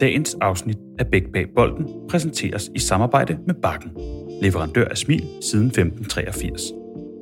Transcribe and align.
Dagens 0.00 0.36
afsnit 0.40 0.78
af 0.98 1.06
Bæk 1.06 1.22
bag 1.32 1.46
bolden 1.54 1.86
præsenteres 2.08 2.70
i 2.74 2.78
samarbejde 2.78 3.38
med 3.46 3.54
Bakken, 3.54 3.90
leverandør 4.42 4.88
af 4.88 4.98
smil 4.98 5.28
siden 5.40 5.66
1583. 5.66 6.62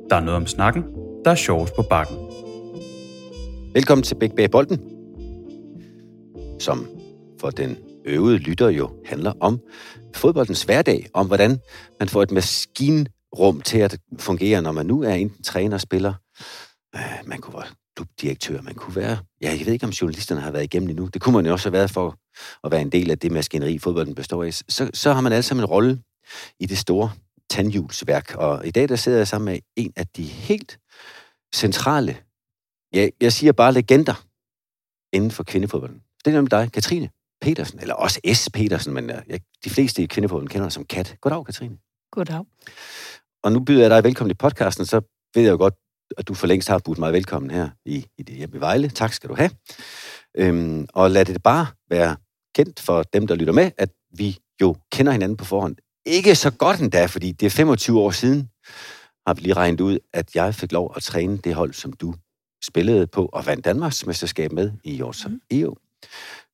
Der 0.09 0.15
er 0.15 0.19
noget 0.19 0.35
om 0.35 0.47
snakken, 0.47 0.83
der 1.25 1.31
er 1.31 1.35
sjovest 1.35 1.75
på 1.75 1.81
Bakken. 1.89 2.17
Velkommen 3.73 4.03
til 4.03 4.15
Bæk 4.15 4.35
bag 4.35 4.51
bolden, 4.51 4.79
som 6.59 6.87
for 7.39 7.49
den 7.49 7.77
øvede 8.05 8.37
lytter 8.37 8.69
jo 8.69 8.89
handler 9.05 9.33
om 9.39 9.59
fodboldens 10.15 10.63
hverdag, 10.63 11.07
om 11.13 11.27
hvordan 11.27 11.59
man 11.99 12.09
får 12.09 12.23
et 12.23 12.31
maskinrum 12.31 13.61
til 13.61 13.79
at 13.79 13.97
fungere, 14.19 14.61
når 14.61 14.71
man 14.71 14.85
nu 14.85 15.03
er 15.03 15.13
enten 15.13 15.43
træner, 15.43 15.75
og 15.75 15.81
spiller, 15.81 16.13
øh, 16.95 17.27
man 17.27 17.39
kunne 17.39 17.53
klubdirektør, 17.95 18.61
man 18.61 18.75
kunne 18.75 18.95
være, 18.95 19.17
ja, 19.41 19.55
jeg 19.57 19.65
ved 19.65 19.73
ikke, 19.73 19.85
om 19.85 19.89
journalisterne 19.89 20.41
har 20.41 20.51
været 20.51 20.63
igennem 20.63 20.89
endnu, 20.89 21.07
det 21.07 21.21
kunne 21.21 21.35
man 21.35 21.45
jo 21.45 21.51
også 21.51 21.69
have 21.69 21.73
været 21.73 21.91
for 21.91 22.17
at 22.63 22.71
være 22.71 22.81
en 22.81 22.91
del 22.91 23.11
af 23.11 23.19
det 23.19 23.31
maskineri, 23.31 23.77
fodbolden 23.79 24.15
består 24.15 24.43
af, 24.43 24.53
så, 24.53 24.89
så 24.93 25.13
har 25.13 25.21
man 25.21 25.31
alle 25.31 25.43
sammen 25.43 25.63
en 25.63 25.69
rolle 25.69 26.01
i 26.59 26.65
det 26.65 26.77
store 26.77 27.11
tandhjulsværk, 27.49 28.35
og 28.35 28.67
i 28.67 28.71
dag 28.71 28.89
der 28.89 28.95
sidder 28.95 29.17
jeg 29.17 29.27
sammen 29.27 29.45
med 29.45 29.59
en 29.75 29.93
af 29.95 30.07
de 30.07 30.23
helt 30.23 30.79
centrale, 31.55 32.17
ja, 32.93 33.07
jeg 33.21 33.33
siger 33.33 33.51
bare 33.51 33.73
legender, 33.73 34.25
inden 35.13 35.31
for 35.31 35.43
kvindefodbolden. 35.43 36.01
Det 36.25 36.31
er 36.31 36.35
nemlig 36.35 36.51
dig, 36.51 36.71
Katrine 36.71 37.09
Petersen, 37.41 37.79
eller 37.79 37.95
også 37.95 38.19
S. 38.33 38.49
Petersen, 38.53 38.93
men 38.93 39.09
ja, 39.09 39.37
de 39.63 39.69
fleste 39.69 40.03
i 40.03 40.05
kvindefodbolden 40.05 40.49
kender 40.49 40.65
dig 40.65 40.71
som 40.71 40.85
Kat. 40.85 41.15
Goddag, 41.21 41.45
Katrine. 41.45 41.77
Goddag. 42.11 42.45
Og 43.43 43.51
nu 43.51 43.59
byder 43.59 43.81
jeg 43.81 43.89
dig 43.89 44.03
velkommen 44.03 44.31
i 44.31 44.33
podcasten, 44.33 44.85
så 44.85 45.01
ved 45.35 45.43
jeg 45.43 45.51
jo 45.51 45.57
godt, 45.57 45.73
at 46.17 46.27
du 46.27 46.33
for 46.33 46.47
længst 46.47 46.69
har 46.69 46.79
budt 46.79 46.97
mig 46.97 47.13
velkommen 47.13 47.51
her 47.51 47.69
i, 47.85 48.05
i 48.17 48.23
det 48.23 48.35
hjemme 48.35 48.57
i 48.57 48.59
Vejle. 48.59 48.89
Tak 48.89 49.13
skal 49.13 49.29
du 49.29 49.35
have. 49.35 49.49
Øhm, 50.37 50.87
og 50.93 51.11
lad 51.11 51.25
det 51.25 51.43
bare 51.43 51.67
være 51.89 52.15
kendt 52.55 52.79
for 52.79 53.03
dem, 53.03 53.27
der 53.27 53.35
lytter 53.35 53.53
med, 53.53 53.71
at 53.77 53.89
vi 54.11 54.39
jo 54.61 54.75
kender 54.91 55.11
hinanden 55.11 55.37
på 55.37 55.45
forhånd. 55.45 55.75
Ikke 56.05 56.35
så 56.35 56.51
godt 56.51 56.79
endda, 56.79 57.05
fordi 57.05 57.31
det 57.31 57.45
er 57.45 57.49
25 57.49 57.99
år 57.99 58.11
siden, 58.11 58.49
har 59.27 59.33
vi 59.33 59.41
lige 59.41 59.53
regnet 59.53 59.81
ud, 59.81 59.99
at 60.13 60.35
jeg 60.35 60.55
fik 60.55 60.71
lov 60.71 60.93
at 60.95 61.03
træne 61.03 61.37
det 61.37 61.55
hold, 61.55 61.73
som 61.73 61.93
du 61.93 62.13
spillede 62.63 63.07
på 63.07 63.25
og 63.25 63.45
vandt 63.45 63.65
Danmarks 63.65 64.05
mesterskab 64.05 64.51
med 64.51 64.71
i 64.83 65.01
år 65.01 65.11
som 65.11 65.41
EU, 65.51 65.75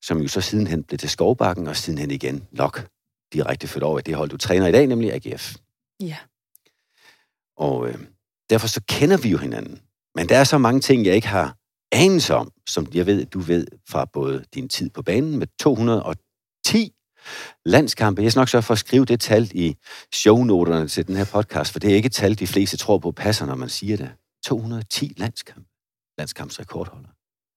som 0.02 0.18
jo 0.18 0.28
så 0.28 0.40
sidenhen 0.40 0.82
blev 0.82 0.98
til 0.98 1.10
Skovbakken, 1.10 1.66
og 1.66 1.76
sidenhen 1.76 2.10
igen 2.10 2.46
nok 2.50 2.88
direkte 3.32 3.68
ført 3.68 3.82
over 3.82 3.98
i 3.98 4.02
det 4.02 4.14
hold, 4.14 4.30
du 4.30 4.36
træner 4.36 4.66
i 4.66 4.72
dag, 4.72 4.86
nemlig 4.86 5.12
AGF. 5.12 5.56
Ja. 6.00 6.16
Og 7.56 7.88
øh, 7.88 7.98
derfor 8.52 8.66
så 8.66 8.80
kender 8.88 9.16
vi 9.16 9.28
jo 9.28 9.38
hinanden. 9.38 9.80
Men 10.14 10.28
der 10.28 10.38
er 10.38 10.44
så 10.44 10.58
mange 10.58 10.80
ting, 10.80 11.06
jeg 11.06 11.14
ikke 11.14 11.28
har 11.28 11.56
anelse 11.92 12.34
om, 12.34 12.50
som 12.66 12.86
jeg 12.94 13.06
ved, 13.06 13.26
du 13.26 13.40
ved 13.40 13.66
fra 13.88 14.04
både 14.04 14.44
din 14.54 14.68
tid 14.68 14.90
på 14.90 15.02
banen 15.02 15.38
med 15.38 15.46
210 15.60 16.92
landskampe. 17.64 18.22
Jeg 18.22 18.32
skal 18.32 18.40
nok 18.40 18.48
sørge 18.48 18.62
for 18.62 18.72
at 18.72 18.78
skrive 18.78 19.04
det 19.04 19.20
tal 19.20 19.50
i 19.54 19.76
shownoterne 20.14 20.88
til 20.88 21.06
den 21.06 21.16
her 21.16 21.24
podcast, 21.24 21.72
for 21.72 21.78
det 21.78 21.90
er 21.90 21.94
ikke 21.94 22.06
et 22.06 22.12
tal, 22.12 22.38
de 22.38 22.46
fleste 22.46 22.76
tror 22.76 22.98
på 22.98 23.12
passer, 23.12 23.46
når 23.46 23.54
man 23.54 23.68
siger 23.68 23.96
det. 23.96 24.10
210 24.44 25.14
landskampe. 25.16 25.68
Landskampsrekordholder. 26.18 27.08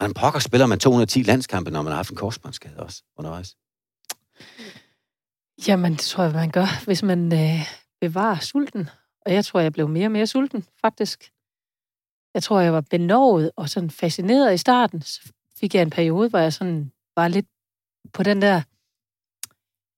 Man 0.04 0.14
pokker 0.14 0.40
spiller 0.40 0.68
man 0.68 0.80
210 0.80 1.24
landskampe, 1.24 1.72
når 1.72 1.82
man 1.82 1.92
har 1.92 1.96
haft 1.96 2.10
en 2.10 2.16
korsbåndsskade 2.16 2.78
også 2.78 3.04
undervejs. 3.18 3.56
Jamen, 5.68 5.92
det 5.92 6.02
tror 6.02 6.24
jeg, 6.24 6.34
man 6.34 6.52
gør, 6.52 6.86
hvis 6.86 7.04
man 7.04 7.34
øh, 7.34 7.68
bevarer 8.02 8.40
sulten. 8.40 8.90
Og 9.26 9.34
jeg 9.34 9.46
tror, 9.46 9.60
jeg 9.60 9.74
blev 9.74 9.90
mere 9.90 10.08
og 10.08 10.12
mere 10.12 10.28
sulten, 10.28 10.66
faktisk. 10.82 11.32
Jeg 12.34 12.44
tror, 12.44 12.60
jeg 12.60 12.74
var 12.74 12.82
benovet 12.82 13.52
og 13.56 13.70
sådan 13.70 13.90
fascineret 13.90 14.54
i 14.54 14.58
starten. 14.58 15.02
Så 15.02 15.34
fik 15.60 15.76
jeg 15.76 15.82
en 15.82 15.90
periode, 15.90 16.30
hvor 16.30 16.40
jeg 16.40 16.54
sådan 16.54 16.92
var 17.16 17.28
lidt 17.28 17.48
på 18.14 18.24
den 18.24 18.42
der... 18.42 18.62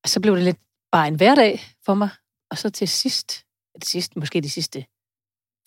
Og 0.03 0.09
så 0.09 0.21
blev 0.21 0.35
det 0.35 0.43
lidt 0.43 0.59
bare 0.91 1.07
en 1.07 1.15
hverdag 1.15 1.59
for 1.85 1.93
mig. 1.93 2.09
Og 2.51 2.57
så 2.57 2.69
til 2.69 2.87
sidst, 2.87 3.45
det 3.75 3.85
sidste, 3.85 4.19
måske 4.19 4.41
de 4.41 4.49
sidste 4.49 4.85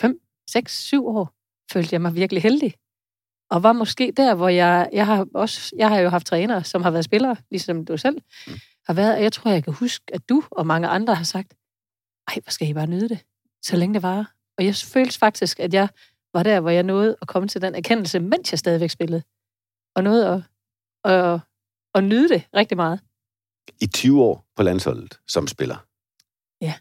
5, 0.01 0.21
6, 0.51 0.79
7 0.85 1.07
år, 1.07 1.35
følte 1.73 1.95
jeg 1.95 2.03
mig 2.03 2.15
virkelig 2.15 2.43
heldig. 2.43 2.75
Og 3.51 3.63
var 3.63 3.73
måske 3.73 4.13
der, 4.17 4.35
hvor 4.35 4.49
jeg, 4.49 4.91
jeg 4.93 5.07
har 5.07 5.27
også, 5.35 5.77
jeg 5.77 5.89
har 5.89 5.99
jo 5.99 6.09
haft 6.09 6.27
trænere, 6.27 6.65
som 6.65 6.83
har 6.83 6.91
været 6.91 7.05
spillere, 7.05 7.37
ligesom 7.51 7.85
du 7.85 7.97
selv 7.97 8.23
har 8.87 8.95
været. 8.95 9.15
Og 9.15 9.23
jeg 9.23 9.33
tror, 9.33 9.51
jeg 9.51 9.65
kan 9.65 9.73
huske, 9.73 10.15
at 10.15 10.29
du 10.29 10.43
og 10.51 10.67
mange 10.67 10.89
andre 10.89 11.15
har 11.15 11.25
sagt, 11.25 11.55
ej, 12.29 12.35
hvor 12.43 12.51
skal 12.51 12.69
I 12.69 12.75
bare 12.75 12.87
nyde 12.87 13.09
det, 13.09 13.25
så 13.63 13.77
længe 13.77 13.95
det 13.95 14.03
varer. 14.03 14.25
Og 14.59 14.65
jeg 14.65 14.75
følte 14.75 15.19
faktisk, 15.19 15.61
at 15.61 15.75
jeg 15.75 15.89
var 16.35 16.43
der, 16.43 16.61
hvor 16.61 16.71
jeg 16.71 16.83
nåede 16.83 17.17
at 17.23 17.29
komme 17.29 17.49
til 17.49 17.63
den 17.63 17.75
erkendelse, 17.75 18.21
mens 18.21 18.53
jeg 18.53 18.59
stadigvæk 18.59 18.91
spillede. 18.91 19.23
Og 19.97 20.03
nåede 20.05 20.29
at, 20.29 20.43
at, 21.13 21.41
at 21.95 22.05
nyde 22.05 22.29
det 22.29 22.43
rigtig 22.57 22.77
meget. 22.77 23.01
I 23.81 23.87
20 23.87 24.23
år 24.23 24.45
på 24.57 24.63
landsholdet 24.63 25.19
som 25.29 25.47
spiller. 25.47 25.77
Ja. 26.61 26.75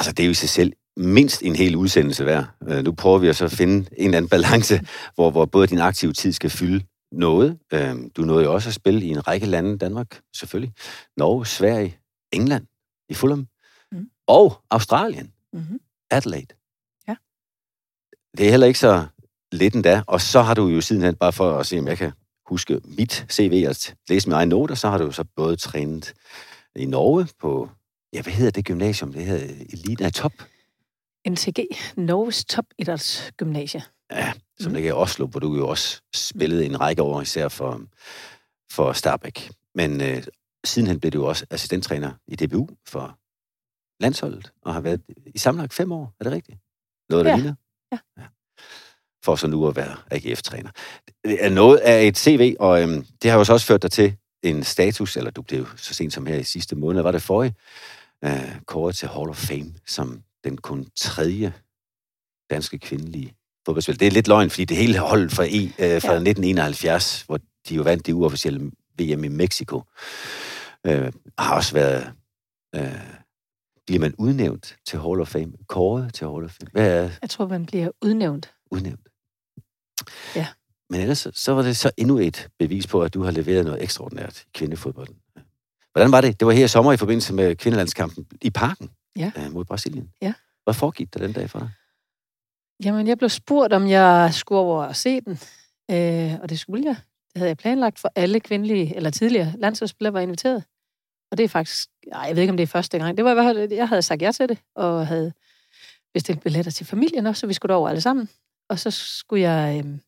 Altså, 0.00 0.12
det 0.12 0.20
er 0.20 0.26
jo 0.26 0.30
i 0.30 0.34
sig 0.34 0.48
selv 0.48 0.72
mindst 0.96 1.42
en 1.42 1.56
hel 1.56 1.76
udsendelse 1.76 2.26
værd. 2.26 2.46
Øh, 2.68 2.84
Nu 2.84 2.92
prøver 2.92 3.18
vi 3.18 3.28
at 3.28 3.36
så 3.36 3.48
finde 3.48 3.76
en 3.96 4.04
eller 4.04 4.16
anden 4.16 4.28
balance, 4.28 4.80
hvor, 5.14 5.30
hvor 5.30 5.44
både 5.46 5.66
din 5.66 5.78
aktive 5.78 6.12
tid 6.12 6.32
skal 6.32 6.50
fylde 6.50 6.84
noget. 7.12 7.58
Øh, 7.72 7.96
Du 8.16 8.22
nåede 8.22 8.44
jo 8.44 8.54
også 8.54 8.68
at 8.70 8.74
spille 8.74 9.00
i 9.04 9.08
en 9.08 9.26
række 9.28 9.46
lande, 9.46 9.78
Danmark 9.78 10.20
selvfølgelig, 10.36 10.74
Norge, 11.16 11.46
Sverige, 11.46 11.98
England, 12.32 12.66
i 13.08 13.14
Fulham. 13.14 13.46
Og 14.30 14.62
Australien, 14.70 15.32
Mm-hmm. 15.52 15.80
Adelaide. 16.10 16.54
Ja. 17.08 17.16
Det 18.36 18.46
er 18.46 18.50
heller 18.50 18.66
ikke 18.66 18.78
så 18.78 19.06
lidt 19.52 19.74
endda, 19.74 20.02
og 20.06 20.20
så 20.20 20.42
har 20.42 20.54
du 20.54 20.66
jo 20.68 20.80
sidenhen, 20.80 21.16
bare 21.16 21.32
for 21.32 21.58
at 21.58 21.66
se, 21.66 21.78
om 21.78 21.86
jeg 21.88 21.98
kan 21.98 22.12
huske 22.46 22.80
mit 22.84 23.26
CV, 23.30 23.64
og 23.68 23.76
læse 24.08 24.28
mine 24.28 24.36
egne 24.36 24.48
noter, 24.48 24.74
så 24.74 24.88
har 24.90 24.98
du 24.98 25.04
jo 25.04 25.12
så 25.12 25.24
både 25.36 25.56
trænet 25.56 26.14
i 26.76 26.86
Norge 26.86 27.28
på, 27.40 27.68
ja, 28.12 28.22
hvad 28.22 28.32
hedder 28.32 28.50
det 28.50 28.64
gymnasium? 28.64 29.12
Det 29.12 29.24
hedder 29.24 29.44
Elite, 29.72 30.02
nej, 30.02 30.10
Top, 30.10 30.32
NTG, 31.28 31.58
Norges 31.96 32.44
topidrætsgymnasie. 32.44 33.82
Ja, 34.10 34.32
som 34.60 34.70
Mhm. 34.70 34.74
ligger 34.74 34.90
i 34.90 34.92
Oslo, 34.92 35.26
hvor 35.26 35.40
du 35.40 35.56
jo 35.56 35.68
også 35.68 36.00
spillede 36.14 36.66
en 36.66 36.80
række 36.80 37.02
år, 37.02 37.20
især 37.22 37.48
for, 37.48 37.82
for 38.72 38.92
Starbæk. 38.92 39.50
Men 39.74 40.00
øh, 40.00 40.22
sidenhen 40.64 41.00
blev 41.00 41.12
du 41.12 41.18
jo 41.18 41.26
også 41.28 41.46
assistenttræner 41.50 42.12
i 42.28 42.36
DBU 42.36 42.68
for 42.88 43.18
landsholdet, 44.00 44.52
og 44.62 44.74
har 44.74 44.80
været 44.80 45.00
i 45.34 45.38
sammenlagt 45.38 45.72
fem 45.74 45.92
år, 45.92 46.14
er 46.20 46.24
det 46.24 46.32
rigtigt? 46.32 46.58
Noget, 47.10 47.24
der 47.24 47.30
Ja. 47.30 47.36
ligner? 47.36 47.54
Ja. 47.92 47.98
For 49.24 49.36
så 49.36 49.46
nu 49.46 49.68
at 49.68 49.76
være 49.76 49.96
AGF-træner. 50.10 50.70
Det 51.24 51.44
er 51.44 51.48
noget 51.48 51.78
af 51.78 52.02
et 52.06 52.18
CV, 52.18 52.56
og 52.60 52.82
øhm, 52.82 53.06
det 53.22 53.30
har 53.30 53.38
jo 53.38 53.44
så 53.44 53.52
også 53.52 53.66
ført 53.66 53.82
dig 53.82 53.90
til 53.90 54.16
en 54.42 54.64
status, 54.64 55.16
eller 55.16 55.30
du 55.30 55.42
blev 55.42 55.66
så 55.76 55.94
sent 55.94 56.12
som 56.12 56.26
her 56.26 56.36
i 56.36 56.42
sidste 56.42 56.76
måned, 56.76 57.02
var 57.02 57.10
det 57.12 57.22
forrige, 57.22 57.54
øh, 58.24 58.60
kåret 58.66 58.96
til 58.96 59.08
Hall 59.08 59.28
of 59.30 59.36
Fame, 59.36 59.74
som 59.86 60.22
den 60.44 60.56
kun 60.58 60.86
tredje 60.96 61.52
danske 62.50 62.78
kvindelige 62.78 63.34
fodboldspiller. 63.66 63.98
Det 63.98 64.06
er 64.06 64.10
lidt 64.10 64.28
løgn, 64.28 64.50
fordi 64.50 64.64
det 64.64 64.76
hele 64.76 64.98
holdet 64.98 65.32
fra, 65.32 65.44
e, 65.44 65.48
øh, 65.64 66.02
fra 66.02 66.12
Ja. 66.12 66.14
ja. 66.14 66.20
1971, 66.20 67.22
hvor 67.22 67.38
de 67.68 67.74
jo 67.74 67.82
vandt 67.82 68.06
det 68.06 68.12
uofficielle 68.12 68.70
VM 69.00 69.24
i 69.24 69.28
Mexico, 69.28 69.82
øh, 70.86 71.12
har 71.38 71.54
også 71.56 71.74
været... 71.74 72.12
Øh, 72.74 73.19
bliver 73.90 74.00
man 74.00 74.14
udnævnt 74.18 74.76
til 74.86 74.98
Hall 74.98 75.20
of 75.20 75.28
Fame? 75.28 75.52
Kåret 75.68 76.14
til 76.14 76.26
Hall 76.26 76.44
of 76.44 76.50
Fame? 76.50 76.70
Hvad 76.72 77.04
er 77.04 77.10
Jeg 77.22 77.30
tror, 77.30 77.46
man 77.48 77.66
bliver 77.66 77.90
udnævnt. 78.02 78.54
udnævnt? 78.70 79.08
Ja. 80.36 80.46
Men 80.90 81.00
ellers 81.00 81.26
så- 81.34 81.52
var 81.52 81.62
det 81.62 81.76
så 81.76 81.90
endnu 81.96 82.18
et 82.18 82.48
bevis 82.58 82.86
på, 82.86 83.02
at 83.02 83.14
du 83.14 83.22
har 83.22 83.30
leveret 83.30 83.64
noget 83.64 83.82
ekstraordinært 83.82 84.40
i 84.42 84.44
kvindefodbolden. 84.54 85.16
Hvordan 85.92 86.12
var 86.12 86.20
det? 86.20 86.40
Det 86.40 86.46
var 86.46 86.52
her 86.52 86.64
i 86.64 86.68
sommer 86.68 86.92
i 86.92 86.96
forbindelse 86.96 87.34
med 87.34 87.56
kvindelandskampen 87.56 88.26
i 88.42 88.50
parken 88.50 88.90
Ja. 89.16 89.32
øh, 89.38 89.52
mod 89.52 89.64
Brasilien. 89.64 90.10
Ja. 90.22 90.32
Hvad 90.64 90.74
foregik 90.74 91.14
der 91.14 91.20
den 91.20 91.32
dag 91.32 91.50
for 91.50 91.58
dig? 91.58 91.70
Jamen, 92.84 93.06
jeg 93.06 93.18
blev 93.18 93.28
spurgt, 93.28 93.72
om 93.72 93.88
jeg 93.88 94.30
skulle 94.34 94.58
over 94.58 94.84
og 94.84 94.96
se 94.96 95.20
den. 95.20 95.32
Øh, 95.90 96.40
og 96.42 96.48
det 96.50 96.58
skulle 96.58 96.84
jeg. 96.84 96.96
Det 97.32 97.36
havde 97.36 97.48
jeg 97.48 97.56
planlagt 97.56 97.98
for 97.98 98.12
alle 98.14 98.40
kvindelige, 98.40 98.96
eller 98.96 99.10
tidligere 99.10 99.54
landsholdsspillere 99.58 100.12
var 100.12 100.20
inviteret. 100.20 100.64
Og 101.30 101.38
det 101.38 101.44
er 101.44 101.48
faktisk, 101.48 101.88
ej, 102.12 102.20
jeg 102.20 102.36
ved 102.36 102.42
ikke, 102.42 102.50
om 102.50 102.56
det 102.56 102.62
er 102.62 102.66
første 102.66 102.98
gang. 102.98 103.16
Det 103.16 103.24
var 103.24 103.30
i 103.30 103.34
hvert 103.34 103.56
fald, 103.56 103.72
jeg 103.72 103.88
havde 103.88 104.02
sagt 104.02 104.22
ja 104.22 104.32
til 104.32 104.48
det, 104.48 104.58
og 104.74 105.06
havde 105.06 105.32
bestilt 106.14 106.42
billetter 106.42 106.70
til 106.70 106.86
familien 106.86 107.26
også, 107.26 107.40
så 107.40 107.46
vi 107.46 107.52
skulle 107.52 107.74
over 107.74 107.88
alle 107.88 108.00
sammen. 108.00 108.28
Og 108.68 108.78
så 108.78 108.90
skulle 108.90 109.42
jeg, 109.42 109.84
øh, 109.84 109.98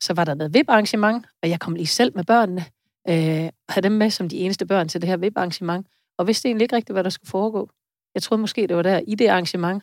så 0.00 0.14
var 0.14 0.24
der 0.24 0.34
noget 0.34 0.54
VIP-arrangement, 0.54 1.26
og 1.42 1.48
jeg 1.50 1.60
kom 1.60 1.74
lige 1.74 1.86
selv 1.86 2.12
med 2.14 2.24
børnene, 2.24 2.64
øh, 3.08 3.50
og 3.68 3.74
havde 3.74 3.84
dem 3.84 3.92
med 3.92 4.10
som 4.10 4.28
de 4.28 4.36
eneste 4.36 4.66
børn 4.66 4.88
til 4.88 5.00
det 5.00 5.08
her 5.08 5.16
VIP-arrangement, 5.16 5.86
og 6.18 6.26
vidste 6.26 6.48
egentlig 6.48 6.64
ikke 6.64 6.76
rigtigt, 6.76 6.94
hvad 6.94 7.04
der 7.04 7.10
skulle 7.10 7.30
foregå. 7.30 7.70
Jeg 8.14 8.22
troede 8.22 8.40
måske, 8.40 8.66
det 8.66 8.76
var 8.76 8.82
der 8.82 9.00
i 9.06 9.14
det 9.14 9.28
arrangement, 9.28 9.82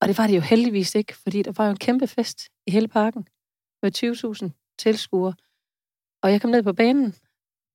og 0.00 0.08
det 0.08 0.18
var 0.18 0.26
det 0.26 0.36
jo 0.36 0.40
heldigvis 0.40 0.94
ikke, 0.94 1.16
fordi 1.16 1.42
der 1.42 1.52
var 1.56 1.64
jo 1.64 1.70
en 1.70 1.76
kæmpe 1.76 2.06
fest 2.06 2.48
i 2.66 2.70
hele 2.70 2.88
parken 2.88 3.28
med 3.82 3.90
20.000 4.44 4.76
tilskuere. 4.78 5.34
Og 6.22 6.32
jeg 6.32 6.40
kom 6.40 6.50
ned 6.50 6.62
på 6.62 6.72
banen, 6.72 7.14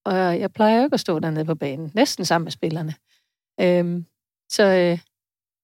og 0.05 0.39
jeg 0.39 0.53
plejer 0.53 0.77
jo 0.77 0.83
ikke 0.83 0.93
at 0.93 0.99
stå 0.99 1.19
dernede 1.19 1.45
på 1.45 1.55
banen, 1.55 1.91
næsten 1.95 2.25
sammen 2.25 2.45
med 2.45 2.51
spillerne. 2.51 2.93
Øhm, 3.61 4.05
så 4.49 4.63
øh, 4.63 4.99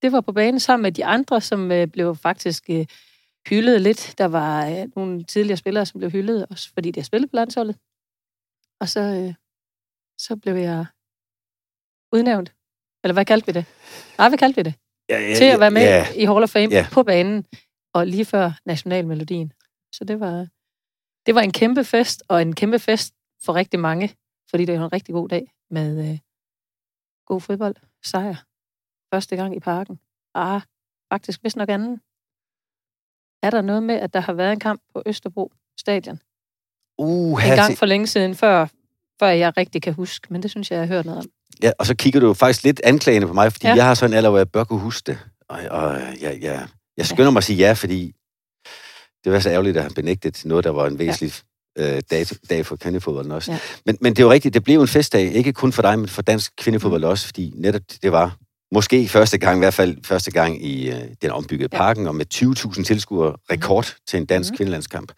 det 0.02 0.12
var 0.12 0.22
på 0.22 0.32
banen 0.32 0.60
sammen 0.60 0.84
med 0.84 0.92
de 0.92 1.06
andre, 1.06 1.42
som 1.42 1.72
øh, 1.72 1.88
blev 1.88 2.16
faktisk 2.16 2.64
øh, 2.70 2.86
hyldet 3.50 3.82
lidt. 3.82 4.16
Der 4.18 4.26
var 4.26 4.68
øh, 4.70 4.88
nogle 4.96 5.24
tidligere 5.24 5.58
spillere, 5.58 5.86
som 5.86 6.00
blev 6.00 6.12
hyldet, 6.12 6.46
også 6.50 6.74
fordi 6.74 6.92
de 6.92 7.00
har 7.00 7.06
spillet 7.06 7.30
på 7.32 7.36
landsholdet. 7.36 7.78
Og 8.80 8.90
så, 8.90 9.00
øh, 9.00 9.34
så 10.18 10.36
blev 10.36 10.56
jeg 10.56 10.86
udnævnt. 12.14 12.54
Eller 13.04 13.14
hvad 13.14 13.26
kaldte 13.26 13.46
vi 13.46 13.52
det? 13.52 13.66
Nej, 14.18 14.30
hvad 14.30 14.38
kaldte 14.38 14.56
vi 14.56 14.64
det? 14.64 14.74
Ja, 15.10 15.20
ja, 15.20 15.36
Til 15.36 15.46
at 15.46 15.60
være 15.60 15.72
med 15.72 15.82
ja, 15.82 16.06
i 16.16 16.26
Hall 16.26 16.44
of 16.44 16.50
Fame 16.50 16.72
Ja. 16.72 16.88
på 16.92 17.04
banen, 17.04 17.46
og 17.94 18.08
lige 18.08 18.26
før 18.26 18.52
nationalmelodien. 18.66 19.54
Så 19.92 20.04
det 20.04 20.20
var, 20.20 20.48
det 21.26 21.36
var 21.36 21.42
en 21.42 21.52
kæmpe 21.52 21.84
fest, 21.84 22.24
og 22.28 22.42
en 22.42 22.56
kæmpe 22.56 22.80
fest 22.80 23.14
for 23.46 23.56
rigtig 23.56 23.80
mange, 23.80 24.16
fordi 24.50 24.66
det 24.66 24.80
var 24.80 24.86
en 24.86 24.94
rigtig 24.94 25.14
god 25.14 25.30
dag 25.30 25.52
med 25.70 26.12
øh, 26.12 26.20
god 27.26 27.42
fodbold, 27.42 27.76
sejr. 28.04 28.36
Første 29.14 29.36
gang 29.36 29.56
i 29.56 29.60
parken. 29.60 30.00
Ah, 30.34 30.62
faktisk 31.14 31.44
vist 31.44 31.58
nok 31.58 31.70
anden. 31.70 32.02
Er 33.44 33.50
der 33.50 33.62
noget 33.62 33.84
med, 33.84 33.96
at 33.96 34.14
der 34.14 34.20
har 34.20 34.34
været 34.34 34.54
en 34.54 34.60
kamp 34.60 34.82
på 34.94 35.04
Østerbro 35.06 35.52
stadion? 35.80 36.20
Uh, 36.98 37.48
En 37.48 37.56
gang 37.56 37.78
for 37.78 37.86
længe 37.86 38.08
siden, 38.08 38.36
før, 38.36 38.68
før 39.20 39.28
jeg 39.28 39.58
rigtig 39.58 39.82
kan 39.82 39.94
huske, 39.94 40.28
men 40.30 40.44
det 40.44 40.52
synes 40.52 40.72
jeg, 40.72 40.78
jeg 40.78 40.88
har 40.88 40.96
hørt 40.96 41.06
noget 41.06 41.20
om. 41.20 41.26
Ja, 41.64 41.72
og 41.80 41.86
så 41.86 41.96
kigger 41.96 42.20
du 42.20 42.34
faktisk 42.34 42.64
lidt 42.64 42.82
anklagende 42.84 43.28
på 43.28 43.34
mig, 43.34 43.52
fordi 43.52 43.68
ja. 43.68 43.72
Ja. 43.72 43.76
jeg 43.76 43.86
har 43.86 43.94
sådan 43.94 44.14
en 44.14 44.18
alder, 44.18 44.30
hvor 44.30 44.40
jeg 44.40 44.52
bør 44.52 44.64
kunne 44.64 44.80
huske 44.80 45.12
det. 45.12 45.20
Og, 45.48 45.60
og 45.70 46.02
jeg, 46.22 46.38
jeg, 46.42 46.68
jeg 46.98 47.06
skynder 47.06 47.32
mig 47.32 47.38
at 47.40 47.44
sige 47.44 47.58
ja, 47.58 47.74
fordi 47.74 48.16
det 49.24 49.32
var 49.32 49.40
så 49.40 49.50
ærgerligt 49.50 49.78
at 49.78 49.84
have 49.84 49.94
benægtet 49.96 50.46
noget, 50.46 50.64
der 50.64 50.70
var 50.70 50.88
en 50.88 51.00
væsentlig 51.00 51.32
ja. 51.32 51.55
Øh, 51.78 52.02
dag, 52.12 52.26
dag 52.50 52.66
for 52.66 52.76
kvindefodbolden 52.76 53.32
også. 53.32 53.52
Ja. 53.52 53.60
Men, 53.86 53.98
men 54.02 54.14
det 54.14 54.20
er 54.20 54.26
jo 54.26 54.32
rigtigt, 54.32 54.54
det 54.54 54.64
blev 54.64 54.82
en 54.82 54.88
festdag, 54.88 55.32
ikke 55.34 55.54
kun 55.54 55.72
for 55.72 55.82
dig, 55.82 56.00
men 56.00 56.08
for 56.08 56.22
dansk 56.22 56.54
kvindefodbold 56.58 57.02
mm. 57.02 57.10
også, 57.10 57.26
fordi 57.26 57.52
netop 57.56 57.82
det 58.02 58.12
var 58.12 58.38
måske 58.74 59.08
første 59.08 59.38
gang, 59.38 59.58
i 59.58 59.60
hvert 59.60 59.74
fald 59.74 59.98
første 60.04 60.32
gang 60.32 60.66
i 60.66 60.90
øh, 60.90 61.02
den 61.22 61.32
ombyggede 61.32 61.70
Ja. 61.74 61.78
parken, 61.78 62.08
og 62.08 62.16
med 62.16 62.26
20.000 62.34 62.84
tilskuere 62.84 63.36
rekord 63.52 63.96
til 64.08 64.18
en 64.18 64.26
dansk 64.26 64.52
Mhm. 64.52 64.58
kvindelandskamp. 64.58 65.12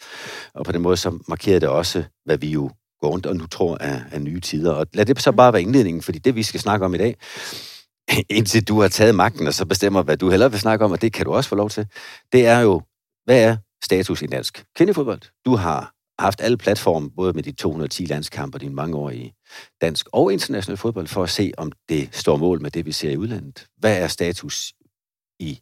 Og 0.55 0.65
på 0.65 0.71
den 0.71 0.81
måde 0.81 0.97
så 0.97 1.19
markerede 1.27 1.59
det 1.59 1.69
også, 1.69 2.03
hvad 2.25 2.37
vi 2.37 2.47
jo 2.49 2.69
går 3.01 3.09
rundt 3.09 3.25
og 3.25 3.35
nu 3.35 3.47
tror 3.47 3.77
er, 3.79 3.99
er 4.11 4.19
nye 4.19 4.39
tider. 4.39 4.71
Og 4.73 4.87
lad 4.93 5.05
det 5.05 5.21
så 5.21 5.31
bare 5.31 5.53
være 5.53 5.61
indledningen, 5.61 6.01
fordi 6.01 6.19
det, 6.19 6.35
vi 6.35 6.43
skal 6.43 6.59
snakke 6.59 6.85
om 6.85 6.93
i 6.93 6.97
dag, 6.97 7.15
indtil 8.29 8.63
du 8.67 8.81
har 8.81 8.87
taget 8.87 9.15
magten, 9.15 9.47
og 9.47 9.53
så 9.53 9.65
bestemmer, 9.65 10.01
hvad 10.03 10.17
du 10.17 10.29
hellere 10.29 10.51
vil 10.51 10.59
snakke 10.59 10.85
om, 10.85 10.91
og 10.91 11.01
det 11.01 11.13
kan 11.13 11.25
du 11.25 11.33
også 11.33 11.49
få 11.49 11.55
lov 11.55 11.69
til, 11.69 11.87
det 12.31 12.45
er 12.47 12.59
jo, 12.59 12.81
hvad 13.25 13.41
er 13.43 13.57
status 13.83 14.21
i 14.21 14.25
dansk 14.25 14.63
kvindefodbold? 14.75 15.21
Du 15.45 15.55
har 15.55 15.93
haft 16.19 16.41
alle 16.41 16.57
platforme, 16.57 17.09
både 17.09 17.33
med 17.33 17.43
de 17.43 17.51
210 17.51 18.05
landskampe 18.05 18.55
og 18.55 18.61
dine 18.61 18.75
mange 18.75 18.97
år 18.97 19.09
i 19.09 19.33
dansk 19.81 20.07
og 20.11 20.33
international 20.33 20.77
fodbold, 20.77 21.07
for 21.07 21.23
at 21.23 21.29
se, 21.29 21.51
om 21.57 21.71
det 21.89 22.15
står 22.15 22.37
mål 22.37 22.61
med 22.61 22.71
det, 22.71 22.85
vi 22.85 22.91
ser 22.91 23.11
i 23.11 23.17
udlandet. 23.17 23.67
Hvad 23.77 24.01
er 24.01 24.07
status 24.07 24.73
i 25.39 25.59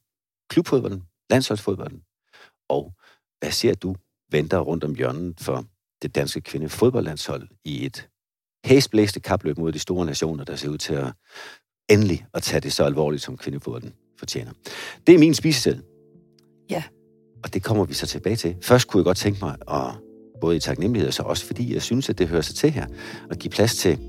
klubfodbolden, 0.50 1.04
landsholdsfodbolden, 1.30 2.02
og 2.70 2.94
hvad 3.40 3.52
ser 3.52 3.74
du 3.74 3.96
venter 4.32 4.60
rundt 4.60 4.84
om 4.84 4.96
hjørnet 4.96 5.40
for 5.40 5.66
det 6.02 6.16
danske 6.16 6.42
kvindefodboldlandshold 6.42 7.48
i 7.66 7.86
et 7.86 8.10
hæsblæste 8.66 9.20
kapløb 9.20 9.58
mod 9.58 9.72
de 9.72 9.80
store 9.80 10.06
nationer, 10.06 10.44
der 10.44 10.56
ser 10.56 10.70
ud 10.70 10.78
til 10.78 10.94
at 10.94 11.14
endelig 11.90 12.26
at 12.34 12.44
tage 12.44 12.60
det 12.62 12.74
så 12.74 12.84
alvorligt, 12.84 13.24
som 13.24 13.38
kvindefodbolden 13.38 13.94
fortjener. 14.20 14.52
Det 15.08 15.16
er 15.16 15.20
min 15.20 15.34
spisesæd. 15.34 15.78
Ja. 16.70 16.84
Og 17.44 17.54
det 17.54 17.64
kommer 17.64 17.86
vi 17.86 17.94
så 17.94 18.08
tilbage 18.08 18.36
til. 18.36 18.56
Først 18.62 18.88
kunne 18.88 19.00
jeg 19.00 19.06
godt 19.06 19.18
tænke 19.18 19.46
mig, 19.46 19.58
at, 19.68 20.05
både 20.42 20.56
i 20.56 20.60
taknemmelighed 20.60 21.08
og 21.08 21.14
så 21.14 21.24
også 21.24 21.46
fordi 21.46 21.74
jeg 21.74 21.82
synes, 21.82 22.10
at 22.10 22.18
det 22.18 22.28
hører 22.28 22.42
sig 22.42 22.56
til 22.56 22.72
her, 22.72 22.86
at 23.30 23.40
give 23.40 23.52
plads 23.52 23.76
til 23.76 24.00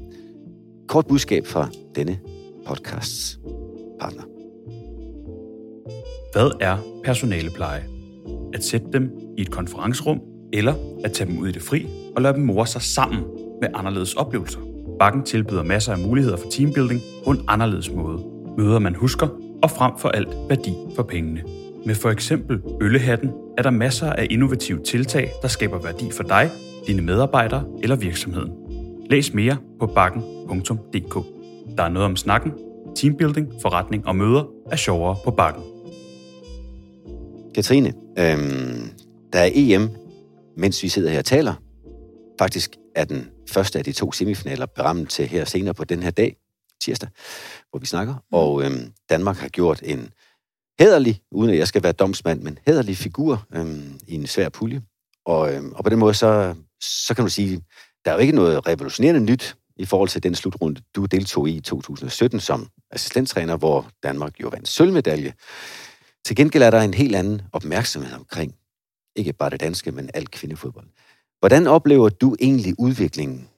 kort 0.88 1.06
budskab 1.06 1.46
fra 1.46 1.68
denne 1.94 2.18
podcasts 2.66 3.38
partner. 4.00 4.22
Hvad 6.32 6.50
er 6.60 6.78
personalepleje? 7.04 7.84
At 8.54 8.64
sætte 8.64 8.86
dem 8.92 9.10
i 9.38 9.40
et 9.40 9.50
konferencerum, 9.50 10.20
eller 10.52 10.74
at 11.04 11.12
tage 11.12 11.30
dem 11.30 11.38
ud 11.38 11.48
i 11.48 11.52
det 11.52 11.62
fri 11.62 11.86
og 12.16 12.22
lade 12.22 12.34
dem 12.34 12.42
more 12.42 12.66
sig 12.66 12.82
sammen 12.82 13.22
med 13.60 13.68
anderledes 13.74 14.14
oplevelser. 14.14 14.60
Bakken 14.98 15.22
tilbyder 15.22 15.62
masser 15.62 15.92
af 15.92 15.98
muligheder 15.98 16.36
for 16.36 16.50
teambuilding 16.50 17.00
på 17.24 17.30
en 17.30 17.40
anderledes 17.48 17.90
måde. 17.90 18.18
Møder 18.58 18.78
man 18.78 18.94
husker, 18.94 19.28
og 19.62 19.70
frem 19.70 19.92
for 19.98 20.08
alt 20.08 20.28
værdi 20.48 20.74
for 20.96 21.02
pengene. 21.02 21.42
Med 21.86 21.94
for 21.94 22.10
eksempel 22.10 22.62
Øllehatten 22.80 23.30
er 23.58 23.62
der 23.62 23.70
masser 23.70 24.12
af 24.12 24.26
innovative 24.30 24.82
tiltag, 24.82 25.32
der 25.42 25.48
skaber 25.48 25.78
værdi 25.78 26.10
for 26.10 26.22
dig, 26.22 26.50
dine 26.86 27.02
medarbejdere 27.02 27.64
eller 27.82 27.96
virksomheden. 27.96 28.52
Læs 29.10 29.34
mere 29.34 29.56
på 29.80 29.86
bakken.dk. 29.86 31.14
Der 31.76 31.82
er 31.82 31.88
noget 31.88 32.04
om 32.04 32.16
snakken, 32.16 32.52
teambuilding, 32.96 33.52
forretning 33.62 34.06
og 34.06 34.16
møder 34.16 34.44
er 34.70 34.76
sjovere 34.76 35.16
på 35.24 35.30
bakken. 35.30 35.62
Katrine, 37.54 37.92
øhm, 38.18 38.90
der 39.32 39.38
er 39.38 39.50
EM, 39.54 39.88
mens 40.56 40.82
vi 40.82 40.88
sidder 40.88 41.10
her 41.10 41.18
og 41.18 41.24
taler. 41.24 41.54
Faktisk 42.38 42.76
er 42.94 43.04
den 43.04 43.28
første 43.50 43.78
af 43.78 43.84
de 43.84 43.92
to 43.92 44.12
semifinaler 44.12 44.66
berammet 44.66 45.08
til 45.08 45.26
her 45.26 45.44
senere 45.44 45.74
på 45.74 45.84
den 45.84 46.02
her 46.02 46.10
dag, 46.10 46.36
tirsdag, 46.80 47.08
hvor 47.70 47.78
vi 47.78 47.86
snakker. 47.86 48.14
Og 48.32 48.64
øhm, 48.64 48.92
Danmark 49.10 49.36
har 49.36 49.48
gjort 49.48 49.82
en 49.84 50.08
hederlig, 50.78 51.20
uden 51.30 51.50
at 51.50 51.58
jeg 51.58 51.68
skal 51.68 51.82
være 51.82 51.92
domsmand, 51.92 52.42
men 52.42 52.58
hederlig 52.66 52.96
figur 52.96 53.46
øhm, 53.54 54.00
i 54.06 54.14
en 54.14 54.26
svær 54.26 54.48
pulje. 54.48 54.82
Og, 55.26 55.54
øhm, 55.54 55.72
og 55.72 55.84
på 55.84 55.90
den 55.90 55.98
måde, 55.98 56.14
så, 56.14 56.54
så 56.80 57.14
kan 57.14 57.24
du 57.24 57.30
sige, 57.30 57.62
der 58.04 58.10
er 58.10 58.14
jo 58.14 58.20
ikke 58.20 58.34
noget 58.34 58.66
revolutionerende 58.66 59.20
nyt 59.20 59.56
i 59.76 59.84
forhold 59.84 60.08
til 60.08 60.22
den 60.22 60.34
slutrunde, 60.34 60.80
du 60.96 61.04
deltog 61.04 61.48
i 61.48 61.56
i 61.56 61.60
2017 61.60 62.40
som 62.40 62.68
assistenttræner, 62.90 63.56
hvor 63.56 63.90
Danmark 64.02 64.40
jo 64.42 64.48
vandt 64.48 64.68
sølvmedalje. 64.68 65.32
Til 66.24 66.36
gengæld 66.36 66.62
er 66.62 66.70
der 66.70 66.80
en 66.80 66.94
helt 66.94 67.16
anden 67.16 67.42
opmærksomhed 67.52 68.12
omkring, 68.12 68.54
ikke 69.16 69.32
bare 69.32 69.50
det 69.50 69.60
danske, 69.60 69.92
men 69.92 70.10
alt 70.14 70.30
kvindefodbold. 70.30 70.86
Hvordan 71.38 71.66
oplever 71.66 72.08
du 72.08 72.36
egentlig 72.40 72.74
udviklingen, 72.78 73.48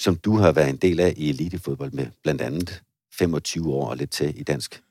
som 0.00 0.16
du 0.16 0.36
har 0.36 0.52
været 0.52 0.70
en 0.70 0.76
del 0.76 1.00
af 1.00 1.14
i 1.16 1.28
elitefodbold 1.28 1.92
med 1.92 2.06
blandt 2.22 2.42
andet 2.42 2.82
25 3.18 3.74
år 3.74 3.90
og 3.90 3.96
lidt 3.96 4.10
til 4.10 4.40
i 4.40 4.42
dansk 4.42 4.82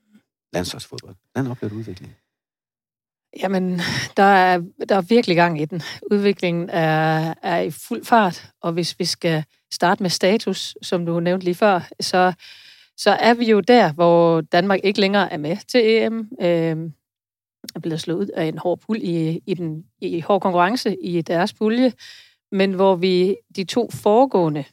landsholdsfodbold? 0.56 1.16
Hvordan 1.32 1.52
oplever 1.52 1.70
du 1.70 1.76
udviklingen? 1.76 2.16
Jamen, 3.40 3.80
der 4.18 4.24
er, 4.24 4.62
der 4.90 4.96
er 4.96 5.02
virkelig 5.02 5.36
gang 5.36 5.62
i 5.62 5.66
den. 5.66 5.82
Udviklingen 6.12 6.70
er, 6.70 7.34
er 7.42 7.60
i 7.60 7.72
fuld 7.72 8.06
fart, 8.06 8.52
og 8.62 8.72
hvis 8.72 9.00
vi 9.00 9.06
skal 9.06 9.44
starte 9.72 10.04
med 10.04 10.10
status, 10.10 10.76
som 10.82 11.06
du 11.06 11.20
nævnte 11.20 11.44
lige 11.46 11.56
før, 11.56 11.82
så, 12.00 12.34
så 12.98 13.12
er 13.12 13.34
vi 13.34 13.46
jo 13.46 13.60
der, 13.60 13.94
hvor 13.94 14.42
Danmark 14.42 14.80
ikke 14.84 15.00
længere 15.00 15.34
er 15.34 15.38
med 15.38 15.58
til 15.68 15.82
EM. 15.84 16.30
Øh, 16.42 16.92
er 17.76 17.80
blevet 17.80 18.02
slået 18.02 18.18
ud 18.18 18.28
af 18.28 18.46
en 18.46 18.58
hård 18.58 18.80
pul 18.80 18.98
i, 19.02 19.42
i, 19.46 19.54
den, 19.54 19.86
i 20.02 20.20
hård 20.20 20.42
konkurrence 20.42 20.96
i 21.02 21.22
deres 21.22 21.54
pulje, 21.54 21.94
men 22.52 22.74
hvor 22.74 22.96
vi 22.96 23.38
de 23.56 23.64
to 23.64 23.90
foregående 23.92 24.64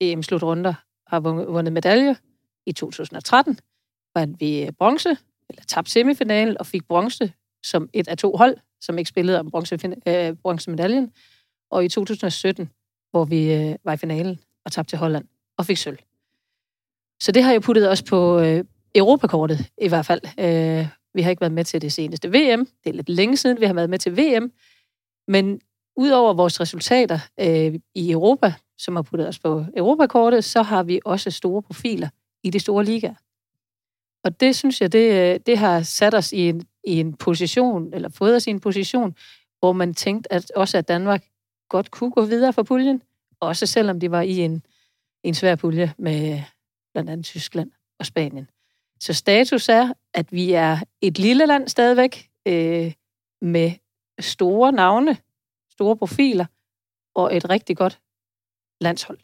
EM-slutrunder 0.00 0.74
har 1.06 1.20
vundet 1.20 1.48
vundet 1.48 1.72
medalje. 1.72 2.16
I 2.66 2.72
2013 2.72 3.58
vandt 4.14 4.40
vi 4.40 4.70
bronze, 4.78 5.16
eller 5.50 5.62
tabte 5.68 5.90
semifinalen 5.90 6.56
og 6.58 6.66
fik 6.66 6.88
bronze 6.88 7.32
som 7.64 7.88
et 7.92 8.08
af 8.08 8.16
to 8.16 8.36
hold, 8.36 8.56
som 8.80 8.98
ikke 8.98 9.08
spillede 9.08 9.40
om 9.40 9.50
bronze, 9.50 9.78
øh, 10.06 10.36
bronzemedaljen. 10.36 11.12
Og 11.70 11.84
i 11.84 11.88
2017, 11.88 12.70
hvor 13.10 13.24
vi 13.24 13.52
øh, 13.54 13.74
var 13.84 13.92
i 13.92 13.96
finalen 13.96 14.40
og 14.64 14.72
tabte 14.72 14.90
til 14.90 14.98
Holland 14.98 15.24
og 15.58 15.66
fik 15.66 15.76
sølv. 15.76 15.98
Så 17.22 17.32
det 17.32 17.42
har 17.42 17.52
jo 17.52 17.60
puttet 17.60 17.90
os 17.90 18.02
på 18.02 18.40
øh, 18.40 18.64
Europakortet 18.94 19.70
i 19.78 19.88
hvert 19.88 20.06
fald. 20.06 20.20
Øh, 20.38 20.86
vi 21.14 21.22
har 21.22 21.30
ikke 21.30 21.40
været 21.40 21.52
med 21.52 21.64
til 21.64 21.82
det 21.82 21.92
seneste 21.92 22.28
VM. 22.28 22.66
Det 22.84 22.90
er 22.90 22.92
lidt 22.92 23.08
længe 23.08 23.36
siden, 23.36 23.60
vi 23.60 23.66
har 23.66 23.74
været 23.74 23.90
med 23.90 23.98
til 23.98 24.16
VM. 24.16 24.52
Men 25.28 25.60
udover 25.96 26.34
vores 26.34 26.60
resultater 26.60 27.18
øh, 27.40 27.74
i 27.94 28.10
Europa, 28.10 28.54
som 28.78 28.96
har 28.96 29.02
puttet 29.02 29.28
os 29.28 29.38
på 29.38 29.64
Europakortet, 29.76 30.44
så 30.44 30.62
har 30.62 30.82
vi 30.82 31.00
også 31.04 31.30
store 31.30 31.62
profiler 31.62 32.08
i 32.44 32.50
de 32.50 32.58
store 32.58 32.84
ligaer. 32.84 33.14
Og 34.24 34.40
det 34.40 34.56
synes 34.56 34.80
jeg, 34.80 34.92
det, 34.92 35.12
øh, 35.12 35.40
det 35.46 35.58
har 35.58 35.82
sat 35.82 36.14
os 36.14 36.32
i 36.32 36.48
en, 36.48 36.66
i 36.84 37.00
en 37.00 37.14
position, 37.16 37.94
eller 37.94 38.08
fået 38.08 38.36
os 38.36 38.46
i 38.46 38.50
en 38.50 38.60
position, 38.60 39.14
hvor 39.58 39.72
man 39.72 39.94
tænkte 39.94 40.32
at 40.32 40.50
også, 40.50 40.78
at 40.78 40.88
Danmark 40.88 41.24
godt 41.68 41.90
kunne 41.90 42.10
gå 42.10 42.24
videre 42.24 42.52
for 42.52 42.62
puljen, 42.62 43.02
også 43.40 43.66
selvom 43.66 44.00
de 44.00 44.10
var 44.10 44.20
i 44.20 44.38
en, 44.38 44.62
en 45.22 45.34
svær 45.34 45.54
pulje 45.54 45.94
med 45.98 46.42
blandt 46.92 47.10
andet 47.10 47.26
Tyskland 47.26 47.70
og 47.98 48.06
Spanien. 48.06 48.48
Så 49.00 49.12
status 49.12 49.68
er, 49.68 49.92
at 50.14 50.32
vi 50.32 50.52
er 50.52 50.78
et 51.00 51.18
lille 51.18 51.46
land 51.46 51.68
stadigvæk, 51.68 52.30
øh, 52.46 52.92
med 53.42 53.72
store 54.20 54.72
navne, 54.72 55.16
store 55.72 55.96
profiler, 55.96 56.46
og 57.14 57.36
et 57.36 57.50
rigtig 57.50 57.76
godt 57.76 58.00
landshold. 58.80 59.18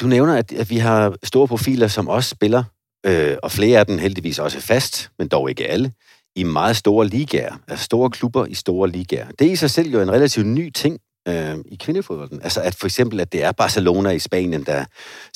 Du 0.00 0.06
nævner, 0.06 0.34
at, 0.36 0.52
at 0.52 0.70
vi 0.70 0.76
har 0.76 1.16
store 1.22 1.48
profiler, 1.48 1.88
som 1.88 2.08
også 2.08 2.30
spiller, 2.30 2.64
øh, 3.06 3.36
og 3.42 3.52
flere 3.52 3.78
af 3.78 3.86
dem 3.86 3.98
heldigvis 3.98 4.38
også 4.38 4.60
fast, 4.60 5.10
men 5.18 5.28
dog 5.28 5.48
ikke 5.50 5.66
alle, 5.66 5.92
i 6.36 6.42
meget 6.42 6.76
store 6.76 7.06
ligaer, 7.06 7.54
altså 7.68 7.84
store 7.84 8.10
klubber 8.10 8.46
i 8.46 8.54
store 8.54 8.88
ligaer. 8.88 9.26
Det 9.38 9.46
er 9.46 9.50
i 9.50 9.56
sig 9.56 9.70
selv 9.70 9.90
jo 9.90 10.00
en 10.00 10.12
relativt 10.12 10.46
ny 10.46 10.70
ting 10.70 10.98
øh, 11.28 11.56
i 11.66 11.76
kvindefodbolden. 11.76 12.42
Altså 12.42 12.60
at 12.60 12.74
for 12.74 12.86
eksempel, 12.86 13.20
at 13.20 13.32
det 13.32 13.44
er 13.44 13.52
Barcelona 13.52 14.10
i 14.10 14.18
Spanien, 14.18 14.64
der 14.64 14.84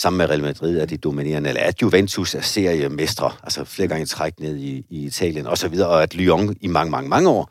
sammen 0.01 0.19
med 0.19 0.31
Real 0.31 0.43
Madrid 0.43 0.79
er 0.79 0.87
de 0.87 0.97
dominerende, 0.97 1.49
eller 1.49 1.63
at 1.63 1.83
Juventus 1.83 2.35
er 2.35 2.41
seriemestre, 2.41 3.33
altså 3.43 3.65
flere 3.65 3.89
gange 3.89 4.07
træk 4.07 4.41
ned 4.41 4.57
i, 4.57 4.85
i 4.91 5.05
Italien 5.05 5.47
og 5.47 5.59
så 5.59 5.69
videre, 5.69 5.89
og 5.89 6.03
at 6.03 6.15
Lyon 6.15 6.57
i 6.61 6.67
mange, 6.67 6.91
mange, 6.91 7.09
mange 7.09 7.29
år 7.31 7.51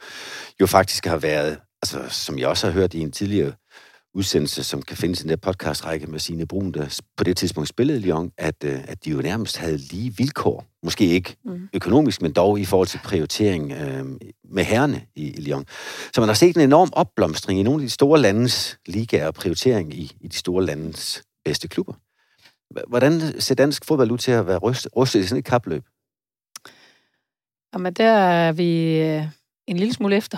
jo 0.62 0.68
faktisk 0.68 1.06
har 1.06 1.18
været, 1.18 1.58
altså 1.84 2.00
som 2.10 2.40
jeg 2.40 2.48
også 2.48 2.68
har 2.68 2.74
hørt 2.74 2.94
i 2.94 3.00
en 3.00 3.12
tidligere 3.12 3.52
udsendelse, 4.14 4.64
som 4.64 4.82
kan 4.82 4.98
findes 4.98 5.20
i 5.20 5.24
den 5.24 5.30
der 5.30 5.36
podcastrække 5.36 6.08
med 6.08 6.20
sine 6.20 6.48
Brun, 6.48 6.72
der 6.72 7.02
på 7.18 7.24
det 7.24 7.38
tidspunkt 7.38 7.70
spillede 7.70 8.00
i 8.00 8.02
Lyon, 8.02 8.32
at, 8.38 8.56
øh, 8.64 8.80
at 8.88 9.06
de 9.06 9.10
jo 9.10 9.18
nærmest 9.18 9.58
havde 9.58 9.78
lige 9.78 10.18
vilkår. 10.18 10.66
Måske 10.84 11.06
ikke 11.06 11.36
mm. 11.46 11.70
økonomisk, 11.74 12.22
men 12.22 12.34
dog 12.34 12.60
i 12.60 12.66
forhold 12.66 12.88
til 12.88 13.00
prioritering 13.04 13.72
øh, 13.72 14.06
med 14.44 14.64
herrene 14.64 15.06
i, 15.16 15.28
i 15.28 15.42
Lyon. 15.42 15.66
Så 16.14 16.22
man 16.22 16.30
har 16.30 16.34
set 16.34 16.56
en 16.56 16.62
enorm 16.62 16.90
opblomstring 16.94 17.60
i 17.60 17.64
nogle 17.64 17.82
af 17.82 17.86
de 17.86 17.90
store 17.90 18.20
landes 18.20 18.80
ligaer 18.86 19.28
og 19.28 19.34
prioritering 19.34 19.94
i, 19.94 20.18
i 20.22 20.28
de 20.28 20.38
store 20.38 20.66
landes 20.66 21.24
bedste 21.46 21.68
klubber. 21.68 21.94
Hvordan 22.88 23.42
ser 23.42 23.56
dansk 23.56 23.86
fodbold 23.86 24.12
ud 24.12 24.18
til 24.18 24.32
at 24.32 24.48
være 24.48 24.58
rustet, 24.58 24.96
rustet 24.96 25.20
i 25.20 25.28
sådan 25.28 25.40
et 25.40 25.46
kapløb? 25.46 25.84
Jamen, 27.74 27.94
der 27.94 28.14
er 28.14 28.52
vi 28.52 29.00
øh, 29.00 29.24
en 29.68 29.78
lille 29.78 29.94
smule 29.94 30.16
efter. 30.16 30.38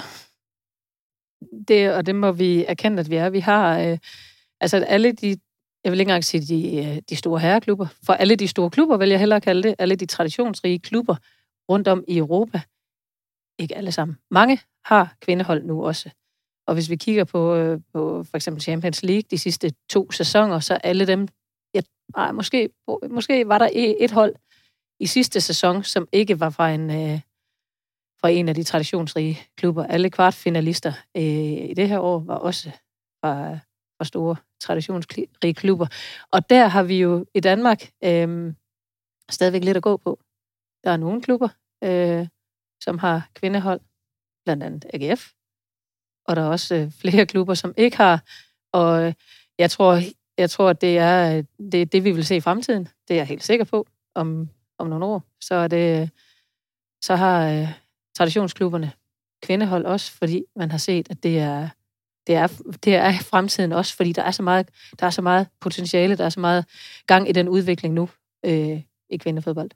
Det, 1.67 1.93
og 1.93 2.05
det 2.05 2.15
må 2.15 2.31
vi 2.31 2.65
erkende, 2.65 2.99
at 2.99 3.09
vi 3.09 3.15
er. 3.15 3.29
Vi 3.29 3.39
har 3.39 3.79
øh, 3.79 3.97
altså 4.61 4.77
alle 4.77 5.11
de, 5.11 5.37
jeg 5.83 5.91
vil 5.91 5.99
ikke 5.99 6.09
engang 6.09 6.23
sige 6.23 6.41
de, 6.41 6.77
øh, 6.77 7.01
de 7.09 7.15
store 7.15 7.39
herreklubber, 7.39 7.87
for 8.05 8.13
alle 8.13 8.35
de 8.35 8.47
store 8.47 8.69
klubber, 8.69 8.97
vil 8.97 9.09
jeg 9.09 9.19
hellere 9.19 9.41
kalde 9.41 9.63
det, 9.63 9.75
alle 9.79 9.95
de 9.95 10.05
traditionsrige 10.05 10.79
klubber 10.79 11.15
rundt 11.69 11.87
om 11.87 12.03
i 12.07 12.17
Europa, 12.17 12.61
ikke 13.59 13.75
alle 13.75 13.91
sammen. 13.91 14.17
Mange 14.31 14.59
har 14.85 15.15
kvindehold 15.21 15.63
nu 15.63 15.85
også. 15.85 16.09
Og 16.67 16.73
hvis 16.73 16.89
vi 16.89 16.95
kigger 16.95 17.23
på, 17.23 17.55
øh, 17.55 17.79
på 17.93 18.23
for 18.23 18.37
eksempel 18.37 18.61
Champions 18.61 19.03
League 19.03 19.23
de 19.31 19.37
sidste 19.37 19.71
to 19.89 20.11
sæsoner, 20.11 20.59
så 20.59 20.73
alle 20.73 21.07
dem, 21.07 21.27
ja, 21.75 21.81
måske, 22.31 22.69
måske 23.09 23.47
var 23.47 23.57
der 23.57 23.67
e-, 23.67 24.03
et 24.03 24.11
hold 24.11 24.35
i 24.99 25.05
sidste 25.05 25.41
sæson, 25.41 25.83
som 25.83 26.07
ikke 26.11 26.39
var 26.39 26.49
fra 26.49 26.71
en, 26.71 26.89
øh, 26.89 27.19
fra 28.23 28.29
en 28.29 28.49
af 28.49 28.55
de 28.55 28.63
traditionsrige 28.63 29.39
klubber. 29.57 29.85
Alle 29.85 30.09
kvartfinalister 30.09 30.93
øh, 31.17 31.23
i 31.69 31.73
det 31.73 31.89
her 31.89 31.99
år 31.99 32.19
var 32.19 32.35
også 32.35 32.69
fra, 33.21 33.53
fra 33.97 34.05
store 34.05 34.35
traditionsrige 34.61 35.53
klubber. 35.53 35.87
Og 36.31 36.49
der 36.49 36.67
har 36.67 36.83
vi 36.83 36.99
jo 36.99 37.25
i 37.33 37.39
Danmark 37.39 37.91
øh, 38.03 38.53
stadigvæk 39.31 39.63
lidt 39.63 39.77
at 39.77 39.83
gå 39.83 39.97
på. 39.97 40.19
Der 40.83 40.91
er 40.91 40.97
nogle 40.97 41.21
klubber, 41.21 41.49
øh, 41.83 42.27
som 42.83 42.97
har 42.97 43.29
kvindehold, 43.33 43.81
blandt 44.45 44.63
andet 44.63 44.85
AGF, 44.93 45.31
og 46.27 46.35
der 46.35 46.41
er 46.41 46.49
også 46.49 46.75
øh, 46.75 46.91
flere 46.91 47.25
klubber, 47.25 47.53
som 47.53 47.73
ikke 47.77 47.97
har. 47.97 48.23
Og 48.73 49.03
øh, 49.03 49.13
jeg 49.57 49.71
tror, 49.71 49.99
jeg 50.37 50.49
tror, 50.49 50.69
at 50.69 50.81
det 50.81 50.97
er 50.97 51.37
øh, 51.37 51.43
det, 51.71 51.91
det, 51.91 52.03
vi 52.03 52.11
vil 52.11 52.25
se 52.25 52.35
i 52.35 52.41
fremtiden. 52.41 52.87
Det 53.07 53.13
er 53.13 53.19
jeg 53.19 53.27
helt 53.27 53.43
sikker 53.43 53.65
på. 53.65 53.87
Om, 54.15 54.49
om 54.77 54.87
nogle 54.87 55.05
år, 55.05 55.23
så 55.41 55.55
er 55.55 55.67
det, 55.67 56.01
øh, 56.01 56.07
så 57.01 57.15
har 57.15 57.49
øh, 57.49 57.82
traditionsklubberne. 58.15 58.91
Kvindehold 59.43 59.85
også, 59.85 60.11
fordi 60.11 60.43
man 60.55 60.71
har 60.71 60.77
set, 60.77 61.07
at 61.11 61.23
det 61.23 61.39
er, 61.39 61.69
det 62.27 62.35
er, 62.35 62.47
det 62.83 62.95
er 62.95 63.13
fremtiden 63.13 63.71
også, 63.71 63.95
fordi 63.95 64.11
der 64.11 64.21
er 64.21 64.31
så 64.31 64.43
meget, 64.43 64.69
der 64.99 65.05
er 65.05 65.09
så 65.09 65.21
meget 65.21 65.47
potentiale, 65.61 66.17
der 66.17 66.25
er 66.25 66.29
så 66.29 66.39
meget 66.39 66.65
gang 67.07 67.29
i 67.29 67.31
den 67.31 67.49
udvikling 67.49 67.93
nu 67.93 68.09
øh, 68.45 68.81
i 69.09 69.17
kvindefodbold 69.17 69.69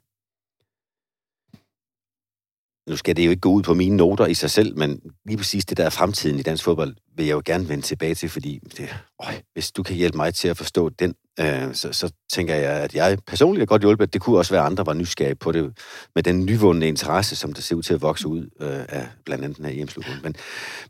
nu 2.88 2.96
skal 2.96 3.16
det 3.16 3.26
jo 3.26 3.30
ikke 3.30 3.40
gå 3.40 3.48
ud 3.48 3.62
på 3.62 3.74
mine 3.74 3.96
noter 3.96 4.26
i 4.26 4.34
sig 4.34 4.50
selv, 4.50 4.78
men 4.78 5.00
lige 5.26 5.36
præcis 5.36 5.64
det 5.64 5.76
der 5.76 5.84
er 5.84 5.90
fremtiden 5.90 6.38
i 6.38 6.42
dansk 6.42 6.64
fodbold, 6.64 6.94
vil 7.16 7.26
jeg 7.26 7.34
jo 7.34 7.42
gerne 7.44 7.68
vende 7.68 7.82
tilbage 7.82 8.14
til, 8.14 8.28
fordi 8.28 8.60
det, 8.76 8.88
øh, 9.22 9.40
hvis 9.52 9.72
du 9.72 9.82
kan 9.82 9.96
hjælpe 9.96 10.16
mig 10.16 10.34
til 10.34 10.48
at 10.48 10.56
forstå 10.56 10.88
den, 10.88 11.14
øh, 11.40 11.74
så, 11.74 11.92
så 11.92 12.12
tænker 12.32 12.54
jeg, 12.54 12.72
at 12.72 12.94
jeg 12.94 13.18
personligt 13.26 13.62
er 13.62 13.66
godt 13.66 13.82
hjulpet. 13.82 14.12
Det 14.12 14.20
kunne 14.20 14.38
også 14.38 14.54
være 14.54 14.62
andre, 14.62 14.86
var 14.86 14.94
nysgerrige 14.94 15.34
på 15.34 15.52
det, 15.52 15.78
med 16.14 16.22
den 16.22 16.46
nyvundne 16.46 16.88
interesse, 16.88 17.36
som 17.36 17.52
der 17.52 17.62
ser 17.62 17.76
ud 17.76 17.82
til 17.82 17.94
at 17.94 18.02
vokse 18.02 18.28
ud 18.28 18.42
øh, 18.60 18.84
af 18.88 19.08
blandt 19.24 19.44
andet 19.44 19.56
den 19.56 19.64
her 19.64 19.72
hjemslutning. 19.72 20.22
Men, 20.22 20.34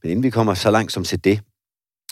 men 0.02 0.10
inden 0.10 0.22
vi 0.22 0.30
kommer 0.30 0.54
så 0.54 0.70
langt 0.70 0.92
som 0.92 1.04
til 1.04 1.24
det, 1.24 1.40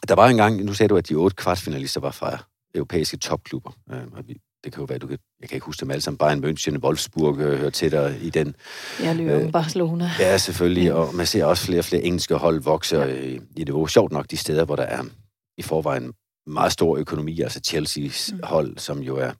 der 0.08 0.14
var 0.14 0.28
engang, 0.28 0.64
nu 0.64 0.74
sagde 0.74 0.88
du, 0.88 0.96
at 0.96 1.08
de 1.08 1.14
otte 1.14 1.36
kvartfinalister 1.36 2.00
var 2.00 2.10
fra 2.10 2.38
europæiske 2.74 3.16
topklubber. 3.16 3.70
Øh, 3.92 4.02
og 4.12 4.28
vi, 4.28 4.34
det 4.66 4.75
kan 4.75 4.80
jo 4.80 4.85
være, 4.85 4.99
du 4.99 5.06
kan, 5.06 5.18
jeg 5.40 5.49
kan 5.49 5.56
ikke 5.56 5.66
huske 5.66 5.80
dem 5.80 5.90
alle 5.90 6.00
sammen, 6.00 6.18
Bayern 6.18 6.44
München, 6.44 6.78
Wolfsburg 6.78 7.38
øh, 7.38 7.58
hører 7.58 7.70
til 7.70 7.92
dig 7.92 8.18
i 8.23 8.30
den. 8.30 8.56
Ja, 9.00 9.12
Lyon, 9.12 9.28
øh, 9.28 9.52
Barcelona. 9.52 10.11
Ja, 10.18 10.38
selvfølgelig, 10.38 10.92
og 10.92 11.14
man 11.14 11.26
ser 11.26 11.44
også 11.44 11.64
flere 11.66 11.80
og 11.80 11.85
flere 11.85 12.02
engelske 12.02 12.35
hold 12.35 12.62
vokse 12.62 12.96
ja. 12.96 13.06
i, 13.06 13.40
i 13.56 13.64
det 13.64 13.90
Sjovt 13.90 14.12
nok 14.12 14.30
de 14.30 14.37
steder, 14.37 14.64
hvor 14.64 14.76
der 14.76 14.82
er 14.82 15.02
i 15.58 15.62
forvejen 15.62 16.12
meget 16.46 16.73
stor 16.73 16.96
økonomi, 16.96 17.40
altså 17.40 17.61
Chelsea's 17.66 18.35
mm. 18.35 18.40
hold, 18.42 18.78
som 18.78 18.99
jo 18.99 19.16
er 19.16 19.32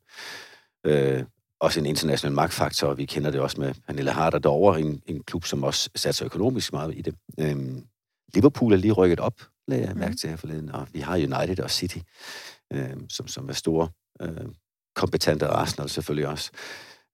øh, 0.87 1.25
også 1.61 1.81
en 1.81 1.87
international 1.87 2.35
magtfaktor, 2.35 2.89
og 2.89 2.99
vi 2.99 3.05
kender 3.05 3.31
det 3.31 3.41
også 3.41 3.61
med 3.61 3.75
Pernille 3.87 4.11
Harder 4.11 4.39
derovre, 4.39 4.81
en, 4.81 5.03
en 5.07 5.23
klub, 5.23 5.45
som 5.45 5.65
også 5.65 5.91
satser 5.95 6.25
økonomisk 6.25 6.73
meget 6.73 6.95
i 6.97 7.03
det. 7.03 7.15
Øh, 7.41 7.57
Liverpool 8.35 8.73
er 8.73 8.77
lige 8.77 8.93
rykket 8.93 9.21
op, 9.21 9.35
lagde 9.69 9.87
jeg 9.87 9.97
mærke 9.97 10.11
mm. 10.11 10.17
til 10.17 10.31
her 10.31 10.37
forleden, 10.37 10.71
og 10.71 10.89
vi 10.93 11.01
har 11.01 11.15
United 11.15 11.61
og 11.61 11.71
City, 11.71 11.99
øh, 12.73 12.97
som, 13.11 13.29
som 13.29 13.49
er 13.49 13.53
store 13.53 13.89
øh, 14.23 14.47
kompetente 14.97 15.47
Arsenal 15.47 15.89
selvfølgelig 15.89 16.29
også. 16.29 16.51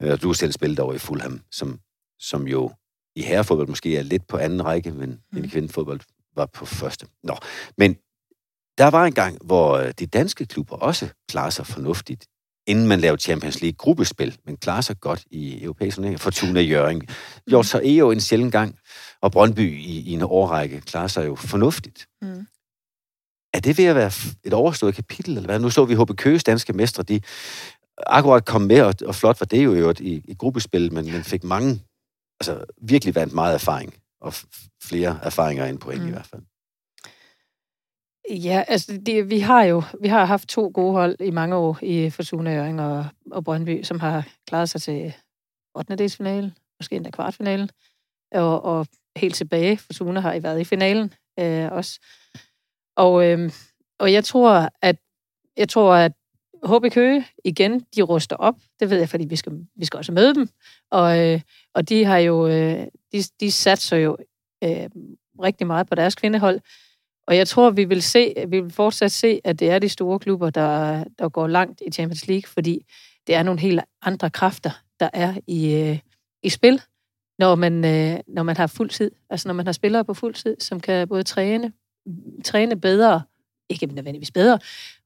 Øh, 0.02 0.22
du 0.22 0.26
har 0.26 0.34
selv 0.34 0.52
spillet 0.52 0.78
over 0.78 0.94
i 0.94 0.98
Fulham, 0.98 1.40
som, 1.50 1.78
som 2.18 2.48
jo 2.48 2.70
i 3.16 3.22
herrefodbold 3.22 3.68
måske 3.68 3.96
er 3.96 4.02
lidt 4.02 4.26
på 4.26 4.36
anden 4.36 4.64
række, 4.64 4.90
men 4.92 5.20
mm. 5.32 5.44
i 5.44 5.48
kvindefodbold 5.48 6.00
var 6.36 6.46
på 6.46 6.66
første. 6.66 7.06
Nå, 7.22 7.36
men 7.78 7.94
der 8.78 8.90
var 8.90 9.04
en 9.04 9.14
gang, 9.14 9.38
hvor 9.44 9.72
øh, 9.72 9.92
de 9.98 10.06
danske 10.06 10.46
klubber 10.46 10.76
også 10.76 11.08
klarer 11.28 11.50
sig 11.50 11.66
fornuftigt, 11.66 12.26
inden 12.66 12.86
man 12.86 13.00
lavede 13.00 13.22
Champions 13.22 13.60
League 13.60 13.76
gruppespil, 13.76 14.38
men 14.46 14.56
klarer 14.56 14.80
sig 14.80 15.00
godt 15.00 15.24
i 15.30 15.64
europæiske 15.64 15.96
turneringer. 15.96 16.18
Fortuna 16.18 16.60
Jøring. 16.60 17.08
Gjort 17.48 17.66
så 17.66 17.80
jo 17.80 18.10
en 18.10 18.20
sjældent 18.20 18.52
gang, 18.52 18.78
og 19.20 19.32
Brøndby 19.32 19.78
i, 19.78 20.00
i 20.00 20.12
en 20.12 20.22
årrække 20.22 20.80
klarer 20.80 21.06
sig 21.06 21.26
jo 21.26 21.34
fornuftigt. 21.34 22.06
Mm. 22.22 22.46
Er 23.54 23.60
det 23.60 23.78
ved 23.78 23.84
at 23.84 23.96
være 23.96 24.12
et 24.44 24.52
overstået 24.52 24.94
kapitel, 24.94 25.36
eller 25.36 25.46
hvad? 25.46 25.58
Nu 25.58 25.70
så 25.70 25.84
vi 25.84 25.94
HB 25.94 26.16
Køges 26.16 26.44
danske 26.44 26.72
mestre, 26.72 27.02
de 27.02 27.20
akkurat 28.06 28.44
kom 28.44 28.62
med, 28.62 28.80
og, 28.80 28.94
og 29.06 29.14
flot 29.14 29.40
var 29.40 29.46
det 29.46 29.64
jo 29.64 29.94
i, 30.00 30.22
i 30.24 30.34
gruppespil, 30.34 30.92
men 30.92 31.12
man 31.12 31.24
fik 31.24 31.44
mange, 31.44 31.80
altså 32.40 32.64
virkelig 32.82 33.14
vandt 33.14 33.34
meget 33.34 33.54
erfaring, 33.54 33.94
og 34.20 34.34
flere 34.82 35.18
erfaringer 35.22 35.66
end 35.66 35.78
point 35.78 36.02
mm. 36.02 36.08
i 36.08 36.10
hvert 36.10 36.26
fald. 36.26 36.42
Ja, 38.30 38.64
altså 38.68 39.00
det, 39.06 39.30
vi 39.30 39.38
har 39.38 39.62
jo 39.64 39.82
vi 40.00 40.08
har 40.08 40.24
haft 40.24 40.48
to 40.48 40.70
gode 40.74 40.92
hold 40.92 41.16
i 41.20 41.30
mange 41.30 41.56
år 41.56 41.78
i 41.82 42.10
Fortuna 42.10 42.56
Øring 42.56 42.80
og, 42.80 43.06
og 43.30 43.44
Brøndby, 43.44 43.82
som 43.82 44.00
har 44.00 44.28
klaret 44.46 44.68
sig 44.68 44.82
til 44.82 45.14
8. 45.74 45.96
delsfinale, 45.96 46.54
måske 46.80 46.96
endda 46.96 47.10
kvartfinalen, 47.10 47.70
og, 48.34 48.64
og 48.64 48.86
helt 49.16 49.34
tilbage. 49.34 49.78
Fortuna 49.78 50.20
har 50.20 50.32
I 50.32 50.42
været 50.42 50.60
i 50.60 50.64
finalen 50.64 51.14
øh, 51.40 51.72
også. 51.72 52.00
Og, 52.96 53.26
øh, 53.26 53.50
og 53.98 54.12
jeg 54.12 54.24
tror, 54.24 54.68
at 54.82 54.96
jeg 55.56 55.68
tror, 55.68 55.94
at 55.94 56.12
HB 56.64 56.92
Køge 56.92 57.26
igen, 57.44 57.80
de 57.96 58.02
ruster 58.02 58.36
op. 58.36 58.54
Det 58.80 58.90
ved 58.90 58.98
jeg, 58.98 59.08
fordi 59.08 59.24
vi 59.24 59.36
skal, 59.36 59.52
vi 59.76 59.84
skal 59.84 59.98
også 59.98 60.12
møde 60.12 60.34
dem. 60.34 60.48
Og, 60.90 61.18
øh, 61.18 61.40
og 61.74 61.88
de 61.88 62.04
har 62.04 62.18
jo, 62.18 62.46
øh, 62.46 62.86
de, 63.12 63.22
de 63.40 63.50
satser 63.50 63.96
jo 63.96 64.16
øh, 64.64 64.88
rigtig 65.42 65.66
meget 65.66 65.88
på 65.88 65.94
deres 65.94 66.14
kvindehold. 66.14 66.60
Og 67.26 67.36
jeg 67.36 67.48
tror, 67.48 67.70
vi 67.70 67.84
vil 67.84 68.02
se, 68.02 68.34
vi 68.48 68.60
vil 68.60 68.70
fortsat 68.70 69.12
se, 69.12 69.40
at 69.44 69.60
det 69.60 69.70
er 69.70 69.78
de 69.78 69.88
store 69.88 70.18
klubber, 70.18 70.50
der, 70.50 71.04
der 71.18 71.28
går 71.28 71.46
langt 71.46 71.82
i 71.86 71.90
Champions 71.90 72.26
League, 72.26 72.48
fordi 72.48 72.86
det 73.26 73.34
er 73.34 73.42
nogle 73.42 73.60
helt 73.60 73.80
andre 74.02 74.30
kræfter, 74.30 74.70
der 75.00 75.10
er 75.12 75.34
i, 75.46 75.74
øh, 75.74 75.98
i 76.42 76.48
spil, 76.48 76.82
når 77.38 77.54
man, 77.54 77.84
øh, 77.84 78.20
når 78.28 78.42
man 78.42 78.56
har 78.56 78.66
fuld 78.66 78.90
tid. 78.90 79.10
Altså 79.30 79.48
når 79.48 79.54
man 79.54 79.66
har 79.66 79.72
spillere 79.72 80.04
på 80.04 80.14
fuld 80.14 80.34
tid, 80.34 80.56
som 80.60 80.80
kan 80.80 81.08
både 81.08 81.22
træne, 81.22 81.72
træne 82.44 82.80
bedre, 82.80 83.22
ikke 83.68 83.86
nødvendigvis 83.86 84.30
bedre, 84.30 84.58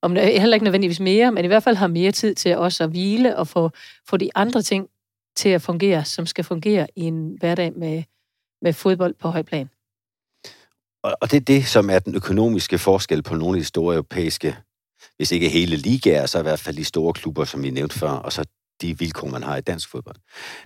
om 0.03 0.17
øh, 0.17 0.23
heller 0.23 0.55
ikke 0.55 0.65
nødvendigvis 0.65 1.01
mere, 1.01 1.33
men 1.33 1.45
i 1.45 1.49
hvert 1.49 1.63
fald 1.63 1.77
har 1.77 1.87
mere 1.87 2.13
tid 2.13 2.35
til 2.35 2.57
også 2.57 2.85
at 2.85 2.91
hvile 2.91 3.37
og 3.37 3.49
få, 3.49 3.71
få 4.09 4.17
de 4.17 4.31
andre 4.35 4.63
ting 4.63 4.89
til 5.37 5.49
at 5.49 5.63
fungere, 5.63 6.05
som 6.05 6.27
skal 6.27 6.45
fungere 6.45 6.87
i 6.97 7.03
en 7.03 7.37
hverdag 7.41 7.73
med, 7.77 8.03
med 8.63 8.73
fodbold 8.73 9.15
på 9.15 9.29
høj 9.29 9.43
plan. 9.43 9.71
Og 11.03 11.17
og 11.21 11.31
det 11.31 11.37
er 11.37 11.41
det, 11.41 11.67
som 11.67 11.91
er 11.91 11.99
den 11.99 12.15
økonomiske 12.15 12.79
forskel 12.79 13.23
på 13.23 13.35
nogle 13.35 13.57
af 13.57 13.61
de 13.61 13.67
store 13.67 13.95
europæiske, 13.95 14.57
hvis 15.17 15.33
ikke 15.33 15.49
hele 15.49 15.77
ligaer, 15.77 16.27
så 16.27 16.39
i 16.39 16.43
hvert 16.43 16.61
fald 16.61 16.77
de 16.77 16.85
store 16.85 17.13
klubber, 17.13 17.45
som 17.45 17.63
vi 17.63 17.71
nævnte 17.71 17.99
før, 17.99 18.11
og 18.11 18.33
så 18.33 18.45
de 18.81 18.99
vilkår, 18.99 19.29
man 19.29 19.43
har 19.43 19.57
i 19.57 19.61
dansk 19.61 19.91
fodbold. 19.91 20.17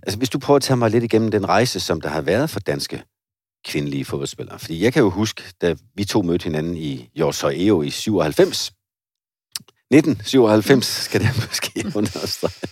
Altså, 0.02 0.18
hvis 0.18 0.30
du 0.30 0.38
prøver 0.38 0.56
at 0.56 0.62
tage 0.62 0.76
mig 0.76 0.90
lidt 0.90 1.04
igennem 1.04 1.30
den 1.30 1.48
rejse, 1.48 1.80
som 1.80 2.00
der 2.00 2.08
har 2.08 2.20
været 2.20 2.50
for 2.50 2.60
danske 2.60 3.02
kvindelige 3.64 4.04
fodboldspillere. 4.04 4.58
Fordi 4.58 4.82
jeg 4.82 4.92
kan 4.92 5.02
jo 5.02 5.10
huske, 5.10 5.42
da 5.60 5.74
vi 5.94 6.04
to 6.04 6.22
mødte 6.22 6.44
hinanden 6.44 6.76
i 6.76 7.10
Jorsøj 7.14 7.54
EO 7.56 7.82
i 7.82 7.90
97, 7.90 8.72
1997 9.90 10.86
skal 10.86 11.20
det 11.20 11.28
måske 11.36 11.84
understrege. 11.98 12.68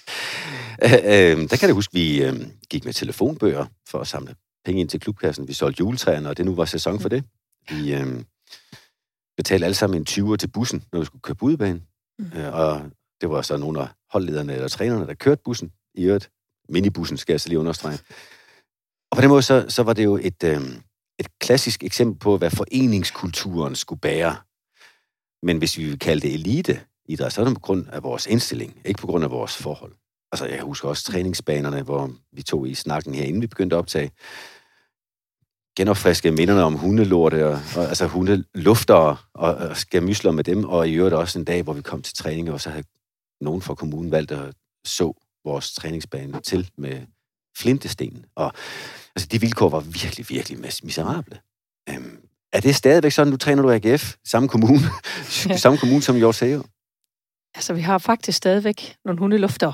Øh, 0.82 1.50
der 1.50 1.56
kan 1.56 1.68
jeg 1.68 1.74
huske, 1.74 1.94
vi 1.94 2.22
øh, 2.22 2.40
gik 2.70 2.84
med 2.84 2.92
telefonbøger 2.92 3.66
for 3.88 3.98
at 3.98 4.06
samle 4.06 4.34
penge 4.64 4.80
ind 4.80 4.88
til 4.88 5.00
klubkassen. 5.00 5.48
Vi 5.48 5.52
solgte 5.52 5.80
juletræerne, 5.80 6.28
og 6.28 6.36
det 6.36 6.44
nu 6.44 6.54
var 6.54 6.64
sæson 6.64 7.00
for 7.00 7.08
det. 7.08 7.24
Vi 7.70 7.94
øh, 7.94 8.24
betalte 9.36 9.64
alle 9.64 9.74
sammen 9.74 10.00
en 10.00 10.06
20'er 10.08 10.36
til 10.36 10.48
bussen, 10.48 10.84
når 10.92 11.00
vi 11.00 11.06
skulle 11.06 11.22
køre 11.22 11.34
budebane. 11.34 11.82
Mm. 12.18 12.32
Øh, 12.34 12.54
og 12.54 12.82
det 13.20 13.30
var 13.30 13.42
så 13.42 13.56
nogle 13.56 13.80
af 13.80 13.88
holdlederne 14.10 14.54
eller 14.54 14.68
trænerne, 14.68 15.06
der 15.06 15.14
kørte 15.14 15.42
bussen. 15.44 15.72
I 15.94 16.04
øvrigt, 16.04 16.30
minibussen 16.68 17.16
skal 17.16 17.32
jeg 17.32 17.40
så 17.40 17.48
lige 17.48 17.58
understrege. 17.58 17.98
Og 19.10 19.16
på 19.16 19.20
den 19.20 19.28
måde, 19.28 19.42
så, 19.42 19.66
så 19.68 19.82
var 19.82 19.92
det 19.92 20.04
jo 20.04 20.16
et, 20.16 20.44
øh, 20.44 20.60
et 21.18 21.38
klassisk 21.38 21.84
eksempel 21.84 22.18
på, 22.18 22.36
hvad 22.36 22.50
foreningskulturen 22.50 23.74
skulle 23.74 24.00
bære. 24.00 24.36
Men 25.42 25.58
hvis 25.58 25.78
vi 25.78 25.84
vil 25.84 25.98
kalde 25.98 26.20
det 26.20 26.34
elite 26.34 26.80
idræt, 27.04 27.32
så 27.32 27.40
er 27.40 27.44
det 27.44 27.54
på 27.54 27.60
grund 27.60 27.86
af 27.88 28.02
vores 28.02 28.26
indstilling, 28.26 28.80
ikke 28.84 29.00
på 29.00 29.06
grund 29.06 29.24
af 29.24 29.30
vores 29.30 29.56
forhold. 29.56 29.92
Altså, 30.32 30.46
jeg 30.46 30.62
husker 30.62 30.88
også 30.88 31.04
træningsbanerne, 31.04 31.82
hvor 31.82 32.10
vi 32.32 32.42
tog 32.42 32.68
i 32.68 32.74
snakken 32.74 33.14
her, 33.14 33.24
inden 33.24 33.42
vi 33.42 33.46
begyndte 33.46 33.76
at 33.76 33.78
optage, 33.78 34.10
genopfriske 35.76 36.30
minderne 36.30 36.62
om 36.62 36.74
hundelorte, 36.74 37.46
og, 37.46 37.60
og 37.76 37.88
altså 37.88 38.06
hundelufter 38.06 38.94
og, 38.94 39.54
og 39.54 39.76
skærmysler 39.76 40.32
med 40.32 40.44
dem, 40.44 40.64
og 40.64 40.88
i 40.88 40.94
øvrigt 40.94 41.14
også 41.14 41.38
en 41.38 41.44
dag, 41.44 41.62
hvor 41.62 41.72
vi 41.72 41.82
kom 41.82 42.02
til 42.02 42.16
træning, 42.16 42.50
og 42.50 42.60
så 42.60 42.70
havde 42.70 42.84
nogen 43.40 43.62
fra 43.62 43.74
kommunen 43.74 44.10
valgt 44.10 44.32
at 44.32 44.54
så 44.84 45.12
vores 45.44 45.74
træningsbane 45.74 46.40
til 46.40 46.70
med 46.78 47.00
flintesten. 47.58 48.24
Og 48.34 48.52
altså, 49.16 49.28
de 49.32 49.40
vilkår 49.40 49.68
var 49.68 49.80
virkelig, 49.80 50.26
virkelig 50.28 50.58
miserable. 50.58 51.40
Øhm, 51.88 52.20
er 52.52 52.60
det 52.60 52.74
stadigvæk 52.74 53.12
sådan, 53.12 53.30
du 53.30 53.36
træner 53.36 53.62
du 53.62 53.70
AGF, 53.70 54.14
samme 54.24 54.48
kommune, 54.48 54.80
ja. 55.48 55.56
samme 55.64 55.78
kommune 55.78 56.02
som 56.02 56.16
Jorseo? 56.16 56.62
Altså, 57.54 57.74
vi 57.74 57.80
har 57.80 57.98
faktisk 57.98 58.38
stadigvæk 58.38 58.96
nogle 59.04 59.18
hundelufter, 59.18 59.72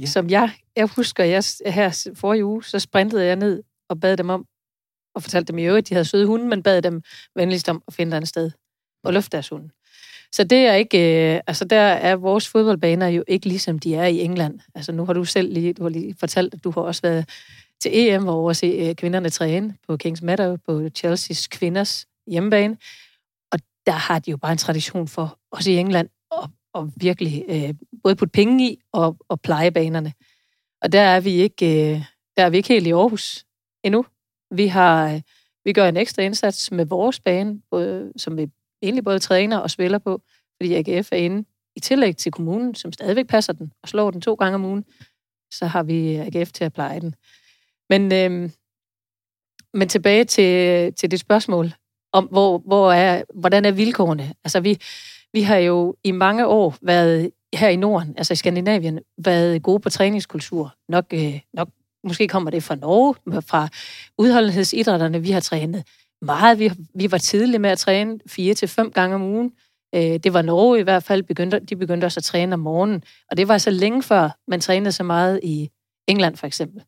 ja. 0.00 0.06
som 0.06 0.30
jeg, 0.30 0.52
jeg 0.76 0.88
husker, 0.96 1.24
jeg 1.24 1.44
her 1.66 2.08
forrige 2.14 2.44
uge, 2.44 2.64
så 2.64 2.78
sprintede 2.78 3.24
jeg 3.24 3.36
ned 3.36 3.62
og 3.88 4.00
bad 4.00 4.16
dem 4.16 4.30
om, 4.30 4.46
og 5.14 5.22
fortalte 5.22 5.52
dem 5.52 5.58
i 5.58 5.64
øvrigt, 5.64 5.84
at 5.84 5.88
de 5.88 5.94
havde 5.94 6.04
søde 6.04 6.26
hunde, 6.26 6.46
men 6.46 6.62
bad 6.62 6.82
dem 6.82 7.02
venligst 7.36 7.68
om 7.68 7.82
at 7.88 7.94
finde 7.94 8.16
et 8.16 8.28
sted 8.28 8.50
og 9.04 9.12
lufte 9.12 9.30
deres 9.30 9.48
hunde. 9.48 9.70
Så 10.32 10.44
det 10.44 10.58
er 10.58 10.74
ikke, 10.74 11.34
øh, 11.34 11.40
altså 11.46 11.64
der 11.64 11.80
er 11.80 12.16
vores 12.16 12.48
fodboldbaner 12.48 13.08
jo 13.08 13.24
ikke 13.28 13.48
ligesom 13.48 13.78
de 13.78 13.94
er 13.94 14.06
i 14.06 14.20
England. 14.20 14.60
Altså 14.74 14.92
nu 14.92 15.04
har 15.04 15.12
du 15.12 15.24
selv 15.24 15.52
lige, 15.52 15.72
du 15.72 15.82
har 15.82 15.90
lige 15.90 16.14
fortalt, 16.20 16.54
at 16.54 16.64
du 16.64 16.70
har 16.70 16.80
også 16.80 17.02
været 17.02 17.28
til 17.82 17.90
EM, 17.94 18.22
hvor 18.22 18.50
at 18.50 18.56
se 18.56 18.66
øh, 18.66 18.94
kvinderne 18.94 19.30
træne 19.30 19.76
på 19.88 19.96
Kings 19.96 20.22
Meadow, 20.22 20.56
på 20.56 20.88
Chelsea's 20.98 21.46
kvinders 21.50 22.06
hjemmebane. 22.26 22.76
Og 23.52 23.58
der 23.86 23.92
har 23.92 24.18
de 24.18 24.30
jo 24.30 24.36
bare 24.36 24.52
en 24.52 24.58
tradition 24.58 25.08
for, 25.08 25.38
også 25.50 25.70
i 25.70 25.76
England, 25.76 26.08
at, 26.32 26.50
at 26.74 26.84
virkelig 26.96 27.44
øh, 27.48 27.74
både 28.02 28.16
putte 28.16 28.32
penge 28.32 28.70
i 28.70 28.80
og, 28.92 29.16
og 29.28 29.40
pleje 29.40 29.70
banerne. 29.70 30.12
Og 30.82 30.92
der 30.92 31.00
er 31.00 31.20
vi 31.20 31.30
ikke, 31.30 31.94
øh, 31.94 32.04
der 32.36 32.44
er 32.44 32.50
vi 32.50 32.56
ikke 32.56 32.68
helt 32.68 32.86
i 32.86 32.92
Aarhus 32.92 33.44
endnu. 33.82 34.06
Vi 34.50 34.66
har, 34.66 35.12
øh, 35.12 35.20
vi 35.64 35.72
gør 35.72 35.88
en 35.88 35.96
ekstra 35.96 36.22
indsats 36.22 36.70
med 36.72 36.86
vores 36.86 37.20
bane, 37.20 37.60
både, 37.70 38.12
som 38.16 38.36
vi 38.36 38.50
egentlig 38.82 39.04
både 39.04 39.18
træner 39.18 39.58
og 39.58 39.70
spiller 39.70 39.98
på, 39.98 40.22
fordi 40.56 40.74
AGF 40.74 41.12
er 41.12 41.16
inde 41.16 41.44
i 41.76 41.80
tillæg 41.80 42.16
til 42.16 42.32
kommunen, 42.32 42.74
som 42.74 42.92
stadigvæk 42.92 43.26
passer 43.26 43.52
den 43.52 43.72
og 43.82 43.88
slår 43.88 44.10
den 44.10 44.20
to 44.20 44.34
gange 44.34 44.54
om 44.54 44.64
ugen, 44.64 44.84
så 45.50 45.66
har 45.66 45.82
vi 45.82 46.16
AGF 46.16 46.52
til 46.52 46.64
at 46.64 46.72
pleje 46.72 47.00
den. 47.00 47.14
Men, 47.98 48.12
øh, 48.12 48.50
men 49.74 49.88
tilbage 49.88 50.24
til, 50.24 50.92
til 50.94 51.10
det 51.10 51.20
spørgsmål 51.20 51.72
om, 52.12 52.24
hvor, 52.24 52.58
hvor 52.58 52.92
er, 52.92 53.22
hvordan 53.34 53.64
er 53.64 53.70
vilkårene? 53.70 54.34
Altså, 54.44 54.60
vi, 54.60 54.78
vi 55.32 55.42
har 55.42 55.56
jo 55.56 55.96
i 56.04 56.10
mange 56.10 56.46
år 56.46 56.76
været 56.82 57.30
her 57.54 57.68
i 57.68 57.76
Norden, 57.76 58.14
altså 58.16 58.32
i 58.32 58.36
Skandinavien, 58.36 59.00
været 59.18 59.62
gode 59.62 59.80
på 59.80 59.90
træningskultur. 59.90 60.74
Nok, 60.88 61.04
øh, 61.14 61.40
nok 61.52 61.68
måske 62.04 62.28
kommer 62.28 62.50
det 62.50 62.62
fra 62.62 62.74
Norge, 62.74 63.42
fra 63.42 63.68
udholdenhedsidrætterne, 64.18 65.22
vi 65.22 65.30
har 65.30 65.40
trænet 65.40 65.84
meget. 66.22 66.58
Vi, 66.58 66.70
vi 66.94 67.12
var 67.12 67.18
tidlige 67.18 67.58
med 67.58 67.70
at 67.70 67.78
træne 67.78 68.18
fire 68.26 68.54
til 68.54 68.68
fem 68.68 68.90
gange 68.90 69.14
om 69.14 69.22
ugen. 69.22 69.52
Øh, 69.94 70.00
det 70.00 70.32
var 70.32 70.42
Norge 70.42 70.80
i 70.80 70.82
hvert 70.82 71.02
fald, 71.02 71.22
begyndte, 71.22 71.58
de 71.58 71.76
begyndte 71.76 72.04
også 72.04 72.20
at 72.20 72.24
træne 72.24 72.54
om 72.54 72.60
morgenen. 72.60 73.02
Og 73.30 73.36
det 73.36 73.48
var 73.48 73.58
så 73.58 73.70
længe 73.70 74.02
før, 74.02 74.30
man 74.48 74.60
trænede 74.60 74.92
så 74.92 75.02
meget 75.02 75.40
i 75.42 75.70
England 76.08 76.36
for 76.36 76.46
eksempel. 76.46 76.82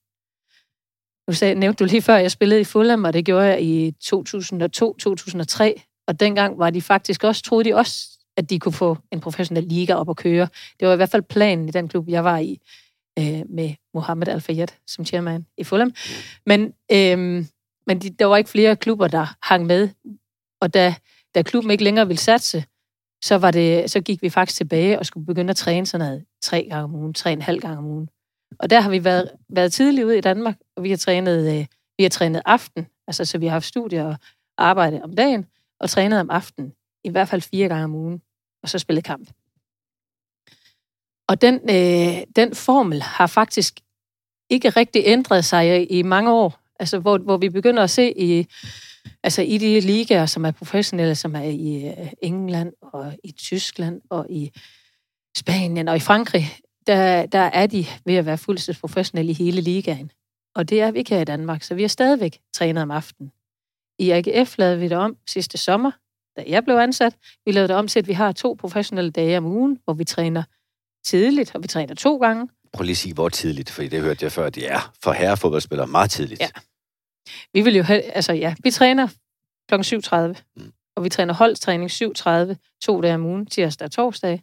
Nu 1.29 1.35
sagde, 1.35 1.55
nævnte 1.55 1.85
du 1.85 1.89
lige 1.89 2.03
før, 2.03 2.15
at 2.17 2.23
jeg 2.23 2.31
spillede 2.31 2.61
i 2.61 2.65
Fulham, 2.65 3.05
og 3.05 3.13
det 3.13 3.25
gjorde 3.25 3.47
jeg 3.47 3.63
i 3.63 3.95
2002-2003. 4.05 6.03
Og 6.07 6.21
dengang 6.21 6.59
var 6.59 6.71
de 6.71 6.83
faktisk 6.83 7.25
også, 7.25 7.43
troede 7.43 7.65
de 7.65 7.75
også, 7.75 8.19
at 8.37 8.51
de 8.51 8.59
kunne 8.59 8.73
få 8.73 8.99
en 9.13 9.21
professionel 9.21 9.65
liga 9.65 9.95
op 9.95 10.11
at 10.11 10.17
køre. 10.17 10.49
Det 10.81 10.89
var 10.89 10.95
i 10.95 10.97
hvert 10.97 11.11
fald 11.11 11.23
planen 11.23 11.69
i 11.69 11.71
den 11.71 11.89
klub, 11.89 12.09
jeg 12.09 12.25
var 12.25 12.39
i, 12.39 12.59
øh, 13.19 13.43
med 13.49 13.75
Mohammed 13.95 14.29
Al-Fayed 14.29 14.69
som 14.87 15.05
chairman 15.05 15.47
i 15.59 15.65
Fulham. 15.65 15.93
Men 16.47 16.73
øh, 16.93 17.45
men 17.87 17.99
de, 17.99 18.11
der 18.11 18.27
var 18.27 18.37
ikke 18.37 18.51
flere 18.51 18.77
klubber, 18.77 19.09
der 19.09 19.37
hang 19.43 19.67
med. 19.67 19.89
Og 20.61 20.75
da, 20.75 20.95
da 21.35 21.43
klubben 21.43 21.71
ikke 21.71 21.85
længere 21.85 22.07
ville 22.07 22.21
satse, 22.21 22.65
så, 23.25 23.39
var 23.39 23.51
det, 23.51 23.91
så 23.91 24.01
gik 24.01 24.23
vi 24.23 24.31
faktisk 24.31 24.57
tilbage 24.57 24.99
og 24.99 25.07
skulle 25.07 25.27
begynde 25.27 25.51
at 25.51 25.57
træne 25.57 25.87
sådan 25.87 26.07
noget 26.07 26.25
tre 26.43 26.67
gange 26.71 26.85
om 26.85 26.95
ugen, 26.95 27.15
tre 27.15 27.33
en 27.33 27.43
halv 27.43 27.61
gang 27.61 27.79
om 27.79 27.85
ugen. 27.85 28.09
Og 28.59 28.71
der 28.71 28.81
har 28.81 28.91
vi 28.91 29.05
været, 29.05 29.31
været 29.49 29.73
tidligt 29.73 30.05
ude 30.05 30.19
i 30.19 30.21
Danmark, 30.21 30.57
og 30.77 30.83
vi 30.83 30.91
har 30.91 30.97
trænet, 30.97 31.59
øh, 31.59 31.67
vi 31.99 32.05
har 32.05 32.11
trænet 32.11 32.43
aften, 32.45 32.87
altså 33.07 33.25
så 33.25 33.39
vi 33.39 33.47
har 33.47 33.53
haft 33.53 33.67
studier 33.67 34.05
og 34.05 34.17
arbejde 34.59 35.03
om 35.03 35.17
dagen, 35.17 35.47
og 35.81 35.91
trænet 35.91 36.21
om 36.21 36.31
aftenen, 36.31 36.73
i 37.05 37.11
hvert 37.11 37.29
fald 37.29 37.43
fire 37.43 37.69
gange 37.69 37.85
om 37.85 37.95
ugen, 37.95 38.23
og 38.63 38.69
så 38.69 38.79
spillet 38.79 39.05
kamp. 39.05 39.31
Og 41.29 41.41
den, 41.41 41.55
øh, 41.55 42.23
den 42.37 42.55
formel 42.55 43.03
har 43.03 43.27
faktisk 43.27 43.81
ikke 44.51 44.71
rigtig 44.71 45.03
ændret 45.07 45.45
sig 45.45 45.93
i 45.93 46.03
mange 46.03 46.33
år. 46.33 46.61
Altså, 46.81 46.99
hvor, 46.99 47.19
hvor 47.19 47.37
vi 47.37 47.49
begynder 47.49 47.83
at 47.83 47.91
se 47.91 48.19
i, 48.19 48.47
altså, 49.23 49.43
i 49.43 49.59
de 49.59 49.81
ligaer, 49.81 50.27
som 50.27 50.45
er 50.45 50.51
professionelle, 50.51 51.15
som 51.15 51.35
er 51.35 51.43
i 51.43 51.87
øh, 51.87 52.13
England 52.23 52.73
og 52.81 53.15
i 53.25 53.33
Tyskland 53.33 54.01
og 54.11 54.27
i 54.31 54.53
Spanien 55.37 55.89
og 55.89 55.97
i 55.97 56.01
Frankrig, 56.01 56.45
der, 56.87 57.27
der 57.27 57.39
er 57.39 57.67
de 57.67 57.87
ved 58.05 58.15
at 58.15 58.27
være 58.27 58.39
fuldtidsprofessionelle 58.39 59.31
i 59.31 59.35
hele 59.35 59.61
ligaen. 59.61 60.11
Og 60.55 60.69
det 60.69 60.81
er 60.81 60.91
vi 60.91 60.99
ikke 60.99 61.15
her 61.15 61.21
i 61.21 61.25
Danmark, 61.25 61.63
så 61.63 61.75
vi 61.75 61.83
har 61.83 61.89
stadigvæk 61.89 62.39
trænet 62.55 62.83
om 62.83 62.91
aftenen. 62.91 63.33
I 63.99 64.11
AGF 64.11 64.59
lavede 64.59 64.79
vi 64.79 64.89
det 64.89 64.97
om 64.97 65.17
sidste 65.27 65.59
sommer, 65.59 65.91
da 66.37 66.45
jeg 66.47 66.65
blev 66.65 66.77
ansat. 66.77 67.17
Vi 67.47 67.53
lavede 67.53 67.69
det 67.69 67.77
om 67.77 67.89
til, 67.89 67.99
at 67.99 68.09
vi 68.09 68.13
har 68.13 68.33
to 68.33 68.57
professionelle 68.61 69.11
dage 69.11 69.39
om 69.39 69.47
ugen, 69.47 69.79
hvor 69.85 69.95
vi 69.95 70.05
træner 70.05 70.43
tidligt, 71.05 71.55
og 71.55 71.63
vi 71.63 71.69
træner 71.69 71.95
to 71.95 72.17
gange, 72.17 72.49
Prøv 72.77 72.85
lige 72.85 72.93
at 72.93 72.97
sige, 72.97 73.15
hvor 73.15 73.29
tidligt, 73.29 73.71
for 73.71 73.83
det 73.83 74.01
hørte 74.01 74.25
jeg 74.25 74.33
før, 74.33 74.51
det 74.51 74.73
er 74.73 74.93
for 75.03 75.13
herrefodboldspillere 75.13 75.87
meget 75.87 76.11
tidligt. 76.11 76.41
Ja. 76.41 76.49
Vi 77.53 77.61
vil 77.61 77.77
jo 77.77 77.83
have, 77.83 78.03
altså 78.03 78.33
ja, 78.33 78.55
vi 78.63 78.71
træner 78.71 79.09
kl. 79.69 79.75
7.30, 79.75 80.43
mm. 80.57 80.73
og 80.97 81.05
vi 81.05 81.09
træner 81.09 81.35
holdstræning 81.35 81.91
7.30, 81.91 82.79
to 82.83 83.01
dage 83.01 83.15
om 83.15 83.25
ugen, 83.25 83.47
tirsdag 83.47 83.85
og 83.85 83.91
torsdag. 83.91 84.43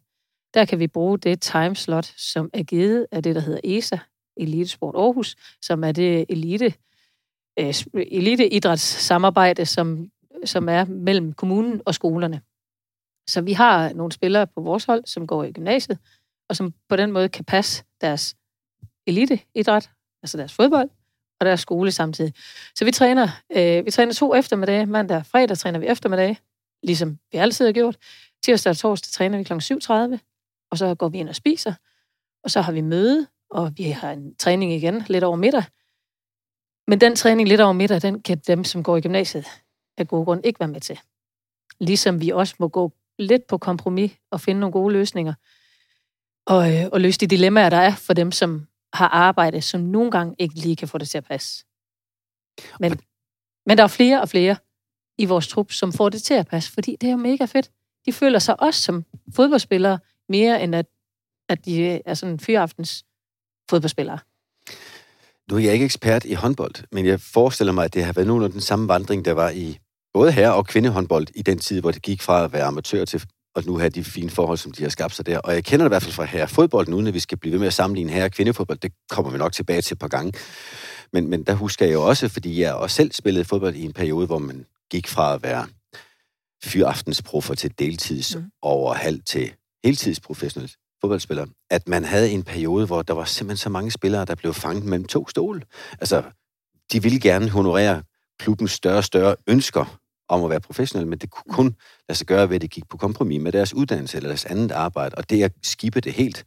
Der 0.54 0.66
kan 0.66 0.80
vi 0.80 0.88
bruge 0.88 1.18
det 1.18 1.42
timeslot, 1.42 2.06
som 2.06 2.50
er 2.54 2.63
givet 2.63 3.08
af 3.12 3.24
det, 3.24 3.36
der 3.36 3.42
hedder 3.42 3.60
ESA, 3.63 3.98
Elitesport 4.38 4.96
Aarhus, 4.96 5.36
som 5.62 5.84
er 5.84 5.92
det 5.92 6.26
elite, 6.30 6.74
øh, 7.60 7.74
eliteidrætssamarbejde, 7.94 9.66
som, 9.66 10.12
som 10.46 10.70
er 10.70 10.86
mellem 10.86 11.34
kommunen 11.34 11.82
og 11.86 11.96
skolerne. 11.96 12.42
Så 13.30 13.42
vi 13.42 13.54
har 13.54 13.94
nogle 13.94 14.12
spillere 14.12 14.48
på 14.48 14.62
vores 14.62 14.86
hold, 14.86 15.04
som 15.06 15.28
går 15.28 15.44
i 15.44 15.52
gymnasiet, 15.52 15.98
og 16.50 16.56
som 16.56 16.74
på 16.89 16.96
den 16.96 17.12
måde 17.12 17.30
kan 17.30 17.46
passe 17.46 17.84
deres 18.02 18.36
eliteidræt, 19.08 19.89
altså 20.24 20.38
deres 20.38 20.54
fodbold, 20.54 20.89
og 21.39 21.46
deres 21.46 21.60
skole 21.60 21.92
samtidig. 21.92 22.34
Så 22.76 22.86
vi 22.86 22.92
træner, 22.92 23.28
øh, 23.52 23.86
vi 23.86 23.92
træner 23.92 24.13
to 24.13 24.36
eftermiddage, 24.36 24.86
mandag 24.86 25.18
og 25.18 25.26
fredag 25.26 25.58
træner 25.58 25.80
vi 25.80 25.86
eftermiddag, 25.86 26.38
ligesom 26.84 27.20
vi 27.32 27.38
altid 27.38 27.66
har 27.66 27.74
gjort. 27.74 27.98
Tirsdag 28.44 28.70
og 28.70 28.78
torsdag 28.78 29.12
træner 29.12 29.38
vi 29.38 29.44
kl. 29.44 29.54
7.30, 29.54 30.33
og 30.74 30.78
så 30.78 30.96
går 30.96 31.10
vi 31.10 31.18
ind 31.18 31.30
og 31.30 31.36
spiser, 31.36 31.74
og 32.44 32.52
så 32.52 32.62
har 32.62 32.72
vi 32.72 32.82
møde, 32.82 33.28
og 33.50 33.72
vi 33.78 33.84
har 33.84 34.12
en 34.12 34.36
træning 34.36 34.74
igen 34.74 35.04
lidt 35.08 35.24
over 35.24 35.36
middag. 35.36 35.64
Men 36.88 37.02
den 37.02 37.16
træning 37.16 37.48
lidt 37.48 37.62
over 37.62 37.74
middag, 37.74 38.02
den 38.02 38.22
kan 38.22 38.38
dem, 38.48 38.64
som 38.64 38.84
går 38.84 38.98
i 38.98 39.02
gymnasiet, 39.02 39.46
af 39.98 40.08
gode 40.08 40.26
grund 40.26 40.46
ikke 40.46 40.60
være 40.60 40.70
med 40.70 40.82
til. 40.82 41.00
Ligesom 41.80 42.22
vi 42.22 42.30
også 42.30 42.56
må 42.60 42.68
gå 42.68 42.92
lidt 43.20 43.48
på 43.48 43.58
kompromis 43.58 44.12
og 44.32 44.42
finde 44.42 44.60
nogle 44.60 44.72
gode 44.72 44.94
løsninger 44.94 45.34
og, 46.46 46.74
øh, 46.74 46.90
og 46.92 47.02
løse 47.02 47.20
de 47.20 47.28
dilemmaer, 47.28 47.70
der 47.70 47.78
er 47.78 47.96
for 47.96 48.14
dem, 48.14 48.32
som 48.32 48.68
har 48.94 49.08
arbejde, 49.08 49.62
som 49.62 49.82
nogle 49.82 50.12
gange 50.12 50.36
ikke 50.40 50.56
lige 50.56 50.76
kan 50.76 50.88
få 50.88 50.98
det 50.98 51.10
til 51.10 51.18
at 51.18 51.24
passe. 51.24 51.66
Men, 52.80 53.00
men 53.66 53.78
der 53.78 53.84
er 53.84 53.88
flere 53.88 54.22
og 54.22 54.30
flere 54.30 54.56
i 55.18 55.26
vores 55.26 55.48
trup, 55.48 55.72
som 55.72 55.94
får 55.94 56.10
det 56.10 56.24
til 56.24 56.34
at 56.34 56.48
passe, 56.48 56.72
fordi 56.72 56.96
det 57.02 57.08
er 57.08 57.12
jo 57.12 57.18
mega 57.18 57.46
fedt. 57.46 57.72
De 58.06 58.14
føler 58.14 58.40
sig 58.40 58.60
også 58.60 58.82
som 58.82 59.06
fodboldspillere, 59.36 60.00
mere 60.30 60.64
end 60.64 60.76
at, 60.76 60.86
at 61.50 61.66
de 61.66 62.02
er 62.06 62.14
sådan 62.14 62.40
fyraftens 62.40 63.06
fodboldspillere. 63.70 64.20
Nu 65.52 65.58
er 65.58 65.60
jeg 65.60 65.74
ikke 65.74 65.86
ekspert 65.86 66.26
i 66.26 66.34
håndbold, 66.34 66.76
men 66.92 67.06
jeg 67.06 67.22
forestiller 67.22 67.74
mig, 67.74 67.86
at 67.86 67.94
det 67.94 68.04
har 68.04 68.14
været 68.14 68.28
nogenlunde 68.28 68.54
den 68.54 68.62
samme 68.62 68.88
vandring, 68.88 69.26
der 69.26 69.34
var 69.34 69.50
i 69.50 69.78
både 70.14 70.32
herre- 70.32 70.54
og 70.54 70.68
kvindehåndbold 70.68 71.28
i 71.36 71.42
den 71.42 71.60
tid, 71.60 71.82
hvor 71.82 71.92
det 71.92 72.02
gik 72.02 72.22
fra 72.22 72.44
at 72.44 72.54
være 72.54 72.64
amatør 72.64 73.06
til 73.06 73.24
og 73.56 73.64
nu 73.66 73.78
have 73.78 73.90
de 73.90 74.04
fine 74.04 74.30
forhold, 74.30 74.58
som 74.58 74.72
de 74.72 74.84
har 74.84 74.90
skabt 74.90 75.16
sig 75.16 75.26
der. 75.26 75.40
Og 75.40 75.54
jeg 75.54 75.64
kender 75.64 75.86
det 75.86 75.90
i 75.90 75.94
hvert 75.94 76.04
fald 76.04 76.14
fra 76.14 76.24
herre 76.24 76.48
fodbold, 76.48 76.90
uden 76.90 77.08
at 77.08 77.14
vi 77.14 77.20
skal 77.20 77.38
blive 77.38 77.52
ved 77.52 77.60
med 77.60 77.68
at 77.68 77.74
sammenligne 77.74 78.12
herre- 78.12 78.26
og 78.26 78.32
kvindefodbold. 78.32 78.78
Det 78.78 78.92
kommer 79.10 79.32
vi 79.32 79.38
nok 79.38 79.54
tilbage 79.54 79.82
til 79.82 79.96
et 79.96 80.00
par 80.00 80.08
gange. 80.08 80.34
Men, 81.14 81.28
men 81.28 81.44
der 81.44 81.54
husker 81.54 81.86
jeg 81.86 81.94
jo 81.94 82.08
også, 82.08 82.30
fordi 82.30 82.62
jeg 82.62 82.74
også 82.74 82.96
selv 82.96 83.12
spillede 83.12 83.46
fodbold 83.46 83.76
i 83.76 83.84
en 83.84 83.94
periode, 83.94 84.26
hvor 84.26 84.38
man 84.38 84.66
gik 84.92 85.08
fra 85.08 85.34
at 85.34 85.44
være 85.44 85.68
fyraftensproffer 86.64 87.56
til 87.56 87.80
deltids 87.80 88.36
mm. 88.36 88.44
over 88.62 88.94
halv 88.94 89.22
til 89.26 89.54
heltidsprofessionel 89.84 90.72
fodboldspiller, 91.02 91.46
at 91.69 91.88
man 91.88 92.04
havde 92.04 92.32
en 92.32 92.43
periode, 92.43 92.86
hvor 92.86 93.02
der 93.02 93.13
var 93.13 93.26
simpelthen 93.26 93.58
så 93.58 93.69
mange 93.69 93.91
spillere, 93.91 94.26
der 94.26 94.36
blev 94.36 94.54
fanget 94.54 94.86
mellem 94.86 95.08
to 95.08 95.28
stole. 95.28 95.62
Altså, 96.00 96.24
de 96.91 97.04
ville 97.04 97.19
gerne 97.19 97.50
honorere 97.50 98.04
klubbens 98.39 98.72
større 98.72 98.98
og 98.98 99.04
større 99.04 99.36
ønsker 99.48 100.00
om 100.28 100.43
at 100.43 100.50
være 100.50 100.60
professionel, 100.62 101.08
men 101.08 101.19
det 101.19 101.30
kunne 101.30 101.54
kun 101.54 101.76
lade 102.10 102.17
sig 102.17 102.28
gøre 102.28 102.50
ved, 102.50 102.56
at 102.56 102.62
de 102.62 102.67
gik 102.67 102.89
på 102.89 102.98
kompromis 102.98 103.41
med 103.41 103.52
deres 103.52 103.74
uddannelse 103.74 104.17
eller 104.17 104.30
deres 104.30 104.46
andet 104.46 104.72
arbejde. 104.72 105.15
Og 105.15 105.30
det 105.30 105.43
at 105.43 105.52
skibe 105.63 106.02
det 106.02 106.13
helt 106.13 106.46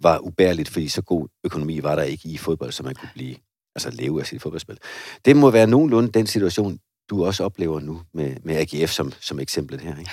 var 0.00 0.18
ubærligt, 0.18 0.68
fordi 0.68 0.88
så 0.88 1.02
god 1.02 1.28
økonomi 1.44 1.82
var 1.82 1.96
der 1.96 2.02
ikke 2.02 2.28
i 2.28 2.36
fodbold, 2.36 2.72
så 2.72 2.82
man 2.82 2.94
kunne 2.94 3.10
blive, 3.14 3.36
altså 3.74 3.90
leve 3.90 4.20
af 4.20 4.26
sit 4.26 4.42
fodboldspil. 4.42 4.78
Det 5.24 5.36
må 5.36 5.50
være 5.50 5.66
nogenlunde 5.66 6.12
den 6.12 6.26
situation, 6.26 6.78
du 7.10 7.24
også 7.24 7.44
oplever 7.44 7.80
nu 7.80 8.02
med, 8.14 8.36
med 8.42 8.56
AGF 8.56 8.90
som, 8.90 9.12
som 9.20 9.40
eksemplet 9.40 9.80
her. 9.80 9.98
Ikke? 9.98 10.10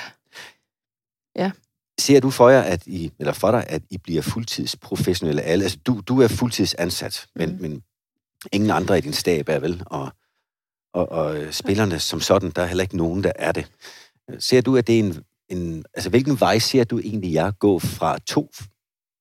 Ja. 1.35 1.51
Ser 2.03 2.19
du 2.19 2.29
for 2.31 2.49
jer, 2.49 2.61
at 2.61 2.87
I, 2.87 3.11
eller 3.19 3.33
for 3.33 3.51
dig, 3.51 3.65
at 3.67 3.81
I 3.89 3.97
bliver 3.97 4.21
fuldtidsprofessionelle 4.21 5.41
alle? 5.41 5.63
Altså, 5.63 5.77
du, 5.85 6.01
du 6.07 6.21
er 6.21 6.27
fuldtidsansat, 6.27 7.27
men, 7.35 7.49
mm. 7.51 7.61
men 7.61 7.83
ingen 8.51 8.71
andre 8.71 8.97
i 8.97 9.01
din 9.01 9.13
stab 9.13 9.49
er 9.49 9.59
vel, 9.59 9.83
og, 9.85 10.11
og, 10.93 11.11
og 11.11 11.53
spillerne 11.53 11.99
som 11.99 12.19
sådan, 12.19 12.51
der 12.51 12.61
er 12.61 12.65
heller 12.65 12.81
ikke 12.81 12.97
nogen, 12.97 13.23
der 13.23 13.31
er 13.35 13.51
det. 13.51 13.71
Ser 14.39 14.61
du, 14.61 14.77
at 14.77 14.87
det 14.87 14.95
er 14.95 15.03
en, 15.03 15.23
en 15.49 15.85
altså 15.93 16.09
hvilken 16.09 16.39
vej 16.39 16.59
ser 16.59 16.83
du 16.83 16.99
egentlig 16.99 17.33
jer 17.33 17.51
gå 17.51 17.79
fra 17.79 18.17
to 18.17 18.51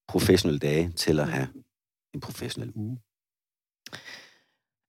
professionelle 0.08 0.58
dage 0.58 0.92
til 0.96 1.20
at 1.20 1.28
have 1.28 1.48
en 2.14 2.20
professionel 2.20 2.72
uge? 2.74 2.98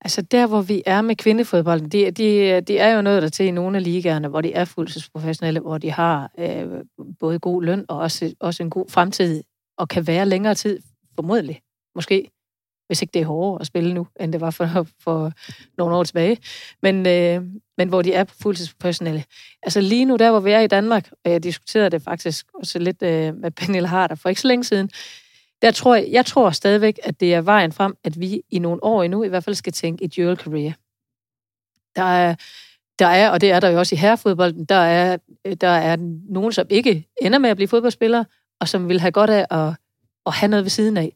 Altså 0.04 0.22
der, 0.22 0.48
hvor 0.48 0.62
vi 0.62 0.84
er 0.86 1.02
med 1.02 1.16
kvindefodbolden, 1.16 1.90
det, 1.90 2.18
det, 2.18 2.68
det 2.68 2.82
er 2.82 2.96
jo 2.96 3.02
noget 3.02 3.22
der 3.22 3.30
til 3.30 3.46
i 3.46 3.52
nogle 3.52 3.78
af 3.78 3.84
ligaerne, 3.84 4.28
hvor 4.28 4.42
de 4.42 4.54
er 4.54 4.66
fuldtidsprofessionelle, 4.66 5.60
hvor 5.60 5.78
de 5.78 5.92
har 5.92 6.32
øh, 6.40 6.68
både 7.20 7.40
god 7.40 7.64
løn 7.64 7.86
og 7.88 7.98
også, 7.98 8.36
også 8.40 8.64
en 8.64 8.70
god 8.70 8.90
fremtid, 8.90 9.44
og 9.78 9.88
kan 9.88 10.08
være 10.08 10.26
længere 10.26 10.56
tid, 10.56 10.80
formodentlig, 11.16 11.62
måske, 11.96 12.30
hvis 12.88 13.02
ikke 13.02 13.12
det 13.12 13.22
er 13.22 13.26
hårdere 13.26 13.62
at 13.62 13.68
spille 13.68 13.94
nu, 13.94 14.08
end 14.20 14.34
det 14.34 14.42
var 14.42 14.52
for, 14.52 14.88
for 15.00 15.32
nogle 15.78 15.96
år 15.96 16.04
tilbage, 16.04 16.38
men, 16.82 17.08
øh, 17.08 17.42
men 17.78 17.90
hvor 17.90 18.02
de 18.02 18.14
er 18.14 18.26
fuldtidsprofessionelle. 18.42 19.24
Altså 19.64 19.82
lige 19.82 20.06
nu, 20.06 20.16
der 20.16 20.32
hvor 20.32 20.40
vi 20.40 20.52
er 20.52 20.60
i 20.60 20.68
Danmark, 20.68 21.12
og 21.26 21.32
jeg 21.32 21.44
diskuterede 21.44 21.90
det 21.90 22.02
faktisk 22.02 22.46
også 22.54 22.80
lidt 22.80 23.04
øh, 23.04 23.36
med 23.36 23.52
Pernille 23.52 23.88
Harder 23.88 24.16
for 24.16 24.30
ikke 24.30 24.42
så 24.42 24.48
længe 24.48 24.64
siden, 24.64 24.90
der 25.64 25.72
tror 25.72 25.96
jeg, 25.96 26.08
jeg 26.12 26.26
tror 26.26 26.50
stadigvæk, 26.50 27.00
at 27.04 27.20
det 27.20 27.34
er 27.34 27.42
vejen 27.42 27.72
frem, 27.72 27.98
at 28.04 28.20
vi 28.20 28.42
i 28.52 28.60
nogle 28.60 28.84
år 28.84 29.04
endnu 29.04 29.24
i 29.24 29.28
hvert 29.28 29.44
fald 29.44 29.56
skal 29.56 29.74
tænke 29.74 30.04
i 30.04 30.08
dual 30.08 30.38
career. 30.38 30.74
Der 31.96 32.04
er, 32.04 32.36
der 33.00 33.08
er, 33.08 33.30
og 33.30 33.42
det 33.42 33.52
er 33.52 33.60
der 33.60 33.70
jo 33.70 33.80
også 33.80 33.96
i 33.96 33.98
herrefodbolden, 33.98 34.66
der 34.66 34.76
er, 34.76 35.18
øh, 35.46 35.56
der 35.62 35.68
er 35.68 35.96
nogen, 36.30 36.52
som 36.52 36.68
ikke 36.70 37.08
ender 37.22 37.40
med 37.40 37.50
at 37.50 37.56
blive 37.56 37.68
fodboldspillere, 37.68 38.26
og 38.60 38.68
som 38.68 38.90
vil 38.90 39.00
have 39.00 39.12
godt 39.12 39.30
af 39.30 39.46
at, 39.52 39.76
at 40.26 40.34
have 40.34 40.50
noget 40.50 40.66
ved 40.66 40.70
siden 40.70 40.98
af. 40.98 41.16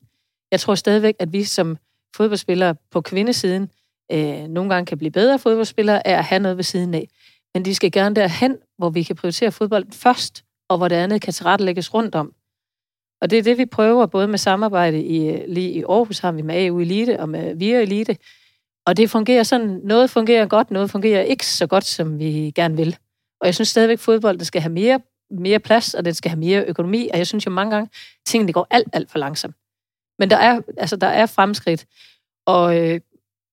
Jeg 0.51 0.59
tror 0.59 0.75
stadigvæk, 0.75 1.15
at 1.19 1.33
vi 1.33 1.43
som 1.43 1.77
fodboldspillere 2.15 2.75
på 2.91 3.01
kvindesiden 3.01 3.69
øh, 4.11 4.47
nogle 4.47 4.73
gange 4.73 4.85
kan 4.85 4.97
blive 4.97 5.11
bedre 5.11 5.39
fodboldspillere 5.39 6.07
af 6.07 6.17
at 6.17 6.23
have 6.23 6.39
noget 6.39 6.57
ved 6.57 6.63
siden 6.63 6.93
af. 6.93 7.07
Men 7.53 7.65
de 7.65 7.75
skal 7.75 7.91
gerne 7.91 8.15
derhen, 8.15 8.57
hvor 8.77 8.89
vi 8.89 9.03
kan 9.03 9.15
prioritere 9.15 9.51
fodbolden 9.51 9.91
først, 9.91 10.43
og 10.69 10.77
hvor 10.77 10.87
det 10.87 10.95
andet 10.95 11.21
kan 11.21 11.33
tilrettelægges 11.33 11.93
rundt 11.93 12.15
om. 12.15 12.33
Og 13.21 13.29
det 13.29 13.39
er 13.39 13.43
det, 13.43 13.57
vi 13.57 13.65
prøver, 13.65 14.05
både 14.05 14.27
med 14.27 14.37
samarbejde 14.37 15.03
i, 15.03 15.29
øh, 15.29 15.41
lige 15.47 15.71
i 15.71 15.83
Aarhus 15.89 16.19
har 16.19 16.31
vi 16.31 16.41
med 16.41 16.65
AU 16.65 16.79
Elite 16.79 17.19
og 17.19 17.29
med 17.29 17.55
VIA 17.55 17.81
Elite. 17.81 18.17
Og 18.85 18.97
det 18.97 19.09
fungerer 19.09 19.43
sådan, 19.43 19.81
noget 19.83 20.09
fungerer 20.09 20.45
godt, 20.45 20.71
noget 20.71 20.91
fungerer 20.91 21.21
ikke 21.21 21.45
så 21.45 21.67
godt, 21.67 21.85
som 21.85 22.19
vi 22.19 22.51
gerne 22.55 22.75
vil. 22.75 22.97
Og 23.41 23.45
jeg 23.45 23.55
synes 23.55 23.69
stadigvæk, 23.69 23.95
at 23.95 23.99
fodbold 23.99 24.39
skal 24.39 24.61
have 24.61 24.73
mere, 24.73 24.99
mere 25.31 25.59
plads, 25.59 25.93
og 25.93 26.05
den 26.05 26.13
skal 26.13 26.29
have 26.29 26.39
mere 26.39 26.65
økonomi. 26.65 27.09
Og 27.13 27.17
jeg 27.17 27.27
synes 27.27 27.45
jo 27.45 27.51
mange 27.51 27.71
gange, 27.71 27.89
at 27.93 28.25
tingene 28.25 28.53
går 28.53 28.67
alt, 28.69 28.87
alt 28.93 29.11
for 29.11 29.19
langsomt. 29.19 29.55
Men 30.19 30.29
der 30.29 30.37
er, 30.37 30.61
altså, 30.77 30.95
der 30.95 31.07
er 31.07 31.25
fremskridt. 31.25 31.85
Og, 32.45 32.77
øh, 32.77 32.99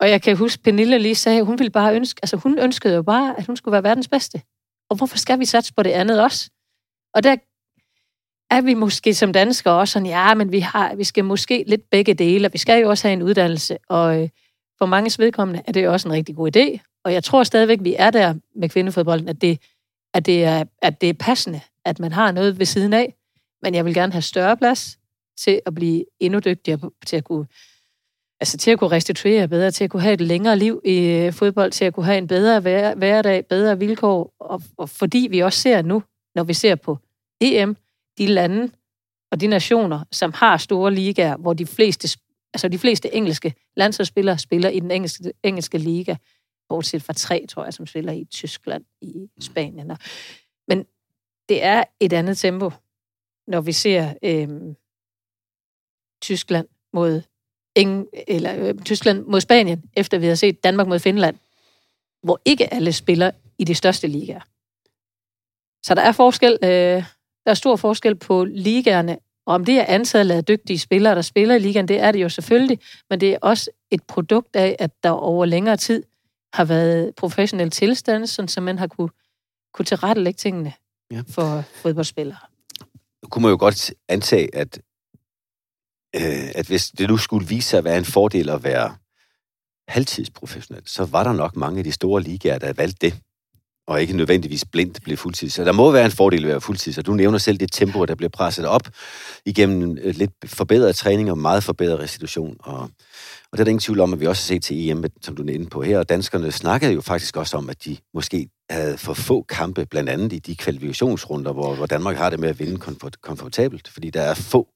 og 0.01 0.11
jeg 0.11 0.23
kan 0.23 0.37
huske, 0.37 0.63
Pernille 0.63 0.99
lige 0.99 1.15
sagde, 1.15 1.39
at 1.39 1.47
hun 1.47 1.59
ville 1.59 1.71
bare 1.71 1.95
ønske, 1.97 2.19
altså 2.23 2.37
hun 2.37 2.59
ønskede 2.59 2.95
jo 2.95 3.03
bare, 3.03 3.39
at 3.39 3.47
hun 3.47 3.57
skulle 3.57 3.73
være 3.73 3.83
verdens 3.83 4.09
bedste. 4.09 4.43
Og 4.91 4.97
hvorfor 4.97 5.19
skal 5.19 5.39
vi 5.39 5.45
satse 5.45 5.75
på 5.75 5.83
det 5.83 5.91
andet 5.91 6.23
også? 6.23 6.51
Og 7.15 7.23
der 7.23 7.37
er 8.57 8.61
vi 8.61 8.75
måske 8.75 9.15
som 9.15 9.33
danskere 9.33 9.75
også 9.75 9.93
sådan, 9.93 10.07
ja, 10.07 10.35
men 10.35 10.53
vi, 10.53 10.59
har, 10.59 10.95
vi 10.95 11.05
skal 11.05 11.25
måske 11.25 11.65
lidt 11.67 11.91
begge 11.91 12.15
dele, 12.15 12.49
og 12.49 12.53
vi 12.53 12.59
skal 12.59 12.81
jo 12.83 12.89
også 12.89 13.09
have 13.09 13.13
en 13.13 13.23
uddannelse, 13.23 13.79
og 13.89 14.23
øh, 14.23 14.29
for 14.79 14.87
mange 14.87 15.23
vedkommende 15.23 15.63
er 15.67 15.73
det 15.73 15.89
også 15.89 16.09
en 16.09 16.15
rigtig 16.15 16.37
god 16.37 16.57
idé, 16.57 16.79
og 17.05 17.13
jeg 17.13 17.25
tror 17.25 17.45
stadigvæk, 17.45 17.79
vi 17.83 17.95
er 17.99 18.11
der 18.11 18.35
med 18.57 18.69
kvindefodbolden, 18.69 19.29
at 19.29 19.41
det, 19.41 19.59
at 20.15 20.27
det, 20.27 20.45
er, 20.45 20.65
at 20.83 21.01
det 21.01 21.09
er 21.09 21.15
passende, 21.15 21.61
at 21.85 21.99
man 21.99 22.13
har 22.13 22.33
noget 22.33 22.59
ved 22.59 22.67
siden 22.67 22.93
af, 22.93 23.15
men 23.63 23.75
jeg 23.75 23.85
vil 23.85 23.95
gerne 23.95 24.13
have 24.13 24.23
større 24.23 24.57
plads 24.57 24.99
til 25.39 25.61
at 25.67 25.75
blive 25.75 26.05
endnu 26.21 26.39
dygtigere 26.39 26.91
til 27.07 27.17
at 27.17 27.25
kunne 27.25 27.47
altså 28.41 28.57
til 28.59 28.71
at 28.71 28.79
kunne 28.79 28.91
restituere 28.91 29.49
bedre, 29.49 29.71
til 29.71 29.85
at 29.85 29.91
kunne 29.91 30.03
have 30.03 30.13
et 30.15 30.21
længere 30.21 30.59
liv 30.59 30.81
i 30.85 30.99
øh, 31.01 31.33
fodbold, 31.33 31.71
til 31.71 31.85
at 31.85 31.95
kunne 31.95 32.07
have 32.07 32.19
en 32.19 32.27
bedre 32.27 32.61
hverdag, 32.95 33.47
bedre 33.47 33.79
vilkår, 33.79 34.35
og, 34.41 34.63
og 34.77 34.89
fordi 34.89 35.29
vi 35.31 35.41
også 35.41 35.59
ser 35.59 35.83
nu, 35.83 36.03
når 36.35 36.45
vi 36.45 36.55
ser 36.55 36.75
på 36.75 36.99
EM, 37.41 37.77
de 38.19 38.27
lande 38.27 38.73
og 39.33 39.41
de 39.41 39.47
nationer, 39.47 40.05
som 40.13 40.33
har 40.33 40.57
store 40.57 40.95
ligaer, 40.95 41.37
hvor 41.37 41.53
de 41.53 41.67
fleste, 41.67 42.19
altså 42.55 42.69
de 42.69 42.79
fleste 42.79 43.15
engelske 43.15 43.55
landsholdsspillere 43.77 44.39
spiller 44.39 44.69
i 44.69 44.81
den 44.81 44.91
engelske, 44.91 45.33
engelske 45.43 45.79
liga, 45.79 46.17
bortset 46.69 47.03
fra 47.03 47.13
tre, 47.13 47.47
tror 47.49 47.65
jeg, 47.65 47.75
som 47.75 47.87
spiller 47.87 48.13
i 48.13 48.25
Tyskland, 48.25 48.85
i 49.01 49.29
Spanien. 49.41 49.93
Men 50.69 50.87
det 51.49 51.65
er 51.65 51.85
et 52.01 52.13
andet 52.13 52.39
tempo, 52.39 52.71
når 53.47 53.61
vi 53.61 53.73
ser 53.73 54.15
øh, 54.23 54.49
Tyskland 56.23 56.69
mod 56.93 57.23
Eng, 57.77 58.07
eller 58.29 58.69
øh, 58.69 58.75
Tyskland 58.85 59.25
mod 59.25 59.41
Spanien, 59.41 59.91
efter 59.97 60.19
vi 60.19 60.27
har 60.27 60.35
set 60.35 60.65
Danmark 60.65 60.87
mod 60.87 60.99
Finland, 60.99 61.37
hvor 62.23 62.41
ikke 62.45 62.75
alle 62.75 62.93
spiller 62.93 63.31
i 63.59 63.65
de 63.65 63.75
største 63.75 64.07
ligaer. 64.07 64.41
Så 65.87 65.95
der 65.95 66.03
er 66.03 66.13
forskel, 66.13 66.59
øh, 66.63 67.05
der 67.45 67.51
er 67.51 67.55
stor 67.55 67.77
forskel 67.77 68.15
på 68.15 68.45
ligaerne, 68.45 69.19
og 69.47 69.55
om 69.55 69.65
det 69.65 69.75
er 69.75 69.85
antallet 69.85 70.35
af 70.35 70.45
dygtige 70.45 70.79
spillere, 70.79 71.15
der 71.15 71.23
spiller 71.23 71.55
i 71.55 71.59
ligaen, 71.59 71.89
det 71.89 72.01
er 72.01 72.13
det 72.13 72.23
jo 72.23 72.29
selvfølgelig, 72.29 72.79
men 73.11 73.21
det 73.21 73.33
er 73.33 73.39
også 73.43 73.71
et 73.91 74.03
produkt 74.03 74.57
af, 74.57 74.77
at 74.79 74.91
der 75.03 75.11
over 75.11 75.45
længere 75.45 75.77
tid 75.77 76.03
har 76.55 76.65
været 76.65 77.15
professionel 77.17 77.71
tilstand, 77.71 78.27
sådan 78.27 78.49
så 78.49 78.61
man 78.61 78.79
har 78.79 78.87
kunne, 78.87 79.11
kunne 79.75 79.87
tilrettelægge 79.87 80.39
tingene 80.39 80.73
ja. 81.11 81.23
for 81.29 81.63
fodboldspillere. 81.75 82.39
Nu 83.23 83.29
kunne 83.29 83.43
man 83.43 83.51
jo 83.51 83.57
godt 83.57 83.95
antage, 84.09 84.55
at, 84.55 84.81
øh, 86.17 86.51
at 86.55 86.67
hvis 86.67 86.89
det 86.89 87.09
nu 87.09 87.17
skulle 87.17 87.49
vise 87.49 87.69
sig 87.69 87.79
at 87.79 87.85
være 87.85 87.99
en 87.99 88.05
fordel 88.05 88.49
at 88.51 88.65
være 88.65 88.97
halvtidsprofessionel, 89.89 90.83
så 90.87 91.05
var 91.05 91.25
der 91.25 91.33
nok 91.33 91.57
mange 91.57 91.79
af 91.79 91.85
de 91.85 91.93
store 91.93 92.23
ligaer, 92.23 92.59
der 92.59 92.73
valgte 92.73 93.07
det 93.07 93.21
og 93.87 94.01
ikke 94.01 94.17
nødvendigvis 94.17 94.65
blindt 94.65 95.03
blive 95.03 95.17
fuldtid. 95.17 95.51
Så 95.51 95.65
der 95.65 95.73
må 95.73 95.91
være 95.91 96.05
en 96.05 96.11
fordel 96.11 96.43
ved 96.43 96.51
at 96.51 96.55
være 96.55 96.61
fuldtid. 96.61 96.93
Så 96.93 97.03
du 97.03 97.15
nævner 97.15 97.39
selv 97.39 97.59
det 97.59 97.73
tempo, 97.73 98.05
der 98.05 98.15
bliver 98.15 98.31
presset 98.31 98.67
op 98.67 98.89
igennem 99.47 99.99
øh, 100.03 100.15
lidt 100.15 100.31
forbedret 100.47 100.97
træning 100.97 101.31
og 101.31 101.39
meget 101.39 101.65
forbedret 101.65 101.99
restitution. 101.99 102.57
Og, 102.61 102.81
og 102.81 102.91
det 103.53 103.61
er 103.61 103.65
der 103.65 103.71
ingen 103.71 103.81
tvivl 103.81 104.01
om, 104.01 104.13
at 104.13 104.21
vi 104.21 104.27
også 104.27 104.43
har 104.43 104.55
set 104.55 104.63
til 104.63 104.91
EM, 104.91 105.05
som 105.23 105.37
du 105.37 105.43
er 105.43 105.51
inde 105.51 105.67
på 105.67 105.83
her. 105.83 105.99
Og 105.99 106.09
danskerne 106.09 106.53
snakkede 106.53 106.93
jo 106.93 107.01
faktisk 107.01 107.37
også 107.37 107.57
om, 107.57 107.71
at 107.71 107.85
de 107.85 107.97
måske 108.15 108.49
havde 108.71 108.99
for 108.99 109.15
få 109.15 109.43
kampe, 109.43 109.87
blandt 109.87 110.11
andet 110.11 110.33
i 110.33 110.39
de 110.39 110.57
kvalifikationsrunder, 110.57 111.53
hvor, 111.53 111.75
hvor 111.75 111.87
Danmark 111.87 112.17
har 112.17 112.31
det 112.31 112.41
med 112.41 112.49
at 112.49 112.59
vinde 112.59 112.77
komfort, 112.77 113.21
komfortabelt, 113.21 113.89
fordi 113.89 114.11
der 114.11 114.23
er 114.23 114.35
få 114.35 114.69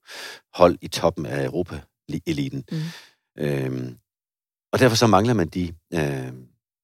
hold 0.53 0.77
i 0.81 0.87
toppen 0.87 1.25
af 1.25 1.45
Europa-eliten. 1.45 2.63
Mm. 2.71 3.43
Øhm, 3.43 3.95
og 4.73 4.79
derfor 4.79 4.95
så 4.95 5.07
mangler 5.07 5.33
man 5.33 5.47
de... 5.47 5.73
Øh, 5.93 6.31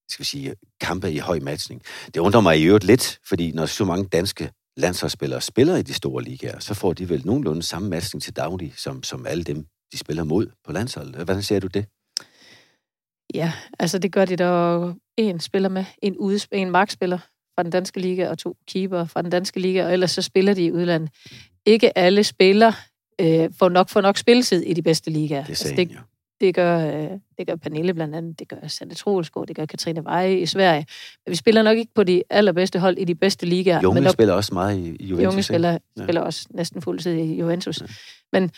skal 0.10 0.24
vi 0.24 0.26
sige, 0.26 0.56
kampe 0.82 1.12
i 1.12 1.18
høj 1.18 1.40
matchning. 1.40 1.82
Det 2.06 2.18
undrer 2.18 2.42
mig 2.42 2.60
i 2.60 2.64
øvrigt 2.64 2.84
lidt, 2.84 3.20
fordi 3.28 3.52
når 3.52 3.66
så 3.66 3.86
mange 3.86 4.06
danske 4.06 4.52
landsholdsspillere 4.78 5.42
spiller 5.42 5.76
i 5.76 5.82
de 5.82 5.94
store 5.94 6.24
ligaer, 6.24 6.60
så 6.60 6.74
får 6.74 6.94
de 6.94 7.10
vel 7.10 7.26
nogenlunde 7.26 7.64
samme 7.64 7.90
matchning 7.90 8.24
til 8.24 8.36
daglig, 8.36 8.74
som, 8.78 9.04
som 9.04 9.26
alle 9.26 9.44
dem, 9.44 9.66
de 9.92 9.98
spiller 9.98 10.24
mod 10.24 10.48
på 10.66 10.72
landsholdet. 10.72 11.16
Hvordan 11.16 11.44
ser 11.44 11.60
du 11.60 11.68
det? 11.68 11.86
Ja, 13.34 13.54
altså 13.80 14.00
det 14.00 14.12
gør 14.12 14.26
de 14.26 14.36
der 14.36 14.94
en 15.18 15.40
spiller 15.40 15.70
med, 15.70 15.86
en, 16.02 16.18
udes, 16.18 16.48
en 16.52 16.72
markspiller 16.72 17.18
fra 17.56 17.64
den 17.64 17.72
danske 17.72 18.00
liga, 18.00 18.30
og 18.30 18.38
to 18.38 18.58
keeper 18.68 19.06
fra 19.06 19.22
den 19.22 19.32
danske 19.32 19.60
liga, 19.60 19.86
og 19.86 19.94
ellers 19.94 20.12
så 20.12 20.22
spiller 20.22 20.54
de 20.54 20.66
i 20.66 20.72
udlandet. 20.72 21.10
Ikke 21.66 21.98
alle 21.98 22.24
spiller 22.24 22.72
øh, 23.22 23.50
får 23.60 23.70
nok 23.70 23.90
får 23.90 24.02
nok 24.02 24.18
spilletid 24.18 24.62
i 24.62 24.74
de 24.74 24.82
bedste 24.82 25.12
ligaer. 25.12 25.42
Det, 25.42 25.50
altså, 25.50 25.74
det, 25.76 25.98
det 26.42 26.56
gør, 26.56 26.88
øh, 26.88 27.10
det 27.38 27.48
gør 27.48 27.56
Pernille 27.56 27.94
blandt 27.94 28.16
andet, 28.16 28.40
det 28.40 28.48
gør 28.48 28.68
Sande 28.68 28.96
Troelsgaard, 28.96 29.48
det 29.48 29.56
gør 29.56 29.66
Katrine 29.66 30.04
Veje 30.04 30.40
i 30.40 30.46
Sverige. 30.46 30.86
Men 31.26 31.32
vi 31.32 31.36
spiller 31.36 31.64
nok 31.64 31.78
ikke 31.78 31.92
på 31.96 32.04
de 32.04 32.24
allerbedste 32.30 32.80
hold 32.80 32.98
i 32.98 33.04
de 33.04 33.16
bedste 33.16 33.46
ligaer. 33.46 33.82
Junge 33.82 34.02
nok, 34.02 34.14
spiller 34.14 34.34
også 34.34 34.54
meget 34.54 34.78
i, 34.78 34.96
i 35.00 35.06
Juventus. 35.06 35.24
Junge 35.24 35.44
spiller, 35.44 35.72
ja. 35.72 36.04
spiller 36.04 36.22
også 36.22 36.48
næsten 36.50 36.82
fuldtid 36.82 37.14
i 37.14 37.36
Juventus. 37.40 37.82
Ja. 37.82 37.86
Men 38.34 38.52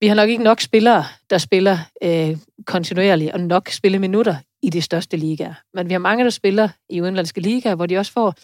vi 0.00 0.06
har 0.06 0.14
nok 0.14 0.28
ikke 0.28 0.44
nok 0.44 0.60
spillere, 0.60 1.04
der 1.30 1.38
spiller 1.38 1.78
øh, 2.02 2.36
kontinuerligt, 2.66 3.32
og 3.32 3.40
nok 3.40 3.68
spille 3.68 3.98
minutter 3.98 4.36
i 4.62 4.70
de 4.70 4.82
største 4.82 5.16
ligaer. 5.16 5.54
Men 5.74 5.88
vi 5.88 5.92
har 5.94 5.98
mange, 5.98 6.24
der 6.24 6.30
spiller 6.30 6.68
i 6.90 7.00
udenlandske 7.00 7.40
ligaer, 7.40 7.74
hvor 7.74 7.86
de 7.86 7.96
også 7.96 8.12
får, 8.12 8.34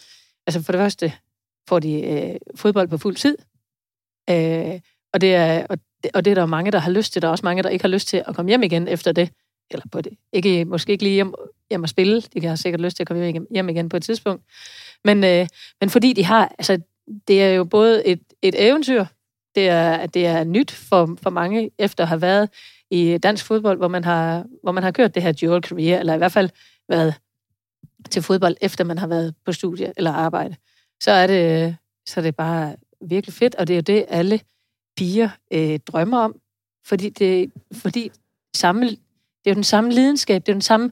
altså 0.46 0.62
for 0.62 0.72
det 0.72 0.78
første, 0.78 1.12
får 1.68 1.78
de 1.78 2.00
øh, 2.02 2.36
fodbold 2.54 2.88
på 2.88 2.98
fuld 2.98 3.16
tid. 3.16 3.36
Øh, 4.30 4.80
og 5.12 5.20
det 5.20 5.34
er, 5.34 5.66
og 5.66 5.78
og 6.14 6.24
det 6.24 6.30
er 6.30 6.34
der 6.34 6.46
mange, 6.46 6.70
der 6.70 6.78
har 6.78 6.90
lyst 6.90 7.12
til. 7.12 7.22
Der 7.22 7.28
er 7.28 7.32
også 7.32 7.46
mange, 7.46 7.62
der 7.62 7.68
ikke 7.68 7.82
har 7.82 7.88
lyst 7.88 8.08
til 8.08 8.22
at 8.26 8.34
komme 8.34 8.48
hjem 8.48 8.62
igen 8.62 8.88
efter 8.88 9.12
det. 9.12 9.30
eller 9.70 9.86
på 9.92 10.00
det. 10.00 10.12
Ikke, 10.32 10.64
måske 10.64 10.92
ikke 10.92 11.04
lige 11.04 11.14
hjem, 11.14 11.34
hjem 11.70 11.84
at 11.84 11.90
spille. 11.90 12.20
De 12.20 12.40
kan 12.40 12.48
have 12.50 12.56
sikkert 12.56 12.80
lyst 12.80 12.96
til 12.96 13.02
at 13.02 13.06
komme 13.06 13.24
hjem, 13.24 13.46
hjem 13.50 13.68
igen 13.68 13.88
på 13.88 13.96
et 13.96 14.02
tidspunkt. 14.02 14.44
Men, 15.04 15.24
øh, 15.24 15.46
men 15.80 15.90
fordi 15.90 16.12
de 16.12 16.24
har, 16.24 16.54
altså, 16.58 16.80
det 17.28 17.42
er 17.42 17.48
jo 17.48 17.64
både 17.64 18.06
et, 18.06 18.20
et 18.42 18.68
eventyr, 18.68 19.04
det 19.54 19.68
er, 19.68 20.06
det 20.06 20.26
er 20.26 20.44
nyt 20.44 20.70
for, 20.70 21.16
for 21.22 21.30
mange, 21.30 21.70
efter 21.78 22.04
at 22.04 22.08
have 22.08 22.22
været 22.22 22.48
i 22.90 23.18
dansk 23.18 23.44
fodbold, 23.44 23.78
hvor 23.78 23.88
man 23.88 24.04
har, 24.04 24.44
hvor 24.62 24.72
man 24.72 24.82
har 24.82 24.90
kørt 24.90 25.14
det 25.14 25.22
her 25.22 25.32
dual 25.32 25.62
career, 25.62 26.00
eller 26.00 26.14
i 26.14 26.18
hvert 26.18 26.32
fald 26.32 26.50
været 26.88 27.14
til 28.10 28.22
fodbold, 28.22 28.56
efter 28.60 28.84
man 28.84 28.98
har 28.98 29.06
været 29.06 29.34
på 29.44 29.52
studie 29.52 29.92
eller 29.96 30.12
arbejde. 30.12 30.56
Så 31.02 31.10
er 31.10 31.26
det, 31.26 31.76
så 32.06 32.20
er 32.20 32.22
det 32.22 32.36
bare 32.36 32.76
virkelig 33.00 33.34
fedt, 33.34 33.54
og 33.54 33.66
det 33.66 33.74
er 33.74 33.78
jo 33.78 33.82
det, 33.82 34.04
alle 34.08 34.40
piger 34.96 35.28
øh, 35.52 35.78
drømmer 35.78 36.18
om, 36.18 36.34
fordi 36.86 37.08
det, 37.08 37.52
fordi 37.72 38.10
samme, 38.56 38.86
det 38.86 39.46
er 39.46 39.50
jo 39.50 39.54
den 39.54 39.64
samme 39.64 39.92
lidenskab, 39.92 40.46
det 40.46 40.48
er 40.48 40.54
den 40.54 40.62
samme 40.62 40.90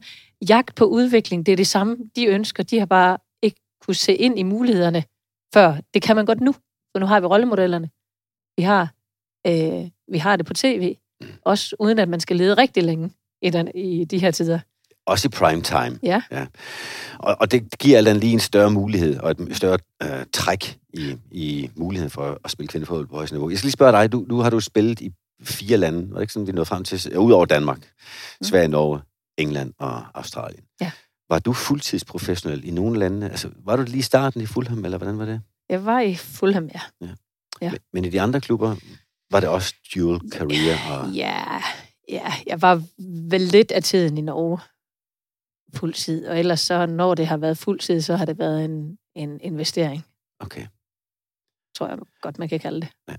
jagt 0.49 0.75
på 0.75 0.85
udvikling, 0.85 1.47
det 1.47 1.53
er 1.53 1.57
det 1.57 1.67
samme, 1.67 1.97
de 2.17 2.27
ønsker, 2.27 2.63
de 2.63 2.79
har 2.79 2.87
bare 2.87 3.19
ikke 3.43 3.61
kunne 3.81 3.95
se 3.95 4.15
ind 4.15 4.39
i 4.39 4.43
mulighederne 4.43 5.05
før. 5.55 5.77
Det 5.95 6.03
kan 6.03 6.17
man 6.17 6.27
godt 6.27 6.41
nu, 6.41 6.53
for 6.93 6.99
nu 6.99 7.07
har 7.07 7.21
vi 7.21 7.27
rollemodellerne. 7.27 7.91
Vi 8.57 8.63
har, 8.63 8.95
øh, 9.47 9.91
vi 10.13 10.19
har 10.19 10.37
det 10.37 10.47
på 10.47 10.55
tv, 10.55 10.97
også 11.45 11.77
uden 11.79 11.99
at 11.99 12.09
man 12.09 12.21
skal 12.21 12.37
lede 12.37 12.55
rigtig 12.55 12.83
længe 12.83 13.11
i, 13.43 13.51
den, 13.51 13.69
i 13.75 14.05
de 14.05 14.19
her 14.19 14.31
tider. 14.31 14.59
Også 15.07 15.29
i 15.29 15.31
prime 15.31 15.63
time. 15.63 15.99
Ja. 16.03 16.23
ja. 16.31 16.47
Og, 17.19 17.37
og 17.41 17.51
det 17.51 17.79
giver 17.79 17.99
alt 17.99 18.17
lige 18.17 18.33
en 18.33 18.41
større 18.41 18.71
mulighed 18.71 19.19
og 19.19 19.31
et 19.31 19.57
større 19.57 19.79
øh, 20.03 20.27
træk 20.33 20.79
i, 20.99 21.17
i 21.31 21.71
muligheden 21.77 22.11
for 22.11 22.41
at 22.45 22.51
spille 22.51 22.69
kvindefodbold 22.69 23.07
på 23.07 23.17
højst 23.17 23.33
niveau. 23.33 23.51
Jeg 23.51 23.59
skal 23.59 23.67
lige 23.67 23.73
spørge 23.73 23.93
dig, 23.93 24.13
du, 24.13 24.25
nu 24.29 24.39
har 24.39 24.51
du 24.51 24.61
spillet 24.61 25.01
i 25.01 25.13
fire 25.43 25.77
lande, 25.77 26.11
var 26.11 26.15
det 26.15 26.23
ikke 26.23 26.33
sådan, 26.33 26.47
vi 26.47 26.53
nåede 26.53 26.67
frem 26.67 26.85
til, 26.85 27.19
udover 27.19 27.47
Danmark, 27.47 27.79
mm. 27.79 28.45
Sverige, 28.45 28.69
Norge, 28.69 29.01
England 29.39 29.73
og 29.79 30.03
Australien. 30.15 30.65
Ja. 30.81 30.91
Var 31.29 31.39
du 31.39 31.53
fuldtidsprofessionel 31.53 32.65
i 32.65 32.71
nogle 32.71 32.99
lande? 32.99 33.31
Altså, 33.31 33.51
var 33.65 33.77
du 33.77 33.83
lige 33.83 33.99
i 33.99 34.03
starten 34.03 34.41
i 34.41 34.47
Fulham, 34.47 34.85
eller 34.85 34.99
hvordan 34.99 35.19
var 35.19 35.25
det? 35.25 35.41
Jeg 35.69 35.85
var 35.85 36.01
i 36.01 36.15
Fulham, 36.15 36.71
ja. 36.75 36.81
ja. 37.01 37.09
Ja. 37.61 37.71
Men, 37.71 37.79
men 37.93 38.05
i 38.05 38.09
de 38.09 38.21
andre 38.21 38.41
klubber, 38.41 38.77
var 39.31 39.41
det 39.41 39.49
også 39.49 39.75
dual 39.95 40.21
career? 40.33 40.77
Og... 40.91 41.11
Ja, 41.11 41.63
ja, 42.09 42.33
jeg 42.47 42.63
var 42.63 42.83
vel 43.31 43.41
lidt 43.41 43.73
af 43.73 43.83
tiden 43.83 44.19
i 44.19 44.21
Norge 44.21 44.59
fuld 45.75 45.95
tid, 45.95 46.27
og 46.27 46.39
ellers 46.39 46.61
så, 46.61 46.87
når 46.87 47.15
det 47.15 47.27
har 47.27 47.37
været 47.37 47.59
fuld 47.59 47.79
tid, 47.79 48.01
så 48.01 48.17
har 48.17 48.25
det 48.25 48.39
været 48.39 48.65
en, 48.65 48.99
en 49.15 49.41
investering, 49.41 50.05
Okay. 50.41 50.67
Tror 51.79 51.88
jeg 51.88 51.99
godt, 52.21 52.38
man 52.38 52.49
kan 52.49 52.61
kalde 52.61 52.81
det. 52.81 53.17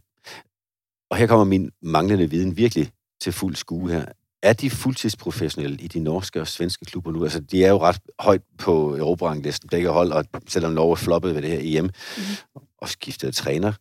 Og 1.09 1.17
her 1.17 1.27
kommer 1.27 1.45
min 1.45 1.71
manglende 1.81 2.29
viden 2.29 2.57
virkelig 2.57 2.91
til 3.21 3.33
fuld 3.33 3.55
skue 3.55 3.91
her. 3.91 4.05
Er 4.43 4.53
de 4.53 4.69
fuldtidsprofessionelle 4.69 5.77
i 5.77 5.87
de 5.87 5.99
norske 5.99 6.41
og 6.41 6.47
svenske 6.47 6.85
klubber 6.85 7.11
nu? 7.11 7.23
Altså, 7.23 7.39
de 7.39 7.65
er 7.65 7.69
jo 7.69 7.77
ret 7.77 7.99
højt 8.19 8.41
på 8.57 8.97
Europaranglisten, 8.97 9.69
begge 9.69 9.89
hold, 9.89 10.11
og 10.11 10.25
selvom 10.47 10.73
Norge 10.73 10.97
floppede 10.97 11.35
ved 11.35 11.41
det 11.41 11.49
her 11.49 11.79
EM 11.79 11.83
mm-hmm. 11.83 12.67
og 12.77 12.89
skiftede 12.89 13.31
træner, 13.31 13.73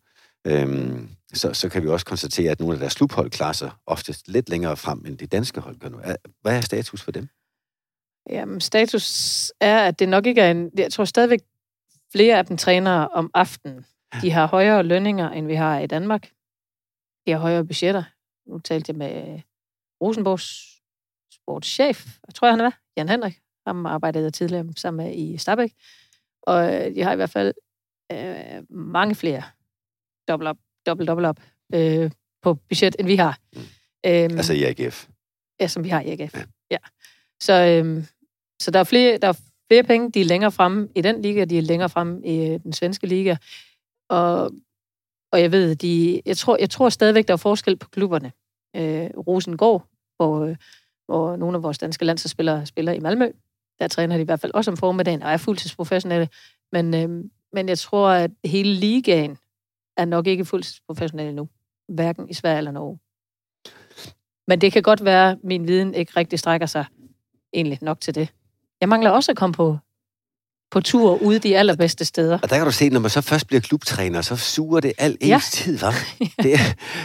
øhm, 0.47 1.09
så, 1.33 1.53
så 1.53 1.69
kan 1.69 1.83
vi 1.83 1.87
også 1.87 2.05
konstatere, 2.05 2.51
at 2.51 2.59
nogle 2.59 2.73
af 2.73 2.79
deres 2.79 2.95
klubhold 2.95 3.29
klarer 3.29 3.53
sig 3.53 3.71
oftest 3.85 4.27
lidt 4.27 4.49
længere 4.49 4.77
frem, 4.77 5.05
end 5.05 5.17
de 5.17 5.27
danske 5.27 5.59
hold 5.59 5.79
gør 5.79 5.89
nu. 5.89 5.99
Hvad 6.41 6.57
er 6.57 6.61
status 6.61 7.01
for 7.01 7.11
dem? 7.11 7.27
Jamen, 8.29 8.61
status 8.61 9.51
er, 9.59 9.79
at 9.79 9.99
det 9.99 10.09
nok 10.09 10.25
ikke 10.25 10.41
er 10.41 10.51
en... 10.51 10.71
Jeg 10.77 10.91
tror 10.91 11.05
stadigvæk, 11.05 11.39
flere 12.11 12.37
af 12.37 12.45
dem 12.45 12.57
træner 12.57 12.91
om 12.91 13.31
aftenen. 13.33 13.85
De 14.21 14.31
har 14.31 14.47
højere 14.47 14.83
lønninger, 14.83 15.29
end 15.29 15.47
vi 15.47 15.55
har 15.55 15.79
i 15.79 15.87
Danmark. 15.87 16.31
De 17.25 17.31
har 17.31 17.37
højere 17.37 17.65
budgetter. 17.65 18.03
Nu 18.47 18.59
talte 18.59 18.89
jeg 18.89 18.97
med 18.97 19.41
Rosenborgs 20.01 20.79
sportschef, 21.33 22.05
jeg 22.27 22.35
tror 22.35 22.47
jeg 22.47 22.57
han 22.57 22.65
er, 22.65 22.71
Jan 22.97 23.09
Henrik. 23.09 23.39
Ham 23.67 23.85
arbejdede 23.85 24.23
jeg 24.23 24.33
tidligere 24.33 24.73
sammen 24.75 25.05
med 25.05 25.15
i 25.15 25.37
Stabæk. 25.37 25.73
Og 26.41 26.75
øh, 26.75 26.95
de 26.95 27.03
har 27.03 27.13
i 27.13 27.15
hvert 27.15 27.29
fald 27.29 27.53
øh, 28.11 28.63
mange 28.69 29.15
flere 29.15 29.43
dobbelt 30.27 30.47
op, 30.47 30.57
dobbelt, 30.85 31.07
dobbelt 31.07 31.27
op 31.27 31.39
øh, 31.73 32.11
på 32.41 32.53
budget, 32.53 32.95
end 32.99 33.07
vi 33.07 33.15
har. 33.15 33.39
Mm. 33.53 33.61
Øhm, 34.05 34.37
Altså 34.37 34.53
i 34.53 34.63
AGF. 34.63 35.07
Ja, 35.59 35.67
som 35.67 35.83
vi 35.83 35.89
har 35.89 36.01
i 36.01 36.09
AGF. 36.09 36.33
Ja. 36.33 36.39
Ja. 36.39 36.45
ja. 36.71 36.77
Så, 37.41 37.53
øhm, 37.53 38.05
så 38.61 38.71
der, 38.71 38.79
er 38.79 38.83
flere, 38.83 39.17
der 39.17 39.27
er 39.27 39.33
flere 39.67 39.83
penge, 39.83 40.11
de 40.11 40.21
er 40.21 40.25
længere 40.25 40.51
fremme 40.51 40.89
i 40.95 41.01
den 41.01 41.21
liga, 41.21 41.45
de 41.45 41.57
er 41.57 41.61
længere 41.61 41.89
fremme 41.89 42.27
i 42.27 42.49
øh, 42.49 42.59
den 42.63 42.73
svenske 42.73 43.07
liga. 43.07 43.35
Og, 44.09 44.51
og 45.31 45.41
jeg 45.41 45.51
ved, 45.51 45.75
de, 45.75 46.21
jeg, 46.25 46.37
tror, 46.37 46.57
jeg 46.59 46.69
tror 46.69 46.89
stadigvæk, 46.89 47.27
der 47.27 47.33
er 47.33 47.37
forskel 47.37 47.75
på 47.75 47.89
klubberne. 47.89 48.31
Øh, 48.75 49.09
Rosengård, 49.27 49.85
hvor, 50.17 50.45
øh, 50.45 50.55
hvor 51.05 51.35
nogle 51.35 51.57
af 51.57 51.63
vores 51.63 51.77
danske 51.77 52.05
landsholdsspillere 52.05 52.65
spiller 52.65 52.91
i 52.91 52.99
Malmø. 52.99 53.31
Der 53.79 53.87
træner 53.87 54.15
de 54.15 54.21
i 54.21 54.25
hvert 54.25 54.39
fald 54.39 54.53
også 54.53 54.71
om 54.71 54.77
formiddagen, 54.77 55.23
og 55.23 55.31
er 55.31 55.37
fuldtidsprofessionelle. 55.37 56.29
Men, 56.71 56.93
øh, 56.93 57.23
men 57.53 57.69
jeg 57.69 57.77
tror, 57.77 58.09
at 58.09 58.31
hele 58.45 58.73
ligaen 58.73 59.37
er 59.97 60.05
nok 60.05 60.27
ikke 60.27 60.45
fuldtidsprofessionelle 60.45 61.33
nu. 61.33 61.49
Hverken 61.87 62.29
i 62.29 62.33
Sverige 62.33 62.57
eller 62.57 62.71
Norge. 62.71 62.99
Men 64.47 64.61
det 64.61 64.73
kan 64.73 64.83
godt 64.83 65.05
være, 65.05 65.31
at 65.31 65.37
min 65.43 65.67
viden 65.67 65.93
ikke 65.93 66.11
rigtig 66.15 66.39
strækker 66.39 66.67
sig 66.67 66.85
egentlig 67.53 67.79
nok 67.81 68.01
til 68.01 68.15
det. 68.15 68.33
Jeg 68.81 68.89
mangler 68.89 69.09
også 69.09 69.31
at 69.31 69.37
komme 69.37 69.53
på, 69.53 69.77
på 70.71 70.81
tur 70.81 71.21
ude 71.21 71.39
de 71.39 71.57
allerbedste 71.57 72.05
steder. 72.05 72.39
Og 72.43 72.49
der 72.49 72.57
kan 72.57 72.65
du 72.65 72.71
se, 72.71 72.89
når 72.89 72.99
man 72.99 73.09
så 73.11 73.21
først 73.21 73.47
bliver 73.47 73.61
klubtræner, 73.61 74.21
så 74.21 74.35
suger 74.35 74.79
det 74.79 74.93
al 74.97 75.17
ens 75.21 75.29
Ja. 75.29 75.41
tid, 75.51 75.77
hva'? 75.83 75.93
Det, 76.43 76.59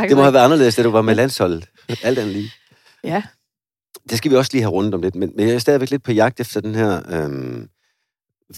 det 0.09 0.17
må 0.17 0.23
have 0.23 0.33
været 0.35 0.45
anderledes, 0.45 0.77
da 0.77 0.83
du 0.83 0.91
var 0.91 1.03
med 1.03 1.15
landsholdet. 1.15 1.69
Alt 2.03 2.19
andet 2.19 2.35
lige. 2.35 2.53
Ja, 3.05 3.23
Det 4.11 4.19
skal 4.19 4.31
vi 4.31 4.37
også 4.37 4.51
lige 4.53 4.63
have 4.63 4.73
rundt 4.73 4.95
om 4.95 5.03
lidt, 5.03 5.15
men, 5.15 5.33
men 5.37 5.47
jeg 5.49 5.55
er 5.55 5.59
stadigvæk 5.59 5.91
lidt 5.91 6.03
på 6.03 6.13
jagt 6.13 6.41
efter 6.41 6.61
den 6.61 6.75
her 6.75 7.03
øhm, 7.25 7.69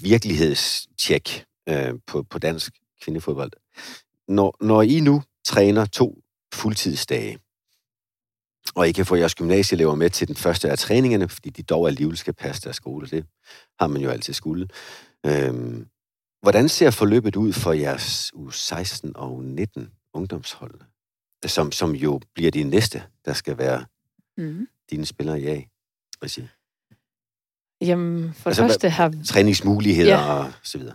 virkelighedstjek 0.03 1.45
øh, 1.69 1.91
på, 2.07 2.23
på 2.31 2.39
dansk 2.39 2.73
kvindefodbold. 3.03 3.53
Når, 4.29 4.57
når 4.61 4.83
I 4.83 5.01
nu 5.01 5.23
træner 5.47 5.85
to 5.87 6.19
fuldtidsdage, 6.55 7.39
og 8.75 8.89
I 8.89 8.93
kan 8.93 9.07
få 9.07 9.17
jeres 9.17 9.35
gymnasieelever 9.35 9.95
med 9.95 10.11
til 10.11 10.29
den 10.29 10.37
første 10.37 10.71
af 10.71 10.79
træningerne, 10.79 11.29
fordi 11.29 11.51
de 11.51 11.63
dog 11.63 11.87
alligevel 11.89 12.17
skal 12.17 12.35
passe 12.35 12.63
deres 12.63 12.77
skole, 12.77 13.07
det 13.07 13.27
har 13.81 13.87
man 13.87 14.03
jo 14.03 14.11
altid 14.11 14.35
skulle. 14.35 14.69
Øhm, 15.27 15.87
hvordan 16.43 16.69
ser 16.69 16.91
forløbet 16.91 17.37
ud 17.37 17.53
for 17.53 17.73
jeres 17.73 18.31
u 18.35 18.51
16 18.51 19.17
og 19.17 19.45
19 19.45 19.91
ungdomshold, 20.15 20.81
som, 21.47 21.73
som 21.73 21.95
jo 21.95 22.21
bliver 22.35 22.51
de 22.51 22.63
næste, 22.65 23.03
der 23.25 23.33
skal 23.33 23.59
være 23.59 23.85
mm. 24.37 24.67
dine 24.91 25.07
spillere 25.07 25.41
i 25.41 25.47
A? 25.47 25.61
Regi? 26.23 26.49
Jamen, 27.81 28.33
for 28.35 28.51
Altså, 28.51 28.63
det 28.63 28.71
første 28.71 28.89
har 28.91 29.15
Træningsmuligheder 29.27 30.11
Ja. 30.11 30.33
og 30.33 30.53
så 30.63 30.79
videre. 30.79 30.93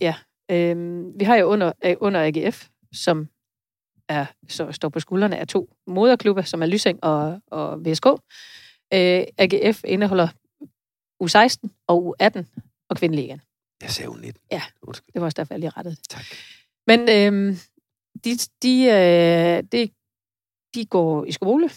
Øhm, 0.52 1.20
vi 1.20 1.26
har 1.26 1.36
jo 1.36 1.46
under, 1.46 1.72
under 2.02 2.22
AGF, 2.26 2.68
som 2.94 3.28
er, 4.12 4.26
så 4.48 4.72
står 4.72 4.90
på 4.90 5.00
skuldrene 5.00 5.38
af 5.38 5.48
to 5.48 5.74
moderklubber, 5.88 6.42
som 6.42 6.62
er 6.62 6.66
Lysing 6.66 7.04
og, 7.04 7.42
og 7.48 7.86
VSK. 7.86 8.06
Øh, 8.94 9.24
AGF 9.38 9.84
indeholder 9.84 10.28
U16 11.24 11.86
og 11.88 12.16
U18 12.22 12.44
og 12.90 12.98
kvindeligaen. 12.98 13.42
Jeg 13.82 13.90
sagde 13.90 14.12
jo 14.12 14.14
19. 14.14 14.42
Ja. 14.52 14.62
Undskyld. 14.82 15.14
Det 15.14 15.22
var 15.22 15.26
også 15.26 15.36
derfor, 15.36 15.54
jeg 15.54 15.60
lige 15.60 15.70
rettede 15.70 15.96
det. 15.96 16.10
Tak. 16.10 16.24
Men 16.88 17.00
øhm, 17.00 17.56
de, 18.24 18.38
de, 18.64 18.84
øh, 18.86 19.64
de, 19.72 19.90
de 20.76 20.86
går 20.86 21.26
i 21.26 21.32
skole. 21.32 21.70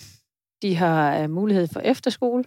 De 0.63 0.77
har 0.77 1.23
øh, 1.23 1.31
mulighed 1.31 1.69
for 1.69 1.81
efterskole 1.81 2.45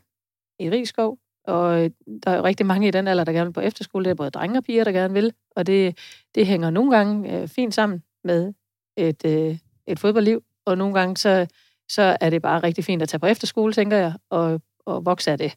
i 0.59 0.69
Rigskov. 0.69 1.17
Og 1.47 1.83
øh, 1.83 1.89
der 2.23 2.31
er 2.31 2.37
jo 2.37 2.43
rigtig 2.43 2.65
mange 2.65 2.87
i 2.87 2.91
den 2.91 3.07
alder, 3.07 3.23
der 3.23 3.31
gerne 3.31 3.45
vil 3.45 3.53
på 3.53 3.61
efterskole. 3.61 4.05
Det 4.05 4.11
er 4.11 4.15
både 4.15 4.29
drenge 4.29 4.59
og 4.59 4.63
piger, 4.63 4.83
der 4.83 4.91
gerne 4.91 5.13
vil. 5.13 5.33
Og 5.55 5.67
det, 5.67 5.97
det 6.35 6.47
hænger 6.47 6.69
nogle 6.69 6.91
gange 6.91 7.41
øh, 7.41 7.47
fint 7.47 7.73
sammen 7.73 8.03
med 8.23 8.53
et, 8.97 9.25
øh, 9.25 9.57
et 9.87 9.99
fodboldliv. 9.99 10.43
Og 10.65 10.77
nogle 10.77 10.99
gange, 10.99 11.17
så, 11.17 11.47
så 11.89 12.17
er 12.21 12.29
det 12.29 12.41
bare 12.41 12.63
rigtig 12.63 12.83
fint 12.83 13.01
at 13.01 13.09
tage 13.09 13.19
på 13.19 13.25
efterskole, 13.25 13.73
tænker 13.73 13.97
jeg, 13.97 14.13
og, 14.29 14.61
og 14.85 15.05
vokse 15.05 15.31
af 15.31 15.37
det. 15.37 15.55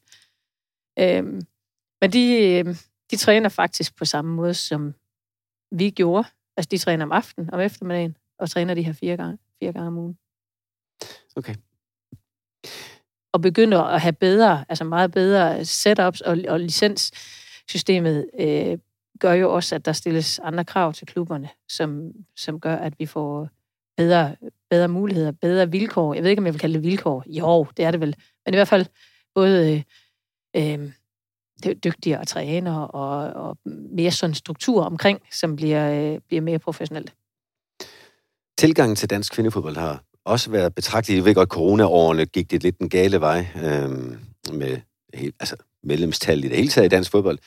Øhm, 0.98 1.40
men 2.00 2.12
de, 2.12 2.52
øh, 2.66 2.76
de 3.10 3.16
træner 3.16 3.48
faktisk 3.48 3.96
på 3.96 4.04
samme 4.04 4.34
måde, 4.34 4.54
som 4.54 4.94
vi 5.72 5.90
gjorde. 5.90 6.28
Altså, 6.56 6.68
de 6.70 6.78
træner 6.78 7.04
om 7.04 7.12
aftenen, 7.12 7.54
om 7.54 7.60
eftermiddagen, 7.60 8.16
og 8.38 8.50
træner 8.50 8.74
de 8.74 8.82
her 8.82 8.92
fire 8.92 9.16
gange, 9.16 9.38
fire 9.62 9.72
gange 9.72 9.86
om 9.86 9.98
ugen. 9.98 10.18
Okay. 11.36 11.54
Og 13.32 13.40
begynder 13.40 13.80
at 13.82 14.00
have 14.00 14.12
bedre, 14.12 14.64
altså 14.68 14.84
meget 14.84 15.12
bedre 15.12 15.64
setups, 15.64 16.20
og, 16.20 16.38
og 16.48 16.60
licenssystemet 16.60 18.30
øh, 18.40 18.78
gør 19.20 19.32
jo 19.32 19.54
også, 19.54 19.74
at 19.74 19.84
der 19.84 19.92
stilles 19.92 20.38
andre 20.38 20.64
krav 20.64 20.92
til 20.92 21.06
klubberne, 21.06 21.48
som, 21.68 22.12
som 22.36 22.60
gør, 22.60 22.76
at 22.76 22.98
vi 22.98 23.06
får 23.06 23.48
bedre, 24.00 24.36
bedre 24.70 24.88
muligheder, 24.88 25.32
bedre 25.32 25.70
vilkår. 25.70 26.14
Jeg 26.14 26.22
ved 26.22 26.30
ikke, 26.30 26.40
om 26.40 26.46
jeg 26.46 26.54
vil 26.54 26.60
kalde 26.60 26.74
det 26.74 26.82
vilkår. 26.82 27.24
Jo, 27.26 27.66
det 27.76 27.84
er 27.84 27.90
det 27.90 28.00
vel. 28.00 28.16
Men 28.46 28.54
i 28.54 28.56
hvert 28.56 28.68
fald 28.68 28.86
både 29.34 29.84
øh, 30.56 30.72
øh, 30.80 30.92
det 31.62 31.84
dygtigere 31.84 32.24
trænere 32.24 32.88
og, 32.88 33.46
og 33.46 33.58
mere 33.92 34.10
sådan 34.10 34.34
struktur 34.34 34.84
omkring, 34.84 35.20
som 35.32 35.56
bliver, 35.56 36.12
øh, 36.14 36.20
bliver 36.28 36.40
mere 36.40 36.58
professionelt. 36.58 37.12
Tilgangen 38.58 38.96
til 38.96 39.10
dansk 39.10 39.32
kvindefodbold 39.32 39.76
har 39.76 40.02
også 40.24 40.50
været 40.50 40.74
betragtet. 40.74 41.16
Jeg 41.16 41.24
ved 41.24 41.34
godt, 41.34 42.20
at 42.20 42.32
gik 42.32 42.50
det 42.50 42.62
lidt 42.62 42.78
den 42.78 42.88
gale 42.88 43.20
vej 43.20 43.46
øh, 43.56 43.90
med 44.52 44.80
helt, 45.14 45.36
altså 45.40 45.56
medlemstal 45.82 46.44
i 46.44 46.48
det 46.48 46.56
hele 46.56 46.68
taget 46.68 46.86
i 46.86 46.88
dansk 46.88 47.10
fodbold. 47.10 47.38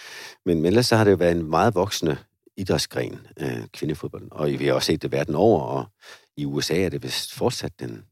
Men, 0.45 0.57
men 0.57 0.65
ellers 0.65 0.85
så 0.85 0.95
har 0.95 1.03
det 1.03 1.11
jo 1.11 1.15
været 1.15 1.35
en 1.37 1.49
meget 1.49 1.75
voksende 1.75 2.17
idrætsgren, 2.57 3.19
øh, 3.39 3.67
kvindefodbold. 3.73 4.27
Og 4.31 4.47
vi 4.47 4.65
har 4.65 4.73
også 4.73 4.85
set 4.85 5.01
det 5.01 5.11
verden 5.11 5.35
over, 5.35 5.61
og 5.61 5.85
i 6.37 6.45
USA 6.45 6.81
er 6.81 6.89
det 6.89 7.03
vist 7.03 7.33
fortsat 7.33 7.79
den 7.79 8.05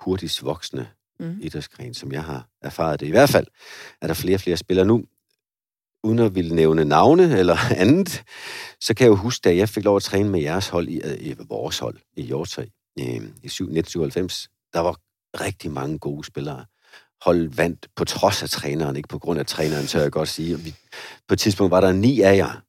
hurtigst 0.00 0.44
voksende 0.44 0.88
mm. 1.20 1.38
idrætsgren, 1.40 1.94
som 1.94 2.12
jeg 2.12 2.24
har 2.24 2.48
erfaret 2.62 3.00
det. 3.00 3.06
I 3.06 3.10
hvert 3.10 3.30
fald 3.30 3.46
er 4.00 4.06
der 4.06 4.14
flere 4.14 4.36
og 4.36 4.40
flere 4.40 4.56
spillere 4.56 4.86
nu. 4.86 5.04
Uden 6.04 6.18
at 6.18 6.34
ville 6.34 6.54
nævne 6.54 6.84
navne 6.84 7.38
eller 7.38 7.56
andet, 7.82 8.22
så 8.80 8.94
kan 8.94 9.04
jeg 9.04 9.10
jo 9.10 9.16
huske, 9.16 9.44
da 9.44 9.56
jeg 9.56 9.68
fik 9.68 9.84
lov 9.84 9.96
at 9.96 10.02
træne 10.02 10.28
med 10.28 10.40
jeres 10.40 10.68
hold, 10.68 10.88
i, 10.88 11.00
øh, 11.00 11.26
i 11.26 11.34
vores 11.48 11.78
hold 11.78 11.98
i 12.16 12.22
Hjortøj 12.22 12.66
i, 12.96 13.02
i 13.02 13.16
1997, 13.16 14.48
der 14.72 14.80
var 14.80 14.96
rigtig 15.40 15.70
mange 15.70 15.98
gode 15.98 16.24
spillere. 16.24 16.64
Hold 17.24 17.48
vandt 17.48 17.88
på 17.96 18.04
trods 18.04 18.42
af 18.42 18.50
træneren, 18.50 18.96
ikke 18.96 19.08
på 19.08 19.18
grund 19.18 19.40
af 19.40 19.46
træneren, 19.46 19.86
så 19.86 20.00
jeg 20.00 20.12
godt 20.12 20.28
sige. 20.28 20.58
Vi, 20.58 20.74
på 21.28 21.34
et 21.34 21.38
tidspunkt 21.40 21.70
var 21.70 21.80
der 21.80 21.92
ni 21.92 22.20
af 22.20 22.36
jer, 22.36 22.60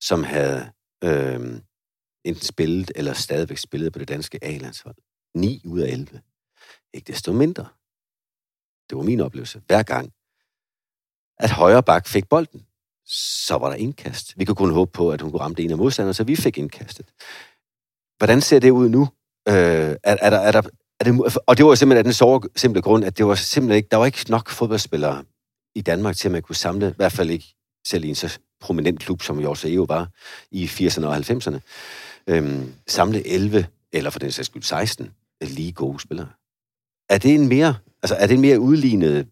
som 0.00 0.24
havde 0.24 0.70
øh, 1.04 1.60
enten 2.24 2.44
spillet 2.44 2.92
eller 2.94 3.12
stadigvæk 3.12 3.58
spillet 3.58 3.92
på 3.92 3.98
det 3.98 4.08
danske 4.08 4.38
A-landshold. 4.42 4.96
9 5.34 5.62
ud 5.64 5.80
af 5.80 5.88
11. 5.88 6.20
Ikke 6.94 7.12
desto 7.12 7.32
mindre. 7.32 7.66
Det 8.90 8.98
var 8.98 9.02
min 9.02 9.20
oplevelse. 9.20 9.62
Hver 9.66 9.82
gang, 9.82 10.12
at 11.38 11.50
højre 11.50 11.82
bak 11.82 12.06
fik 12.06 12.28
bolden, 12.28 12.66
så 13.46 13.54
var 13.54 13.68
der 13.68 13.76
indkast. 13.76 14.38
Vi 14.38 14.44
kunne 14.44 14.54
kun 14.54 14.72
håbe 14.72 14.90
på, 14.92 15.10
at 15.12 15.20
hun 15.20 15.30
kunne 15.30 15.40
ramme 15.40 15.54
det 15.54 15.64
ene 15.64 15.72
af 15.72 15.78
modstanderne, 15.78 16.14
så 16.14 16.24
vi 16.24 16.36
fik 16.36 16.58
indkastet. 16.58 17.06
Hvordan 18.18 18.40
ser 18.40 18.58
det 18.58 18.70
ud 18.70 18.88
nu? 18.88 19.08
Øh, 19.48 19.54
er, 19.54 19.96
er, 20.02 20.30
der, 20.30 20.38
er, 20.38 20.52
der, 20.52 20.62
er 21.00 21.04
det, 21.04 21.36
og 21.46 21.56
det 21.56 21.66
var 21.66 21.74
simpelthen 21.74 21.98
af 21.98 22.04
den 22.04 22.12
så 22.12 22.48
simple 22.56 22.82
grund, 22.82 23.04
at 23.04 23.18
det 23.18 23.26
var 23.26 23.34
simpelthen 23.34 23.76
ikke, 23.76 23.88
der 23.90 23.96
var 23.96 24.06
ikke 24.06 24.30
nok 24.30 24.50
fodboldspillere 24.50 25.24
i 25.74 25.80
Danmark 25.80 26.16
til, 26.16 26.28
at 26.28 26.32
man 26.32 26.42
kunne 26.42 26.56
samle, 26.56 26.88
i 26.88 26.96
hvert 26.96 27.12
fald 27.12 27.30
ikke 27.30 27.54
selv 27.86 28.04
i 28.04 28.08
en 28.08 28.14
så 28.14 28.38
prominent 28.60 29.00
klub, 29.00 29.22
som 29.22 29.40
Jorge 29.40 29.74
Eo 29.74 29.82
var 29.82 30.08
i 30.50 30.66
80'erne 30.66 31.06
og 31.06 31.16
90'erne, 31.16 31.58
øhm, 32.28 32.72
samle 32.86 33.26
11, 33.26 33.66
eller 33.92 34.10
for 34.10 34.18
den 34.18 34.30
sags 34.30 34.46
skyld 34.46 34.62
16, 34.62 35.10
øh, 35.42 35.48
lige 35.48 35.72
gode 35.72 36.00
spillere. 36.00 36.28
Er 37.08 37.18
det 37.18 37.34
en 37.34 37.48
mere, 37.48 37.74
altså 38.02 38.14
er 38.14 38.26
det 38.26 38.34
en 38.34 38.40
mere 38.40 38.60
udlignet 38.60 39.28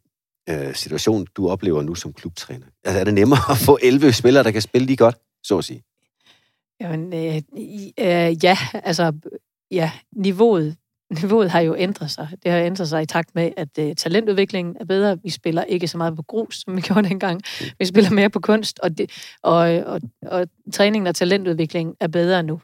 øh, 0.49 0.75
situation, 0.75 1.27
du 1.37 1.49
oplever 1.49 1.83
nu 1.83 1.95
som 1.95 2.13
klubtræner? 2.13 2.67
Altså 2.85 3.01
er 3.01 3.05
det 3.05 3.15
nemmere 3.15 3.51
at 3.51 3.59
få 3.59 3.79
11 3.83 4.13
spillere, 4.13 4.45
der 4.45 4.51
kan 4.51 4.63
spille 4.63 4.87
lige 4.87 4.97
godt, 4.97 5.17
så 5.43 5.59
at 5.59 5.65
sige? 5.65 5.83
Jamen, 6.81 7.13
øh, 7.13 7.37
øh, 7.99 8.45
ja, 8.45 8.59
altså, 8.75 9.13
ja, 9.71 9.93
niveauet 10.17 10.77
niveauet 11.21 11.51
har 11.51 11.61
jo 11.61 11.77
ændret 11.79 12.11
sig. 12.11 12.29
Det 12.43 12.51
har 12.53 12.59
ændret 12.59 12.89
sig 12.89 13.03
i 13.03 13.07
takt 13.07 13.35
med, 13.35 13.51
at 13.57 13.79
øh, 13.79 13.95
talentudviklingen 13.97 14.77
er 14.81 14.85
bedre. 14.85 15.19
Vi 15.23 15.31
spiller 15.31 15.65
ikke 15.65 15.89
så 15.89 15.99
meget 15.99 16.17
på 16.17 16.23
grus, 16.23 16.61
som 16.61 16.77
vi 16.77 16.81
gjorde 16.89 17.09
dengang. 17.09 17.41
Vi 17.79 17.85
spiller 17.85 18.11
mere 18.11 18.31
på 18.31 18.41
kunst, 18.41 18.79
og, 18.79 18.99
det, 18.99 19.11
og, 19.43 19.59
og, 19.59 20.01
og 20.27 20.47
træningen 20.73 21.07
og 21.07 21.15
talentudviklingen 21.15 21.97
er 22.01 22.09
bedre 22.09 22.43
nu. 22.43 22.61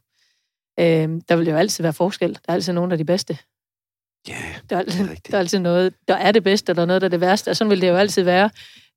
Uh, 0.81 1.21
der 1.29 1.37
vil 1.37 1.49
jo 1.49 1.57
altid 1.57 1.85
være 1.85 1.93
forskel. 1.93 2.33
Der 2.35 2.41
er 2.49 2.53
altid 2.53 2.73
nogen, 2.73 2.91
der 2.91 2.95
er 2.95 2.99
de 2.99 3.05
bedste. 3.05 3.38
Ja, 4.29 4.33
yeah, 4.33 4.55
der 4.71 4.77
er, 4.77 4.81
altid, 4.81 5.09
der 5.31 5.35
er 5.35 5.38
altid 5.38 5.59
noget, 5.59 5.95
der 6.09 6.14
er 6.14 6.33
det 6.33 6.45
bedste, 6.45 6.71
og 6.71 6.77
der 6.77 6.83
er 6.83 6.87
noget, 6.87 7.03
der 7.03 7.09
er 7.09 7.11
det 7.11 7.21
værste, 7.21 7.49
og 7.51 7.57
sådan 7.57 7.71
vil 7.71 7.81
det 7.81 7.88
jo 7.88 7.97
altid 7.97 8.23
være. 8.23 8.51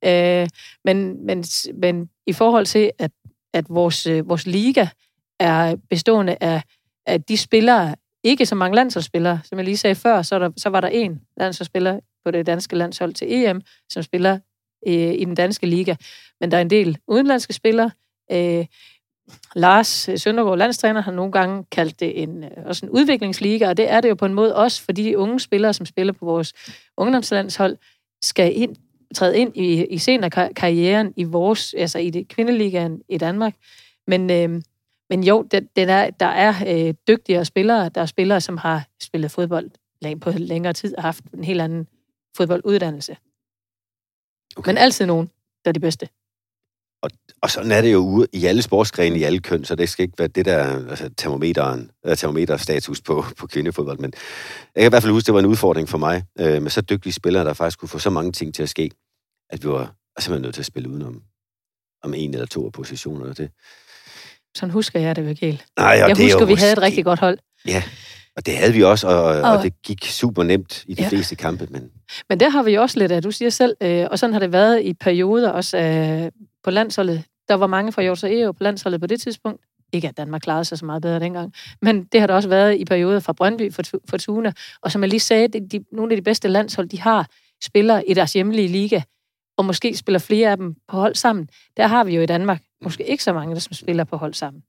Uh, 0.06 0.48
men, 0.86 1.26
men, 1.26 1.44
men 1.74 2.10
i 2.28 2.34
forhold 2.34 2.66
til, 2.66 2.92
at, 3.00 3.12
at 3.54 3.66
vores, 3.70 4.08
uh, 4.08 4.30
vores 4.30 4.46
liga 4.46 4.88
er 5.40 5.76
bestående 5.90 6.38
af, 6.42 6.62
af 7.06 7.24
de 7.24 7.38
spillere, 7.38 7.96
ikke 8.24 8.46
så 8.46 8.56
mange 8.56 8.76
landsholdsspillere. 8.76 9.40
Som 9.44 9.58
jeg 9.58 9.66
lige 9.66 9.78
sagde 9.78 9.96
før, 9.96 10.22
så, 10.22 10.40
der, 10.40 10.52
så 10.58 10.70
var 10.70 10.82
der 10.82 10.88
en 10.88 11.22
landsholdsspiller 11.38 12.00
på 12.26 12.32
det 12.32 12.46
danske 12.46 12.76
landshold 12.76 13.14
til 13.14 13.34
EM, 13.34 13.62
som 13.90 14.04
spiller 14.04 14.40
øh, 14.88 15.14
i 15.14 15.26
den 15.26 15.36
danske 15.36 15.68
liga. 15.68 15.96
Men 16.40 16.52
der 16.52 16.58
er 16.58 16.62
en 16.62 16.70
del 16.70 16.98
udenlandske 17.08 17.54
spillere. 17.54 17.92
Øh, 18.32 18.66
Lars 19.56 20.10
Søndergaard, 20.16 20.58
landstræner, 20.58 21.02
har 21.02 21.12
nogle 21.12 21.32
gange 21.32 21.64
kaldt 21.72 22.00
det 22.00 22.24
en, 22.24 22.44
øh, 22.44 22.52
også 22.66 22.86
en 22.86 22.90
udviklingsliga, 22.90 23.70
og 23.70 23.78
det 23.78 23.92
er 23.92 24.02
det 24.02 24.10
jo 24.10 24.16
på 24.16 24.26
en 24.26 24.34
måde 24.34 24.56
også, 24.56 24.82
fordi 24.84 25.04
de 25.04 25.18
unge 25.18 25.40
spillere, 25.40 25.74
som 25.74 25.86
spiller 25.86 26.14
på 26.14 26.26
vores 26.26 26.54
ungdomslandshold, 26.98 27.78
skal 28.22 28.58
ind, 28.58 28.76
træde 29.16 29.38
ind 29.38 29.58
i, 29.58 29.86
i 29.86 29.98
senere 29.98 30.54
karrieren 30.54 31.14
i 31.18 31.24
vores, 31.24 31.74
altså 31.78 32.00
i 32.00 32.10
det 32.10 32.28
kvindeligaen 32.28 33.02
i 33.10 33.18
Danmark. 33.18 33.56
Men, 34.08 34.30
øh, 34.30 34.62
men 35.10 35.24
jo, 35.24 35.42
den, 35.52 35.70
den 35.76 35.90
er, 35.90 36.10
der 36.10 36.26
er 36.26 36.54
øh, 36.68 36.94
dygtigere 37.08 37.46
spillere. 37.46 37.90
Der 37.90 38.02
er 38.02 38.06
spillere, 38.06 38.42
som 38.42 38.58
har 38.58 38.88
spillet 39.02 39.32
fodbold 39.32 39.70
på 40.22 40.32
længere 40.32 40.74
tid 40.74 40.96
og 40.98 41.04
haft 41.04 41.24
en 41.34 41.44
helt 41.44 41.62
anden 41.62 41.88
fodbolduddannelse. 42.38 43.18
Okay. 44.56 44.70
Men 44.70 44.78
altid 44.78 45.06
nogen, 45.06 45.30
der 45.66 45.70
er 45.70 45.74
de 45.74 45.80
bedste. 45.80 46.10
Og, 47.02 47.10
og 47.42 47.50
sådan 47.50 47.72
er 47.72 47.82
det 47.82 47.94
jo 47.94 47.98
ude 47.98 48.28
i 48.34 48.46
alle 48.46 48.62
sportsgrene, 48.62 49.20
i 49.20 49.24
alle 49.24 49.40
køn, 49.40 49.66
så 49.66 49.76
det 49.76 49.90
skal 49.90 50.04
ikke 50.04 50.20
være 50.20 50.28
det 50.28 50.46
der 50.46 50.90
altså, 50.90 51.10
termometeren, 51.18 51.92
øh, 52.06 52.18
termometerstatus 52.18 53.02
på, 53.02 53.26
på 53.38 53.48
kvindefodbold. 53.48 54.00
Men 54.00 54.14
jeg 54.76 54.82
kan 54.82 54.90
i 54.90 54.90
hvert 54.90 55.04
fald 55.04 55.14
huske, 55.14 55.26
det 55.26 55.34
var 55.34 55.40
en 55.40 55.46
udfordring 55.46 55.90
for 55.90 55.98
mig, 55.98 56.24
øh, 56.40 56.62
med 56.62 56.72
så 56.72 56.82
dygtige 56.82 57.14
spillere, 57.14 57.46
der 57.46 57.54
faktisk 57.54 57.80
kunne 57.80 57.90
få 57.90 58.00
så 58.00 58.10
mange 58.10 58.32
ting 58.32 58.54
til 58.54 58.64
at 58.64 58.70
ske, 58.70 58.92
at 59.50 59.64
vi 59.64 59.70
var 59.70 59.96
simpelthen 60.20 60.42
nødt 60.42 60.54
til 60.54 60.62
at 60.62 60.66
spille 60.66 60.90
udenom 60.90 61.22
om 62.04 62.14
en 62.14 62.34
eller 62.34 62.48
to 62.48 62.66
af 62.66 62.72
positionerne. 62.72 63.34
Det, 63.34 63.52
sådan 64.56 64.72
husker 64.72 65.00
jeg 65.00 65.16
det 65.16 65.40
helt. 65.40 65.66
Nej, 65.78 65.88
jeg 65.88 66.16
det 66.16 66.26
husker, 66.26 66.46
vi 66.46 66.54
havde 66.54 66.74
et 66.74 66.82
rigtig 66.82 67.06
godt 67.06 67.20
hold. 67.20 67.38
Ja, 67.68 67.84
og 68.36 68.46
det 68.46 68.58
havde 68.58 68.74
vi 68.74 68.84
også, 68.84 69.08
og, 69.08 69.24
og, 69.24 69.42
og 69.42 69.64
det 69.64 69.82
gik 69.84 70.06
super 70.06 70.44
nemt 70.44 70.84
i 70.88 70.94
de 70.94 71.02
ja. 71.02 71.10
fleste 71.10 71.36
kampe. 71.36 71.68
Men... 71.70 71.92
men 72.30 72.40
der 72.40 72.50
har 72.50 72.64
vi 72.64 72.76
også 72.76 73.00
lidt 73.00 73.12
af, 73.12 73.22
du 73.22 73.32
siger 73.32 73.50
selv, 73.50 73.76
øh, 73.82 74.08
og 74.12 74.20
sådan 74.20 74.34
har 74.34 74.40
det 74.40 74.52
været 74.52 74.84
i 74.84 74.94
perioder 74.94 75.50
også 75.50 75.78
øh, 75.78 76.32
på 76.64 76.72
landsholdet. 76.72 77.24
Der 77.48 77.54
var 77.54 77.68
mange 77.68 77.92
fra 77.92 78.02
Jorsa 78.02 78.28
Eo 78.28 78.52
på 78.52 78.64
landsholdet 78.64 79.02
på 79.02 79.08
det 79.08 79.22
tidspunkt. 79.22 79.62
Ikke 79.94 80.08
at 80.08 80.18
Danmark 80.18 80.42
klarede 80.42 80.66
sig 80.66 80.78
så 80.78 80.86
meget 80.86 81.02
bedre 81.02 81.20
dengang, 81.20 81.54
men 81.82 82.04
det 82.04 82.20
har 82.20 82.28
der 82.28 82.34
også 82.34 82.50
været 82.50 82.80
i 82.80 82.86
perioder 82.86 83.20
fra 83.20 83.34
Brøndby, 83.34 83.74
Fortuna, 84.10 84.54
og 84.82 84.92
som 84.92 85.02
jeg 85.02 85.10
lige 85.10 85.20
sagde, 85.20 85.48
det, 85.48 85.72
de, 85.72 85.86
nogle 85.92 86.12
af 86.12 86.18
de 86.18 86.22
bedste 86.22 86.48
landshold, 86.48 86.90
de 86.90 87.00
har 87.00 87.30
spiller 87.64 88.02
i 88.08 88.14
deres 88.14 88.34
hjemlige 88.34 88.68
liga, 88.68 89.02
og 89.58 89.66
måske 89.66 89.98
spiller 89.98 90.20
flere 90.20 90.52
af 90.52 90.58
dem 90.58 90.76
på 90.88 90.98
hold 90.98 91.16
sammen. 91.16 91.50
Der 91.78 91.88
har 91.88 92.04
vi 92.04 92.16
jo 92.16 92.22
i 92.22 92.26
Danmark 92.26 92.62
måske 92.82 93.04
ikke 93.04 93.24
så 93.24 93.34
mange, 93.34 93.54
der 93.56 93.62
som 93.62 93.74
spiller 93.74 94.04
på 94.04 94.18
hold 94.18 94.34
sammen. 94.34 94.64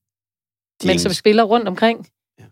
De 0.83 0.87
men 0.87 0.99
som 0.99 1.13
spiller 1.13 1.43
rundt 1.43 1.69
omkring, 1.69 2.07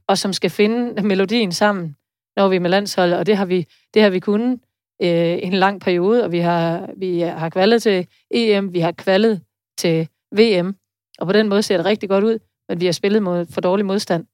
og 0.07 0.19
som 0.19 0.33
skal 0.33 0.51
finde 0.51 1.03
melodien 1.03 1.53
sammen, 1.53 1.97
når 2.37 2.49
vi 2.49 2.57
er 2.57 2.61
med 2.61 2.71
landshold, 2.71 3.13
og 3.13 3.27
det 3.27 3.37
har 3.37 3.45
vi, 3.45 3.67
det 3.95 4.03
har 4.03 4.11
vi 4.11 4.21
kunnet 4.21 4.61
øh, 5.03 5.39
en 5.43 5.53
lang 5.53 5.81
periode, 5.81 6.25
og 6.25 6.33
vi 6.33 6.39
har, 6.39 6.91
vi 6.97 7.21
har 7.21 7.49
kvalet 7.49 7.83
til 7.83 8.07
EM, 8.31 8.73
vi 8.73 8.81
har 8.81 8.93
kvalet 8.93 9.43
til 9.79 10.09
VM, 10.33 10.77
og 11.19 11.27
på 11.27 11.33
den 11.33 11.49
måde 11.49 11.63
ser 11.63 11.77
det 11.77 11.87
rigtig 11.87 12.09
godt 12.09 12.25
ud, 12.25 12.39
men 12.69 12.81
vi 12.81 12.85
har 12.85 12.93
spillet 12.93 13.23
mod 13.23 13.47
for 13.47 13.61
dårlig 13.61 13.87
modstand 13.87 14.27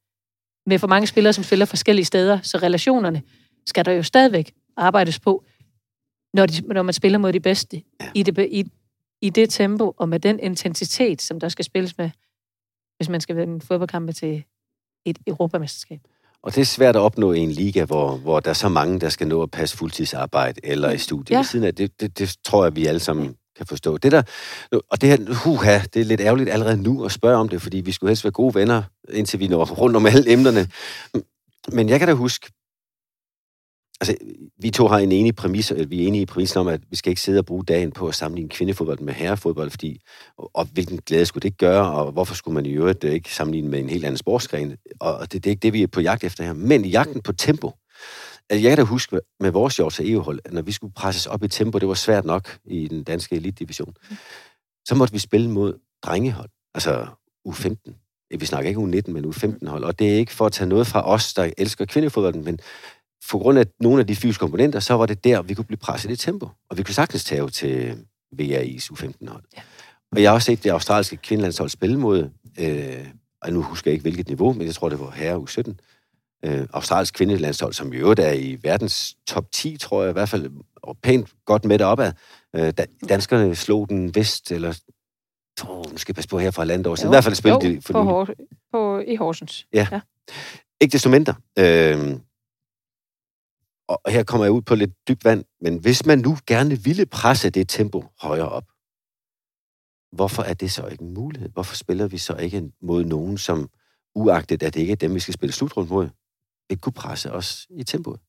med 0.67 0.79
for 0.79 0.87
mange 0.87 1.07
spillere, 1.07 1.33
som 1.33 1.45
spiller 1.45 1.67
forskellige 1.67 2.05
steder, 2.05 2.41
så 2.41 2.59
relationerne 2.59 3.23
skal 3.67 3.85
der 3.85 3.93
jo 3.93 4.03
stadigvæk 4.03 4.53
arbejdes 4.77 5.21
på, 5.21 5.45
når, 6.35 6.47
de, 6.47 6.61
når 6.75 6.83
man 6.83 6.95
spiller 6.95 7.19
mod 7.19 7.33
de 7.33 7.41
bedste 7.41 7.83
ja. 8.01 8.11
i, 8.15 8.23
det, 8.23 8.49
i, 8.51 8.65
i 9.23 9.31
det 9.31 9.51
tempo 9.51 9.95
og 9.97 10.09
med 10.09 10.21
den 10.21 10.41
intensitet, 10.41 11.23
som 11.23 11.41
der 11.41 11.49
skal 11.49 11.65
spilles 11.65 11.99
med, 11.99 12.11
hvis 12.97 13.09
man 13.09 13.21
skal 13.21 13.37
vinde 13.37 13.61
fodboldkampe 13.61 14.13
til 14.13 14.45
et 15.05 15.19
europamesterskab. 15.27 16.01
Og 16.47 16.55
det 16.55 16.61
er 16.61 16.65
svært 16.65 16.97
at 16.97 17.01
opnå 17.01 17.33
i 17.33 17.39
en 17.39 17.51
liga, 17.51 17.85
hvor, 17.85 18.17
hvor 18.17 18.41
der 18.41 18.51
er 18.51 18.55
så 18.55 18.69
mange, 18.69 19.01
der 19.01 19.09
skal 19.09 19.29
nå 19.29 19.43
at 19.43 19.51
passe 19.51 19.77
fuldtidsarbejde 19.77 20.61
eller 20.65 20.91
i 20.91 20.99
studiet 20.99 21.31
ja. 21.31 21.37
ved 21.37 21.45
siden 21.45 21.65
af. 21.65 21.75
Det, 21.75 22.01
det, 22.01 22.19
det 22.19 22.35
tror 22.45 22.65
jeg, 22.65 22.77
vi 22.77 22.87
alle 22.87 23.01
sammen 23.01 23.37
kan 23.57 23.67
forstå. 23.67 23.97
Det 23.97 24.13
der, 24.13 24.23
og 24.91 25.01
det 25.01 25.09
her, 25.09 25.35
huha, 25.45 25.79
det 25.95 26.01
er 26.01 26.05
lidt 26.05 26.21
ærgerligt 26.21 26.51
allerede 26.51 26.83
nu 26.83 27.05
at 27.05 27.13
spørge 27.13 27.37
om 27.37 27.49
det, 27.49 27.63
fordi 27.63 27.77
vi 27.77 27.93
skulle 27.93 28.11
helst 28.11 28.25
være 28.25 28.31
gode 28.31 28.55
venner, 28.55 28.83
indtil 29.09 29.41
vi 29.41 29.49
når 29.49 29.65
rundt 29.65 29.97
om 29.97 30.07
alle 30.07 30.33
emnerne. 30.33 30.69
Men 31.73 31.89
jeg 31.89 31.99
kan 31.99 32.09
da 32.09 32.15
huske, 32.15 32.53
Altså, 34.01 34.17
vi 34.59 34.71
to 34.71 34.89
har 34.89 34.99
en 34.99 35.13
enig 35.13 35.37
præmis, 35.37 35.73
vi 35.89 36.03
er 36.03 36.07
enige 36.07 36.23
i 36.23 36.27
præmissen 36.27 36.61
om, 36.61 36.69
at 36.69 36.81
vi 36.91 36.97
skal 36.97 37.11
ikke 37.11 37.21
sidde 37.21 37.39
og 37.39 37.47
bruge 37.47 37.65
dagen 37.65 37.93
på 37.93 38.09
at 38.09 38.15
sammenligne 38.15 38.49
kvindefodbold 38.49 38.99
med 38.99 39.15
herrefodbold, 39.15 39.71
fordi, 39.71 40.01
og, 40.39 40.51
og 40.55 40.69
hvilken 40.73 40.99
glæde 41.07 41.27
skulle 41.27 41.43
det 41.43 41.59
gøre, 41.59 41.93
og 41.93 42.13
hvorfor 42.13 42.35
skulle 42.35 42.55
man 42.55 42.67
i 42.67 42.71
øvrigt 42.71 43.05
øh, 43.05 43.13
ikke 43.13 43.35
sammenligne 43.35 43.69
med 43.69 43.79
en 43.79 43.89
helt 43.89 44.05
anden 44.05 44.19
sportsgren? 44.19 44.77
Og 45.01 45.33
det, 45.33 45.45
det 45.45 45.47
er 45.47 45.51
ikke 45.51 45.63
det, 45.63 45.73
vi 45.73 45.83
er 45.83 45.87
på 45.87 46.01
jagt 46.01 46.25
efter 46.25 46.45
her. 46.45 46.53
Men 46.53 46.85
jagten 46.85 47.23
på 47.23 47.33
tempo, 47.33 47.73
altså 48.51 48.63
jeg 48.63 48.71
kan 48.71 48.77
da 48.77 48.83
huske 48.83 49.21
med 49.41 49.51
vores 49.51 49.77
Hjorts 49.77 50.01
EU-hold, 50.01 50.41
når 50.51 50.63
vi 50.63 50.73
skulle 50.73 50.93
presses 50.93 51.27
op 51.27 51.43
i 51.43 51.49
tempo, 51.49 51.79
det 51.79 51.89
var 51.89 51.95
svært 51.95 52.25
nok 52.25 52.59
i 52.65 52.89
den 52.89 53.05
danske 53.05 53.37
elitdivision, 53.37 53.95
så 54.85 54.95
måtte 54.95 55.13
vi 55.13 55.19
spille 55.19 55.51
mod 55.51 55.79
drengehold, 56.03 56.51
altså 56.75 57.07
U15. 57.49 58.03
Vi 58.39 58.47
snakker 58.47 58.69
ikke 58.69 58.81
U19, 58.81 59.13
men 59.13 59.25
U15-hold, 59.25 59.85
og 59.85 59.99
det 59.99 60.13
er 60.13 60.19
ikke 60.19 60.33
for 60.33 60.47
at 60.47 60.53
tage 60.53 60.69
noget 60.69 60.87
fra 60.87 61.09
os, 61.09 61.35
der 61.35 61.51
elsker 61.59 61.85
kvindefodbolden, 61.85 62.45
men 62.45 62.59
for 63.25 63.39
grund 63.39 63.59
af 63.59 63.67
nogle 63.81 64.01
af 64.01 64.07
de 64.07 64.17
fysiske 64.17 64.41
komponenter, 64.41 64.81
så 64.81 64.95
var 64.95 65.07
det 65.07 65.25
der, 65.25 65.43
vi 65.43 65.55
kunne 65.55 65.65
blive 65.65 65.79
presset 65.79 66.11
i 66.11 66.17
tempo. 66.17 66.49
Og 66.71 66.79
vi 66.79 66.83
kunne 66.83 66.95
sagtens 66.95 67.25
tage 67.25 67.49
til 67.49 68.05
VRI's 68.41 68.91
U15-hold. 68.93 69.43
Ja. 69.57 69.63
Og 70.13 70.23
jeg 70.23 70.31
har 70.31 70.35
også 70.35 70.47
set 70.47 70.65
det 70.65 70.71
australske 70.71 71.17
kvindelandshold 71.17 71.69
spille 71.69 71.99
mod, 71.99 72.31
øh, 72.59 73.07
og 73.43 73.53
nu 73.53 73.63
husker 73.63 73.91
jeg 73.91 73.93
ikke 73.93 74.03
hvilket 74.03 74.29
niveau, 74.29 74.53
men 74.53 74.67
jeg 74.67 74.75
tror, 74.75 74.89
det 74.89 75.01
var 75.01 75.11
herre 75.11 75.37
U17. 75.37 75.75
Øh, 76.45 76.67
australsk 76.73 77.15
kvindelandshold, 77.15 77.73
som 77.73 77.93
i 77.93 77.97
øvrigt 77.97 78.21
er 78.21 78.33
i 78.33 78.59
verdens 78.63 79.17
top 79.27 79.53
10, 79.53 79.77
tror 79.77 80.03
jeg 80.03 80.11
i 80.11 80.13
hvert 80.13 80.29
fald, 80.29 80.51
og 80.77 80.97
pænt 81.03 81.29
godt 81.45 81.65
med 81.65 81.79
deropad. 81.79 82.13
Øh, 82.57 82.71
da, 82.71 82.87
danskerne 83.09 83.55
slog 83.55 83.89
den 83.89 84.15
vest, 84.15 84.53
eller... 84.53 84.81
Oh, 85.69 85.93
nu 85.93 85.99
skal 85.99 86.13
jeg 86.13 86.15
passe 86.15 86.29
på 86.29 86.39
her 86.39 86.51
fra 86.51 86.65
landet. 86.65 86.87
Jo, 86.87 87.07
I 87.07 87.09
hvert 87.09 87.25
fald 87.25 87.35
spillede 87.35 87.67
jo, 87.67 87.75
de 87.75 87.83
for 87.83 87.93
på, 87.93 88.03
nylig. 88.03 88.13
Hor- 88.13 88.35
på, 88.73 89.03
i 89.07 89.17
Horsens. 89.17 89.67
Ja. 89.73 89.87
ja. 89.93 90.01
Ikke 90.81 90.93
desto 90.93 91.11
mindre. 91.11 91.35
Øh, 91.59 92.17
og 93.89 94.01
her 94.09 94.25
kommer 94.25 94.45
jeg 94.45 94.53
ud 94.53 94.63
på 94.63 94.75
lidt 94.75 95.09
dybt 95.09 95.25
vand, 95.25 95.45
men 95.61 95.79
hvis 95.79 96.07
man 96.07 96.19
nu 96.19 96.37
gerne 96.47 96.83
ville 96.85 97.07
presse 97.07 97.51
det 97.51 97.69
tempo 97.69 98.05
højere 98.21 98.49
op, 98.49 98.65
hvorfor 100.17 100.43
er 100.43 100.55
det 100.55 100.73
så 100.73 100.87
ikke 100.87 101.03
en 101.05 101.15
mulighed? 101.15 101.49
Hvorfor 101.49 101.77
spiller 101.77 102.09
vi 102.09 102.19
så 102.19 102.37
ikke 102.37 102.71
mod 102.83 103.05
nogen, 103.05 103.39
som 103.39 103.69
uagtet 104.15 104.63
at 104.63 104.75
det 104.75 104.81
ikke 104.81 104.93
er 104.93 104.97
dem, 104.97 105.15
vi 105.15 105.21
skal 105.21 105.35
spille 105.35 105.53
slutrunde 105.53 105.89
mod, 105.89 106.09
ikke 106.71 106.81
kunne 106.81 106.93
presse 106.93 107.33
os 107.33 107.67
i 107.71 107.85
tempoet? 107.85 108.21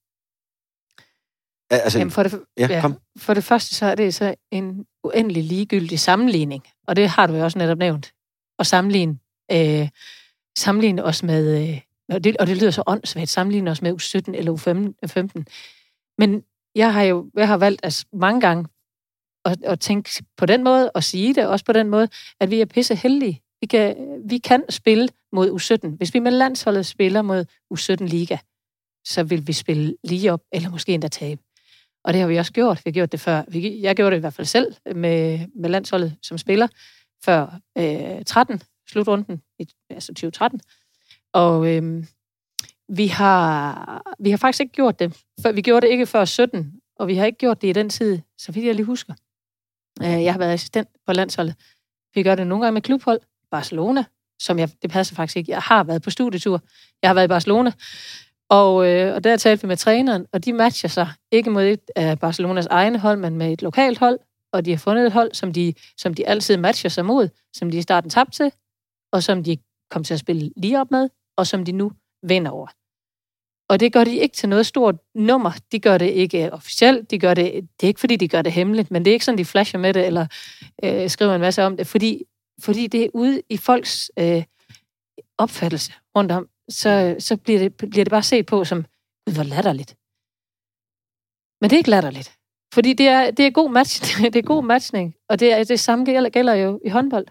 Al- 1.71 1.79
Altså, 1.81 1.99
Jamen 1.99 2.11
for, 2.11 2.23
det, 2.23 2.43
ja, 2.57 2.67
ja, 2.69 2.81
kom. 2.81 2.97
for 3.17 3.33
det 3.33 3.43
første, 3.43 3.75
så 3.75 3.85
er 3.85 3.95
det 3.95 4.13
så 4.15 4.35
en 4.51 4.85
uendelig 5.03 5.43
ligegyldig 5.43 5.99
sammenligning. 5.99 6.63
Og 6.87 6.95
det 6.95 7.09
har 7.09 7.27
du 7.27 7.33
jo 7.33 7.43
også 7.43 7.57
netop 7.57 7.77
nævnt. 7.77 8.13
At 8.59 8.67
sammenligne, 8.67 9.19
øh, 9.51 9.89
sammenligne 10.57 11.03
os 11.03 11.23
med... 11.23 11.69
Øh, 11.69 11.81
og, 12.09 12.23
det, 12.23 12.37
og 12.37 12.47
det 12.47 12.57
lyder 12.57 12.71
så 12.71 12.83
åndssvagt, 12.87 13.29
sammenlignet 13.29 13.71
os 13.71 13.81
med 13.81 13.91
U17 13.91 14.37
eller 14.37 14.51
U15. 14.51 15.43
Men 16.17 16.43
jeg 16.75 16.93
har 16.93 17.03
jo 17.03 17.31
jeg 17.35 17.47
har 17.47 17.57
valgt 17.57 17.79
altså, 17.83 18.05
mange 18.13 18.41
gange 18.41 18.67
at, 19.45 19.63
at 19.63 19.79
tænke 19.79 20.23
på 20.37 20.45
den 20.45 20.63
måde, 20.63 20.91
og 20.91 21.03
sige 21.03 21.35
det 21.35 21.47
også 21.47 21.65
på 21.65 21.73
den 21.73 21.89
måde, 21.89 22.09
at 22.39 22.51
vi 22.51 22.61
er 22.61 22.65
pisse 22.65 22.95
heldige. 22.95 23.41
Vi 23.61 23.67
kan, 23.67 23.95
vi 24.25 24.37
kan 24.37 24.63
spille 24.69 25.09
mod 25.31 25.49
U17. 25.49 25.95
Hvis 25.97 26.13
vi 26.13 26.19
med 26.19 26.31
landsholdet 26.31 26.85
spiller 26.85 27.21
mod 27.21 27.45
U17 27.73 28.05
Liga, 28.05 28.37
så 29.05 29.23
vil 29.23 29.47
vi 29.47 29.53
spille 29.53 29.95
lige 30.03 30.33
op, 30.33 30.41
eller 30.51 30.69
måske 30.69 30.93
endda 30.93 31.07
tabe. 31.07 31.41
Og 32.03 32.13
det 32.13 32.21
har 32.21 32.27
vi 32.27 32.37
også 32.37 32.53
gjort. 32.53 32.77
Vi 32.85 32.89
har 32.89 32.93
gjort 32.93 33.11
det 33.11 33.19
før. 33.19 33.43
Jeg 33.81 33.95
gjorde 33.95 34.11
det 34.11 34.17
i 34.17 34.19
hvert 34.19 34.33
fald 34.33 34.47
selv 34.47 34.75
med, 34.95 35.39
med 35.55 35.69
landsholdet 35.69 36.15
som 36.21 36.37
spiller 36.37 36.67
før 37.25 37.59
øh, 37.77 38.25
13, 38.25 38.61
slutrunden, 38.89 39.41
i, 39.59 39.67
altså 39.89 40.13
2013. 40.13 40.61
Og 41.33 41.75
øhm, 41.75 42.07
vi, 42.89 43.07
har, 43.07 44.15
vi 44.19 44.29
har 44.29 44.37
faktisk 44.37 44.61
ikke 44.61 44.73
gjort 44.73 44.99
det. 44.99 45.23
For, 45.41 45.51
vi 45.51 45.61
gjorde 45.61 45.87
det 45.87 45.91
ikke 45.91 46.05
før 46.05 46.25
17, 46.25 46.73
og 46.95 47.07
vi 47.07 47.15
har 47.15 47.25
ikke 47.25 47.37
gjort 47.37 47.61
det 47.61 47.67
i 47.67 47.73
den 47.73 47.89
tid, 47.89 48.19
så 48.37 48.51
vidt 48.51 48.65
jeg 48.65 48.75
lige 48.75 48.85
husker. 48.85 49.13
Øh, 50.01 50.23
jeg 50.23 50.33
har 50.33 50.39
været 50.39 50.53
assistent 50.53 50.87
på 51.05 51.13
landsholdet. 51.13 51.55
Vi 52.15 52.23
gør 52.23 52.35
det 52.35 52.47
nogle 52.47 52.63
gange 52.63 52.73
med 52.73 52.81
klubhold. 52.81 53.19
Barcelona, 53.51 54.03
som 54.41 54.59
jeg, 54.59 54.69
det 54.81 54.89
passer 54.89 55.15
faktisk 55.15 55.37
ikke. 55.37 55.51
Jeg 55.51 55.61
har 55.61 55.83
været 55.83 56.01
på 56.01 56.09
studietur. 56.09 56.61
Jeg 57.01 57.09
har 57.09 57.13
været 57.13 57.25
i 57.25 57.27
Barcelona. 57.27 57.71
Og, 58.49 58.87
øh, 58.87 59.15
og 59.15 59.23
der 59.23 59.37
talte 59.37 59.61
vi 59.61 59.67
med 59.67 59.77
træneren, 59.77 60.25
og 60.33 60.45
de 60.45 60.53
matcher 60.53 60.89
sig 60.89 61.09
ikke 61.31 61.49
mod 61.49 61.63
et 61.63 61.81
af 61.95 62.19
Barcelonas 62.19 62.65
egne 62.65 62.99
hold, 62.99 63.19
men 63.19 63.35
med 63.35 63.53
et 63.53 63.61
lokalt 63.61 63.99
hold. 63.99 64.19
Og 64.53 64.65
de 64.65 64.69
har 64.71 64.77
fundet 64.77 65.05
et 65.05 65.11
hold, 65.11 65.33
som 65.33 65.53
de, 65.53 65.73
som 65.97 66.13
de 66.13 66.27
altid 66.27 66.57
matcher 66.57 66.89
sig 66.89 67.05
mod, 67.05 67.29
som 67.53 67.71
de 67.71 67.77
i 67.77 67.81
starten 67.81 68.09
tabte 68.09 68.37
til, 68.37 68.51
og 69.11 69.23
som 69.23 69.43
de 69.43 69.57
kom 69.89 70.03
til 70.03 70.13
at 70.13 70.19
spille 70.19 70.51
lige 70.57 70.81
op 70.81 70.91
med, 70.91 71.09
og 71.37 71.47
som 71.47 71.65
de 71.65 71.71
nu 71.71 71.91
vinder 72.23 72.51
over. 72.51 72.67
Og 73.69 73.79
det 73.79 73.93
gør 73.93 74.03
de 74.03 74.17
ikke 74.17 74.35
til 74.35 74.49
noget 74.49 74.65
stort 74.65 74.95
nummer. 75.15 75.51
De 75.71 75.79
gør 75.79 75.97
det 75.97 76.05
ikke 76.05 76.53
officielt. 76.53 77.11
De 77.11 77.19
gør 77.19 77.33
det, 77.33 77.53
det 77.53 77.83
er 77.83 77.87
ikke, 77.87 77.99
fordi 77.99 78.15
de 78.15 78.27
gør 78.27 78.41
det 78.41 78.51
hemmeligt, 78.51 78.91
men 78.91 79.05
det 79.05 79.11
er 79.11 79.13
ikke 79.13 79.25
sådan, 79.25 79.37
de 79.37 79.45
flasher 79.45 79.79
med 79.79 79.93
det, 79.93 80.05
eller 80.05 80.27
øh, 80.83 81.09
skriver 81.09 81.35
en 81.35 81.41
masse 81.41 81.63
om 81.63 81.77
det, 81.77 81.87
fordi, 81.87 82.23
fordi 82.61 82.87
det 82.87 83.03
er 83.03 83.09
ude 83.13 83.41
i 83.49 83.57
folks 83.57 84.11
øh, 84.19 84.43
opfattelse 85.37 85.93
rundt 86.15 86.31
om, 86.31 86.49
så, 86.69 87.15
så 87.19 87.37
bliver, 87.37 87.59
det, 87.59 87.75
bliver 87.75 88.03
det 88.03 88.11
bare 88.11 88.23
set 88.23 88.45
på 88.45 88.65
som, 88.65 88.85
hvor 89.33 89.43
latterligt. 89.43 89.95
Men 91.61 91.69
det 91.69 91.75
er 91.75 91.77
ikke 91.77 91.89
latterligt. 91.89 92.37
Fordi 92.73 92.93
det 92.93 93.07
er, 93.07 93.31
det 93.31 93.45
er 93.45 93.51
god 93.51 93.71
match, 93.71 94.01
det 94.33 94.35
er 94.35 94.41
god 94.41 94.63
matchning, 94.63 95.15
og 95.29 95.39
det, 95.39 95.53
er, 95.53 95.63
det 95.63 95.79
samme 95.79 96.05
gælder, 96.05 96.29
gælder 96.29 96.53
jo 96.53 96.79
i 96.85 96.89
håndbold. 96.89 97.27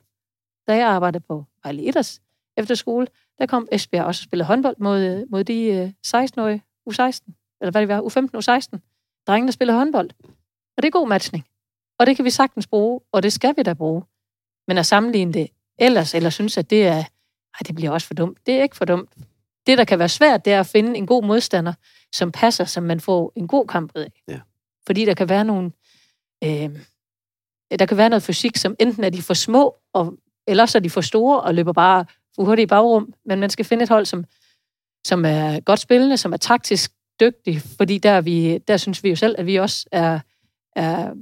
Da 0.69 0.77
jeg 0.77 0.89
arbejdede 0.89 1.25
på 1.29 1.45
Vejle 1.65 1.83
Idræts 1.83 2.21
efter 2.57 2.75
skole, 2.75 3.07
der 3.39 3.47
kom 3.47 3.69
Esbjerg 3.73 4.05
også 4.05 4.21
og 4.21 4.25
spillede 4.25 4.47
håndbold 4.47 4.77
mod, 4.79 5.27
mod 5.31 5.45
de 5.45 5.65
øh, 5.65 5.93
16-årige 6.07 6.63
U16, 6.91 7.33
eller 7.61 7.71
hvad 7.71 7.81
det 7.81 7.89
var, 7.89 8.01
U15 8.01 8.27
U16. 8.39 8.79
Drengene 9.27 9.53
spiller 9.53 9.75
håndbold. 9.75 10.11
Og 10.77 10.83
det 10.83 10.85
er 10.85 10.91
god 10.91 11.09
matchning. 11.09 11.45
Og 11.99 12.07
det 12.07 12.17
kan 12.17 12.25
vi 12.25 12.31
sagtens 12.31 12.67
bruge, 12.67 13.01
og 13.13 13.23
det 13.23 13.33
skal 13.33 13.55
vi 13.57 13.63
da 13.63 13.75
bruge. 13.75 14.03
Men 14.69 14.79
at 14.79 14.87
sammenligne 14.87 15.33
det 15.33 15.49
ellers, 15.79 16.15
eller 16.15 16.31
synes, 16.31 16.59
at 16.59 16.71
det 16.71 16.87
er, 16.87 16.97
ej, 16.97 17.61
det 17.67 17.75
bliver 17.75 17.91
også 17.91 18.07
for 18.07 18.15
dumt. 18.15 18.39
Det 18.47 18.55
er 18.55 18.63
ikke 18.63 18.77
for 18.77 18.85
dumt. 18.85 19.11
Det, 19.67 19.79
der 19.79 19.85
kan 19.85 19.99
være 19.99 20.09
svært, 20.09 20.45
det 20.45 20.53
er 20.53 20.61
at 20.61 20.67
finde 20.67 20.99
en 20.99 21.07
god 21.07 21.25
modstander, 21.25 21.73
som 22.13 22.33
passer, 22.33 22.65
som 22.65 22.83
man 22.83 23.01
får 23.01 23.33
en 23.37 23.49
god 23.49 23.67
kamp 23.67 23.93
ud 23.97 24.01
af. 24.01 24.13
Ja. 24.29 24.41
Fordi 24.87 25.05
der 25.05 25.15
kan 25.15 25.29
være 25.29 25.45
nogle, 25.45 25.73
øh, 26.45 26.71
der 27.79 27.87
kan 27.87 27.97
være 27.97 28.09
noget 28.09 28.23
fysik, 28.23 28.57
som 28.57 28.77
enten 28.81 29.05
er 29.05 29.11
de 29.11 29.23
for 29.23 29.35
små, 29.35 29.77
og, 29.93 30.15
eller 30.47 30.67
så 30.67 30.79
er 30.79 30.83
de 30.83 30.91
for 30.91 31.01
store, 31.01 31.41
og 31.41 31.55
løber 31.55 31.73
bare 31.73 32.05
for 32.37 32.45
hurtigt 32.45 32.67
i 32.67 32.69
bagrum. 32.69 33.13
Men 33.25 33.41
man 33.41 33.51
skal 33.51 33.65
finde 33.65 33.83
et 33.83 33.89
hold, 33.89 34.07
som, 34.07 34.25
som 35.07 35.25
er 35.25 35.61
godt 35.61 35.81
spillende, 35.81 36.17
som 36.17 36.33
er 36.33 36.37
taktisk 36.37 36.93
dygtig, 37.21 37.63
fordi 37.77 37.99
der, 37.99 38.11
er 38.11 38.21
vi, 38.21 38.59
der 38.59 38.77
synes 38.77 39.05
vi 39.05 39.09
jo 39.09 39.17
selv, 39.17 39.35
at 39.39 39.47
vi 39.47 39.57
også 39.57 39.87
er, 39.93 40.21
er 40.77 41.15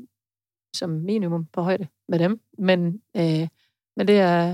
som 0.76 0.90
minimum 0.90 1.46
på 1.52 1.62
højde 1.62 1.86
med 2.08 2.18
dem. 2.18 2.40
Men, 2.58 3.00
øh, 3.16 3.48
men 3.96 4.08
det, 4.08 4.18
er, 4.18 4.46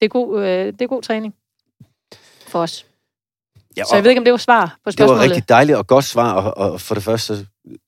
det, 0.00 0.04
er 0.04 0.08
god, 0.08 0.40
øh, 0.40 0.66
det 0.66 0.82
er 0.82 0.86
god 0.86 1.02
træning 1.02 1.34
for 2.46 2.58
os. 2.58 2.86
Ja, 3.76 3.84
Så 3.84 3.94
jeg 3.96 4.04
ved 4.04 4.10
ikke, 4.10 4.20
om 4.20 4.24
det 4.24 4.32
var 4.32 4.36
svar 4.38 4.66
på 4.66 4.70
det 4.70 4.84
var 4.84 4.90
spørgsmålet. 5.06 5.22
rigtig 5.22 5.48
dejligt 5.48 5.78
og 5.78 5.86
godt 5.86 6.04
svar, 6.04 6.32
og, 6.32 6.72
og 6.72 6.80
for 6.80 6.94
det 6.94 7.04
første 7.04 7.36
så 7.36 7.46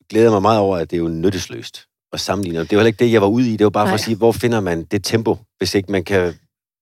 glæder 0.08 0.26
jeg 0.26 0.32
mig 0.32 0.42
meget 0.42 0.58
over, 0.60 0.76
at 0.76 0.90
det 0.90 0.96
er 0.96 1.00
jo 1.00 1.08
nyttesløst 1.08 1.86
at 2.12 2.20
sammenligne. 2.20 2.58
Det 2.58 2.70
var 2.70 2.76
heller 2.76 2.86
ikke 2.86 3.04
det, 3.04 3.12
jeg 3.12 3.22
var 3.22 3.28
ude 3.28 3.52
i. 3.52 3.56
Det 3.56 3.64
var 3.64 3.70
bare 3.70 3.84
for 3.84 3.88
Nej. 3.88 3.94
at 3.94 4.00
sige, 4.00 4.16
hvor 4.16 4.32
finder 4.32 4.60
man 4.60 4.84
det 4.84 5.04
tempo, 5.04 5.36
hvis 5.58 5.74
ikke 5.74 5.92
man 5.92 6.04
kan 6.04 6.34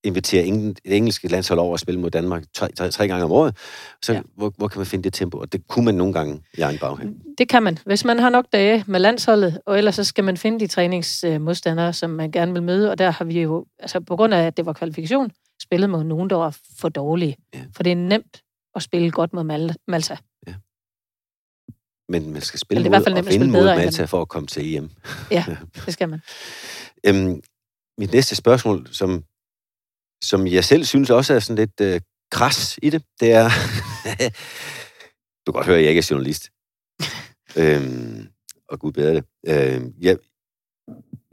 invitere 0.03 0.43
eng- 0.43 0.73
det 0.85 0.97
engelske 0.97 1.27
landshold 1.27 1.59
over 1.59 1.71
og 1.71 1.79
spille 1.79 1.99
mod 2.01 2.11
Danmark 2.11 2.43
tre, 2.55 2.71
tre, 2.71 2.91
tre 2.91 3.07
gange 3.07 3.23
om 3.25 3.31
året. 3.31 3.57
Så 4.03 4.11
Ja. 4.11 4.17
ja. 4.17 4.23
hvor, 4.35 4.53
hvor 4.57 4.67
kan 4.67 4.79
man 4.79 4.85
finde 4.87 5.03
det 5.03 5.13
tempo? 5.13 5.37
Og 5.37 5.53
det 5.53 5.67
kunne 5.67 5.85
man 5.85 5.95
nogle 5.95 6.13
gange 6.13 6.41
i 6.57 6.61
egen 6.61 6.77
baghæng. 6.79 7.21
Det 7.37 7.49
kan 7.49 7.63
man, 7.63 7.77
hvis 7.85 8.05
man 8.05 8.19
har 8.19 8.29
nok 8.29 8.45
dage 8.53 8.83
med 8.87 8.99
landsholdet, 8.99 9.59
og 9.65 9.77
ellers 9.77 9.95
så 9.95 10.03
skal 10.03 10.23
man 10.23 10.37
finde 10.37 10.59
de 10.59 10.67
træningsmodstandere, 10.67 11.93
som 11.93 12.09
man 12.09 12.31
gerne 12.31 12.53
vil 12.53 12.63
møde, 12.63 12.91
og 12.91 12.97
der 12.97 13.09
har 13.11 13.25
vi 13.25 13.41
jo, 13.41 13.65
altså 13.79 13.99
på 13.99 14.15
grund 14.15 14.33
af, 14.33 14.43
at 14.47 14.57
det 14.57 14.65
var 14.65 14.73
kvalifikation, 14.73 15.31
spillet 15.61 15.89
mod 15.89 16.03
nogen, 16.03 16.29
der 16.29 16.35
var 16.35 16.57
for 16.79 16.89
dårlige. 16.89 17.35
Ja. 17.53 17.59
For 17.75 17.83
det 17.83 17.91
er 17.91 17.95
nemt 17.95 18.41
at 18.75 18.83
spille 18.83 19.11
godt 19.11 19.33
mod 19.33 19.43
Mal- 19.43 19.75
Malta. 19.87 20.17
Men 22.09 22.33
man 22.33 22.41
skal 22.41 22.59
spille 22.59 22.81
er 22.81 22.85
i 22.85 22.89
mod 22.89 22.91
hvert 22.91 23.03
fald 23.03 23.13
og 23.13 23.17
nemt 23.17 23.27
at 23.27 23.33
vinde 23.33 23.45
spille 23.45 23.51
mod 23.51 23.65
Malta 23.75 24.05
for 24.05 24.21
at 24.21 24.27
komme 24.29 24.47
til 24.47 24.75
EM. 24.75 24.89
Ja, 25.31 25.45
det 25.85 25.93
skal 25.93 26.09
man. 26.09 26.21
Øhm, 27.07 27.41
mit 27.97 28.11
næste 28.13 28.35
spørgsmål, 28.35 28.87
som, 28.91 29.23
som 30.23 30.47
jeg 30.47 30.65
selv 30.65 30.85
synes 30.85 31.09
også 31.09 31.33
er 31.33 31.39
sådan 31.39 31.55
lidt 31.55 31.81
øh, 31.81 32.01
kras 32.31 32.79
i 32.81 32.89
det, 32.89 33.03
det 33.19 33.31
er... 33.31 33.49
du 35.45 35.51
kan 35.51 35.53
godt 35.53 35.65
høre, 35.65 35.77
at 35.77 35.81
jeg 35.81 35.89
ikke 35.89 35.99
er 35.99 36.07
journalist. 36.11 36.49
øhm, 37.61 38.27
og 38.69 38.79
gud 38.79 38.91
bedre 38.91 39.13
det. 39.15 39.25
Øhm, 39.47 39.93
jeg, 40.01 40.17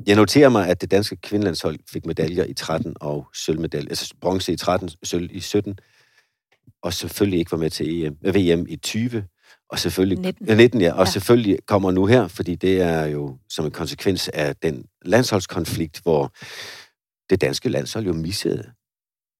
jeg 0.07 0.16
noterer 0.16 0.49
mig, 0.49 0.68
at 0.68 0.80
det 0.80 0.91
danske 0.91 1.16
kvindelandshold 1.16 1.78
fik 1.91 2.07
medaljer 2.07 2.45
i 2.45 2.55
13 2.55 2.97
og 3.01 3.26
sølvmedaljer, 3.34 3.89
altså 3.89 4.14
bronze 4.20 4.53
i 4.53 4.57
13, 4.57 4.91
sølv 5.03 5.28
i 5.32 5.41
17, 5.41 5.78
og 6.82 6.93
selvfølgelig 6.93 7.39
ikke 7.39 7.53
var 7.53 7.59
med 7.59 7.70
til 7.70 8.05
EM, 8.05 8.16
øh, 8.24 8.34
VM 8.34 8.66
i 8.68 8.76
20, 8.76 9.24
og 9.70 9.78
selvfølgelig 9.78 10.18
19. 10.18 10.47
Ja, 10.47 10.55
19 10.55 10.80
ja, 10.80 10.93
og 10.93 11.07
ja. 11.07 11.11
selvfølgelig 11.11 11.59
kommer 11.66 11.91
nu 11.91 12.07
her, 12.07 12.28
fordi 12.28 12.55
det 12.55 12.80
er 12.80 13.05
jo 13.07 13.39
som 13.49 13.64
en 13.64 13.70
konsekvens 13.70 14.28
af 14.28 14.57
den 14.57 14.84
landsholdskonflikt, 15.05 16.01
hvor 16.03 16.32
det 17.30 17.41
danske 17.41 17.68
landshold 17.68 18.07
jo 18.07 18.12
missede 18.12 18.72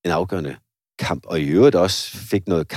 en 0.05 0.11
afgørende 0.11 0.57
kamp, 0.99 1.27
og 1.27 1.41
i 1.41 1.45
øvrigt 1.45 1.77
også 1.77 2.17
fik, 2.17 2.49
noget, 2.49 2.73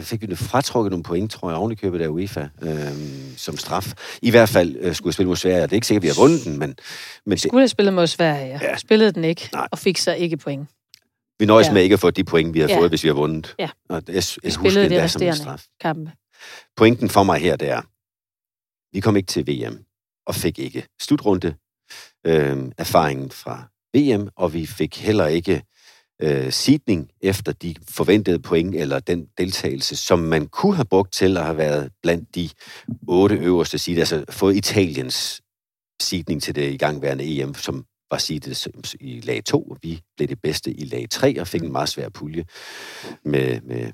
fik 0.00 0.28
vi 0.30 0.34
fratrukket 0.36 0.90
nogle 0.90 1.02
point, 1.02 1.30
tror 1.30 1.50
jeg, 1.50 1.58
ovenikøbet 1.58 2.00
af 2.00 2.08
UEFA 2.08 2.48
øhm, 2.62 3.34
som 3.36 3.56
straf. 3.56 3.92
I 4.22 4.30
hvert 4.30 4.48
fald 4.48 4.76
øh, 4.80 4.94
skulle 4.94 5.08
jeg 5.08 5.14
spille 5.14 5.28
mod 5.28 5.36
Sverige, 5.36 5.62
det 5.62 5.70
er 5.70 5.74
ikke 5.74 5.86
sikkert, 5.86 6.00
at 6.00 6.02
vi 6.02 6.08
har 6.08 6.20
vundet 6.28 6.44
den, 6.44 6.58
men, 6.58 6.76
men 7.26 7.30
det, 7.30 7.40
Skulle 7.40 7.60
have 7.60 7.68
spillet 7.68 7.94
mod 7.94 8.06
Sverige, 8.06 8.46
ja. 8.46 8.58
Ja. 8.62 8.76
Spillede 8.76 9.12
den 9.12 9.24
ikke, 9.24 9.48
Nej. 9.52 9.68
og 9.72 9.78
fik 9.78 9.98
så 9.98 10.12
ikke 10.14 10.36
point. 10.36 10.68
vi 11.38 11.46
nøjes 11.46 11.66
Ja. 11.66 11.72
med 11.72 11.82
ikke 11.82 11.92
at 11.92 12.00
få 12.00 12.10
de 12.10 12.24
point, 12.24 12.54
vi 12.54 12.60
har 12.60 12.68
Ja. 12.68 12.78
fået, 12.78 12.90
hvis 12.90 13.02
vi 13.04 13.08
har 13.08 13.14
vundet. 13.14 13.54
Ja. 13.58 13.68
Og 13.88 14.02
jeg, 14.08 14.14
jeg, 14.14 14.22
jeg 14.44 14.54
husker 14.54 14.80
det 14.82 14.90
det 14.90 15.10
som 15.10 15.22
en 15.22 15.34
straf. 15.34 15.64
Kampe. 15.80 16.12
Pointen 16.76 17.08
for 17.10 17.22
mig 17.22 17.40
her, 17.40 17.56
det 17.56 17.68
er, 17.70 17.82
vi 18.96 19.00
kom 19.00 19.16
ikke 19.16 19.26
til 19.26 19.46
VM, 19.46 19.78
og 20.26 20.34
fik 20.34 20.58
ikke 20.58 20.86
slutrunde 21.00 21.54
øh, 22.26 22.56
erfaringen 22.78 23.30
fra 23.30 23.62
VM, 23.94 24.28
og 24.36 24.54
vi 24.54 24.66
fik 24.66 24.96
heller 25.00 25.26
ikke 25.26 25.62
øh, 26.22 26.52
sidning 26.52 27.10
efter 27.20 27.52
de 27.52 27.74
forventede 27.88 28.38
point, 28.38 28.74
eller 28.74 28.98
den 28.98 29.28
deltagelse, 29.38 29.96
som 29.96 30.18
man 30.18 30.46
kunne 30.46 30.74
have 30.74 30.84
brugt 30.84 31.12
til 31.12 31.36
at 31.36 31.44
have 31.44 31.56
været 31.56 31.92
blandt 32.02 32.34
de 32.34 32.50
otte 33.08 33.36
øverste 33.36 33.78
sider, 33.78 34.00
altså 34.00 34.24
fået 34.30 34.56
Italiens 34.56 35.42
sidning 36.00 36.42
til 36.42 36.54
det 36.54 36.72
igangværende 36.72 37.24
EM, 37.24 37.54
som 37.54 37.84
var 38.10 38.18
sidet 38.18 38.66
i 39.00 39.20
lag 39.20 39.44
2, 39.44 39.62
og 39.62 39.78
vi 39.82 40.02
blev 40.16 40.28
det 40.28 40.42
bedste 40.42 40.70
i 40.70 40.84
lag 40.84 41.06
3, 41.10 41.40
og 41.40 41.46
fik 41.46 41.62
en 41.62 41.72
meget 41.72 41.88
svær 41.88 42.08
pulje 42.08 42.44
med, 43.24 43.60
med 43.60 43.92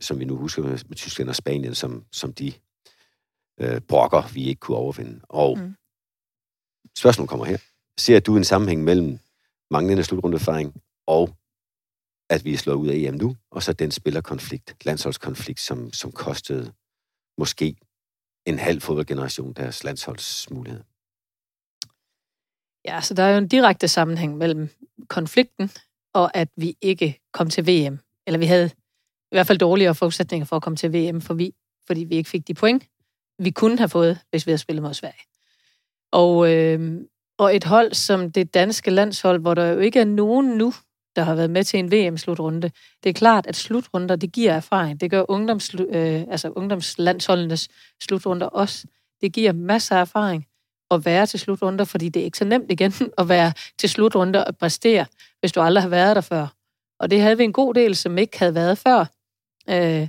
som 0.00 0.18
vi 0.18 0.24
nu 0.24 0.36
husker 0.36 0.62
med, 0.62 0.78
med 0.88 0.96
Tyskland 0.96 1.28
og 1.28 1.36
Spanien, 1.36 1.74
som, 1.74 2.04
som 2.12 2.32
de 2.32 2.52
øh, 3.60 3.80
brokker, 3.80 4.32
vi 4.34 4.44
ikke 4.44 4.60
kunne 4.60 4.76
overvinde. 4.76 5.20
Og 5.28 5.58
Mm. 5.58 5.64
mm. 5.64 5.74
spørgsmål 6.98 7.28
kommer 7.28 7.44
her. 7.46 7.58
Ser 7.98 8.20
du 8.20 8.36
en 8.36 8.44
sammenhæng 8.44 8.84
mellem 8.84 9.18
manglende 9.70 10.04
slutrundeerfaring 10.04 10.74
og 11.06 11.36
at 12.30 12.44
vi 12.44 12.52
er 12.52 12.56
slået 12.56 12.76
ud 12.76 12.88
af 12.88 12.94
EM 12.94 13.14
nu, 13.14 13.36
og 13.50 13.62
så 13.62 13.72
den 13.72 13.90
spillerkonflikt, 13.90 14.76
landsholdskonflikt, 14.84 15.60
som, 15.60 15.92
som 15.92 16.12
kostede 16.12 16.72
måske 17.38 17.76
en 18.46 18.58
halv 18.58 18.80
fodboldgeneration 18.80 19.52
deres 19.52 19.84
landsholdsmulighed. 19.84 20.82
Ja, 22.84 23.00
så 23.00 23.14
der 23.14 23.22
er 23.22 23.30
jo 23.30 23.38
en 23.38 23.48
direkte 23.48 23.88
sammenhæng 23.88 24.36
mellem 24.36 24.68
konflikten 25.08 25.70
og 26.12 26.36
at 26.36 26.48
vi 26.56 26.76
ikke 26.80 27.20
kom 27.32 27.50
til 27.50 27.66
VM. 27.66 27.98
Eller 28.26 28.38
vi 28.38 28.46
havde 28.46 28.70
i 29.32 29.34
hvert 29.36 29.46
fald 29.46 29.58
dårligere 29.58 29.94
forudsætninger 29.94 30.46
for 30.46 30.56
at 30.56 30.62
komme 30.62 30.76
til 30.76 30.92
VM, 30.92 31.20
for 31.20 31.34
vi, 31.34 31.54
fordi 31.86 32.04
vi 32.04 32.14
ikke 32.14 32.30
fik 32.30 32.48
de 32.48 32.54
point, 32.54 32.84
vi 33.38 33.50
kunne 33.50 33.78
have 33.78 33.88
fået, 33.88 34.18
hvis 34.30 34.46
vi 34.46 34.50
havde 34.50 34.58
spillet 34.58 34.82
mod 34.82 34.94
Sverige. 34.94 35.22
Og, 36.12 36.52
øh, 36.52 37.00
og 37.38 37.56
et 37.56 37.64
hold 37.64 37.94
som 37.94 38.32
det 38.32 38.54
danske 38.54 38.90
landshold, 38.90 39.40
hvor 39.40 39.54
der 39.54 39.66
jo 39.66 39.78
ikke 39.78 40.00
er 40.00 40.04
nogen 40.04 40.46
nu, 40.46 40.72
der 41.16 41.22
har 41.22 41.34
været 41.34 41.50
med 41.50 41.64
til 41.64 41.78
en 41.78 41.92
VM-slutrunde. 41.92 42.70
Det 43.04 43.10
er 43.10 43.14
klart, 43.14 43.46
at 43.46 43.56
slutrunder, 43.56 44.16
det 44.16 44.32
giver 44.32 44.52
erfaring. 44.52 45.00
Det 45.00 45.10
gør 45.10 45.24
ungdoms, 45.28 45.74
øh, 45.74 46.22
altså 46.30 46.52
ungdomslandsholdenes 46.56 47.68
slutrunder 48.02 48.46
også. 48.46 48.86
Det 49.20 49.32
giver 49.32 49.52
masser 49.52 49.96
af 49.96 50.00
erfaring 50.00 50.46
at 50.90 51.04
være 51.04 51.26
til 51.26 51.40
slutrunder, 51.40 51.84
fordi 51.84 52.08
det 52.08 52.20
er 52.20 52.24
ikke 52.24 52.38
så 52.38 52.44
nemt 52.44 52.70
igen 52.70 52.92
at 53.18 53.28
være 53.28 53.52
til 53.78 53.88
slutrunder 53.88 54.44
og 54.44 54.56
præstere, 54.56 55.06
hvis 55.40 55.52
du 55.52 55.60
aldrig 55.60 55.82
har 55.82 55.88
været 55.88 56.16
der 56.16 56.22
før. 56.22 56.46
Og 57.00 57.10
det 57.10 57.20
havde 57.20 57.36
vi 57.36 57.44
en 57.44 57.52
god 57.52 57.74
del, 57.74 57.96
som 57.96 58.18
ikke 58.18 58.38
havde 58.38 58.54
været 58.54 58.78
før 58.78 59.04
øh, 59.70 60.08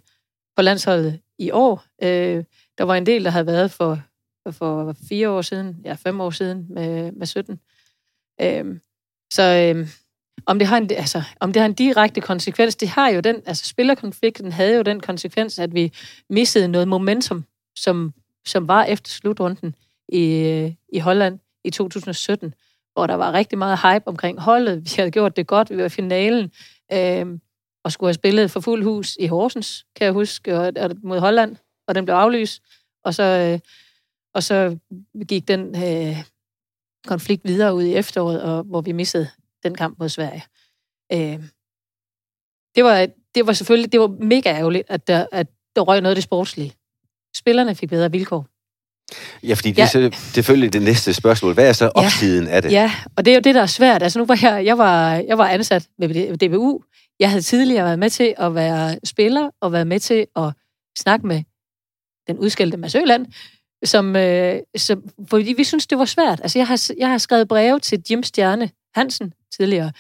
på 0.56 0.62
landsholdet 0.62 1.20
i 1.40 1.52
år. 1.52 1.84
Øh, 2.04 2.44
der 2.78 2.84
var 2.84 2.96
en 2.96 3.06
del, 3.06 3.24
der 3.24 3.30
havde 3.30 3.46
været 3.46 3.72
for, 3.72 4.00
for 4.52 4.96
fire 5.10 5.30
år 5.30 5.42
siden, 5.42 5.82
ja, 5.86 5.94
fem 5.94 6.22
år 6.22 6.30
siden 6.30 6.66
med, 6.70 7.12
med 7.12 7.28
17. 7.28 7.60
Øh, 8.42 8.80
så 9.34 9.74
øh, 9.76 9.88
om 10.46 10.60
det, 10.60 10.68
har 10.68 10.78
en, 10.78 10.92
altså, 10.92 11.24
om 11.40 11.54
det 11.54 11.60
har 11.60 11.68
en 11.68 11.74
direkte 11.74 12.22
konsekvens, 12.22 12.76
det 12.76 12.90
har 12.90 13.10
jo 13.10 13.20
den, 13.20 13.36
altså 13.46 13.66
spillerkonflikten 13.66 14.52
havde 14.52 14.76
jo 14.76 14.82
den 14.82 15.00
konsekvens, 15.00 15.60
at 15.60 15.74
vi 15.74 15.94
missede 16.30 16.68
noget 16.68 16.88
momentum, 16.88 17.46
som, 17.76 18.14
som 18.46 18.68
var 18.68 18.84
efter 18.84 19.12
slutrunden 19.12 19.76
i, 20.08 20.76
i 20.90 21.00
Holland 21.00 21.40
i 21.64 21.70
2017, 21.70 22.54
hvor 22.94 23.08
der 23.08 23.16
var 23.16 23.34
rigtig 23.34 23.58
meget 23.58 23.80
hype 23.80 24.08
omkring 24.08 24.40
holdet. 24.40 24.86
Vi 24.86 24.92
havde 24.98 25.12
gjort 25.12 25.36
det 25.36 25.48
godt, 25.48 25.70
vi 25.70 25.78
var 25.78 25.86
i 25.86 25.90
finalen, 25.90 26.52
øh, 26.94 27.40
og 27.84 27.92
skulle 27.92 28.08
have 28.08 28.14
spillet 28.14 28.52
for 28.52 28.60
fuld 28.60 28.84
hus 28.84 29.18
i 29.20 29.28
Horsens, 29.28 29.86
kan 29.96 30.06
jeg 30.06 30.14
huske, 30.14 30.60
og, 30.60 30.74
og 30.80 30.92
mod 31.04 31.20
Holland, 31.20 31.56
og 31.88 31.96
den 31.96 32.06
blev 32.06 32.16
aflyst. 32.16 32.64
Og 33.04 33.14
så, 33.14 33.24
øh, 33.24 33.60
og 34.34 34.44
så 34.44 34.78
gik 35.28 35.48
den 35.48 35.76
øh, 35.76 36.18
konflikt 37.08 37.48
videre 37.48 37.76
ud 37.76 37.84
i 37.84 37.94
efteråret, 37.94 38.42
og, 38.42 38.64
hvor 38.64 38.82
vi 38.82 38.92
missede 38.92 39.28
den 39.64 39.76
kamp 39.76 40.00
mod 40.00 40.10
Sverige. 40.10 40.44
Øh, 41.14 41.44
det, 42.76 42.84
var, 42.84 43.08
det 43.36 43.48
var 43.48 43.54
selvfølgelig 43.54 43.92
det 43.92 44.00
var 44.00 44.08
mega 44.08 44.50
ærgerligt, 44.50 44.84
at 44.90 45.08
der, 45.08 45.26
at 45.32 45.48
der 45.76 45.82
røg 45.82 46.02
noget 46.02 46.12
af 46.12 46.16
det 46.16 46.24
sportslige. 46.24 46.74
Spillerne 47.36 47.76
fik 47.76 47.90
bedre 47.90 48.12
vilkår. 48.12 48.48
Ja, 49.44 49.54
fordi 49.54 49.70
det 49.70 49.78
ja. 49.78 50.00
er 50.00 50.10
selvfølgelig 50.34 50.74
det 50.74 50.82
næste 50.82 51.14
spørgsmål. 51.14 51.54
Hvad 51.54 51.70
er 51.70 51.74
så 51.74 51.88
opsiden 51.88 52.46
ja. 52.46 52.52
af 52.52 52.62
det? 52.62 52.72
Ja, 52.72 52.92
og 53.16 53.26
det 53.26 53.32
er 53.32 53.36
jo 53.36 53.42
det, 53.42 53.56
der 53.56 53.62
er 53.62 53.66
svært. 53.66 54.04
Altså 54.04 54.20
nu 54.20 54.26
var 54.26 54.40
jeg, 54.42 54.66
jeg 54.66 54.78
var, 54.78 55.16
jeg 55.16 55.38
var 55.38 55.48
ansat 55.48 55.88
ved 55.98 56.38
DBU. 56.38 56.84
Jeg 57.20 57.30
havde 57.30 57.42
tidligere 57.42 57.86
været 57.86 58.00
med 58.00 58.10
til 58.10 58.34
at 58.38 58.56
være 58.56 59.00
spiller, 59.04 59.50
og 59.62 59.72
været 59.72 59.88
med 59.88 60.00
til 60.00 60.28
at 60.36 60.54
snakke 60.98 61.28
med 61.28 61.44
den 62.28 62.38
udskældte 62.38 62.78
Mads 62.78 62.96
Øland, 62.96 63.26
som, 63.84 64.16
øh, 64.16 64.60
som, 64.78 65.10
fordi 65.30 65.54
vi 65.54 65.64
synes, 65.64 65.88
det 65.88 65.98
var 65.98 66.06
svært. 66.06 66.40
Altså 66.42 66.60
jeg 66.60 66.68
har, 66.68 66.92
jeg 66.98 67.10
har 67.10 67.18
skrevet 67.18 67.48
breve 67.48 67.80
til 67.80 68.04
Jim 68.10 68.24
Stjerne 68.24 68.70
Hansen, 68.96 69.34
tidligere 69.58 69.92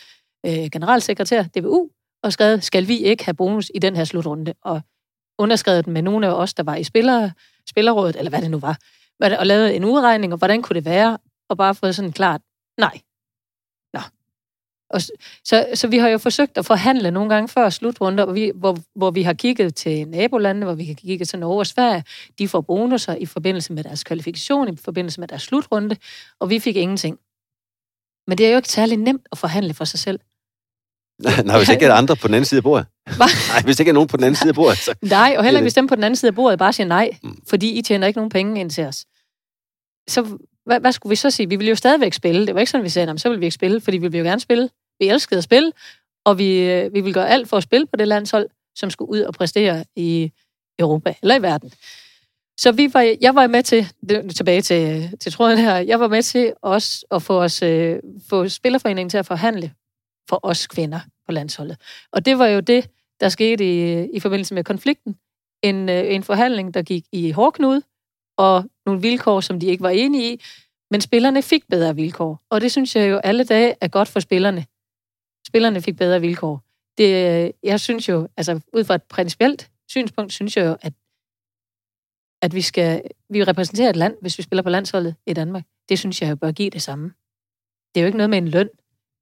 øh, 0.45 0.69
generalsekretær 0.71 1.43
DBU, 1.43 1.89
og 2.23 2.33
skrevet, 2.33 2.63
skal 2.63 2.87
vi 2.87 2.97
ikke 2.97 3.25
have 3.25 3.33
bonus 3.33 3.71
i 3.75 3.79
den 3.79 3.95
her 3.95 4.03
slutrunde? 4.03 4.53
Og 4.63 4.81
underskrevet 5.39 5.85
den 5.85 5.93
med 5.93 6.01
nogle 6.01 6.27
af 6.27 6.31
os, 6.31 6.53
der 6.53 6.63
var 6.63 6.75
i 6.75 6.83
spiller, 6.83 7.29
spillerrådet, 7.69 8.15
eller 8.15 8.29
hvad 8.29 8.41
det 8.41 8.51
nu 8.51 8.59
var 8.59 8.77
og 9.21 9.47
lavet 9.47 9.75
en 9.75 9.85
udregning, 9.85 10.33
og 10.33 10.37
hvordan 10.37 10.61
kunne 10.61 10.75
det 10.75 10.85
være, 10.85 11.17
og 11.49 11.57
bare 11.57 11.75
fået 11.75 11.95
sådan 11.95 12.11
klart, 12.11 12.41
nej. 12.77 13.01
Og 14.93 15.01
så, 15.01 15.65
så 15.73 15.87
vi 15.87 15.97
har 15.97 16.09
jo 16.09 16.17
forsøgt 16.17 16.57
at 16.57 16.65
forhandle 16.65 17.11
nogle 17.11 17.29
gange 17.33 17.47
før 17.47 17.69
slutrunder, 17.69 18.25
hvor 18.25 18.33
vi, 18.33 18.51
hvor, 18.55 18.77
hvor 18.95 19.11
vi 19.11 19.21
har 19.21 19.33
kigget 19.33 19.75
til 19.75 20.07
nabolandene, 20.07 20.65
hvor 20.65 20.75
vi 20.75 20.85
har 20.85 20.93
kigget 20.93 21.29
til 21.29 21.39
Norge 21.39 21.59
og 21.59 21.67
Sverige. 21.67 22.03
De 22.39 22.47
får 22.47 22.61
bonusser 22.61 23.15
i 23.15 23.25
forbindelse 23.25 23.73
med 23.73 23.83
deres 23.83 24.03
kvalifikation, 24.03 24.73
i 24.73 24.77
forbindelse 24.77 25.19
med 25.19 25.27
deres 25.27 25.41
slutrunde, 25.41 25.95
og 26.39 26.49
vi 26.49 26.59
fik 26.59 26.75
ingenting. 26.75 27.19
Men 28.27 28.37
det 28.37 28.45
er 28.45 28.51
jo 28.51 28.55
ikke 28.55 28.69
særlig 28.69 28.97
nemt 28.97 29.27
at 29.31 29.37
forhandle 29.37 29.73
for 29.73 29.85
sig 29.85 29.99
selv. 29.99 30.19
Nej, 31.45 31.57
hvis 31.57 31.69
ikke 31.69 31.85
er 31.85 31.93
andre 31.93 32.15
på 32.15 32.27
den 32.27 32.35
anden 32.35 32.45
side 32.45 32.57
af 32.57 32.63
bordet. 32.63 32.85
nej, 33.19 33.61
hvis 33.63 33.79
ikke 33.79 33.89
er 33.89 33.93
nogen 33.93 34.07
på 34.07 34.17
den 34.17 34.23
anden 34.23 34.35
side 34.35 34.49
af 34.49 34.55
bordet. 34.55 34.77
Så... 34.77 34.95
Nej, 35.17 35.35
og 35.37 35.43
heller 35.43 35.59
ikke 35.59 35.65
hvis 35.65 35.73
dem 35.73 35.87
på 35.87 35.95
den 35.95 36.03
anden 36.03 36.15
side 36.15 36.29
af 36.29 36.35
bordet 36.35 36.59
bare 36.59 36.73
siger 36.73 36.87
nej, 36.87 37.09
mm. 37.23 37.41
fordi 37.49 37.71
I 37.79 37.81
tjener 37.81 38.07
ikke 38.07 38.17
nogen 38.17 38.29
penge 38.29 38.59
ind 38.59 38.69
til 38.69 38.85
os. 38.85 39.05
Så 40.09 40.37
hvad, 40.65 40.79
hvad 40.79 40.91
skulle 40.91 41.11
vi 41.11 41.15
så 41.15 41.29
sige? 41.29 41.49
Vi 41.49 41.55
ville 41.55 41.69
jo 41.69 41.75
stadigvæk 41.75 42.13
spille. 42.13 42.47
Det 42.47 42.53
var 42.55 42.59
ikke 42.59 42.71
sådan, 42.71 42.83
vi 42.83 42.89
sagde, 42.89 43.19
så 43.19 43.29
ville 43.29 43.39
vi 43.39 43.45
ikke 43.45 43.55
spille, 43.55 43.81
fordi 43.81 43.97
vi 43.97 44.07
ville 44.07 44.17
jo 44.17 44.23
gerne 44.23 44.41
spille. 44.41 44.69
Vi 45.01 45.09
elskede 45.09 45.37
at 45.37 45.43
spille, 45.43 45.71
og 46.25 46.37
vi, 46.37 46.59
øh, 46.59 46.93
vi 46.93 47.01
ville 47.01 47.13
gøre 47.13 47.29
alt 47.29 47.49
for 47.49 47.57
at 47.57 47.63
spille 47.63 47.87
på 47.87 47.95
det 47.95 48.07
landshold, 48.07 48.49
som 48.75 48.89
skulle 48.89 49.11
ud 49.11 49.19
og 49.19 49.33
præstere 49.33 49.85
i 49.95 50.31
Europa 50.79 51.15
eller 51.21 51.35
i 51.35 51.41
verden. 51.41 51.71
Så 52.59 52.71
vi 52.71 52.93
var, 52.93 53.15
jeg 53.21 53.35
var 53.35 53.47
med 53.47 53.63
til, 53.63 53.87
tilbage 54.35 54.61
til, 54.61 55.09
til 55.19 55.31
tråden 55.31 55.57
her, 55.57 55.75
jeg 55.77 55.99
var 55.99 56.07
med 56.07 56.23
til 56.23 56.53
også 56.61 57.05
at 57.11 57.21
få, 57.21 57.41
os, 57.41 57.61
øh, 57.61 57.99
få 58.29 58.49
Spillerforeningen 58.49 59.09
til 59.09 59.17
at 59.17 59.25
forhandle 59.25 59.73
for 60.29 60.39
os 60.43 60.67
kvinder 60.67 60.99
på 61.25 61.31
landsholdet. 61.31 61.77
Og 62.11 62.25
det 62.25 62.39
var 62.39 62.47
jo 62.47 62.59
det, 62.59 62.89
der 63.19 63.29
skete 63.29 63.63
i, 63.65 64.05
i 64.13 64.19
forbindelse 64.19 64.53
med 64.53 64.63
konflikten. 64.63 65.15
En, 65.63 65.89
øh, 65.89 66.13
en 66.13 66.23
forhandling, 66.23 66.73
der 66.73 66.81
gik 66.81 67.05
i 67.11 67.31
hårdknude, 67.31 67.81
og 68.37 68.65
nogle 68.85 69.01
vilkår, 69.01 69.41
som 69.41 69.59
de 69.59 69.67
ikke 69.67 69.83
var 69.83 69.89
enige 69.89 70.33
i, 70.33 70.41
men 70.91 71.01
spillerne 71.01 71.41
fik 71.41 71.63
bedre 71.69 71.95
vilkår. 71.95 72.41
Og 72.49 72.61
det 72.61 72.71
synes 72.71 72.95
jeg 72.95 73.09
jo 73.09 73.17
alle 73.17 73.43
dage 73.43 73.75
er 73.81 73.87
godt 73.87 74.07
for 74.07 74.19
spillerne. 74.19 74.65
Spillerne 75.47 75.81
fik 75.81 75.97
bedre 75.97 76.21
vilkår. 76.21 76.63
Det, 76.97 77.51
jeg 77.63 77.79
synes 77.79 78.09
jo, 78.09 78.27
altså 78.37 78.59
ud 78.73 78.83
fra 78.83 78.95
et 78.95 79.03
principielt 79.03 79.71
synspunkt, 79.89 80.33
synes 80.33 80.57
jeg 80.57 80.65
jo, 80.65 80.77
at, 80.81 80.93
at 82.41 82.55
vi 82.55 82.61
skal, 82.61 83.01
vi 83.29 83.43
repræsenterer 83.43 83.89
et 83.89 83.95
land, 83.95 84.15
hvis 84.21 84.37
vi 84.37 84.43
spiller 84.43 84.63
på 84.63 84.69
landsholdet 84.69 85.15
i 85.27 85.33
Danmark. 85.33 85.63
Det 85.89 85.99
synes 85.99 86.21
jeg 86.21 86.29
jo 86.29 86.35
bør 86.35 86.51
give 86.51 86.69
det 86.69 86.81
samme. 86.81 87.13
Det 87.95 88.01
er 88.01 88.01
jo 88.01 88.05
ikke 88.05 88.17
noget 88.17 88.29
med 88.29 88.37
en 88.37 88.47
løn 88.47 88.69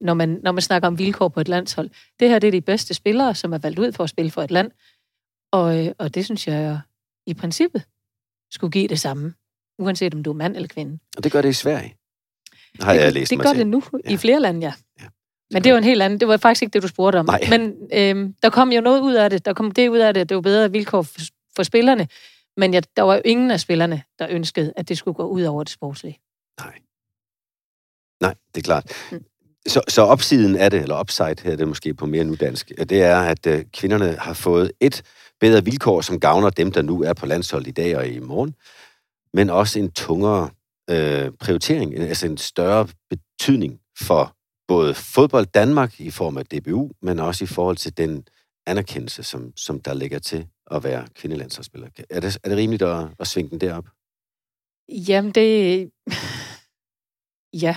når 0.02 0.14
man, 0.14 0.40
når 0.44 0.52
man 0.52 0.62
snakker 0.62 0.88
om 0.88 0.98
vilkår 1.00 1.28
på 1.28 1.40
et 1.40 1.48
landshold. 1.48 1.90
Det 2.20 2.30
her 2.30 2.40
det 2.40 2.48
er 2.48 2.52
de 2.52 2.62
bedste 2.62 2.94
spillere, 2.94 3.36
som 3.36 3.54
er 3.54 3.58
valgt 3.58 3.80
ud 3.80 3.92
for 3.92 4.04
at 4.04 4.10
spille 4.10 4.32
for 4.32 4.42
et 4.42 4.52
land. 4.52 4.72
Og, 5.52 5.86
øh, 5.86 5.94
og 5.98 6.16
det 6.16 6.26
synes 6.26 6.48
jeg 6.48 6.80
i 7.28 7.34
princippet 7.34 7.84
skulle 8.52 8.72
give 8.72 8.88
det 8.88 9.00
samme, 9.00 9.34
uanset 9.80 10.14
om 10.14 10.24
du 10.24 10.30
er 10.30 10.36
mand 10.36 10.56
eller 10.56 10.68
kvinde. 10.68 11.00
Og 11.18 11.24
det 11.24 11.32
gør 11.32 11.42
det 11.42 11.50
i 11.50 11.54
Sverige, 11.54 11.96
har 12.80 12.94
det, 12.94 13.02
jeg 13.02 13.14
læst 13.14 13.30
Det 13.30 13.38
mig 13.38 13.44
gør 13.46 13.52
til. 13.52 13.60
det 13.60 13.68
nu 13.68 13.84
Ja. 14.06 14.14
i 14.14 14.18
flere 14.18 14.40
lande, 14.40 14.60
ja. 14.68 14.74
Men 15.52 15.64
det 15.64 15.72
var 15.72 15.78
en 15.78 15.84
helt 15.84 16.02
anden. 16.02 16.20
Det 16.20 16.28
var 16.28 16.38
faktisk 16.38 16.62
ikke 16.62 16.74
det, 16.74 16.84
du 16.84 16.88
spurgte 16.88 17.18
om. 17.18 17.26
Nej. 17.26 17.48
Men 17.50 17.76
øhm, 17.94 18.36
der 18.44 18.50
kom 18.50 18.72
jo 18.72 18.82
noget 18.82 19.02
ud 19.02 19.14
af 19.14 19.30
det. 19.30 19.46
Der 19.46 19.54
kom 19.54 19.72
det 19.72 19.90
ud 19.90 19.98
af 19.98 20.14
det, 20.14 20.22
at 20.22 20.30
det 20.30 20.36
var 20.36 20.42
bedre 20.42 20.72
vilkår 20.72 21.02
for, 21.02 21.20
for 21.56 21.64
spillerne. 21.64 22.08
Men 22.58 22.74
ja, 22.74 22.82
der 22.96 23.04
var 23.04 23.16
jo 23.16 23.22
ingen 23.26 23.52
af 23.52 23.60
spillerne, 23.60 24.04
der 24.20 24.28
ønskede, 24.30 24.74
at 24.76 24.90
det 24.90 24.98
skulle 24.98 25.16
gå 25.16 25.28
ud 25.28 25.44
over 25.44 25.64
det 25.64 25.74
sportslige. 25.74 26.20
Nej. 26.60 26.74
Nej, 28.22 28.36
det 28.56 28.62
er 28.62 28.66
klart. 28.66 28.92
Mm. 29.12 29.24
Så, 29.68 29.82
så 29.88 30.02
opsiden 30.02 30.56
af 30.56 30.72
det, 30.72 30.82
eller 30.82 31.00
upside 31.00 31.36
her, 31.44 31.56
det 31.56 31.68
måske 31.68 31.94
på 31.94 32.06
mere 32.06 32.24
nudansk, 32.24 32.72
det 32.90 33.02
er, 33.02 33.20
at 33.20 33.48
øh, 33.48 33.66
kvinderne 33.74 34.16
har 34.20 34.34
fået 34.34 34.72
et 34.80 35.04
bedre 35.40 35.66
vilkår, 35.66 36.02
som 36.02 36.20
gavner 36.20 36.50
dem, 36.50 36.72
der 36.72 36.82
nu 36.82 37.04
er 37.04 37.14
på 37.14 37.26
landshold 37.26 37.68
i 37.68 37.72
dag 37.72 37.98
og 37.98 38.08
i 38.08 38.20
morgen, 38.20 38.56
men 39.34 39.50
også 39.50 39.80
en 39.80 39.92
tungere 39.92 40.50
øh, 40.90 41.32
prioritering, 41.40 42.00
altså 42.00 42.28
en 42.28 42.38
større 42.38 42.88
betydning 43.10 43.80
for 44.02 44.36
både 44.70 44.94
fodbold 44.94 45.46
Danmark 45.46 46.00
i 46.02 46.12
form 46.12 46.38
af 46.38 46.46
DBU, 46.46 46.92
men 47.02 47.20
også 47.20 47.44
i 47.44 47.48
forhold 47.48 47.78
til 47.78 47.98
den 47.98 48.24
anerkendelse, 48.66 49.24
som, 49.24 49.52
som 49.56 49.80
der 49.82 49.94
ligger 49.94 50.20
til 50.20 50.48
at 50.72 50.84
være 50.84 51.08
kvindelandsholdsspiller. 51.16 51.88
Er 52.10 52.20
det, 52.20 52.38
er 52.44 52.50
det 52.50 52.58
rimeligt 52.58 52.82
at, 52.84 53.08
at 53.20 53.28
svinge 53.28 53.50
den 53.50 53.62
derop? 53.62 53.86
Jamen, 54.90 55.32
det... 55.32 55.90
Ja. 57.54 57.76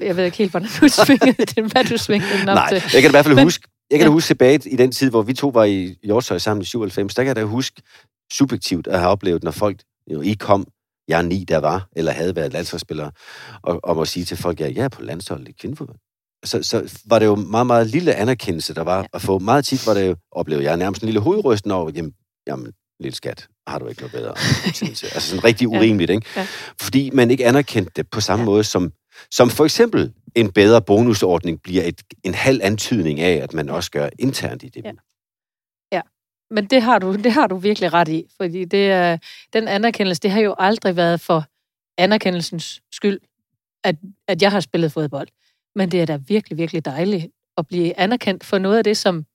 Jeg 0.00 0.16
ved 0.16 0.24
ikke 0.24 0.36
helt, 0.36 0.50
hvordan 0.50 0.68
du 0.80 0.88
svingede 0.88 1.44
det, 1.54 1.72
hvad 1.72 1.84
du 1.84 1.96
svingede 1.96 2.40
den 2.40 2.48
op 2.48 2.54
Nej, 2.54 2.68
til. 2.68 2.82
jeg 2.92 3.02
kan 3.02 3.10
i 3.10 3.16
hvert 3.16 3.24
fald 3.24 3.34
Men- 3.34 3.44
huske, 3.44 3.68
jeg 3.90 3.98
kan 3.98 4.06
da 4.06 4.12
huske 4.12 4.26
tilbage 4.26 4.70
i 4.70 4.76
den 4.76 4.92
tid, 4.92 5.10
hvor 5.10 5.22
vi 5.22 5.32
to 5.34 5.48
var 5.48 5.64
i 5.64 5.96
Hjortøj 6.02 6.38
sammen 6.38 6.62
i 6.62 6.64
97, 6.64 7.14
der 7.14 7.22
kan 7.22 7.28
jeg 7.28 7.36
da 7.36 7.44
huske 7.44 7.82
subjektivt 8.32 8.86
at 8.86 8.98
have 8.98 9.10
oplevet, 9.10 9.42
når 9.44 9.50
folk, 9.50 9.80
jo, 10.10 10.20
I 10.20 10.32
kom, 10.32 10.66
jeg 11.10 11.18
er 11.18 11.22
ni, 11.22 11.44
der 11.44 11.58
var, 11.58 11.88
eller 11.96 12.12
havde 12.12 12.36
været 12.36 12.52
landsholdsspillere, 12.52 13.10
og, 13.62 13.80
og 13.82 13.96
må 13.96 14.04
sige 14.04 14.24
til 14.24 14.36
folk, 14.36 14.60
ja, 14.60 14.72
jeg 14.74 14.84
er 14.84 14.88
på 14.88 15.02
landsholdet 15.02 15.48
i 15.48 15.52
kvindefodbold. 15.52 15.98
Så, 16.44 16.62
så 16.62 17.00
var 17.06 17.18
det 17.18 17.26
jo 17.26 17.34
meget, 17.34 17.66
meget 17.66 17.86
lille 17.86 18.14
anerkendelse, 18.14 18.74
der 18.74 18.82
var 18.82 19.06
at 19.12 19.22
få. 19.22 19.38
Meget 19.38 19.64
tit 19.64 19.86
var 19.86 19.94
det 19.94 20.08
jo, 20.08 20.16
oplevede 20.32 20.64
jeg, 20.64 20.76
nærmest 20.76 21.02
en 21.02 21.06
lille 21.06 21.20
hovedrysten 21.20 21.70
over, 21.70 21.90
jamen, 21.94 22.12
jamen 22.46 22.72
lille 23.00 23.16
skat, 23.16 23.48
har 23.66 23.78
du 23.78 23.88
ikke 23.88 24.00
noget 24.00 24.12
bedre. 24.12 24.30
altså 25.14 25.20
sådan 25.20 25.44
rigtig 25.44 25.68
urimeligt, 25.68 26.10
ikke? 26.10 26.26
Ja. 26.36 26.46
Fordi 26.80 27.10
man 27.10 27.30
ikke 27.30 27.46
anerkendte 27.46 27.92
det 27.96 28.10
på 28.10 28.20
samme 28.20 28.42
ja. 28.42 28.46
måde 28.46 28.64
som, 28.64 28.92
som 29.30 29.50
for 29.50 29.64
eksempel 29.64 30.12
en 30.34 30.52
bedre 30.52 30.82
bonusordning 30.82 31.62
bliver 31.62 31.84
et, 31.84 32.02
en 32.24 32.34
halv 32.34 32.60
antydning 32.62 33.20
af, 33.20 33.32
at 33.42 33.54
man 33.54 33.68
også 33.68 33.90
gør 33.90 34.08
internt 34.18 34.62
i 34.62 34.68
det. 34.68 34.84
Ja. 34.84 34.92
Men 36.50 36.66
det 36.66 36.82
har, 36.82 36.98
du, 36.98 37.16
det 37.24 37.32
har 37.32 37.46
du 37.46 37.56
virkelig 37.56 37.92
ret 37.92 38.08
i, 38.08 38.26
fordi 38.36 38.64
det 38.64 38.90
er, 38.90 39.18
den 39.52 39.68
anerkendelse, 39.68 40.20
det 40.20 40.30
har 40.30 40.40
jo 40.40 40.54
aldrig 40.58 40.96
været 40.96 41.20
for 41.20 41.44
anerkendelsens 41.98 42.82
skyld, 42.92 43.20
at, 43.84 43.96
at 44.28 44.42
jeg 44.42 44.50
har 44.50 44.60
spillet 44.60 44.92
fodbold. 44.92 45.28
Men 45.74 45.90
det 45.90 46.02
er 46.02 46.06
da 46.06 46.16
virkelig, 46.16 46.58
virkelig 46.58 46.84
dejligt 46.84 47.26
at 47.56 47.66
blive 47.66 47.98
anerkendt 47.98 48.44
for 48.44 48.58
noget 48.58 48.78
af 48.78 48.84
det, 48.84 48.96
som, 48.96 49.26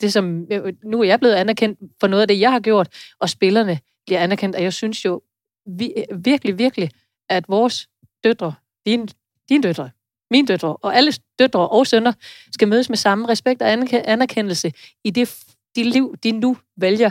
det 0.00 0.12
som 0.12 0.46
øh, 0.50 0.72
nu 0.84 1.00
er 1.00 1.04
jeg 1.04 1.20
blevet 1.20 1.34
anerkendt 1.34 1.80
for 2.00 2.06
noget 2.06 2.22
af 2.22 2.28
det, 2.28 2.40
jeg 2.40 2.52
har 2.52 2.60
gjort, 2.60 3.14
og 3.20 3.30
spillerne 3.30 3.78
bliver 4.06 4.20
anerkendt, 4.20 4.56
og 4.56 4.62
jeg 4.62 4.72
synes 4.72 5.04
jo 5.04 5.22
vi, 5.66 5.94
virkelig, 6.16 6.58
virkelig, 6.58 6.90
at 7.28 7.48
vores 7.48 7.88
døtre, 8.24 8.54
din, 8.86 9.08
din 9.48 9.60
døtre, 9.60 9.90
mine 10.30 10.46
døtre, 10.46 10.76
og 10.76 10.96
alle 10.96 11.12
døtre 11.38 11.68
og 11.68 11.86
sønner, 11.86 12.12
skal 12.52 12.68
mødes 12.68 12.88
med 12.88 12.96
samme 12.96 13.28
respekt 13.28 13.62
og 13.62 13.72
anerkendelse 13.92 14.72
i 15.04 15.10
det 15.10 15.44
de 15.76 15.84
liv, 15.84 16.16
de 16.22 16.32
nu 16.32 16.56
vælger. 16.76 17.10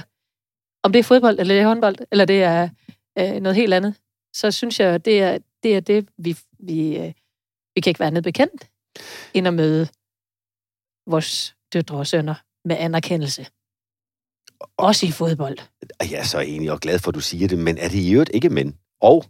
Om 0.84 0.92
det 0.92 1.00
er 1.00 1.04
fodbold, 1.04 1.40
eller 1.40 1.54
det 1.54 1.62
er 1.62 1.68
håndbold, 1.68 1.96
eller 2.12 2.26
det 2.26 2.44
er 2.44 2.70
øh, 3.20 3.42
noget 3.42 3.56
helt 3.56 3.74
andet, 3.74 3.96
så 4.34 4.52
synes 4.52 4.80
jeg, 4.80 5.06
det 5.06 5.22
er 5.22 5.38
det, 5.64 5.76
er 5.76 5.80
det 5.80 6.10
vi, 6.18 6.38
vi, 6.60 6.98
øh, 6.98 7.14
vi 7.76 7.82
kan 7.82 7.90
ikke 7.90 8.00
være 8.00 8.08
andet 8.08 8.24
bekendt, 8.24 8.70
end 9.34 9.48
at 9.48 9.54
møde 9.54 9.88
vores 11.08 11.56
døtre 11.74 11.98
og 11.98 12.08
sønner 12.08 12.36
med 12.66 12.76
anerkendelse. 12.80 13.48
Også 14.78 15.06
i 15.06 15.12
fodbold. 15.12 15.58
Jeg 16.02 16.20
er 16.20 16.24
så 16.24 16.40
enig 16.40 16.72
og 16.72 16.80
glad 16.80 17.00
for, 17.00 17.12
at 17.12 17.16
du 17.16 17.20
siger 17.20 17.48
det, 17.48 17.58
men 17.58 17.78
er 17.78 17.90
det 17.90 18.00
i 18.00 18.14
øvrigt 18.14 18.32
ikke 18.34 18.50
mænd? 18.50 18.74
Og 19.02 19.26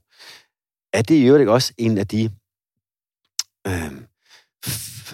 er 0.94 1.02
det 1.02 1.16
i 1.16 1.26
øvrigt 1.26 1.42
ikke 1.42 1.52
også 1.52 1.74
en 1.78 1.98
af 1.98 2.08
de 2.08 2.32
øhm, 3.68 4.08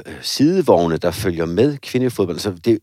øh, 0.06 0.24
sidevogne, 0.24 0.98
der 0.98 1.12
følger 1.12 1.46
med 1.46 1.78
kvindefodbold? 1.78 2.36
Altså, 2.36 2.52
det, 2.52 2.80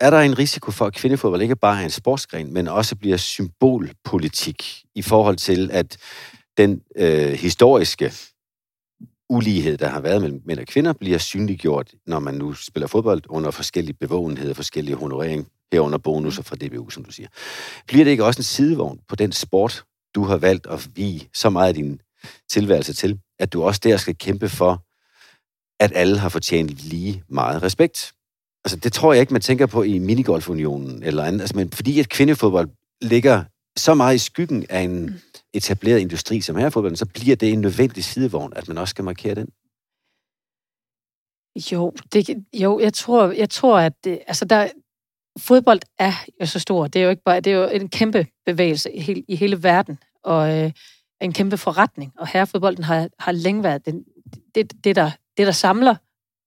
er 0.00 0.10
der 0.10 0.20
en 0.20 0.38
risiko 0.38 0.70
for, 0.70 0.86
at 0.86 0.94
kvindefodbold 0.94 1.42
ikke 1.42 1.56
bare 1.56 1.80
er 1.80 1.84
en 1.84 1.90
sportsgren, 1.90 2.52
men 2.52 2.68
også 2.68 2.96
bliver 2.96 3.16
symbolpolitik 3.16 4.84
i 4.94 5.02
forhold 5.02 5.36
til, 5.36 5.70
at 5.72 5.96
den 6.56 6.82
øh, 6.96 7.32
historiske 7.32 8.12
ulighed, 9.28 9.76
der 9.76 9.88
har 9.88 10.00
været 10.00 10.20
mellem 10.20 10.42
mænd 10.44 10.58
og 10.58 10.66
kvinder, 10.66 10.92
bliver 10.92 11.18
synliggjort, 11.18 11.94
når 12.06 12.18
man 12.18 12.34
nu 12.34 12.52
spiller 12.52 12.86
fodbold 12.86 13.22
under 13.28 13.50
forskellige 13.50 13.96
bevågenheder, 14.00 14.54
forskellige 14.54 14.96
honorering, 14.96 15.48
herunder 15.72 15.98
bonusser 15.98 16.42
fra 16.42 16.56
DBU, 16.56 16.90
som 16.90 17.04
du 17.04 17.10
siger. 17.10 17.28
Bliver 17.86 18.04
det 18.04 18.10
ikke 18.10 18.24
også 18.24 18.38
en 18.38 18.44
sidevogn 18.44 19.00
på 19.08 19.16
den 19.16 19.32
sport, 19.32 19.84
du 20.14 20.24
har 20.24 20.36
valgt 20.36 20.66
at 20.66 20.88
vige 20.94 21.28
så 21.34 21.50
meget 21.50 21.68
af 21.68 21.74
din 21.74 22.00
tilværelse 22.48 22.92
til, 22.92 23.20
at 23.38 23.52
du 23.52 23.62
også 23.62 23.80
der 23.84 23.96
skal 23.96 24.18
kæmpe 24.18 24.48
for, 24.48 24.82
at 25.80 25.92
alle 25.94 26.18
har 26.18 26.28
fortjent 26.28 26.70
lige 26.70 27.22
meget 27.28 27.62
respekt? 27.62 28.12
Altså, 28.66 28.76
det 28.76 28.92
tror 28.92 29.12
jeg 29.12 29.20
ikke, 29.20 29.32
man 29.32 29.42
tænker 29.42 29.66
på 29.66 29.82
i 29.82 29.98
minigolfunionen 29.98 31.02
eller 31.02 31.24
andet. 31.24 31.40
Altså, 31.40 31.56
men 31.56 31.70
fordi 31.70 32.00
at 32.00 32.08
kvindefodbold 32.08 32.68
ligger 33.02 33.44
så 33.76 33.94
meget 33.94 34.14
i 34.14 34.18
skyggen 34.18 34.66
af 34.70 34.80
en 34.80 35.06
mm. 35.06 35.14
etableret 35.54 35.98
industri 35.98 36.40
som 36.40 36.56
herrefodbolden, 36.56 36.96
så 36.96 37.06
bliver 37.06 37.36
det 37.36 37.52
en 37.52 37.60
nødvendig 37.60 38.04
sidevogn, 38.04 38.52
at 38.56 38.68
man 38.68 38.78
også 38.78 38.90
skal 38.90 39.04
markere 39.04 39.34
den. 39.34 39.48
Jo, 41.72 41.92
det, 42.12 42.44
jo 42.54 42.80
jeg, 42.80 42.94
tror, 42.94 43.30
jeg 43.30 43.50
tror, 43.50 43.78
at 43.78 44.04
det, 44.04 44.18
altså 44.26 44.44
der, 44.44 44.68
fodbold 45.38 45.80
er 45.98 46.12
jo 46.40 46.46
så 46.46 46.58
stor. 46.58 46.86
Det 46.86 47.00
er 47.00 47.04
jo 47.04 47.10
ikke 47.10 47.22
bare, 47.22 47.40
det 47.40 47.52
er 47.52 47.56
jo 47.56 47.68
en 47.68 47.88
kæmpe 47.88 48.26
bevægelse 48.46 48.92
i 48.92 49.00
hele, 49.00 49.24
i 49.28 49.36
hele 49.36 49.62
verden, 49.62 49.98
og 50.24 50.58
øh, 50.58 50.72
en 51.20 51.32
kæmpe 51.32 51.56
forretning. 51.56 52.12
Og 52.18 52.28
herrefodbolden 52.28 52.84
har, 52.84 53.08
har 53.18 53.32
længe 53.32 53.62
været 53.62 53.86
den, 53.86 54.04
det, 54.54 54.84
det, 54.84 54.96
der, 54.96 55.10
det, 55.36 55.46
der 55.46 55.52
samler 55.52 55.96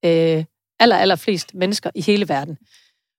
øh, 0.05 0.45
aller, 0.79 0.97
aller 0.97 1.15
flest 1.15 1.55
mennesker 1.55 1.89
i 1.95 2.01
hele 2.01 2.29
verden. 2.29 2.57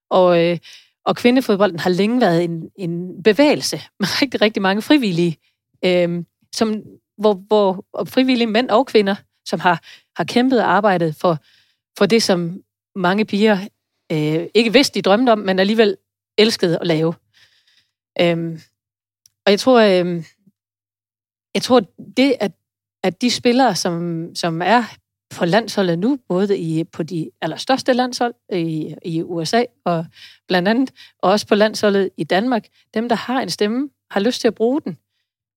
Og, 0.09 0.43
øh, 0.45 0.57
og 1.05 1.15
kvindefodbolden 1.15 1.79
har 1.79 1.89
længe 1.89 2.21
været 2.21 2.43
en, 2.43 2.69
en 2.75 3.23
bevægelse 3.23 3.81
med 3.99 4.07
rigtig, 4.21 4.41
rigtig 4.41 4.61
mange 4.61 4.81
frivillige, 4.81 5.37
øh, 5.85 6.23
som, 6.55 6.83
hvor, 7.17 7.33
hvor 7.33 7.85
frivillige 8.05 8.47
mænd 8.47 8.69
og 8.69 8.87
kvinder, 8.87 9.15
som 9.45 9.59
har, 9.59 9.83
har 10.15 10.23
kæmpet 10.23 10.59
og 10.59 10.71
arbejdet 10.71 11.15
for, 11.15 11.37
for 11.97 12.05
det, 12.05 12.23
som 12.23 12.63
mange 12.95 13.25
piger 13.25 13.57
øh, 14.11 14.47
ikke 14.53 14.73
vidste, 14.73 14.95
de 14.95 15.01
drømte 15.01 15.29
om, 15.29 15.39
men 15.39 15.59
alligevel 15.59 15.97
elskede 16.37 16.79
at 16.79 16.87
lave. 16.87 17.13
Øh, 18.21 18.59
og 19.45 19.51
jeg 19.51 19.59
tror, 19.59 19.79
øh, 19.79 20.23
jeg 21.53 21.61
tror 21.61 21.81
det, 22.17 22.35
at, 22.39 22.51
at 23.03 23.21
de 23.21 23.31
spillere, 23.31 23.75
som, 23.75 24.25
som 24.35 24.61
er 24.61 24.83
på 25.31 25.45
landsholdet 25.45 25.99
nu, 25.99 26.19
både 26.29 26.59
i, 26.59 26.83
på 26.83 27.03
de 27.03 27.29
allerstørste 27.41 27.93
landshold 27.93 28.33
i, 28.53 28.95
i 29.05 29.23
USA 29.23 29.63
og 29.85 30.05
blandt 30.47 30.67
andet, 30.67 30.91
og 31.19 31.31
også 31.31 31.47
på 31.47 31.55
landsholdet 31.55 32.09
i 32.17 32.23
Danmark. 32.23 32.67
Dem, 32.93 33.09
der 33.09 33.15
har 33.15 33.41
en 33.41 33.49
stemme, 33.49 33.89
har 34.11 34.19
lyst 34.19 34.41
til 34.41 34.47
at 34.47 34.55
bruge 34.55 34.81
den. 34.81 34.97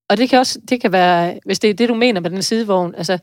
Og 0.08 0.16
det 0.16 0.30
kan 0.30 0.38
også, 0.38 0.60
det 0.68 0.80
kan 0.80 0.92
være, 0.92 1.40
hvis 1.44 1.58
det 1.58 1.70
er 1.70 1.74
det, 1.74 1.88
du 1.88 1.94
mener 1.94 2.20
med 2.20 2.30
den 2.30 2.42
sidevogn, 2.42 2.94
altså 2.94 3.18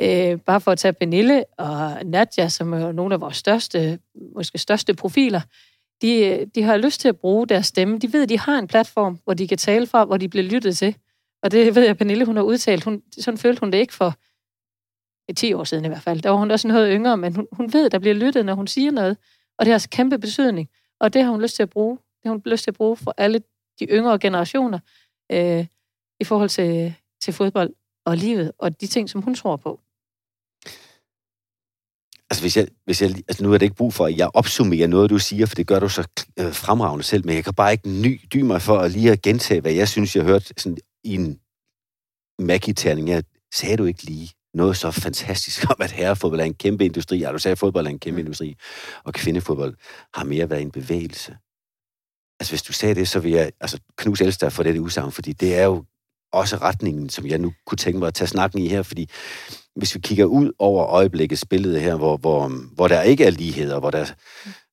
øh, 0.00 0.38
bare 0.38 0.60
for 0.60 0.70
at 0.70 0.78
tage 0.78 0.92
Benille 0.92 1.44
og 1.58 1.98
Nadja, 2.04 2.48
som 2.48 2.72
er 2.72 2.92
nogle 2.92 3.14
af 3.14 3.20
vores 3.20 3.36
største, 3.36 3.98
måske 4.34 4.58
største 4.58 4.94
profiler, 4.94 5.40
de, 6.02 6.46
de 6.54 6.62
har 6.62 6.76
lyst 6.76 7.00
til 7.00 7.08
at 7.08 7.16
bruge 7.16 7.46
deres 7.46 7.66
stemme. 7.66 7.98
De 7.98 8.12
ved, 8.12 8.22
at 8.22 8.28
de 8.28 8.38
har 8.38 8.58
en 8.58 8.66
platform, 8.66 9.18
hvor 9.24 9.34
de 9.34 9.48
kan 9.48 9.58
tale 9.58 9.86
fra, 9.86 10.04
hvor 10.04 10.16
de 10.16 10.28
bliver 10.28 10.44
lyttet 10.44 10.76
til. 10.76 10.96
Og 11.42 11.50
det 11.50 11.74
ved 11.74 11.84
jeg, 11.84 11.96
Pernille, 11.96 12.24
hun 12.24 12.36
har 12.36 12.42
udtalt. 12.42 12.84
Hun, 12.84 13.02
sådan 13.18 13.38
følte 13.38 13.60
hun 13.60 13.72
det 13.72 13.78
ikke 13.78 13.94
for 13.94 14.14
Øh, 15.30 15.34
10 15.36 15.52
år 15.52 15.64
siden 15.64 15.84
i 15.84 15.88
hvert 15.88 16.02
fald. 16.02 16.22
Der 16.22 16.30
var 16.30 16.36
hun 16.36 16.50
også 16.50 16.68
noget 16.68 16.92
yngre, 16.92 17.16
men 17.16 17.36
hun, 17.36 17.46
hun 17.52 17.72
ved, 17.72 17.86
at 17.86 17.92
der 17.92 17.98
bliver 17.98 18.14
lyttet, 18.14 18.46
når 18.46 18.54
hun 18.54 18.66
siger 18.66 18.90
noget. 18.90 19.16
Og 19.58 19.64
det 19.64 19.70
har 19.70 19.74
altså 19.74 19.88
kæmpe 19.88 20.18
betydning. 20.18 20.68
Og 21.00 21.14
det 21.14 21.24
har 21.24 21.30
hun 21.30 21.42
lyst 21.42 21.56
til 21.56 21.62
at 21.62 21.70
bruge. 21.70 21.96
Det 21.96 22.24
har 22.24 22.30
hun 22.30 22.42
lyst 22.46 22.64
til 22.64 22.70
at 22.70 22.74
bruge 22.74 22.96
for 22.96 23.14
alle 23.18 23.38
de 23.80 23.84
yngre 23.84 24.18
generationer 24.18 24.78
øh, 25.32 25.66
i 26.20 26.24
forhold 26.24 26.48
til, 26.48 26.94
til 27.20 27.32
fodbold 27.32 27.74
og 28.06 28.16
livet 28.16 28.52
og 28.58 28.80
de 28.80 28.86
ting, 28.86 29.10
som 29.10 29.22
hun 29.22 29.34
tror 29.34 29.56
på. 29.56 29.80
Altså, 32.30 32.42
hvis 32.42 32.56
jeg, 32.56 32.68
hvis 32.84 33.02
jeg, 33.02 33.10
altså 33.10 33.44
nu 33.44 33.52
er 33.52 33.58
det 33.58 33.66
ikke 33.66 33.76
brug 33.76 33.94
for, 33.94 34.06
at 34.06 34.16
jeg 34.16 34.30
opsummerer 34.34 34.86
noget, 34.86 35.10
du 35.10 35.18
siger, 35.18 35.46
for 35.46 35.54
det 35.54 35.66
gør 35.66 35.80
du 35.80 35.88
så 35.88 36.08
øh, 36.38 36.52
fremragende 36.52 37.04
selv, 37.04 37.26
men 37.26 37.34
jeg 37.34 37.44
kan 37.44 37.54
bare 37.54 37.72
ikke 37.72 37.88
ny, 37.88 38.20
dy 38.34 38.40
mig 38.40 38.62
for 38.62 38.78
at 38.78 38.90
lige 38.90 39.12
at 39.12 39.22
gentage, 39.22 39.60
hvad 39.60 39.72
jeg 39.72 39.88
synes, 39.88 40.16
jeg 40.16 40.24
hørte 40.24 40.32
hørt 40.32 40.60
sådan, 40.60 40.78
i 41.04 41.14
en 41.14 41.40
magiterning. 42.38 43.08
Jeg 43.08 43.24
sagde 43.54 43.76
du 43.76 43.84
ikke 43.84 44.02
lige 44.02 44.30
noget 44.54 44.76
så 44.76 44.90
fantastisk 44.90 45.64
om, 45.70 45.76
at 45.80 45.90
herrefodbold 45.90 46.40
er 46.40 46.44
en 46.44 46.54
kæmpe 46.54 46.84
industri. 46.84 47.18
Ja, 47.18 47.32
du 47.32 47.38
sagde, 47.38 47.52
at 47.52 47.58
fodbold 47.58 47.86
er 47.86 47.90
en 47.90 47.98
kæmpe 47.98 48.20
mm. 48.20 48.26
industri, 48.26 48.56
og 49.04 49.14
kvindefodbold 49.14 49.74
har 50.14 50.24
mere 50.24 50.50
været 50.50 50.62
en 50.62 50.70
bevægelse. 50.70 51.36
Altså, 52.40 52.52
hvis 52.52 52.62
du 52.62 52.72
sagde 52.72 52.94
det, 52.94 53.08
så 53.08 53.20
vil 53.20 53.32
jeg 53.32 53.52
altså, 53.60 53.80
knuse 53.96 54.24
Elster 54.24 54.48
for 54.48 54.62
det 54.62 54.78
udsagn, 54.78 55.12
fordi 55.12 55.32
det 55.32 55.54
er 55.54 55.64
jo 55.64 55.84
også 56.32 56.56
retningen, 56.56 57.08
som 57.08 57.26
jeg 57.26 57.38
nu 57.38 57.52
kunne 57.66 57.76
tænke 57.76 57.98
mig 57.98 58.08
at 58.08 58.14
tage 58.14 58.28
snakken 58.28 58.58
i 58.58 58.68
her, 58.68 58.82
fordi 58.82 59.10
hvis 59.76 59.94
vi 59.94 60.00
kigger 60.00 60.24
ud 60.24 60.52
over 60.58 60.86
øjeblikket 60.86 61.44
billede 61.50 61.80
her, 61.80 61.96
hvor, 61.96 62.16
hvor, 62.16 62.48
hvor 62.74 62.88
der 62.88 63.02
ikke 63.02 63.24
er 63.24 63.30
lighed, 63.30 63.72
og 63.72 63.80
hvor 63.80 63.90
der 63.90 64.06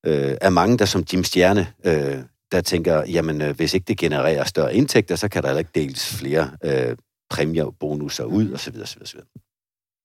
øh, 0.06 0.36
er 0.40 0.50
mange, 0.50 0.78
der 0.78 0.84
som 0.84 1.04
Jim 1.12 1.24
Stjerne, 1.24 1.72
øh, 1.84 2.18
der 2.52 2.60
tænker, 2.60 3.04
jamen 3.04 3.42
øh, 3.42 3.56
hvis 3.56 3.74
ikke 3.74 3.84
det 3.84 3.98
genererer 3.98 4.44
større 4.44 4.74
indtægter, 4.74 5.16
så 5.16 5.28
kan 5.28 5.42
der 5.42 5.58
ikke 5.58 5.70
deles 5.74 6.16
flere 6.16 6.50
øh, 6.64 6.96
præmier 7.30 7.64
og 7.64 7.74
bonusser 7.80 8.24
ud, 8.24 8.52
osv. 8.52 8.74
osv., 8.82 9.02
osv. 9.02 9.20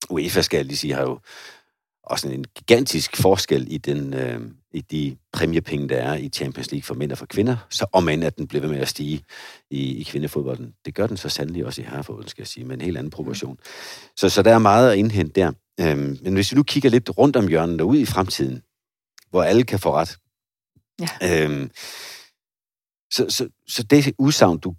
UEFA, 0.09 0.41
skal 0.41 0.57
jeg 0.57 0.65
lige 0.65 0.77
sige, 0.77 0.93
har 0.93 1.01
jo 1.01 1.19
også 2.05 2.29
en 2.29 2.45
gigantisk 2.55 3.17
forskel 3.17 3.67
i, 3.71 3.77
den, 3.77 4.13
øh, 4.13 4.41
i 4.71 4.81
de 4.81 5.17
præmiepenge, 5.33 5.89
der 5.89 5.97
er 5.97 6.15
i 6.15 6.29
Champions 6.29 6.71
League 6.71 6.83
for 6.83 6.93
mænd 6.93 7.11
og 7.11 7.17
for 7.17 7.25
kvinder, 7.25 7.57
så 7.69 7.85
om 7.93 8.09
end 8.09 8.23
at 8.23 8.37
den 8.37 8.47
bliver 8.47 8.61
ved 8.61 8.69
med 8.69 8.79
at 8.79 8.87
stige 8.87 9.23
i, 9.69 9.97
i 9.97 10.03
kvindefodbolden. 10.03 10.73
Det 10.85 10.95
gør 10.95 11.07
den 11.07 11.17
så 11.17 11.29
sandelig 11.29 11.65
også 11.65 11.81
i 11.81 11.85
herrefodbolden, 11.85 12.29
skal 12.29 12.41
jeg 12.41 12.47
sige, 12.47 12.65
med 12.65 12.75
en 12.75 12.81
helt 12.81 12.97
anden 12.97 13.11
proportion. 13.11 13.57
Så, 14.17 14.29
så 14.29 14.41
der 14.41 14.53
er 14.53 14.59
meget 14.59 14.91
at 14.91 14.97
indhente 14.97 15.41
der. 15.41 15.51
Øhm, 15.79 16.19
men 16.21 16.33
hvis 16.33 16.51
vi 16.51 16.55
nu 16.55 16.63
kigger 16.63 16.89
lidt 16.89 17.17
rundt 17.17 17.35
om 17.35 17.47
hjørnet 17.47 17.81
og 17.81 17.87
ud 17.87 17.97
i 17.97 18.05
fremtiden, 18.05 18.61
hvor 19.29 19.43
alle 19.43 19.63
kan 19.63 19.79
få 19.79 19.93
ret, 19.93 20.17
ja. 20.99 21.43
øhm, 21.43 21.71
så, 23.11 23.25
så, 23.29 23.49
så 23.67 23.83
det 23.83 24.13
udsagn, 24.17 24.57
du, 24.57 24.75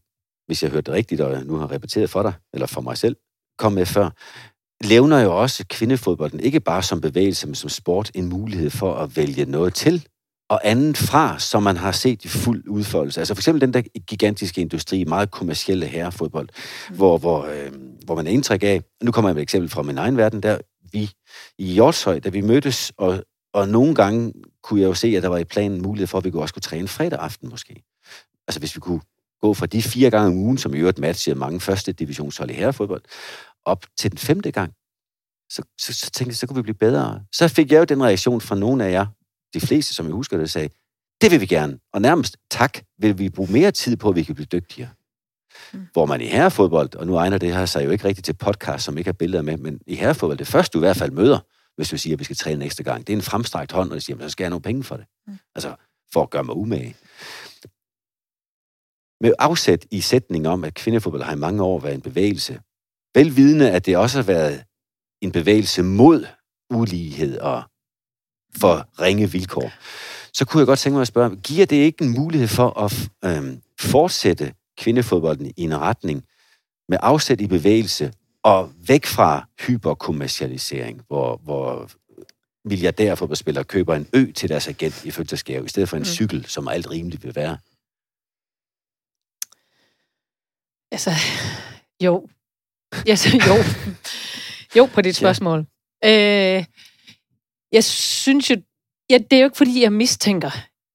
hvis 0.46 0.62
jeg 0.62 0.70
hørte 0.70 0.90
det 0.90 0.94
rigtigt, 0.94 1.20
og 1.20 1.46
nu 1.46 1.56
har 1.56 1.70
repeteret 1.70 2.10
for 2.10 2.22
dig, 2.22 2.32
eller 2.52 2.66
for 2.66 2.80
mig 2.80 2.98
selv, 2.98 3.16
kom 3.58 3.72
med 3.72 3.86
før, 3.86 4.10
levner 4.84 5.20
jo 5.20 5.40
også 5.42 5.64
kvindefodbolden, 5.68 6.40
ikke 6.40 6.60
bare 6.60 6.82
som 6.82 7.00
bevægelse, 7.00 7.46
men 7.46 7.54
som 7.54 7.70
sport, 7.70 8.10
en 8.14 8.28
mulighed 8.28 8.70
for 8.70 8.94
at 8.94 9.16
vælge 9.16 9.44
noget 9.44 9.74
til 9.74 10.06
og 10.48 10.60
andet 10.64 10.96
fra, 10.96 11.38
som 11.38 11.62
man 11.62 11.76
har 11.76 11.92
set 11.92 12.24
i 12.24 12.28
fuld 12.28 12.68
udfoldelse. 12.68 13.20
Altså 13.20 13.34
for 13.34 13.40
eksempel 13.40 13.60
den 13.60 13.74
der 13.74 13.82
gigantiske 14.06 14.60
industri, 14.60 15.04
meget 15.04 15.30
kommercielle 15.30 15.86
herrefodbold, 15.86 16.48
mm. 16.90 16.96
hvor, 16.96 17.18
hvor, 17.18 17.44
øh, 17.44 17.72
hvor 18.04 18.14
man 18.14 18.26
er 18.26 18.30
indtryk 18.30 18.62
af, 18.62 18.82
nu 19.02 19.12
kommer 19.12 19.28
jeg 19.28 19.34
med 19.34 19.42
et 19.42 19.46
eksempel 19.46 19.70
fra 19.70 19.82
min 19.82 19.98
egen 19.98 20.16
verden, 20.16 20.42
der 20.42 20.58
vi 20.92 21.10
i 21.58 21.72
Hjortshøj, 21.72 22.18
da 22.20 22.28
vi 22.28 22.40
mødtes, 22.40 22.92
og, 22.96 23.24
og 23.52 23.68
nogle 23.68 23.94
gange 23.94 24.32
kunne 24.62 24.80
jeg 24.80 24.86
jo 24.86 24.94
se, 24.94 25.16
at 25.16 25.22
der 25.22 25.28
var 25.28 25.38
i 25.38 25.44
planen 25.44 25.82
mulighed 25.82 26.06
for, 26.06 26.18
at 26.18 26.24
vi 26.24 26.30
også 26.34 26.54
kunne 26.54 26.62
træne 26.62 26.88
fredag 26.88 27.18
aften 27.18 27.48
måske. 27.48 27.82
Altså 28.48 28.58
hvis 28.58 28.76
vi 28.76 28.80
kunne 28.80 29.00
gå 29.40 29.54
fra 29.54 29.66
de 29.66 29.82
fire 29.82 30.10
gange 30.10 30.26
om 30.26 30.36
ugen, 30.36 30.58
som 30.58 30.74
i 30.74 30.78
øvrigt 30.78 30.98
matcher 30.98 31.34
mange 31.34 31.60
første 31.60 31.92
divisionshold 31.92 32.50
i 32.50 32.54
herrefodbold, 32.54 33.02
op 33.66 33.84
til 33.98 34.10
den 34.10 34.18
femte 34.18 34.52
gang. 34.52 34.72
Så, 35.50 35.62
så, 35.78 35.92
så 35.92 36.10
tænkte 36.10 36.30
jeg, 36.30 36.36
så 36.36 36.46
kunne 36.46 36.56
vi 36.56 36.62
blive 36.62 36.74
bedre. 36.74 37.24
Så 37.32 37.48
fik 37.48 37.72
jeg 37.72 37.78
jo 37.78 37.84
den 37.84 38.02
reaktion 38.04 38.40
fra 38.40 38.54
nogle 38.54 38.84
af 38.84 38.90
jer, 38.90 39.06
de 39.54 39.60
fleste, 39.60 39.94
som 39.94 40.06
jeg 40.06 40.14
husker 40.14 40.36
det, 40.36 40.50
sagde, 40.50 40.68
det 41.20 41.30
vil 41.30 41.40
vi 41.40 41.46
gerne. 41.46 41.78
Og 41.92 42.00
nærmest, 42.00 42.36
tak, 42.50 42.78
vil 42.98 43.18
vi 43.18 43.28
bruge 43.28 43.52
mere 43.52 43.70
tid 43.70 43.96
på, 43.96 44.08
at 44.08 44.16
vi 44.16 44.22
kan 44.22 44.34
blive 44.34 44.46
dygtigere. 44.46 44.90
Mm. 45.72 45.86
Hvor 45.92 46.06
man 46.06 46.20
i 46.20 46.26
herrefodbold, 46.26 46.94
og 46.94 47.06
nu 47.06 47.16
egner 47.16 47.38
det 47.38 47.54
her 47.54 47.66
sig 47.66 47.84
jo 47.84 47.90
ikke 47.90 48.04
rigtigt 48.04 48.24
til 48.24 48.32
podcast, 48.32 48.84
som 48.84 48.98
ikke 48.98 49.08
har 49.08 49.12
billeder 49.12 49.42
med, 49.42 49.56
men 49.56 49.80
i 49.86 49.94
herrefodbold, 49.94 50.38
det 50.38 50.46
første 50.46 50.72
du 50.72 50.78
i 50.78 50.86
hvert 50.86 50.96
fald 50.96 51.10
møder, 51.10 51.38
hvis 51.76 51.88
du 51.88 51.98
siger, 51.98 52.14
at 52.14 52.18
vi 52.18 52.24
skal 52.24 52.36
træne 52.36 52.58
næste 52.58 52.82
gang, 52.82 53.06
det 53.06 53.12
er 53.12 53.16
en 53.16 53.22
fremstrakt 53.22 53.72
hånd, 53.72 53.90
og 53.90 53.94
du 53.94 54.00
siger, 54.00 54.18
så 54.20 54.28
skal 54.28 54.44
jeg 54.44 54.46
have 54.46 54.50
nogle 54.50 54.62
penge 54.62 54.84
for 54.84 54.96
det. 54.96 55.06
Mm. 55.26 55.38
Altså, 55.54 55.74
for 56.12 56.22
at 56.22 56.30
gøre 56.30 56.44
mig 56.44 56.56
umage. 56.56 56.96
Med 59.20 59.32
afsæt 59.38 59.86
i 59.90 60.00
sætningen 60.00 60.46
om, 60.46 60.64
at 60.64 60.74
kvindefodbold 60.74 61.22
har 61.22 61.32
i 61.32 61.38
mange 61.38 61.62
år 61.62 61.78
været 61.78 61.94
en 61.94 62.00
bevægelse, 62.00 62.60
velvidende, 63.16 63.70
at 63.70 63.86
det 63.86 63.96
også 63.96 64.18
har 64.18 64.22
været 64.22 64.64
en 65.20 65.32
bevægelse 65.32 65.82
mod 65.82 66.26
ulighed 66.70 67.38
og 67.38 67.62
for 68.56 68.88
ringe 69.00 69.30
vilkår, 69.30 69.72
så 70.32 70.44
kunne 70.44 70.58
jeg 70.60 70.66
godt 70.66 70.78
tænke 70.78 70.94
mig 70.94 71.00
at 71.00 71.08
spørge, 71.08 71.36
giver 71.36 71.66
det 71.66 71.76
ikke 71.76 72.04
en 72.04 72.10
mulighed 72.10 72.48
for 72.48 72.80
at 72.80 72.92
øh, 73.24 73.58
fortsætte 73.80 74.54
kvindefodbolden 74.78 75.52
i 75.56 75.62
en 75.62 75.80
retning 75.80 76.24
med 76.88 76.98
afsæt 77.02 77.40
i 77.40 77.46
bevægelse 77.46 78.12
og 78.42 78.72
væk 78.88 79.06
fra 79.06 79.48
hyperkommercialisering, 79.60 81.02
hvor, 81.08 81.36
hvor 81.36 81.90
milliardærfodboldspillere 82.64 83.64
køber 83.64 83.94
en 83.94 84.08
ø 84.12 84.32
til 84.32 84.48
deres 84.48 84.68
agent 84.68 85.04
i 85.04 85.10
fødselsgave, 85.10 85.64
i 85.64 85.68
stedet 85.68 85.88
for 85.88 85.96
en 85.96 86.00
mm. 86.00 86.04
cykel, 86.04 86.44
som 86.44 86.68
alt 86.68 86.90
rimeligt 86.90 87.24
vil 87.24 87.34
være? 87.36 87.58
Altså, 90.92 91.10
jo. 92.02 92.28
Altså, 93.08 93.28
jo. 93.48 93.54
jo, 94.76 94.86
på 94.86 95.00
dit 95.00 95.16
spørgsmål. 95.16 95.66
Ja. 96.02 96.58
Øh, 96.58 96.64
jeg 97.72 97.84
synes 97.84 98.50
jo, 98.50 98.56
ja, 99.10 99.18
det 99.18 99.32
er 99.32 99.40
jo 99.40 99.44
ikke 99.44 99.56
fordi, 99.56 99.82
jeg 99.82 99.92
mistænker 99.92 100.50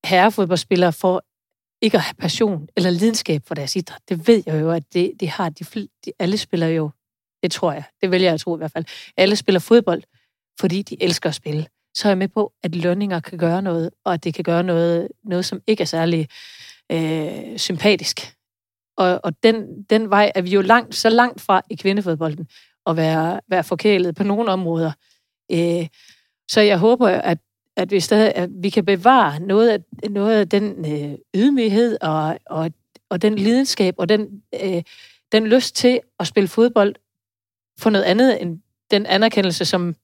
herrefodboldspillere 0.06 0.94
for 0.94 1.24
ikke 1.82 1.98
at 1.98 2.04
have 2.04 2.14
passion 2.14 2.68
eller 2.78 2.90
lidenskab 2.90 3.42
for 3.48 3.56
deres 3.56 3.76
idræt. 3.76 4.02
Det 4.10 4.28
ved 4.28 4.44
jeg 4.46 4.62
jo, 4.62 4.72
at 4.72 4.84
det, 4.94 5.12
det 5.20 5.30
har 5.30 5.50
de, 5.50 5.88
de, 6.06 6.12
alle 6.20 6.38
spiller 6.38 6.68
jo. 6.68 6.92
Det 7.44 7.52
tror 7.52 7.72
jeg. 7.72 7.84
Det 8.02 8.12
vælger 8.12 8.28
jeg 8.28 8.34
at 8.34 8.40
tro 8.40 8.56
i 8.56 8.58
hvert 8.58 8.72
fald. 8.72 8.86
Alle 9.18 9.36
spiller 9.36 9.60
fodbold, 9.60 10.04
fordi 10.60 10.82
de 10.82 11.04
elsker 11.04 11.30
at 11.30 11.36
spille. 11.36 11.68
Så 11.96 12.08
er 12.08 12.10
jeg 12.10 12.18
med 12.18 12.28
på, 12.28 12.54
at 12.64 12.76
lønninger 12.76 13.20
kan 13.20 13.38
gøre 13.38 13.62
noget, 13.62 13.90
og 14.06 14.14
at 14.14 14.24
det 14.24 14.34
kan 14.34 14.44
gøre 14.44 14.64
noget, 14.64 15.08
noget 15.24 15.46
som 15.46 15.62
ikke 15.68 15.82
er 15.82 15.86
særlig 15.86 16.28
øh, 16.92 17.58
sympatisk. 17.58 18.36
Og, 18.98 19.20
og 19.24 19.44
den, 19.44 19.84
den 19.84 20.10
vej 20.10 20.32
er 20.36 20.42
vi 20.42 20.50
jo 20.50 20.62
langt, 20.62 20.96
så 20.96 21.10
langt 21.10 21.42
fra 21.42 21.62
i 21.70 21.76
kvindefodbolden 21.76 22.48
at 22.86 22.98
være, 22.98 23.42
være 23.48 23.64
forkælet 23.64 24.16
på 24.16 24.24
nogle 24.24 24.52
områder. 24.52 24.92
Øh, 25.52 25.88
så 26.52 26.62
jeg 26.62 26.78
håber, 26.78 27.08
at, 27.08 27.38
at, 27.78 27.92
vi, 27.92 28.00
stadig, 28.00 28.36
at 28.36 28.50
vi 28.54 28.70
kan 28.70 28.86
bevare 28.86 29.40
noget 29.40 29.70
af, 29.70 30.10
noget 30.10 30.40
af 30.40 30.50
den 30.50 30.86
øh, 30.94 31.18
ydmyghed 31.36 31.98
og, 32.02 32.40
og, 32.46 32.72
og 33.10 33.22
den 33.22 33.36
lidenskab 33.36 33.96
og 33.98 34.10
den, 34.10 34.44
øh, 34.64 34.84
den 35.32 35.48
lyst 35.48 35.76
til 35.76 36.00
at 36.20 36.28
spille 36.28 36.48
fodbold 36.48 36.96
for 37.80 37.90
noget 37.90 38.06
andet 38.06 38.42
end 38.42 38.62
den 38.92 39.06
anerkendelse, 39.06 39.66
som, 39.66 39.96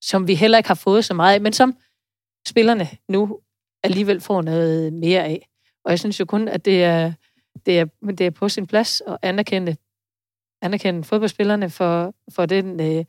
som 0.00 0.28
vi 0.28 0.34
heller 0.34 0.58
ikke 0.58 0.68
har 0.68 0.74
fået 0.74 1.04
så 1.04 1.14
meget 1.14 1.34
af, 1.34 1.40
men 1.40 1.52
som 1.52 1.76
spillerne 2.48 2.88
nu 3.08 3.40
alligevel 3.82 4.20
får 4.20 4.42
noget 4.42 4.92
mere 4.92 5.24
af. 5.24 5.48
Og 5.84 5.90
jeg 5.90 5.98
synes 5.98 6.20
jo 6.20 6.24
kun, 6.24 6.48
at 6.48 6.64
det 6.64 6.84
er, 6.84 7.12
det 7.66 7.80
er, 7.80 7.84
det 8.18 8.20
er 8.20 8.30
på 8.30 8.48
sin 8.48 8.66
plads 8.66 9.02
at 9.06 9.18
anerkende, 9.22 9.76
anerkende 10.62 11.04
fodboldspillerne 11.04 11.70
for, 11.70 12.14
for 12.30 12.46
den... 12.46 12.80
Øh, 12.80 13.04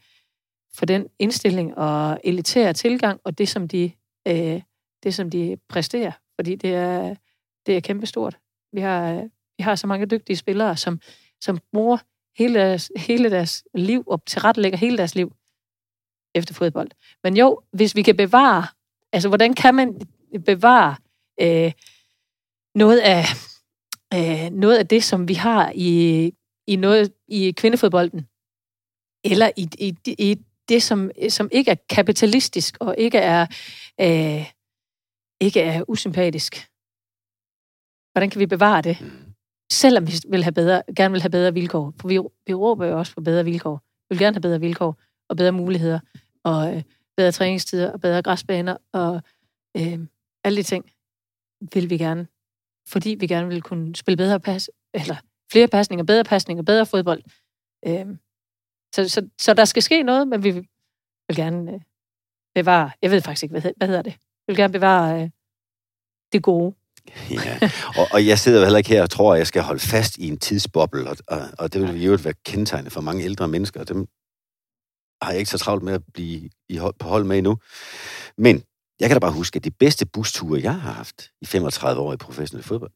for 0.74 0.86
den 0.86 1.08
indstilling 1.20 1.78
og 1.78 2.20
elitære 2.24 2.74
tilgang, 2.74 3.22
og 3.24 3.38
det, 3.38 3.49
som 3.49 3.68
de, 3.68 3.91
øh, 4.28 4.62
det, 5.03 5.14
som 5.14 5.30
de 5.30 5.58
præsterer. 5.70 6.12
Fordi 6.36 6.55
det 6.55 6.74
er, 6.74 7.16
det 7.66 7.78
er 7.78 7.82
kæmpestort. 7.82 8.38
Vi 8.74 8.82
har, 8.82 9.14
øh, 9.14 9.24
vi 9.58 9.64
har 9.64 9.76
så 9.76 9.88
mange 9.88 10.05
dygtige 10.05 10.38
spillere, 10.38 10.78
som, 10.78 10.99
som 11.41 11.60
bruger 11.74 11.97
hele 12.38 12.60
deres, 12.60 12.91
hele 12.97 13.30
deres 13.30 13.64
liv 13.74 14.03
og 14.08 14.26
tilrettelægger 14.26 14.78
hele 14.78 14.97
deres 14.97 15.16
liv 15.16 15.34
efter 16.36 16.53
fodbold. 16.53 16.89
Men 17.24 17.38
jo, 17.38 17.62
hvis 17.72 17.95
vi 17.95 18.01
kan 18.01 18.18
bevare, 18.18 18.68
altså 19.14 19.28
hvordan 19.28 19.53
kan 19.53 19.76
man 19.76 20.01
bevare 20.45 20.95
øh, 21.41 21.72
noget 22.76 22.99
af 22.99 23.24
øh, 24.14 24.49
noget 24.51 24.78
af 24.78 24.88
det, 24.88 25.03
som 25.03 25.28
vi 25.28 25.34
har 25.34 25.72
i, 25.76 26.32
i 26.68 26.76
noget 26.76 27.14
i 27.28 27.51
kvindefodbolden, 27.51 28.28
eller 29.24 29.51
i, 29.58 29.70
i, 29.80 29.95
i 30.08 30.38
det, 30.70 30.84
som, 30.84 31.12
som 31.30 31.49
ikke 31.51 31.72
er 31.72 31.76
kapitalistisk 31.89 32.78
og 32.80 32.95
ikke 32.97 33.18
er, 33.18 33.41
øh, 34.01 34.51
ikke 35.41 35.62
er 35.62 35.84
usympatisk. 35.88 36.53
Hvordan 38.12 38.30
kan 38.30 38.39
vi 38.39 38.45
bevare 38.45 38.82
det? 38.82 38.97
Selvom 39.72 40.08
vi 40.08 40.14
vil 40.30 40.43
have 40.43 40.51
bedre, 40.51 40.84
gerne 40.95 41.12
vil 41.12 41.22
have 41.22 41.30
bedre 41.30 41.53
vilkår. 41.53 41.93
For 42.01 42.08
vi, 42.08 42.20
vi 42.47 42.53
råber 42.53 42.86
jo 42.86 42.97
også 42.99 43.14
på 43.14 43.22
bedre 43.22 43.43
vilkår. 43.43 43.76
Vi 44.10 44.14
vil 44.16 44.20
gerne 44.20 44.36
have 44.36 44.41
bedre 44.41 44.60
vilkår 44.60 45.01
og 45.30 45.38
bedre 45.38 45.51
muligheder 45.51 45.99
og 46.43 46.76
øh, 46.76 46.84
bedre 47.18 47.32
træningstider 47.32 47.91
og 47.91 48.01
bedre 48.01 48.22
græsbaner 48.22 48.78
og 48.93 49.22
øh, 49.78 49.99
alle 50.43 50.58
de 50.58 50.64
ting 50.64 50.91
vil 51.74 51.89
vi 51.89 51.97
gerne. 51.97 52.28
Fordi 52.88 53.15
vi 53.19 53.27
gerne 53.27 53.47
vil 53.47 53.61
kunne 53.61 53.95
spille 53.95 54.17
bedre 54.17 54.39
pas, 54.39 54.69
eller 54.93 55.15
flere 55.51 55.67
pasninger, 55.67 56.03
bedre 56.03 56.23
pasninger, 56.23 56.63
bedre 56.63 56.85
fodbold. 56.85 57.23
Øh, 57.88 58.05
så, 58.95 59.09
så, 59.09 59.29
så 59.39 59.53
der 59.53 59.65
skal 59.65 59.83
ske 59.83 60.03
noget, 60.03 60.27
men 60.27 60.43
vi 60.43 60.51
vil 60.51 60.67
gerne 61.35 61.73
øh, 61.73 61.79
bevare, 62.55 62.91
jeg 63.01 63.11
ved 63.11 63.21
faktisk 63.21 63.43
ikke, 63.43 63.59
hvad, 63.59 63.71
hvad 63.77 63.88
hedder 63.88 64.01
det? 64.01 64.13
Vi 64.13 64.51
vil 64.51 64.55
gerne 64.55 64.73
bevare 64.73 65.21
øh, 65.21 65.29
det 66.33 66.43
gode. 66.43 66.75
ja, 67.31 67.59
og, 67.97 68.07
og 68.11 68.27
jeg 68.27 68.39
sidder 68.39 68.65
heller 68.65 68.77
ikke 68.77 68.89
her 68.89 69.03
og 69.03 69.09
tror, 69.09 69.33
at 69.33 69.38
jeg 69.38 69.47
skal 69.47 69.61
holde 69.61 69.79
fast 69.79 70.17
i 70.17 70.27
en 70.27 70.38
tidsboble, 70.38 71.09
og, 71.09 71.17
og, 71.27 71.41
og 71.59 71.73
det 71.73 71.81
vil 71.81 72.03
jo 72.03 72.17
være 72.23 72.33
kendetegnet 72.45 72.91
for 72.91 73.01
mange 73.01 73.23
ældre 73.23 73.47
mennesker, 73.47 73.79
og 73.79 73.88
dem 73.88 74.07
har 75.21 75.31
jeg 75.31 75.39
ikke 75.39 75.51
så 75.51 75.57
travlt 75.57 75.83
med 75.83 75.93
at 75.93 76.01
blive 76.13 76.49
i 76.69 76.77
hold, 76.77 76.93
på 76.99 77.07
hold 77.07 77.23
med 77.23 77.38
endnu. 77.38 77.57
Men 78.38 78.63
jeg 79.00 79.10
kan 79.10 79.16
da 79.16 79.20
bare 79.20 79.32
huske, 79.32 79.58
at 79.58 79.64
de 79.64 79.72
bedste 79.72 80.06
busture, 80.06 80.62
jeg 80.62 80.74
har 80.74 80.91
haft 80.91 81.32
i 81.41 81.45
35 81.45 82.02
år 82.02 82.14
i 82.14 82.18
professionel 82.18 82.64
fodbold, 82.64 82.91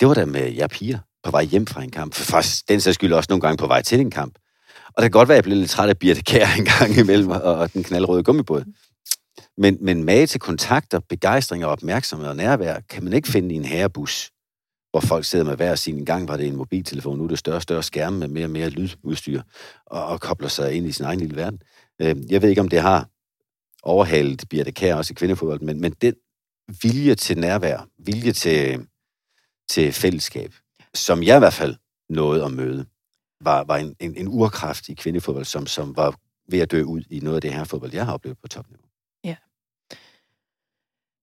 det 0.00 0.08
var 0.08 0.14
da 0.14 0.24
med 0.24 0.52
jer 0.52 0.66
piger 0.66 0.98
på 1.24 1.30
vej 1.30 1.44
hjem 1.44 1.66
fra 1.66 1.82
en 1.82 1.90
kamp. 1.90 2.14
For 2.14 2.24
faktisk 2.24 2.68
den 2.68 2.80
sags 2.80 2.94
skyld 2.94 3.12
også 3.12 3.26
nogle 3.30 3.40
gange 3.40 3.56
på 3.56 3.66
vej 3.66 3.82
til 3.82 4.00
en 4.00 4.10
kamp. 4.10 4.38
Og 4.86 5.02
det 5.02 5.02
kan 5.02 5.10
godt 5.10 5.28
være, 5.28 5.36
at 5.36 5.38
jeg 5.38 5.44
blev 5.44 5.56
lidt 5.56 5.70
træt 5.70 5.88
af 5.88 5.98
Birte 5.98 6.22
Kær 6.22 6.46
en 6.58 6.64
gang 6.64 6.98
imellem, 6.98 7.30
og, 7.30 7.72
den 7.72 7.84
knaldrøde 7.84 8.22
gummibåd. 8.22 8.64
Men, 9.56 9.78
men 9.80 10.04
mage 10.04 10.26
til 10.26 10.40
kontakter, 10.40 11.00
begejstring 11.08 11.64
og 11.64 11.70
opmærksomhed 11.70 12.28
og 12.28 12.36
nærvær, 12.36 12.80
kan 12.80 13.04
man 13.04 13.12
ikke 13.12 13.28
finde 13.28 13.54
i 13.54 13.56
en 13.56 13.64
herrebus, 13.64 14.30
hvor 14.90 15.00
folk 15.00 15.24
sidder 15.24 15.44
med 15.44 15.56
hver 15.56 15.74
sin 15.74 16.04
gang, 16.04 16.28
var 16.28 16.36
det 16.36 16.46
en 16.46 16.56
mobiltelefon, 16.56 17.18
nu 17.18 17.24
er 17.24 17.28
det 17.28 17.38
større 17.38 17.56
og 17.56 17.62
større 17.62 17.82
skærme 17.82 18.18
med 18.18 18.28
mere 18.28 18.44
og 18.44 18.50
mere 18.50 18.68
lydudstyr, 18.68 19.42
og, 19.86 20.06
og 20.06 20.20
kobler 20.20 20.48
sig 20.48 20.72
ind 20.72 20.86
i 20.86 20.92
sin 20.92 21.04
egen 21.04 21.18
lille 21.18 21.36
verden. 21.36 21.62
Øh, 22.00 22.16
jeg 22.32 22.42
ved 22.42 22.48
ikke, 22.48 22.60
om 22.60 22.68
det 22.68 22.80
har 22.80 23.08
overhalet 23.82 24.44
Birte 24.50 24.72
Kær 24.72 24.94
også 24.94 25.12
i 25.12 25.14
kvindefodbold, 25.14 25.60
men, 25.60 25.80
men 25.80 25.92
den 25.92 26.14
vilje 26.82 27.14
til 27.14 27.38
nærvær, 27.38 27.88
vilje 27.98 28.32
til, 28.32 28.86
til 29.68 29.92
fællesskab, 29.92 30.54
som 30.94 31.22
jeg 31.22 31.36
i 31.36 31.38
hvert 31.38 31.52
fald 31.52 31.76
nåede 32.08 32.44
at 32.44 32.52
møde, 32.52 32.86
var, 33.40 33.64
var 33.64 33.76
en, 33.76 33.96
en, 34.00 34.16
en 34.16 34.28
urkraft 34.28 34.88
i 34.88 34.94
kvindefodbold, 34.94 35.44
som, 35.44 35.66
som 35.66 35.96
var 35.96 36.14
ved 36.48 36.58
at 36.58 36.70
dø 36.70 36.82
ud 36.82 37.02
i 37.10 37.20
noget 37.20 37.36
af 37.36 37.42
det 37.42 37.54
her 37.54 37.64
fodbold, 37.64 37.94
jeg 37.94 38.06
har 38.06 38.12
oplevet 38.12 38.38
på 38.38 38.48
topniveau. 38.48 38.86
Ja. 39.24 39.36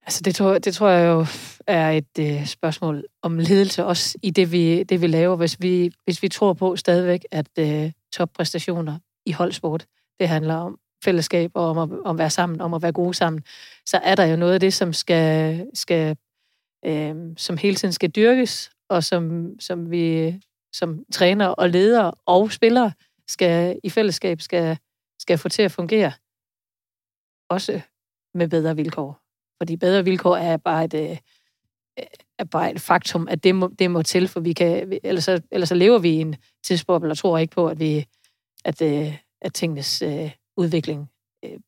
Altså 0.01 0.21
det 0.21 0.35
tror, 0.35 0.57
det 0.57 0.73
tror 0.73 0.89
jeg 0.89 1.07
jo 1.07 1.25
er 1.67 1.91
et 1.91 2.19
øh, 2.19 2.45
spørgsmål 2.45 3.05
om 3.21 3.39
ledelse, 3.39 3.85
også 3.85 4.17
i 4.23 4.31
det 4.31 4.51
vi, 4.51 4.83
det, 4.83 5.01
vi 5.01 5.07
laver. 5.07 5.35
Hvis 5.35 5.61
vi, 5.61 5.91
hvis 6.03 6.23
vi 6.23 6.29
tror 6.29 6.53
på 6.53 6.75
stadigvæk, 6.75 7.21
at 7.31 7.49
øh, 7.59 7.91
toppræstationer 8.13 8.99
i 9.25 9.31
holdsport, 9.31 9.85
det 10.19 10.27
handler 10.27 10.55
om 10.55 10.79
fællesskab 11.07 11.51
og 11.53 11.69
om 11.69 11.77
at, 11.77 11.99
om 12.05 12.15
at 12.15 12.17
være 12.17 12.29
sammen, 12.29 12.61
om 12.61 12.73
at 12.73 12.81
være 12.81 12.91
gode 12.91 13.13
sammen, 13.13 13.43
så 13.85 13.97
er 14.03 14.15
der 14.15 14.25
jo 14.25 14.35
noget 14.35 14.53
af 14.53 14.59
det, 14.59 14.73
som 14.73 14.93
skal, 14.93 15.65
skal 15.73 16.17
øh, 16.85 17.15
som 17.37 17.57
hele 17.57 17.75
tiden 17.75 17.93
skal 17.93 18.09
dyrkes, 18.09 18.71
og 18.89 19.03
som, 19.03 19.51
som 19.59 19.91
vi 19.91 20.35
som 20.73 21.03
træner 21.11 21.47
og 21.47 21.69
leder 21.69 22.11
og 22.25 22.51
spillere 22.51 22.91
skal 23.27 23.79
i 23.83 23.89
fællesskab 23.89 24.41
skal, 24.41 24.77
skal 25.19 25.37
få 25.37 25.49
til 25.49 25.61
at 25.61 25.71
fungere. 25.71 26.11
Også 27.49 27.81
med 28.33 28.47
bedre 28.47 28.75
vilkår. 28.75 29.19
Fordi 29.57 29.75
bedre 29.75 30.03
vilkår 30.03 30.35
er 30.35 30.57
bare 30.57 30.85
et, 30.85 30.93
øh, 30.93 31.17
er 32.37 32.43
bare 32.43 32.71
et 32.71 32.81
faktum, 32.81 33.27
at 33.27 33.43
det 33.43 33.55
må, 33.55 33.67
det 33.79 33.91
må 33.91 34.01
til, 34.01 34.27
for 34.27 34.39
vi 34.39 34.53
kan, 34.53 34.99
ellers, 35.03 35.23
så, 35.23 35.41
ellers 35.51 35.69
så 35.69 35.75
lever 35.75 35.99
vi 35.99 36.09
i 36.09 36.21
en 36.21 36.35
tidsboble 36.63 37.11
og 37.11 37.17
tror 37.17 37.37
ikke 37.37 37.53
på, 37.53 37.67
at, 37.67 37.79
vi, 37.79 38.07
at, 38.65 38.81
øh, 38.81 39.17
at 39.41 39.53
tingenes 39.53 40.01
øh, 40.01 40.31
udvikling 40.57 41.09
øh, 41.45 41.59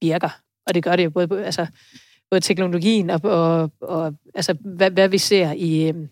virker. 0.00 0.40
Og 0.66 0.74
det 0.74 0.82
gør 0.84 0.96
det 0.96 1.04
jo 1.04 1.10
både, 1.10 1.44
altså, 1.44 1.66
både 2.30 2.40
teknologien 2.40 3.10
og, 3.10 3.20
og, 3.24 3.70
og 3.80 4.14
altså, 4.34 4.56
hvad, 4.60 4.90
hvad 4.90 5.08
vi 5.08 5.18
ser 5.18 5.52
i, 5.52 5.88
øh, 5.88 6.08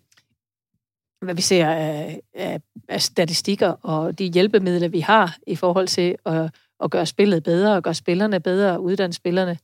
hvad 1.20 1.34
vi 1.34 1.42
ser 1.42 1.70
af, 1.70 2.20
af, 2.34 2.60
af 2.88 3.02
statistikker 3.02 3.68
og 3.68 4.18
de 4.18 4.32
hjælpemidler, 4.32 4.88
vi 4.88 5.00
har 5.00 5.38
i 5.46 5.56
forhold 5.56 5.88
til 5.88 6.16
at, 6.26 6.54
at 6.80 6.90
gøre 6.90 7.06
spillet 7.06 7.42
bedre 7.42 7.76
og 7.76 7.82
gøre 7.82 7.94
spillerne 7.94 8.40
bedre 8.40 8.72
og 8.72 8.82
uddanne 8.82 9.12
spillerne, 9.12 9.58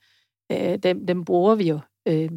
øh, 0.53 0.79
dem, 0.79 1.07
dem 1.07 1.25
bruger 1.25 1.55
vi 1.55 1.69
jo. 1.69 1.81
Øh, 2.09 2.31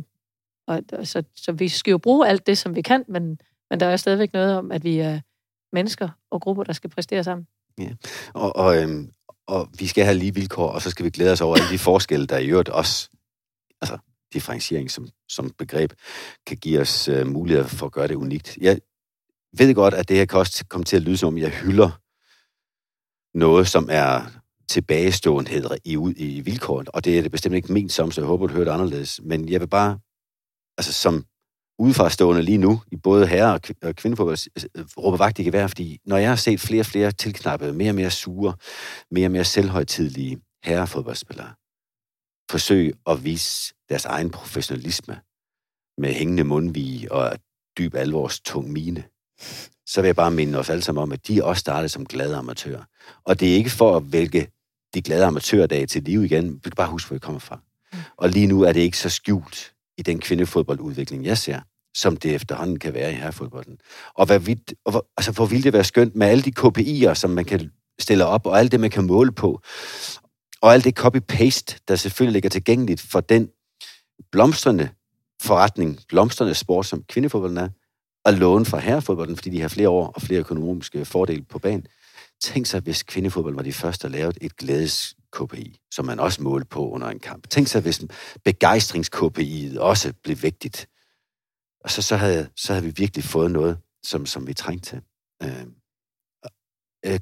og, 0.67 0.84
og 0.93 1.07
så, 1.07 1.24
så 1.36 1.51
vi 1.51 1.67
skal 1.67 1.91
jo 1.91 1.97
bruge 1.97 2.28
alt 2.28 2.47
det, 2.47 2.57
som 2.57 2.76
vi 2.76 2.82
kan, 2.82 3.05
men, 3.07 3.39
men 3.70 3.80
der 3.80 3.86
er 3.86 3.97
stadigvæk 3.97 4.34
noget 4.34 4.57
om, 4.57 4.72
at 4.72 4.84
vi 4.84 4.97
er 4.97 5.20
mennesker 5.72 6.09
og 6.30 6.41
grupper, 6.41 6.63
der 6.63 6.74
skal 6.74 6.89
præstere 6.89 7.24
sammen. 7.24 7.47
Ja. 7.78 7.89
Og, 8.34 8.55
og, 8.55 8.82
øhm, 8.82 9.11
og 9.50 9.70
vi 9.80 9.88
skal 9.88 10.04
have 10.04 10.18
lige 10.18 10.34
vilkår, 10.34 10.70
og 10.72 10.82
så 10.82 10.89
skal 10.89 11.06
vi 11.06 11.10
glæde 11.10 11.32
os 11.32 11.41
over 11.41 11.56
alle 11.56 11.70
de 11.70 11.78
forskelle, 11.78 12.28
der 12.28 12.38
i 12.38 12.47
øvrigt 12.47 12.70
også, 12.70 13.10
altså 13.82 13.97
differentiering 14.34 14.91
som, 14.91 15.08
som 15.30 15.52
begreb, 15.58 15.93
kan 16.47 16.58
give 16.58 16.82
os 16.82 17.08
øh, 17.08 17.28
mulighed 17.28 17.64
for 17.64 17.86
at 17.86 17.91
gøre 17.91 18.08
det 18.08 18.16
unikt. 18.16 18.58
Jeg 18.62 18.80
ved 19.58 19.76
godt, 19.76 19.93
at 19.93 20.10
det 20.10 20.18
her 20.18 20.26
kan 20.26 20.39
også 20.39 20.66
komme 20.66 20.86
til 20.86 20.95
at 20.95 21.02
lyde 21.02 21.18
som 21.18 21.28
om, 21.28 21.38
jeg 21.38 21.50
hylder 21.50 21.89
noget, 23.38 23.68
som 23.68 23.88
er 23.91 24.22
tilbagestående 24.68 25.80
i, 25.86 25.97
ud 25.97 26.14
i 26.18 26.39
vilkårene, 26.39 26.95
og 26.95 27.06
det 27.06 27.18
er 27.18 27.22
det 27.22 27.32
bestemt 27.32 27.56
ikke 27.56 27.74
ment 27.74 27.91
som, 27.91 28.12
så 28.12 28.22
jeg 28.22 28.28
håber, 28.28 28.47
du 28.47 28.54
hører 28.54 28.66
det 28.66 28.72
anderledes. 28.72 29.20
Men 29.24 29.50
jeg 29.50 29.62
vil 29.62 29.68
bare, 29.68 30.00
altså 30.78 30.93
som 30.93 31.26
udefrastående 31.80 32.41
lige 32.41 32.57
nu, 32.57 32.82
i 32.91 32.95
både 32.95 33.27
herre- 33.27 33.59
og 33.84 33.95
kvindefodbold, 33.95 34.38
råbe 34.97 35.19
vagt 35.19 35.39
i 35.39 35.43
gevær, 35.43 35.67
fordi 35.67 35.99
når 36.05 36.17
jeg 36.17 36.30
har 36.30 36.36
set 36.36 36.59
flere 36.59 36.82
og 36.82 36.86
flere 36.86 37.11
tilknappede, 37.11 37.73
mere 37.73 37.91
og 37.91 37.95
mere 37.95 38.11
sure, 38.11 38.53
mere 39.11 39.27
og 39.27 39.32
mere 39.32 39.43
selvhøjtidlige 39.43 40.39
herrefodboldspillere, 40.63 41.53
forsøge 42.51 42.93
at 43.07 43.23
vise 43.23 43.73
deres 43.89 44.05
egen 44.05 44.30
professionalisme 44.30 45.19
med 45.97 46.13
hængende 46.13 46.43
mundvige 46.43 47.11
og 47.11 47.38
dyb 47.77 47.95
alvors 47.95 48.39
tung 48.39 48.71
mine, 48.71 49.03
så 49.86 50.01
vil 50.01 50.07
jeg 50.07 50.15
bare 50.15 50.32
minde 50.32 50.59
os 50.59 50.69
alle 50.69 50.82
sammen 50.82 51.01
om, 51.01 51.11
at 51.11 51.27
de 51.27 51.43
også 51.43 51.59
startede 51.59 51.89
som 51.89 52.05
glade 52.05 52.36
amatører. 52.36 52.84
Og 53.23 53.39
det 53.39 53.51
er 53.51 53.55
ikke 53.55 53.69
for 53.69 53.97
at 53.97 54.11
vælge 54.11 54.47
de 54.93 55.01
glade 55.01 55.25
amatørdage 55.25 55.86
til 55.86 56.03
liv 56.03 56.23
igen. 56.23 56.53
Vi 56.53 56.59
kan 56.69 56.71
bare 56.75 56.91
huske, 56.91 57.07
hvor 57.07 57.15
vi 57.15 57.19
kommer 57.19 57.39
fra. 57.39 57.59
Og 58.17 58.30
lige 58.30 58.47
nu 58.47 58.61
er 58.61 58.73
det 58.73 58.80
ikke 58.80 58.97
så 58.97 59.09
skjult 59.09 59.73
i 60.00 60.02
den 60.02 60.20
kvindefodboldudvikling, 60.20 61.26
jeg 61.26 61.38
ser, 61.38 61.60
som 61.97 62.18
det 62.18 62.36
efterhånden 62.36 62.80
kan 62.80 62.93
være 62.93 63.12
i 63.12 63.16
herrefodbolden. 63.16 63.78
Og, 64.14 64.26
hvad 64.26 64.39
vidt, 64.39 64.74
og 64.86 64.91
hvor, 64.91 65.08
altså, 65.18 65.32
hvor 65.32 65.45
ville 65.45 65.64
det 65.64 65.74
være 65.74 65.84
skønt 65.84 66.16
med 66.16 66.28
alle 66.28 66.43
de 66.43 66.54
KPI'er, 66.60 67.14
som 67.14 67.30
man 67.30 67.45
kan 67.45 67.72
stille 68.00 68.26
op, 68.26 68.45
og 68.45 68.60
alt 68.60 68.72
det, 68.72 68.80
man 68.80 68.89
kan 68.89 69.08
måle 69.08 69.32
på, 69.32 69.62
og 70.62 70.74
alt 70.74 70.84
det 70.84 71.00
copy-paste, 71.00 71.78
der 71.88 71.95
selvfølgelig 71.95 72.34
ligger 72.34 72.50
tilgængeligt 72.50 73.02
for 73.02 73.20
den 73.20 73.50
blomstrende 74.32 74.89
forretning, 75.41 76.00
blomstrende 76.08 76.54
sport, 76.54 76.86
som 76.86 77.04
kvindefodbolden 77.04 77.58
er, 77.58 77.70
og 78.26 78.34
låne 78.34 78.66
fra 78.66 78.80
herrefodbolden, 78.80 79.36
fordi 79.36 79.50
de 79.50 79.62
har 79.62 79.68
flere 79.68 79.89
år 79.89 80.08
og 80.08 80.22
flere 80.22 80.39
økonomiske 80.39 81.06
fordele 81.06 81.43
på 81.43 81.60
banen. 81.60 81.88
Tænk 82.41 82.66
sig, 82.66 82.82
hvis 82.82 83.04
kvindefodbold 83.04 83.56
var 83.56 83.62
de 83.64 83.74
første, 83.74 84.08
der 84.08 84.14
lavede 84.14 84.38
et 84.41 84.58
glædes 84.58 85.16
KPI, 85.32 85.80
som 85.91 86.05
man 86.05 86.19
også 86.19 86.43
målte 86.43 86.67
på 86.67 86.89
under 86.89 87.07
en 87.07 87.19
kamp. 87.19 87.49
Tænk 87.49 87.67
sig, 87.67 87.82
hvis 87.82 88.01
begejstrings-KPI'et 88.49 89.80
også 89.80 90.13
blev 90.23 90.41
vigtigt. 90.41 90.89
Og 91.84 91.91
så, 91.91 92.01
så, 92.01 92.15
havde, 92.15 92.49
så 92.55 92.73
havde 92.73 92.86
vi 92.86 92.93
virkelig 92.97 93.23
fået 93.23 93.51
noget, 93.51 93.77
som, 94.03 94.25
som 94.25 94.47
vi 94.47 94.53
trængte 94.53 94.89
til. 94.89 95.01
Øh, 95.43 95.65
øh, 97.05 97.19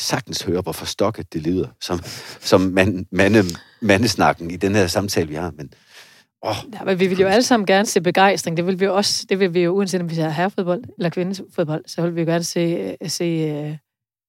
sagtens 0.00 0.42
høre, 0.42 0.60
hvor 0.60 0.72
forstokket 0.72 1.32
det 1.32 1.42
lyder, 1.42 1.68
som, 1.80 2.00
som 2.40 2.60
man, 2.60 3.06
mande, 3.10 3.42
mandesnakken 3.82 4.50
i 4.50 4.56
den 4.56 4.74
her 4.74 4.86
samtale, 4.86 5.28
vi 5.28 5.34
har. 5.34 5.50
Men, 5.50 5.72
oh, 6.42 6.56
ja, 6.72 6.84
men 6.84 7.00
vi 7.00 7.06
vil 7.06 7.20
jo 7.20 7.26
alle 7.26 7.42
sammen 7.42 7.66
gerne 7.66 7.86
se 7.86 8.00
begejstring. 8.00 8.56
Det 8.56 8.66
vil 8.66 8.80
vi 8.80 8.86
også, 8.86 9.26
det 9.28 9.38
vil 9.38 9.54
vi 9.54 9.60
jo, 9.60 9.76
uanset 9.76 10.00
om 10.00 10.10
vi 10.10 10.14
ser 10.14 10.28
herrefodbold 10.28 10.84
eller 10.98 11.10
kvindefodbold, 11.10 11.84
så 11.86 12.02
vil 12.02 12.14
vi 12.14 12.20
jo 12.20 12.26
gerne 12.26 12.44
se, 12.44 12.96
se, 13.06 13.78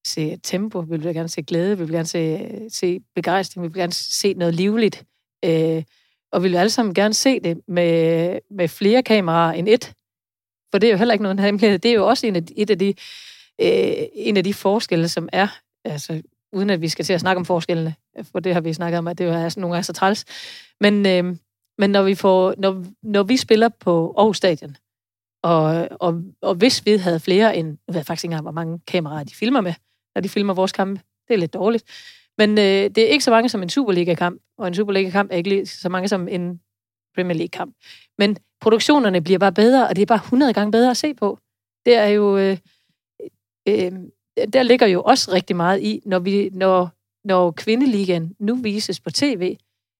se 0.05 0.37
tempo, 0.43 0.79
vi 0.79 0.97
vil 0.97 1.13
gerne 1.13 1.29
se 1.29 1.41
glæde, 1.41 1.77
vi 1.77 1.83
vil 1.83 1.93
gerne 1.93 2.07
se, 2.07 2.49
se 2.69 2.99
begejstring, 3.15 3.63
vi 3.63 3.67
vil 3.67 3.81
gerne 3.81 3.93
se 3.93 4.33
noget 4.33 4.55
livligt. 4.55 5.05
Øh, 5.45 5.83
og 6.31 6.43
vi 6.43 6.47
vil 6.47 6.57
alle 6.57 6.69
sammen 6.69 6.93
gerne 6.93 7.13
se 7.13 7.39
det 7.39 7.61
med, 7.67 8.39
med 8.51 8.67
flere 8.67 9.03
kameraer 9.03 9.53
end 9.53 9.69
et. 9.69 9.93
For 10.71 10.79
det 10.79 10.87
er 10.87 10.91
jo 10.91 10.97
heller 10.97 11.13
ikke 11.13 11.23
noget 11.23 11.39
hemmelighed. 11.39 11.79
Det 11.79 11.91
er 11.91 11.95
jo 11.95 12.07
også 12.07 12.27
en 12.27 12.35
af, 12.35 12.41
et 12.55 12.69
af 12.69 12.79
de, 12.79 12.87
øh, 13.61 14.07
en 14.13 14.37
af 14.37 14.43
de 14.43 14.53
forskelle, 14.53 15.09
som 15.09 15.29
er 15.33 15.47
altså, 15.85 16.21
uden 16.53 16.69
at 16.69 16.81
vi 16.81 16.89
skal 16.89 17.05
til 17.05 17.13
at 17.13 17.21
snakke 17.21 17.39
om 17.39 17.45
forskellene, 17.45 17.95
for 18.31 18.39
det 18.39 18.53
har 18.53 18.61
vi 18.61 18.73
snakket 18.73 18.97
om, 18.97 19.07
at 19.07 19.17
det 19.17 19.27
er 19.27 19.43
altså, 19.43 19.59
nogle 19.59 19.77
er 19.77 19.81
så 19.81 19.93
træls. 19.93 20.25
Men, 20.81 21.05
øh, 21.05 21.37
men 21.77 21.89
når 21.89 22.03
vi, 22.03 22.15
får, 22.15 22.53
når, 22.57 22.85
når 23.03 23.23
vi 23.23 23.37
spiller 23.37 23.69
på 23.69 24.13
Aarhus 24.17 24.37
Stadion, 24.37 24.75
og, 25.43 25.87
og, 25.91 26.21
og 26.41 26.55
hvis 26.55 26.85
vi 26.85 26.97
havde 26.97 27.19
flere 27.19 27.57
end, 27.57 27.77
jeg 27.87 27.95
ved 27.95 28.03
faktisk 28.03 28.23
ikke 28.23 28.31
engang, 28.31 28.43
hvor 28.43 28.51
mange 28.51 28.79
kameraer 28.87 29.23
de 29.23 29.35
filmer 29.35 29.61
med, 29.61 29.73
når 30.15 30.21
de 30.21 30.29
filmer 30.29 30.53
vores 30.53 30.71
kampe, 30.71 31.01
det 31.27 31.33
er 31.33 31.37
lidt 31.37 31.53
dårligt. 31.53 31.83
Men 32.37 32.49
øh, 32.49 32.63
det 32.65 32.97
er 32.97 33.07
ikke 33.07 33.23
så 33.23 33.31
mange 33.31 33.49
som 33.49 33.63
en 33.63 33.69
Superliga-kamp, 33.69 34.41
og 34.57 34.67
en 34.67 34.75
Superliga-kamp 34.75 35.31
er 35.31 35.35
ikke 35.37 35.49
lige 35.49 35.65
så 35.65 35.89
mange 35.89 36.07
som 36.07 36.27
en 36.27 36.59
Premier 37.15 37.37
League-kamp. 37.37 37.75
Men 38.17 38.37
produktionerne 38.61 39.21
bliver 39.21 39.39
bare 39.39 39.53
bedre, 39.53 39.87
og 39.87 39.95
det 39.95 40.01
er 40.01 40.05
bare 40.05 40.23
100 40.23 40.53
gange 40.53 40.71
bedre 40.71 40.91
at 40.91 40.97
se 40.97 41.13
på. 41.13 41.39
Det 41.85 41.95
er 41.95 42.07
jo... 42.07 42.37
Øh, 42.37 42.57
øh, 43.67 43.91
der 44.53 44.63
ligger 44.63 44.87
jo 44.87 45.03
også 45.03 45.31
rigtig 45.31 45.55
meget 45.55 45.81
i, 45.81 46.01
når, 46.05 46.19
vi, 46.19 46.49
når, 46.53 46.89
når 47.27 47.51
kvindeligaen 47.51 48.35
nu 48.39 48.55
vises 48.55 48.99
på 48.99 49.09
tv, 49.09 49.57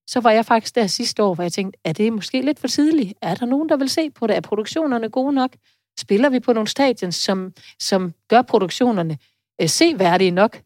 så 0.08 0.20
var 0.20 0.32
jeg 0.32 0.46
faktisk 0.46 0.76
der 0.76 0.88
sidste 0.88 1.24
år, 1.24 1.34
hvor 1.36 1.44
jeg 1.44 1.52
tænkte, 1.52 1.80
er 1.84 1.94
det 1.94 2.14
måske 2.14 2.42
lidt 2.42 2.60
for 2.60 2.68
tidligt? 2.68 3.14
Er 3.22 3.36
der 3.36 3.46
nogen, 3.46 3.70
der 3.70 3.78
vil 3.78 3.90
se 3.90 4.10
på 4.10 4.28
det? 4.28 4.36
Er 4.36 4.42
produktionerne 4.42 5.10
gode 5.10 5.34
nok? 5.34 5.56
Spiller 6.00 6.30
vi 6.30 6.40
på 6.40 6.54
nogle 6.54 6.68
stadion, 6.68 7.12
som, 7.12 7.54
som 7.80 8.14
gør 8.30 8.42
produktionerne 8.42 9.18
øh, 9.62 9.70
seværdige 9.70 10.32
nok? 10.32 10.62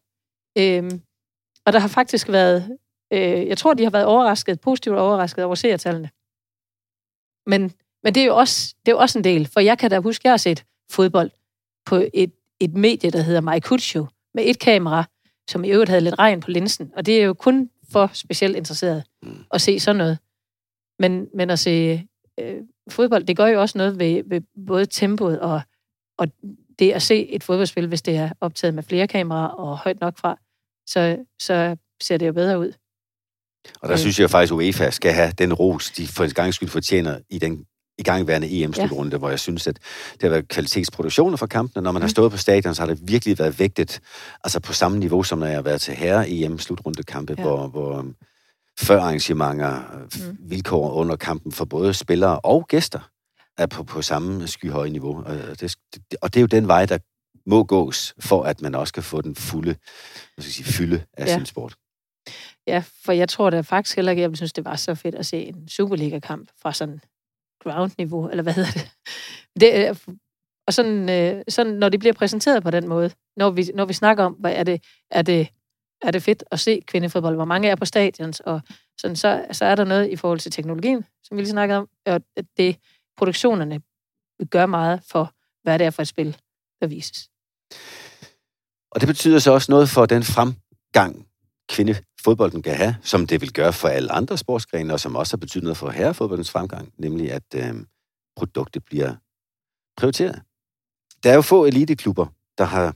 Øhm, 0.58 1.02
og 1.66 1.72
der 1.72 1.78
har 1.78 1.88
faktisk 1.88 2.28
været, 2.28 2.78
øh, 3.12 3.46
jeg 3.46 3.58
tror, 3.58 3.74
de 3.74 3.84
har 3.84 3.90
været 3.90 4.06
overrasket, 4.06 4.60
positivt 4.60 4.96
overrasket 4.96 5.44
over 5.44 5.54
seertallene. 5.54 6.10
Men, 7.46 7.72
men 8.02 8.14
det 8.14 8.20
er 8.20 8.26
jo 8.26 8.36
også, 8.36 8.74
det 8.86 8.92
er 8.92 8.96
jo 8.96 8.98
også 8.98 9.18
en 9.18 9.24
del, 9.24 9.46
for 9.46 9.60
jeg 9.60 9.78
kan 9.78 9.90
da 9.90 9.98
huske, 9.98 10.22
jeg 10.24 10.32
har 10.32 10.36
set 10.36 10.64
fodbold 10.90 11.30
på 11.86 12.04
et 12.14 12.32
et 12.60 12.74
medie, 12.74 13.10
der 13.10 13.22
hedder 13.22 13.40
MyCuccio, 13.40 14.06
med 14.34 14.44
et 14.46 14.58
kamera, 14.58 15.04
som 15.50 15.64
i 15.64 15.70
øvrigt 15.70 15.88
havde 15.88 16.04
lidt 16.04 16.18
regn 16.18 16.40
på 16.40 16.50
linsen. 16.50 16.92
Og 16.96 17.06
det 17.06 17.20
er 17.20 17.24
jo 17.24 17.34
kun 17.34 17.70
for 17.92 18.10
specielt 18.14 18.56
interesseret 18.56 19.04
mm. 19.22 19.44
at 19.50 19.60
se 19.60 19.80
sådan 19.80 19.96
noget. 19.96 20.18
Men, 20.98 21.28
men 21.34 21.50
at 21.50 21.58
se 21.58 22.06
øh, 22.40 22.56
fodbold, 22.90 23.24
det 23.24 23.36
gør 23.36 23.46
jo 23.46 23.60
også 23.60 23.78
noget 23.78 23.98
ved, 23.98 24.22
ved 24.26 24.40
både 24.66 24.86
tempoet 24.86 25.40
og, 25.40 25.60
og 26.18 26.28
det 26.80 26.92
at 26.92 27.02
se 27.02 27.28
et 27.28 27.44
fodboldspil, 27.44 27.86
hvis 27.86 28.02
det 28.02 28.16
er 28.16 28.30
optaget 28.40 28.74
med 28.74 28.82
flere 28.82 29.06
kameraer 29.06 29.48
og 29.48 29.78
højt 29.78 30.00
nok 30.00 30.18
fra, 30.18 30.36
så, 30.86 31.16
så 31.42 31.76
ser 32.02 32.16
det 32.16 32.26
jo 32.26 32.32
bedre 32.32 32.58
ud. 32.58 32.72
Og 33.80 33.88
der 33.88 33.92
øh. 33.92 33.98
synes 33.98 34.20
jeg 34.20 34.30
faktisk, 34.30 34.52
at 34.52 34.56
UEFA 34.56 34.90
skal 34.90 35.12
have 35.12 35.32
den 35.38 35.52
ros, 35.52 35.90
de 35.90 36.06
for 36.06 36.24
en 36.24 36.30
gang 36.30 36.54
skyld 36.54 36.68
fortjener 36.68 37.18
i 37.30 37.38
den 37.38 37.66
i 37.98 38.02
gangværende 38.02 38.62
EM-slutrunde, 38.62 39.10
ja. 39.12 39.18
hvor 39.18 39.28
jeg 39.28 39.40
synes, 39.40 39.66
at 39.66 39.78
det 40.12 40.22
har 40.22 40.28
været 40.28 40.48
kvalitetsproduktioner 40.48 41.36
for 41.36 41.46
kampene. 41.46 41.82
Når 41.82 41.92
man 41.92 42.00
mm. 42.00 42.02
har 42.02 42.08
stået 42.08 42.30
på 42.30 42.36
stadion, 42.36 42.74
så 42.74 42.82
har 42.82 42.86
det 42.86 42.98
virkelig 43.02 43.38
været 43.38 43.58
vægtet, 43.58 44.00
altså 44.44 44.60
på 44.60 44.72
samme 44.72 44.98
niveau, 44.98 45.22
som 45.22 45.38
når 45.38 45.46
jeg 45.46 45.56
har 45.56 45.62
været 45.62 45.80
til 45.80 45.94
herre 45.94 46.30
EM-slutrundekampe, 46.30 47.34
ja. 47.38 47.42
hvor, 47.42 47.66
hvor 47.66 47.98
um, 47.98 48.14
før 48.78 49.00
arrangementer, 49.00 49.80
mm. 50.30 50.36
vilkår 50.50 50.92
under 50.92 51.16
kampen 51.16 51.52
for 51.52 51.64
både 51.64 51.94
spillere 51.94 52.40
og 52.40 52.66
gæster, 52.68 53.09
er 53.60 53.66
på, 53.66 53.84
på 53.84 54.02
samme 54.02 54.46
skyhøje 54.46 54.90
niveau. 54.90 55.24
Og 55.24 55.60
det, 55.60 55.76
og 56.22 56.34
det 56.34 56.36
er 56.36 56.40
jo 56.40 56.46
den 56.46 56.68
vej, 56.68 56.86
der 56.86 56.98
må 57.46 57.64
gås, 57.64 58.14
for 58.18 58.42
at 58.42 58.62
man 58.62 58.74
også 58.74 58.92
kan 58.92 59.02
få 59.02 59.20
den 59.20 59.34
fulde 59.34 59.76
hvad 60.34 60.42
skal 60.42 60.52
sige, 60.52 60.72
fylde 60.72 61.04
af 61.12 61.26
ja. 61.26 61.34
sin 61.34 61.46
sport. 61.46 61.76
Ja, 62.66 62.82
for 63.04 63.12
jeg 63.12 63.28
tror 63.28 63.50
da 63.50 63.60
faktisk 63.60 63.96
heller 63.96 64.12
ikke, 64.12 64.22
jeg 64.22 64.36
synes, 64.36 64.52
det 64.52 64.64
var 64.64 64.76
så 64.76 64.94
fedt 64.94 65.14
at 65.14 65.26
se 65.26 65.36
en 65.42 65.68
Superliga-kamp 65.68 66.50
fra 66.62 66.72
sådan 66.72 67.00
ground-niveau, 67.62 68.28
eller 68.28 68.42
hvad 68.42 68.52
hedder 68.52 68.70
det? 68.70 68.90
det 69.60 69.98
og 70.66 70.74
sådan, 70.74 71.08
øh, 71.08 71.44
sådan, 71.48 71.72
når 71.72 71.88
det 71.88 72.00
bliver 72.00 72.12
præsenteret 72.12 72.62
på 72.62 72.70
den 72.70 72.88
måde, 72.88 73.10
når 73.36 73.50
vi, 73.50 73.70
når 73.74 73.84
vi 73.84 73.92
snakker 73.92 74.24
om, 74.24 74.32
hvad 74.32 74.52
er 74.54 74.64
det, 74.64 74.84
er 75.10 75.22
det, 75.22 75.48
er 76.02 76.10
det 76.10 76.22
fedt 76.22 76.44
at 76.50 76.60
se 76.60 76.80
kvindefodbold, 76.86 77.34
hvor 77.34 77.44
mange 77.44 77.68
er 77.68 77.74
på 77.74 77.84
stadions, 77.84 78.40
og 78.40 78.60
sådan, 78.98 79.16
så, 79.16 79.46
så 79.52 79.64
er 79.64 79.74
der 79.74 79.84
noget 79.84 80.10
i 80.10 80.16
forhold 80.16 80.38
til 80.38 80.52
teknologien, 80.52 81.04
som 81.24 81.36
vi 81.36 81.42
lige 81.42 81.50
snakkede 81.50 81.78
om, 81.78 81.88
og 82.06 82.20
det 82.56 82.76
produktionerne 83.20 83.80
gør 84.50 84.66
meget 84.66 85.02
for, 85.10 85.34
hvad 85.62 85.78
det 85.78 85.86
er 85.86 85.90
for 85.90 86.02
et 86.02 86.08
spil, 86.08 86.36
der 86.80 86.86
vises. 86.86 87.30
Og 88.92 89.00
det 89.00 89.06
betyder 89.06 89.38
så 89.38 89.50
også 89.52 89.72
noget 89.72 89.88
for 89.88 90.06
den 90.06 90.22
fremgang, 90.22 91.26
kvindefodbolden 91.68 92.62
kan 92.62 92.76
have, 92.76 92.96
som 93.02 93.26
det 93.26 93.40
vil 93.40 93.52
gøre 93.52 93.72
for 93.72 93.88
alle 93.88 94.12
andre 94.12 94.38
sportsgrene, 94.38 94.92
og 94.92 95.00
som 95.00 95.16
også 95.16 95.32
har 95.32 95.38
betydet 95.38 95.64
noget 95.64 95.76
for 95.76 95.90
herrefodboldens 95.90 96.50
fremgang, 96.50 96.92
nemlig 96.98 97.32
at 97.32 97.54
øh, 97.54 97.74
produktet 98.36 98.84
bliver 98.84 99.14
prioriteret. 99.96 100.42
Der 101.22 101.30
er 101.30 101.34
jo 101.34 101.42
få 101.42 101.64
eliteklubber, 101.64 102.26
der 102.58 102.64
har 102.64 102.94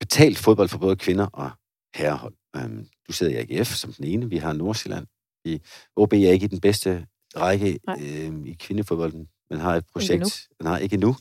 betalt 0.00 0.38
fodbold 0.38 0.68
for 0.68 0.78
både 0.78 0.96
kvinder 0.96 1.26
og 1.26 1.50
herrehold. 1.94 2.34
Øhm, 2.56 2.88
du 3.06 3.12
sidder 3.12 3.32
i 3.32 3.58
AGF 3.58 3.68
som 3.74 3.92
den 3.92 4.04
ene, 4.04 4.28
vi 4.28 4.36
har 4.36 4.52
Nordsjælland. 4.52 5.06
I 5.44 5.60
OB 5.96 6.12
er 6.12 6.32
ikke 6.32 6.44
i 6.44 6.48
den 6.48 6.60
bedste 6.60 7.06
række 7.36 7.78
øh, 8.00 8.32
i 8.46 8.56
kvindefodbolden. 8.60 9.28
Man 9.50 9.60
har 9.60 9.76
et 9.76 9.84
projekt. 9.92 10.48
Man 10.60 10.66
har 10.72 10.78
ikke 10.78 10.94
endnu. 10.94 11.16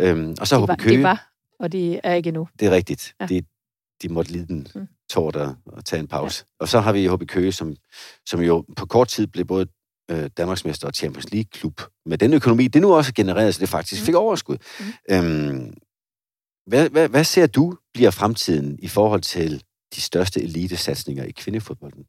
Øhm, 0.00 0.34
og 0.40 0.46
så 0.46 0.56
De 0.56 0.62
HB 0.62 0.68
var, 0.68 0.76
Køge. 0.76 0.96
de 0.98 1.02
var, 1.02 1.30
og 1.60 1.72
de 1.72 2.00
er 2.04 2.14
ikke 2.14 2.28
endnu. 2.28 2.48
Det 2.60 2.66
er 2.66 2.70
rigtigt. 2.70 3.14
Ja. 3.20 3.26
Ja. 3.30 3.40
De, 4.02 4.08
måtte 4.08 4.32
lide 4.32 4.46
den 4.46 4.66
Mm. 4.74 4.86
tårt 5.10 5.36
og, 5.36 5.54
og 5.66 5.84
tage 5.84 6.00
en 6.00 6.08
pause. 6.08 6.44
Ja. 6.60 6.62
Og 6.62 6.68
så 6.68 6.80
har 6.80 6.92
vi 6.92 7.06
HB 7.08 7.26
Køge, 7.28 7.52
som, 7.52 7.76
som 8.26 8.40
jo 8.40 8.64
på 8.76 8.86
kort 8.86 9.08
tid 9.08 9.26
blev 9.26 9.44
både 9.44 9.66
øh, 10.10 10.30
Danmarksmester 10.36 10.86
og 10.86 10.94
Champions 10.94 11.32
League-klub. 11.32 11.80
Med 12.06 12.18
den 12.18 12.32
økonomi, 12.34 12.68
det 12.68 12.82
nu 12.82 12.94
også 12.94 13.12
genereret, 13.14 13.54
så 13.54 13.60
det 13.60 13.68
faktisk 13.68 14.02
Mm. 14.02 14.06
fik 14.06 14.14
overskud. 14.14 14.56
Mm. 14.80 14.86
Øhm, 15.14 15.74
hvad, 16.66 16.90
hvad, 16.90 17.08
hvad 17.08 17.24
ser 17.24 17.46
du 17.46 17.76
bliver 17.94 18.10
fremtiden 18.10 18.78
i 18.82 18.88
forhold 18.88 19.20
til 19.20 19.62
de 19.94 20.00
største 20.00 20.42
elitesatsninger 20.42 21.24
i 21.24 21.30
kvindefodbolden? 21.30 22.04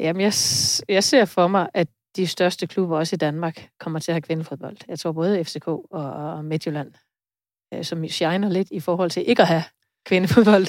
Jamen, 0.00 0.20
jeg, 0.20 0.32
jeg 0.88 1.04
ser 1.04 1.24
for 1.24 1.48
mig, 1.48 1.68
at 1.74 1.88
de 2.16 2.26
største 2.26 2.66
klubber 2.66 2.98
også 2.98 3.16
i 3.16 3.16
Danmark 3.16 3.68
kommer 3.80 3.98
til 3.98 4.12
at 4.12 4.14
have 4.14 4.22
kvindefodbold. 4.22 4.76
Jeg 4.88 4.98
tror 4.98 5.12
både 5.12 5.44
FCK 5.44 5.66
og, 5.68 5.84
og 5.90 6.44
Midtjylland, 6.44 6.92
øh, 7.74 7.84
som 7.84 8.08
shiner 8.08 8.48
lidt 8.48 8.68
i 8.70 8.80
forhold 8.80 9.10
til 9.10 9.28
ikke 9.28 9.42
at 9.42 9.48
have 9.48 9.62
kvindefodbold. 10.06 10.66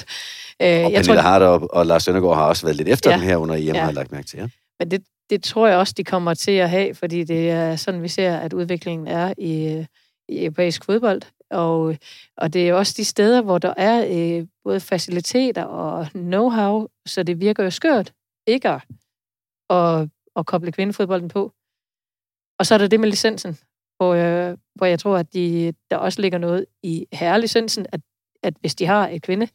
Øh, 0.62 0.66
Og 0.66 0.68
jeg 0.68 0.82
Pernille 0.82 1.04
tror, 1.04 1.14
Harder 1.14 1.46
og, 1.46 1.74
og 1.74 1.86
Lars 1.86 2.02
Søndergaard 2.02 2.36
har 2.36 2.44
også 2.44 2.66
været 2.66 2.76
lidt 2.76 2.88
efter 2.88 3.10
Ja. 3.10 3.16
dem 3.16 3.24
her 3.24 3.36
under 3.36 3.54
EM, 3.54 3.62
ja. 3.62 3.72
Har 3.80 3.86
jeg 3.86 3.94
lagt 3.94 4.12
mærke 4.12 4.26
til. 4.26 4.38
Ja. 4.38 4.48
men 4.78 4.90
det, 4.90 5.02
det 5.30 5.42
tror 5.42 5.66
jeg 5.66 5.76
også, 5.78 5.94
de 5.96 6.04
kommer 6.04 6.34
til 6.34 6.52
at 6.52 6.70
have, 6.70 6.94
fordi 6.94 7.24
det 7.24 7.50
er 7.50 7.76
sådan, 7.76 8.02
vi 8.02 8.08
ser, 8.08 8.36
at 8.36 8.52
udviklingen 8.52 9.06
er 9.08 9.34
i, 9.38 9.84
i 10.28 10.44
europæisk 10.44 10.84
fodbold. 10.84 11.22
Og, 11.50 11.96
og 12.36 12.52
det 12.52 12.68
er 12.68 12.74
også 12.74 12.94
de 12.96 13.04
steder, 13.04 13.42
hvor 13.42 13.58
der 13.58 13.74
er 13.76 14.06
øh, 14.40 14.46
både 14.64 14.80
faciliteter 14.80 15.64
og 15.64 16.06
know-how, 16.14 17.02
så 17.06 17.22
det 17.22 17.40
virker 17.40 17.64
jo 17.64 17.70
skørt 17.70 18.12
ikke 18.46 18.68
at, 18.68 18.80
at, 19.72 20.08
at 20.36 20.46
koble 20.46 20.72
kvindefodbolden 20.72 21.28
på. 21.28 21.52
Og 22.58 22.66
så 22.66 22.74
er 22.74 22.78
der 22.78 22.86
det 22.86 23.00
med 23.00 23.08
licensen, 23.08 23.58
hvor 23.96 24.14
jeg, 24.14 24.56
hvor 24.74 24.86
jeg 24.86 24.98
tror, 24.98 25.18
at 25.18 25.34
de, 25.34 25.74
der 25.90 25.96
også 25.96 26.20
ligger 26.20 26.38
noget 26.38 26.66
i 26.82 27.06
herrelicensen, 27.12 27.86
at, 27.92 28.00
at 28.42 28.54
hvis 28.60 28.74
de 28.74 28.86
har 28.86 29.08
et 29.08 29.22
kvinde, 29.22 29.48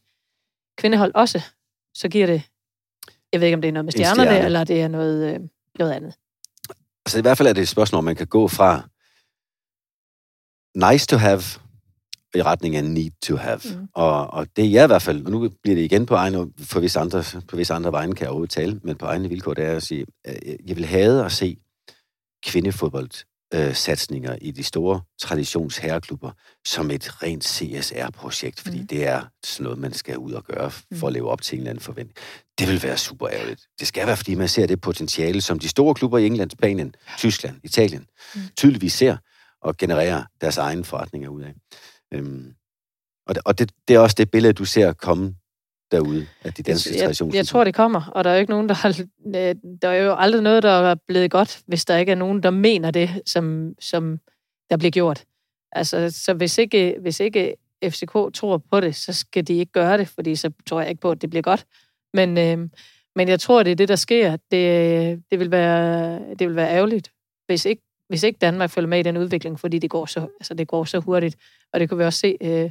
kvindehold 0.78 1.12
også, 1.14 1.42
så 1.94 2.08
giver 2.08 2.26
det, 2.26 2.42
jeg 3.32 3.40
ved 3.40 3.46
ikke, 3.46 3.54
om 3.54 3.60
det 3.60 3.68
er 3.68 3.72
noget 3.72 3.84
med 3.84 3.92
stjernerne, 3.92 4.30
stjerne. 4.30 4.44
eller 4.44 4.64
det 4.64 4.82
er 4.82 4.88
noget, 4.88 5.34
øh, 5.34 5.40
noget 5.78 5.92
andet. 5.92 6.14
Så 7.08 7.18
i 7.18 7.22
hvert 7.22 7.38
fald 7.38 7.48
er 7.48 7.52
det 7.52 7.62
et 7.62 7.68
spørgsmål, 7.68 7.98
om 7.98 8.04
man 8.04 8.16
kan 8.16 8.26
gå 8.26 8.48
fra 8.48 8.88
nice 10.92 11.06
to 11.06 11.16
have 11.16 11.42
i 12.34 12.42
retning 12.42 12.76
af 12.76 12.84
need 12.84 13.10
to 13.22 13.36
have. 13.36 13.60
Mm. 13.64 13.88
Og, 13.94 14.30
og 14.30 14.46
det 14.56 14.64
er 14.64 14.68
jeg 14.70 14.84
i 14.84 14.86
hvert 14.86 15.02
fald, 15.02 15.24
og 15.24 15.30
nu 15.30 15.48
bliver 15.62 15.76
det 15.76 15.82
igen 15.84 16.06
på 16.06 16.14
egne, 16.14 16.46
for 16.60 16.80
visse 16.80 17.00
andre, 17.00 17.24
på 17.48 17.56
visse 17.56 17.74
andre 17.74 17.92
vegne 17.92 18.14
kan 18.14 18.22
jeg 18.22 18.28
overhovedet 18.28 18.50
tale, 18.50 18.80
men 18.84 18.96
på 18.96 19.06
egne 19.06 19.28
vilkår, 19.28 19.54
det 19.54 19.64
er 19.64 19.76
at 19.76 19.82
sige, 19.82 20.06
at 20.24 20.56
jeg 20.66 20.76
vil 20.76 20.84
have 20.86 21.24
at 21.24 21.32
se 21.32 21.56
kvindefodbold 22.46 23.10
øh, 23.54 23.74
satsninger 23.74 24.36
i 24.40 24.50
de 24.50 24.62
store 24.64 25.00
traditionsherreklubber 25.20 26.30
som 26.66 26.90
et 26.90 27.22
rent 27.22 27.44
CSR-projekt, 27.44 28.60
fordi 28.60 28.80
mm. 28.80 28.86
Det 28.86 29.06
er 29.06 29.22
sådan 29.44 29.64
noget, 29.64 29.78
man 29.78 29.92
skal 29.92 30.18
ud 30.18 30.32
og 30.32 30.44
gøre 30.44 30.70
for 30.70 31.06
at 31.06 31.10
Mm. 31.10 31.14
leve 31.14 31.28
op 31.30 31.42
til 31.42 31.56
en 31.56 31.60
eller 31.60 31.70
anden 31.70 31.82
forventning. 31.82 32.16
Det 32.58 32.68
vil 32.68 32.82
være 32.82 32.96
super 32.96 33.28
ærgerligt. 33.28 33.62
Det 33.80 33.88
skal 33.88 34.06
være, 34.06 34.16
fordi 34.16 34.34
man 34.34 34.48
ser 34.48 34.66
det 34.66 34.80
potentiale, 34.80 35.40
som 35.40 35.58
de 35.58 35.68
store 35.68 35.94
klubber 35.94 36.18
i 36.18 36.26
England, 36.26 36.50
Spanien, 36.50 36.94
Tyskland, 37.18 37.56
Italien 37.64 38.06
mm. 38.34 38.40
Tydeligvis 38.56 38.92
ser 38.92 39.16
og 39.62 39.76
genererer 39.76 40.24
deres 40.40 40.56
egne 40.58 40.84
forretninger 40.84 41.28
ud 41.28 41.42
af. 41.42 41.54
Øhm, 42.14 42.54
og 43.26 43.34
det, 43.34 43.42
og 43.46 43.58
det, 43.58 43.72
det 43.88 43.96
er 43.96 44.00
også 44.00 44.14
det 44.18 44.30
billede, 44.30 44.52
du 44.52 44.64
ser 44.64 44.92
komme 44.92 45.34
derude 45.90 46.26
af 46.44 46.52
de 46.54 46.62
danske 46.62 46.94
jeg, 46.94 47.02
traditioner. 47.02 47.34
jeg 47.34 47.46
tror, 47.46 47.64
det 47.64 47.74
kommer, 47.74 48.06
og 48.14 48.24
der 48.24 48.30
er 48.30 48.34
jo 48.34 48.40
ikke 48.40 48.50
nogen, 48.50 48.68
der 48.68 48.74
har, 48.74 48.88
øh, 49.26 49.54
der 49.82 49.88
er 49.88 50.02
jo 50.02 50.14
aldrig 50.14 50.42
noget, 50.42 50.62
der 50.62 50.70
er 50.70 50.94
blevet 51.06 51.30
godt, 51.30 51.62
hvis 51.66 51.84
der 51.84 51.96
ikke 51.96 52.12
er 52.12 52.16
nogen, 52.16 52.42
der 52.42 52.50
mener 52.50 52.90
det, 52.90 53.22
som, 53.26 53.74
som 53.80 54.20
der 54.70 54.76
bliver 54.76 54.90
gjort. 54.90 55.24
Altså, 55.72 56.10
så 56.10 56.34
hvis 56.34 56.58
ikke, 56.58 56.96
hvis 57.00 57.20
ikke 57.20 57.54
FCK 57.84 58.12
tror 58.34 58.62
på 58.70 58.80
det, 58.80 58.96
så 58.96 59.12
skal 59.12 59.46
de 59.46 59.54
ikke 59.54 59.72
gøre 59.72 59.98
det, 59.98 60.08
fordi 60.08 60.36
så 60.36 60.50
tror 60.66 60.80
jeg 60.80 60.90
ikke 60.90 61.00
på, 61.00 61.10
at 61.10 61.22
det 61.22 61.30
bliver 61.30 61.42
godt. 61.42 61.66
Men, 62.14 62.38
øh, 62.38 62.68
men 63.16 63.28
jeg 63.28 63.40
tror, 63.40 63.62
det 63.62 63.70
er 63.70 63.76
det, 63.76 63.88
der 63.88 63.96
sker. 63.96 64.30
Det, 64.30 65.22
det, 65.30 65.38
vil, 65.38 65.50
være, 65.50 66.20
det 66.34 66.48
vil 66.48 66.56
være 66.56 66.70
ærgerligt, 66.70 67.12
hvis 67.46 67.64
ikke, 67.64 67.82
hvis 68.08 68.22
ikke 68.22 68.38
Danmark 68.38 68.70
følger 68.70 68.88
med 68.88 68.98
i 68.98 69.02
den 69.02 69.16
udvikling, 69.16 69.60
fordi 69.60 69.78
det 69.78 69.90
går 69.90 70.06
så, 70.06 70.20
altså, 70.20 70.54
det 70.54 70.68
går 70.68 70.84
så 70.84 70.98
hurtigt. 70.98 71.36
Og 71.72 71.80
det 71.80 71.88
kan 71.88 71.98
vi 71.98 72.04
også 72.04 72.18
se, 72.18 72.36
øh, 72.40 72.70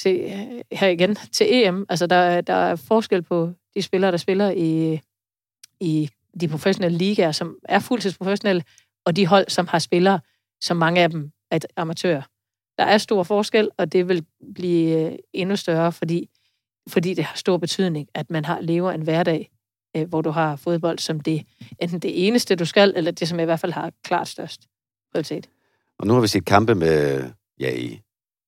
se 0.00 0.08
øh, 0.08 0.78
her 0.78 0.88
igen 0.88 1.14
til 1.14 1.46
EM. 1.50 1.86
Altså, 1.88 2.06
der, 2.06 2.40
der 2.40 2.54
er 2.54 2.76
forskel 2.76 3.22
på 3.22 3.52
de 3.74 3.82
spillere, 3.82 4.10
der 4.10 4.16
spiller 4.16 4.50
i, 4.50 5.00
i 5.80 6.10
de 6.40 6.48
professionelle 6.48 6.98
ligaer, 6.98 7.32
som 7.32 7.58
er 7.64 7.78
fuldtidsprofessionelle, 7.78 8.64
og 9.04 9.16
de 9.16 9.26
hold, 9.26 9.48
som 9.48 9.66
har 9.66 9.78
spillere, 9.78 10.20
som 10.60 10.76
mange 10.76 11.02
af 11.02 11.10
dem 11.10 11.30
er 11.50 11.58
amatører. 11.76 12.22
Der 12.78 12.84
er 12.84 12.98
stor 12.98 13.22
forskel, 13.22 13.70
og 13.76 13.92
det 13.92 14.08
vil 14.08 14.26
blive 14.54 15.12
øh, 15.12 15.18
endnu 15.32 15.56
større, 15.56 15.92
fordi, 15.92 16.28
fordi 16.88 17.14
det 17.14 17.24
har 17.24 17.36
stor 17.36 17.56
betydning, 17.56 18.08
at 18.14 18.30
man 18.30 18.44
har 18.44 18.60
lever 18.60 18.92
en 18.92 19.02
hverdag, 19.02 19.50
øh, 19.96 20.08
hvor 20.08 20.22
du 20.22 20.30
har 20.30 20.56
fodbold 20.56 20.98
som 20.98 21.20
det 21.20 21.42
enten 21.78 21.98
det 21.98 22.26
eneste, 22.26 22.56
du 22.56 22.64
skal, 22.64 22.92
eller 22.96 23.10
det, 23.10 23.28
som 23.28 23.40
i 23.40 23.44
hvert 23.44 23.60
fald 23.60 23.72
har 23.72 23.92
klart 24.04 24.28
størst 24.28 24.60
prioritet. 25.12 25.48
Og 25.98 26.06
nu 26.06 26.14
har 26.14 26.20
vi 26.20 26.28
set 26.28 26.44
kampe 26.44 26.74
med, 26.74 27.24
ja, 27.60 27.70
i, 27.70 28.00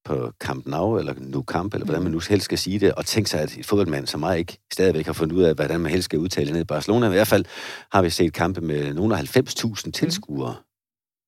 på 0.05 0.33
Camp 0.41 0.67
Nou, 0.67 0.99
eller 0.99 1.15
Nu 1.19 1.43
Camp, 1.43 1.75
eller 1.75 1.85
hvordan 1.85 2.03
man 2.03 2.13
nu 2.13 2.21
helst 2.29 2.45
skal 2.45 2.59
sige 2.59 2.79
det, 2.79 2.95
og 2.95 3.07
tænk 3.07 3.27
sig, 3.27 3.41
at 3.41 3.57
et 3.57 3.67
fodboldmand 3.67 4.07
som 4.07 4.21
mig 4.21 4.39
ikke 4.39 4.59
stadigvæk 4.73 5.07
har 5.07 5.13
fundet 5.13 5.37
ud 5.37 5.43
af, 5.43 5.55
hvordan 5.55 5.81
man 5.81 5.91
helst 5.91 6.05
skal 6.05 6.19
udtale 6.19 6.53
ned 6.53 6.61
i 6.61 6.65
Barcelona. 6.65 7.07
I 7.07 7.11
hvert 7.11 7.29
fald 7.29 7.45
har 7.93 8.03
vi 8.03 8.11
set 8.11 8.33
kampe 8.33 8.61
med 8.61 8.95
nogle 8.95 9.19
af 9.19 9.37
90.000 9.37 9.91
tilskuere. 9.91 10.55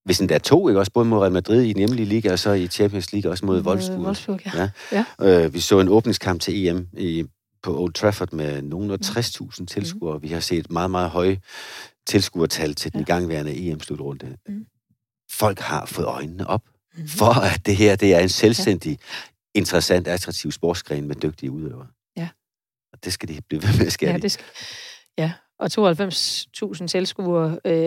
Hvis 0.05 0.21
endda 0.21 0.39
to, 0.39 0.69
ikke 0.69 0.81
også? 0.81 0.93
Både 0.93 1.07
mod 1.07 1.19
Real 1.19 1.33
Madrid 1.33 1.63
i 1.63 1.69
den 1.69 1.79
hjemlige 1.79 2.07
liga, 2.07 2.33
og 2.33 2.39
så 2.39 2.53
i 2.53 2.67
Champions 2.67 3.13
League 3.13 3.31
også 3.31 3.47
mod 3.47 3.63
Wolfsburg. 3.63 4.01
Wolfsburg, 4.01 4.41
ja. 4.93 5.05
Øh, 5.45 5.55
vi 5.55 5.61
så 5.61 5.81
en 5.81 5.89
åbningskamp 5.89 6.41
til 6.41 6.67
EM 6.67 6.89
i, 6.93 7.25
på 7.63 7.79
Old 7.83 7.93
Trafford 7.93 8.33
med 8.33 8.63
nogle 8.63 8.93
af 8.93 8.99
60.000 9.05 9.67
tilskuere. 9.67 10.21
Vi 10.21 10.29
har 10.29 10.41
set 10.41 10.71
meget, 10.71 10.91
meget 10.91 11.11
høje 11.11 11.41
tilskuertal 12.07 12.75
til 12.75 12.93
den 12.93 13.01
Ja. 13.01 13.05
igangværende 13.05 13.69
EM-slutrunde. 13.71 14.37
Mm. 14.49 14.67
Folk 15.31 15.59
har 15.59 15.87
fået 15.87 16.07
øjnene 16.07 16.47
op 16.47 16.63
Mhm. 16.97 17.09
for, 17.09 17.41
at 17.55 17.67
det 17.67 17.77
her 17.77 17.97
det 17.97 18.15
er 18.15 18.19
en 18.21 18.29
selvstændig, 18.29 18.99
interessant, 19.55 20.09
attraktiv 20.09 20.53
sportsgren 20.53 21.09
med 21.09 21.17
dygtige 21.17 21.51
udøvere. 21.51 21.87
Ja. 22.17 22.29
Og 22.93 23.05
det 23.05 23.13
skal 23.13 23.29
de 23.29 23.41
blive 23.49 23.63
ved 23.63 23.79
med 23.79 23.87
at 23.87 23.93
skære 23.93 24.11
Ja, 24.13 24.19
det 24.19 24.33
skal, 24.33 24.45
ja. 25.19 25.33
og 25.59 25.71
92.000 25.73 26.87
tilskuere, 26.89 27.59
øh, 27.65 27.83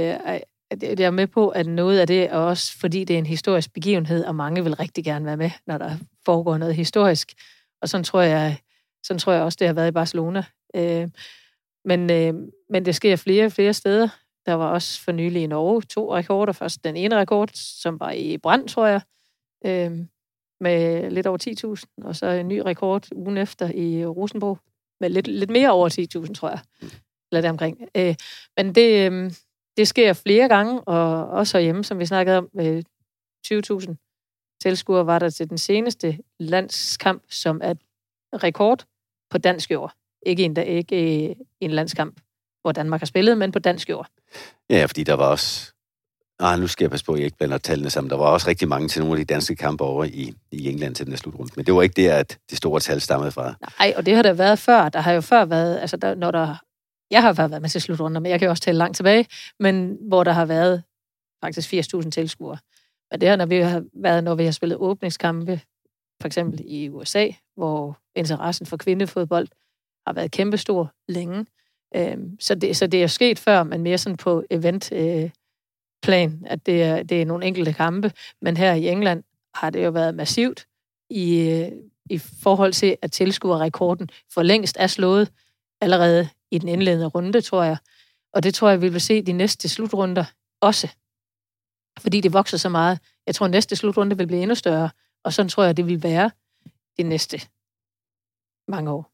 jeg 0.81 0.99
er 1.05 1.11
med 1.11 1.27
på, 1.27 1.49
at 1.49 1.67
noget 1.67 1.99
af 1.99 2.07
det 2.07 2.23
er 2.23 2.35
også, 2.35 2.77
fordi 2.79 3.03
det 3.03 3.13
er 3.13 3.17
en 3.17 3.25
historisk 3.25 3.73
begivenhed, 3.73 4.25
og 4.25 4.35
mange 4.35 4.63
vil 4.63 4.75
rigtig 4.75 5.03
gerne 5.03 5.25
være 5.25 5.37
med, 5.37 5.51
når 5.67 5.77
der 5.77 5.97
foregår 6.25 6.57
noget 6.57 6.75
historisk. 6.75 7.33
Og 7.81 7.89
sådan 7.89 8.03
tror 8.03 8.21
jeg, 8.21 8.57
sådan 9.03 9.19
tror 9.19 9.33
jeg 9.33 9.43
også, 9.43 9.57
det 9.59 9.67
har 9.67 9.73
været 9.73 9.87
i 9.87 9.91
Barcelona. 9.91 10.43
Øh, 10.75 11.09
men, 11.85 12.11
øh, 12.11 12.33
men 12.69 12.85
det 12.85 12.95
sker 12.95 13.15
flere 13.15 13.45
og 13.45 13.51
flere 13.51 13.73
steder. 13.73 14.09
Der 14.45 14.53
var 14.53 14.71
også 14.71 15.01
for 15.01 15.11
nylig 15.11 15.43
i 15.43 15.47
Norge 15.47 15.81
to 15.81 16.15
rekorder. 16.15 16.53
Først 16.53 16.83
den 16.83 16.95
ene 16.95 17.17
rekord, 17.17 17.49
som 17.53 17.99
var 17.99 18.11
i 18.11 18.37
Brand, 18.37 18.67
tror 18.67 18.87
jeg, 18.87 19.01
øh, 19.65 20.05
med 20.61 21.11
lidt 21.11 21.27
over 21.27 21.37
10.000, 21.37 22.07
og 22.07 22.15
så 22.15 22.27
en 22.27 22.47
ny 22.47 22.59
rekord 22.59 23.07
ugen 23.15 23.37
efter 23.37 23.71
i 23.73 24.05
Rosenborg 24.05 24.59
med 24.99 25.09
lidt, 25.09 25.27
lidt 25.27 25.49
mere 25.49 25.71
over 25.71 25.89
10.000, 25.89 26.33
tror 26.33 26.49
jeg. 26.49 26.59
Eller 27.31 27.41
deromkring. 27.41 27.81
Øh, 27.95 28.15
men 28.57 28.75
det, 28.75 29.11
øh, 29.11 29.31
det 29.77 29.87
sker 29.87 30.13
flere 30.13 30.47
gange, 30.47 30.81
og 30.81 31.27
også 31.27 31.57
herhjemme, 31.57 31.83
som 31.83 31.99
vi 31.99 32.05
snakkede 32.05 32.37
om, 32.37 32.49
øh, 32.59 32.83
20.000 33.43 33.95
tilskuere 34.61 35.05
var 35.05 35.19
der 35.19 35.29
til 35.29 35.49
den 35.49 35.57
seneste 35.57 36.19
landskamp, 36.39 37.23
som 37.29 37.61
er 37.63 37.73
rekord 38.33 38.85
på 39.29 39.37
dansk 39.37 39.71
jord. 39.71 39.93
Ikke 40.25 40.43
en, 40.43 40.55
der, 40.55 40.61
ikke 40.61 41.35
en 41.61 41.71
landskamp, 41.71 42.19
hvor 42.61 42.71
Danmark 42.71 43.01
har 43.01 43.05
spillet, 43.05 43.37
men 43.37 43.51
på 43.51 43.59
dansk 43.59 43.89
jord. 43.89 44.07
Ja, 44.69 44.85
fordi 44.85 45.03
der 45.03 45.13
var 45.13 45.25
også... 45.25 45.73
Ah, 46.39 46.59
nu 46.59 46.67
skal 46.67 46.83
jeg 46.83 46.91
passe 46.91 47.05
på, 47.05 47.11
at 47.11 47.19
jeg 47.19 47.25
ikke 47.25 47.37
blander 47.37 47.57
tallene 47.57 47.89
sammen. 47.89 48.09
Der 48.09 48.17
var 48.17 48.25
også 48.25 48.47
rigtig 48.47 48.67
mange 48.67 48.87
til 48.87 49.01
nogle 49.01 49.19
af 49.19 49.25
de 49.27 49.33
danske 49.33 49.55
kampe 49.55 49.83
over 49.83 50.03
i, 50.03 50.33
i 50.51 50.69
England 50.69 50.95
til 50.95 51.05
den 51.05 51.13
her 51.13 51.17
slutrunde. 51.17 51.51
Men 51.55 51.65
det 51.65 51.73
var 51.73 51.81
ikke 51.81 52.01
det, 52.01 52.09
at 52.09 52.37
det 52.49 52.57
store 52.57 52.79
tal 52.79 53.01
stammede 53.01 53.31
fra. 53.31 53.55
Nej, 53.79 53.93
og 53.97 54.05
det 54.05 54.15
har 54.15 54.23
der 54.23 54.33
været 54.33 54.59
før. 54.59 54.89
Der 54.89 54.99
har 54.99 55.11
jo 55.11 55.21
før 55.21 55.45
været, 55.45 55.79
altså 55.79 55.97
der, 55.97 56.15
når 56.15 56.31
der, 56.31 56.55
jeg 57.11 57.21
har 57.21 57.33
været 57.33 57.61
med 57.61 57.69
til 57.69 57.81
slutrunder, 57.81 58.21
men 58.21 58.31
jeg 58.31 58.39
kan 58.39 58.45
jo 58.45 58.49
også 58.49 58.63
tælle 58.63 58.77
langt 58.77 58.95
tilbage, 58.95 59.27
men 59.59 59.97
hvor 60.07 60.23
der 60.23 60.31
har 60.31 60.45
været 60.45 60.83
faktisk 61.43 61.73
80.000 61.73 62.09
tilskuere. 62.09 62.57
Men 63.11 63.21
det 63.21 63.29
har, 63.29 63.35
når 63.35 63.45
vi 63.45 63.57
har 63.57 63.83
været, 63.93 64.23
når 64.23 64.35
vi 64.35 64.43
har 64.45 64.51
spillet 64.51 64.77
åbningskampe, 64.77 65.61
for 66.21 66.27
eksempel 66.27 66.61
i 66.65 66.89
USA, 66.89 67.27
hvor 67.55 67.97
interessen 68.15 68.65
for 68.65 68.77
kvindefodbold 68.77 69.47
har 70.07 70.13
været 70.13 70.31
kæmpestor 70.31 70.93
længe. 71.07 71.45
Øhm, 71.95 72.39
så, 72.39 72.55
det, 72.55 72.77
så 72.77 72.87
det 72.87 73.03
er 73.03 73.07
sket 73.07 73.39
før, 73.39 73.63
men 73.63 73.81
mere 73.81 73.97
sådan 73.97 74.17
på 74.17 74.43
event 74.49 74.91
øh, 74.91 75.29
plan, 76.03 76.43
at 76.45 76.65
det 76.65 76.83
er, 76.83 77.03
det 77.03 77.21
er 77.21 77.25
nogle 77.25 77.45
enkelte 77.45 77.73
kampe. 77.73 78.11
Men 78.41 78.57
her 78.57 78.73
i 78.73 78.87
England 78.87 79.23
har 79.55 79.69
det 79.69 79.85
jo 79.85 79.89
været 79.89 80.15
massivt 80.15 80.65
i, 81.09 81.49
øh, 81.49 81.71
i 82.09 82.17
forhold 82.17 82.73
til, 82.73 82.97
at 83.01 83.11
tilskuerrekorden 83.11 84.09
for 84.33 84.43
længst 84.43 84.77
er 84.79 84.87
slået 84.87 85.31
allerede 85.81 86.29
i 86.51 86.57
den 86.57 86.69
indledende 86.69 87.05
runde, 87.05 87.41
tror 87.41 87.63
jeg. 87.63 87.77
Og 88.33 88.43
det 88.43 88.53
tror 88.53 88.69
jeg, 88.69 88.81
vi 88.81 88.89
vil 88.89 89.01
se 89.01 89.21
de 89.21 89.33
næste 89.33 89.69
slutrunder 89.69 90.25
også. 90.61 90.87
Fordi 91.99 92.21
det 92.21 92.33
vokser 92.33 92.57
så 92.57 92.69
meget. 92.69 92.99
Jeg 93.27 93.35
tror, 93.35 93.45
at 93.45 93.51
næste 93.51 93.75
slutrunde 93.75 94.17
vil 94.17 94.27
blive 94.27 94.41
endnu 94.41 94.55
større, 94.55 94.89
og 95.23 95.33
sådan 95.33 95.49
tror 95.49 95.63
jeg, 95.63 95.77
det 95.77 95.85
vil 95.85 96.03
være 96.03 96.31
de 96.97 97.03
næste 97.03 97.41
mange 98.67 98.91
år. 98.91 99.11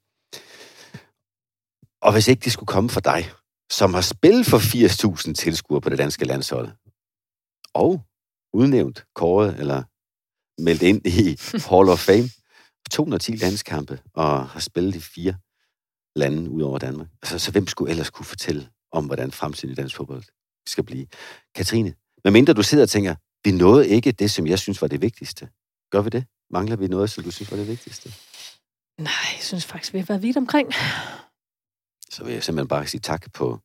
Og 2.02 2.12
hvis 2.14 2.28
ikke 2.28 2.44
det 2.44 2.52
skulle 2.52 2.68
komme 2.68 2.90
for 2.90 3.00
dig, 3.00 3.32
som 3.72 3.94
har 3.94 4.02
spillet 4.02 4.46
for 4.46 4.58
80.000 5.28 5.34
tilskuere 5.34 5.82
på 5.82 5.90
det 5.90 5.98
danske 5.98 6.26
landshold, 6.26 6.70
og 7.74 8.02
udnævnt, 8.54 9.06
kåret 9.16 9.60
eller 9.60 9.84
meldt 10.62 10.82
ind 10.82 11.08
i 11.08 11.38
Hall 11.70 11.90
of 11.90 12.00
Fame, 12.00 12.30
210 12.92 13.32
landskampe 13.36 14.00
og 14.14 14.50
har 14.50 14.60
spillet 14.60 14.96
i 14.96 15.00
fire 15.00 15.36
lande 16.16 16.50
ud 16.50 16.62
over 16.62 16.80
Danmark. 16.80 17.08
Altså, 17.22 17.40
så 17.40 17.52
hvem 17.52 17.68
skulle 17.68 17.92
ellers 17.92 18.10
kunne 18.10 18.26
fortælle 18.26 18.70
om, 18.92 19.06
hvordan 19.06 19.32
fremtiden 19.32 19.72
i 19.72 19.76
dansk 19.76 19.96
fodbold 19.96 20.24
skal 20.68 20.84
blive? 20.84 21.08
Katrine, 21.56 21.96
medmindre 22.24 22.54
du 22.54 22.64
sidder 22.64 22.84
og 22.84 22.90
tænker, 22.90 23.16
vi 23.44 23.52
nåede 23.52 23.88
ikke 23.88 24.12
det, 24.12 24.32
som 24.32 24.48
jeg 24.48 24.60
synes 24.60 24.82
var 24.82 24.88
det 24.88 25.02
vigtigste. 25.02 25.50
Gør 25.96 26.02
vi 26.02 26.10
det? 26.10 26.26
Mangler 26.52 26.76
vi 26.76 26.88
noget, 26.88 27.10
som 27.10 27.24
du 27.24 27.32
synes 27.32 27.52
var 27.52 27.58
det 27.58 27.68
vigtigste? 27.68 28.10
Nej, 29.00 29.32
jeg 29.36 29.42
synes 29.42 29.66
faktisk, 29.66 29.94
vi 29.94 30.00
har 30.00 30.06
været 30.06 30.22
vidt 30.22 30.38
omkring. 30.38 30.74
Så 32.10 32.24
vil 32.24 32.34
jeg 32.34 32.44
simpelthen 32.44 32.68
bare 32.68 32.88
sige 32.88 33.02
tak 33.02 33.32
på 33.34 33.60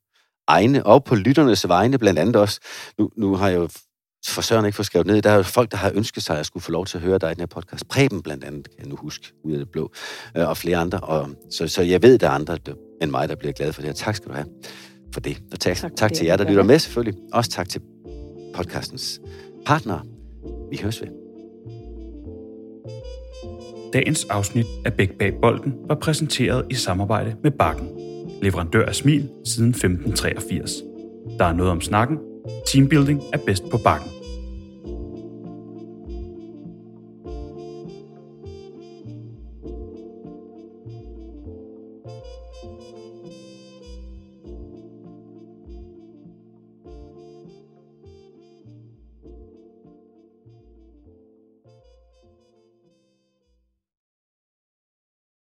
egne 0.46 0.86
og 0.86 1.04
på 1.04 1.14
lytternes 1.14 1.68
vegne, 1.68 1.98
blandt 1.98 2.18
andet 2.18 2.36
også. 2.36 2.60
Nu, 2.98 3.10
nu 3.16 3.36
har 3.36 3.48
jeg 3.48 3.56
jo 3.56 3.68
for 4.26 4.42
Søren 4.42 4.64
ikke 4.66 4.76
få 4.76 4.82
skrevet 4.82 5.06
ned. 5.06 5.22
Der 5.22 5.30
er 5.30 5.36
jo 5.36 5.42
folk, 5.42 5.70
der 5.70 5.76
har 5.76 5.92
ønsket 5.94 6.22
sig, 6.22 6.34
at 6.34 6.38
jeg 6.38 6.46
skulle 6.46 6.62
få 6.62 6.72
lov 6.72 6.86
til 6.86 6.98
at 6.98 7.04
høre 7.04 7.18
dig 7.18 7.30
i 7.30 7.34
den 7.34 7.40
her 7.40 7.46
podcast. 7.46 7.88
Preben 7.88 8.22
blandt 8.22 8.44
andet, 8.44 8.70
kan 8.70 8.78
jeg 8.78 8.88
nu 8.88 8.96
huske, 8.96 9.32
ud 9.44 9.52
af 9.52 9.58
det 9.58 9.70
blå, 9.70 9.92
øh, 10.36 10.48
og 10.48 10.56
flere 10.56 10.76
andre. 10.76 11.00
Og, 11.00 11.30
så, 11.50 11.68
så 11.68 11.82
jeg 11.82 12.02
ved, 12.02 12.18
der 12.18 12.26
er 12.26 12.32
andre 12.32 12.58
end 13.02 13.10
mig, 13.10 13.28
der 13.28 13.34
bliver 13.34 13.52
glade 13.52 13.72
for 13.72 13.82
det 13.82 13.88
her. 13.88 13.94
Tak 13.94 14.16
skal 14.16 14.28
du 14.28 14.34
have 14.34 14.46
for 15.12 15.20
det. 15.20 15.42
Og 15.52 15.60
tak, 15.60 15.76
tak, 15.76 15.92
tak 15.96 16.12
til 16.12 16.26
jer, 16.26 16.36
der 16.36 16.44
lytter 16.44 16.62
med 16.62 16.78
selvfølgelig. 16.78 17.20
Også 17.32 17.50
tak 17.50 17.68
til 17.68 17.80
podcastens 18.54 19.20
partnere. 19.66 20.02
Vi 20.70 20.78
høres 20.82 21.00
ved. 21.00 21.19
Dagens 23.92 24.24
afsnit 24.24 24.66
af 24.84 24.92
Bæk 24.94 25.18
Bag 25.18 25.32
Bolden 25.42 25.74
var 25.88 25.94
præsenteret 25.94 26.66
i 26.70 26.74
samarbejde 26.74 27.34
med 27.42 27.50
Bakken. 27.50 27.88
Leverandør 28.42 28.86
af 28.86 28.94
smil 28.94 29.28
siden 29.44 29.70
1583. 29.70 30.72
Der 31.38 31.44
er 31.44 31.52
noget 31.52 31.72
om 31.72 31.80
snakken. 31.80 32.18
Teambuilding 32.66 33.22
er 33.32 33.38
bedst 33.46 33.62
på 33.70 33.78
Bakken. 33.84 34.19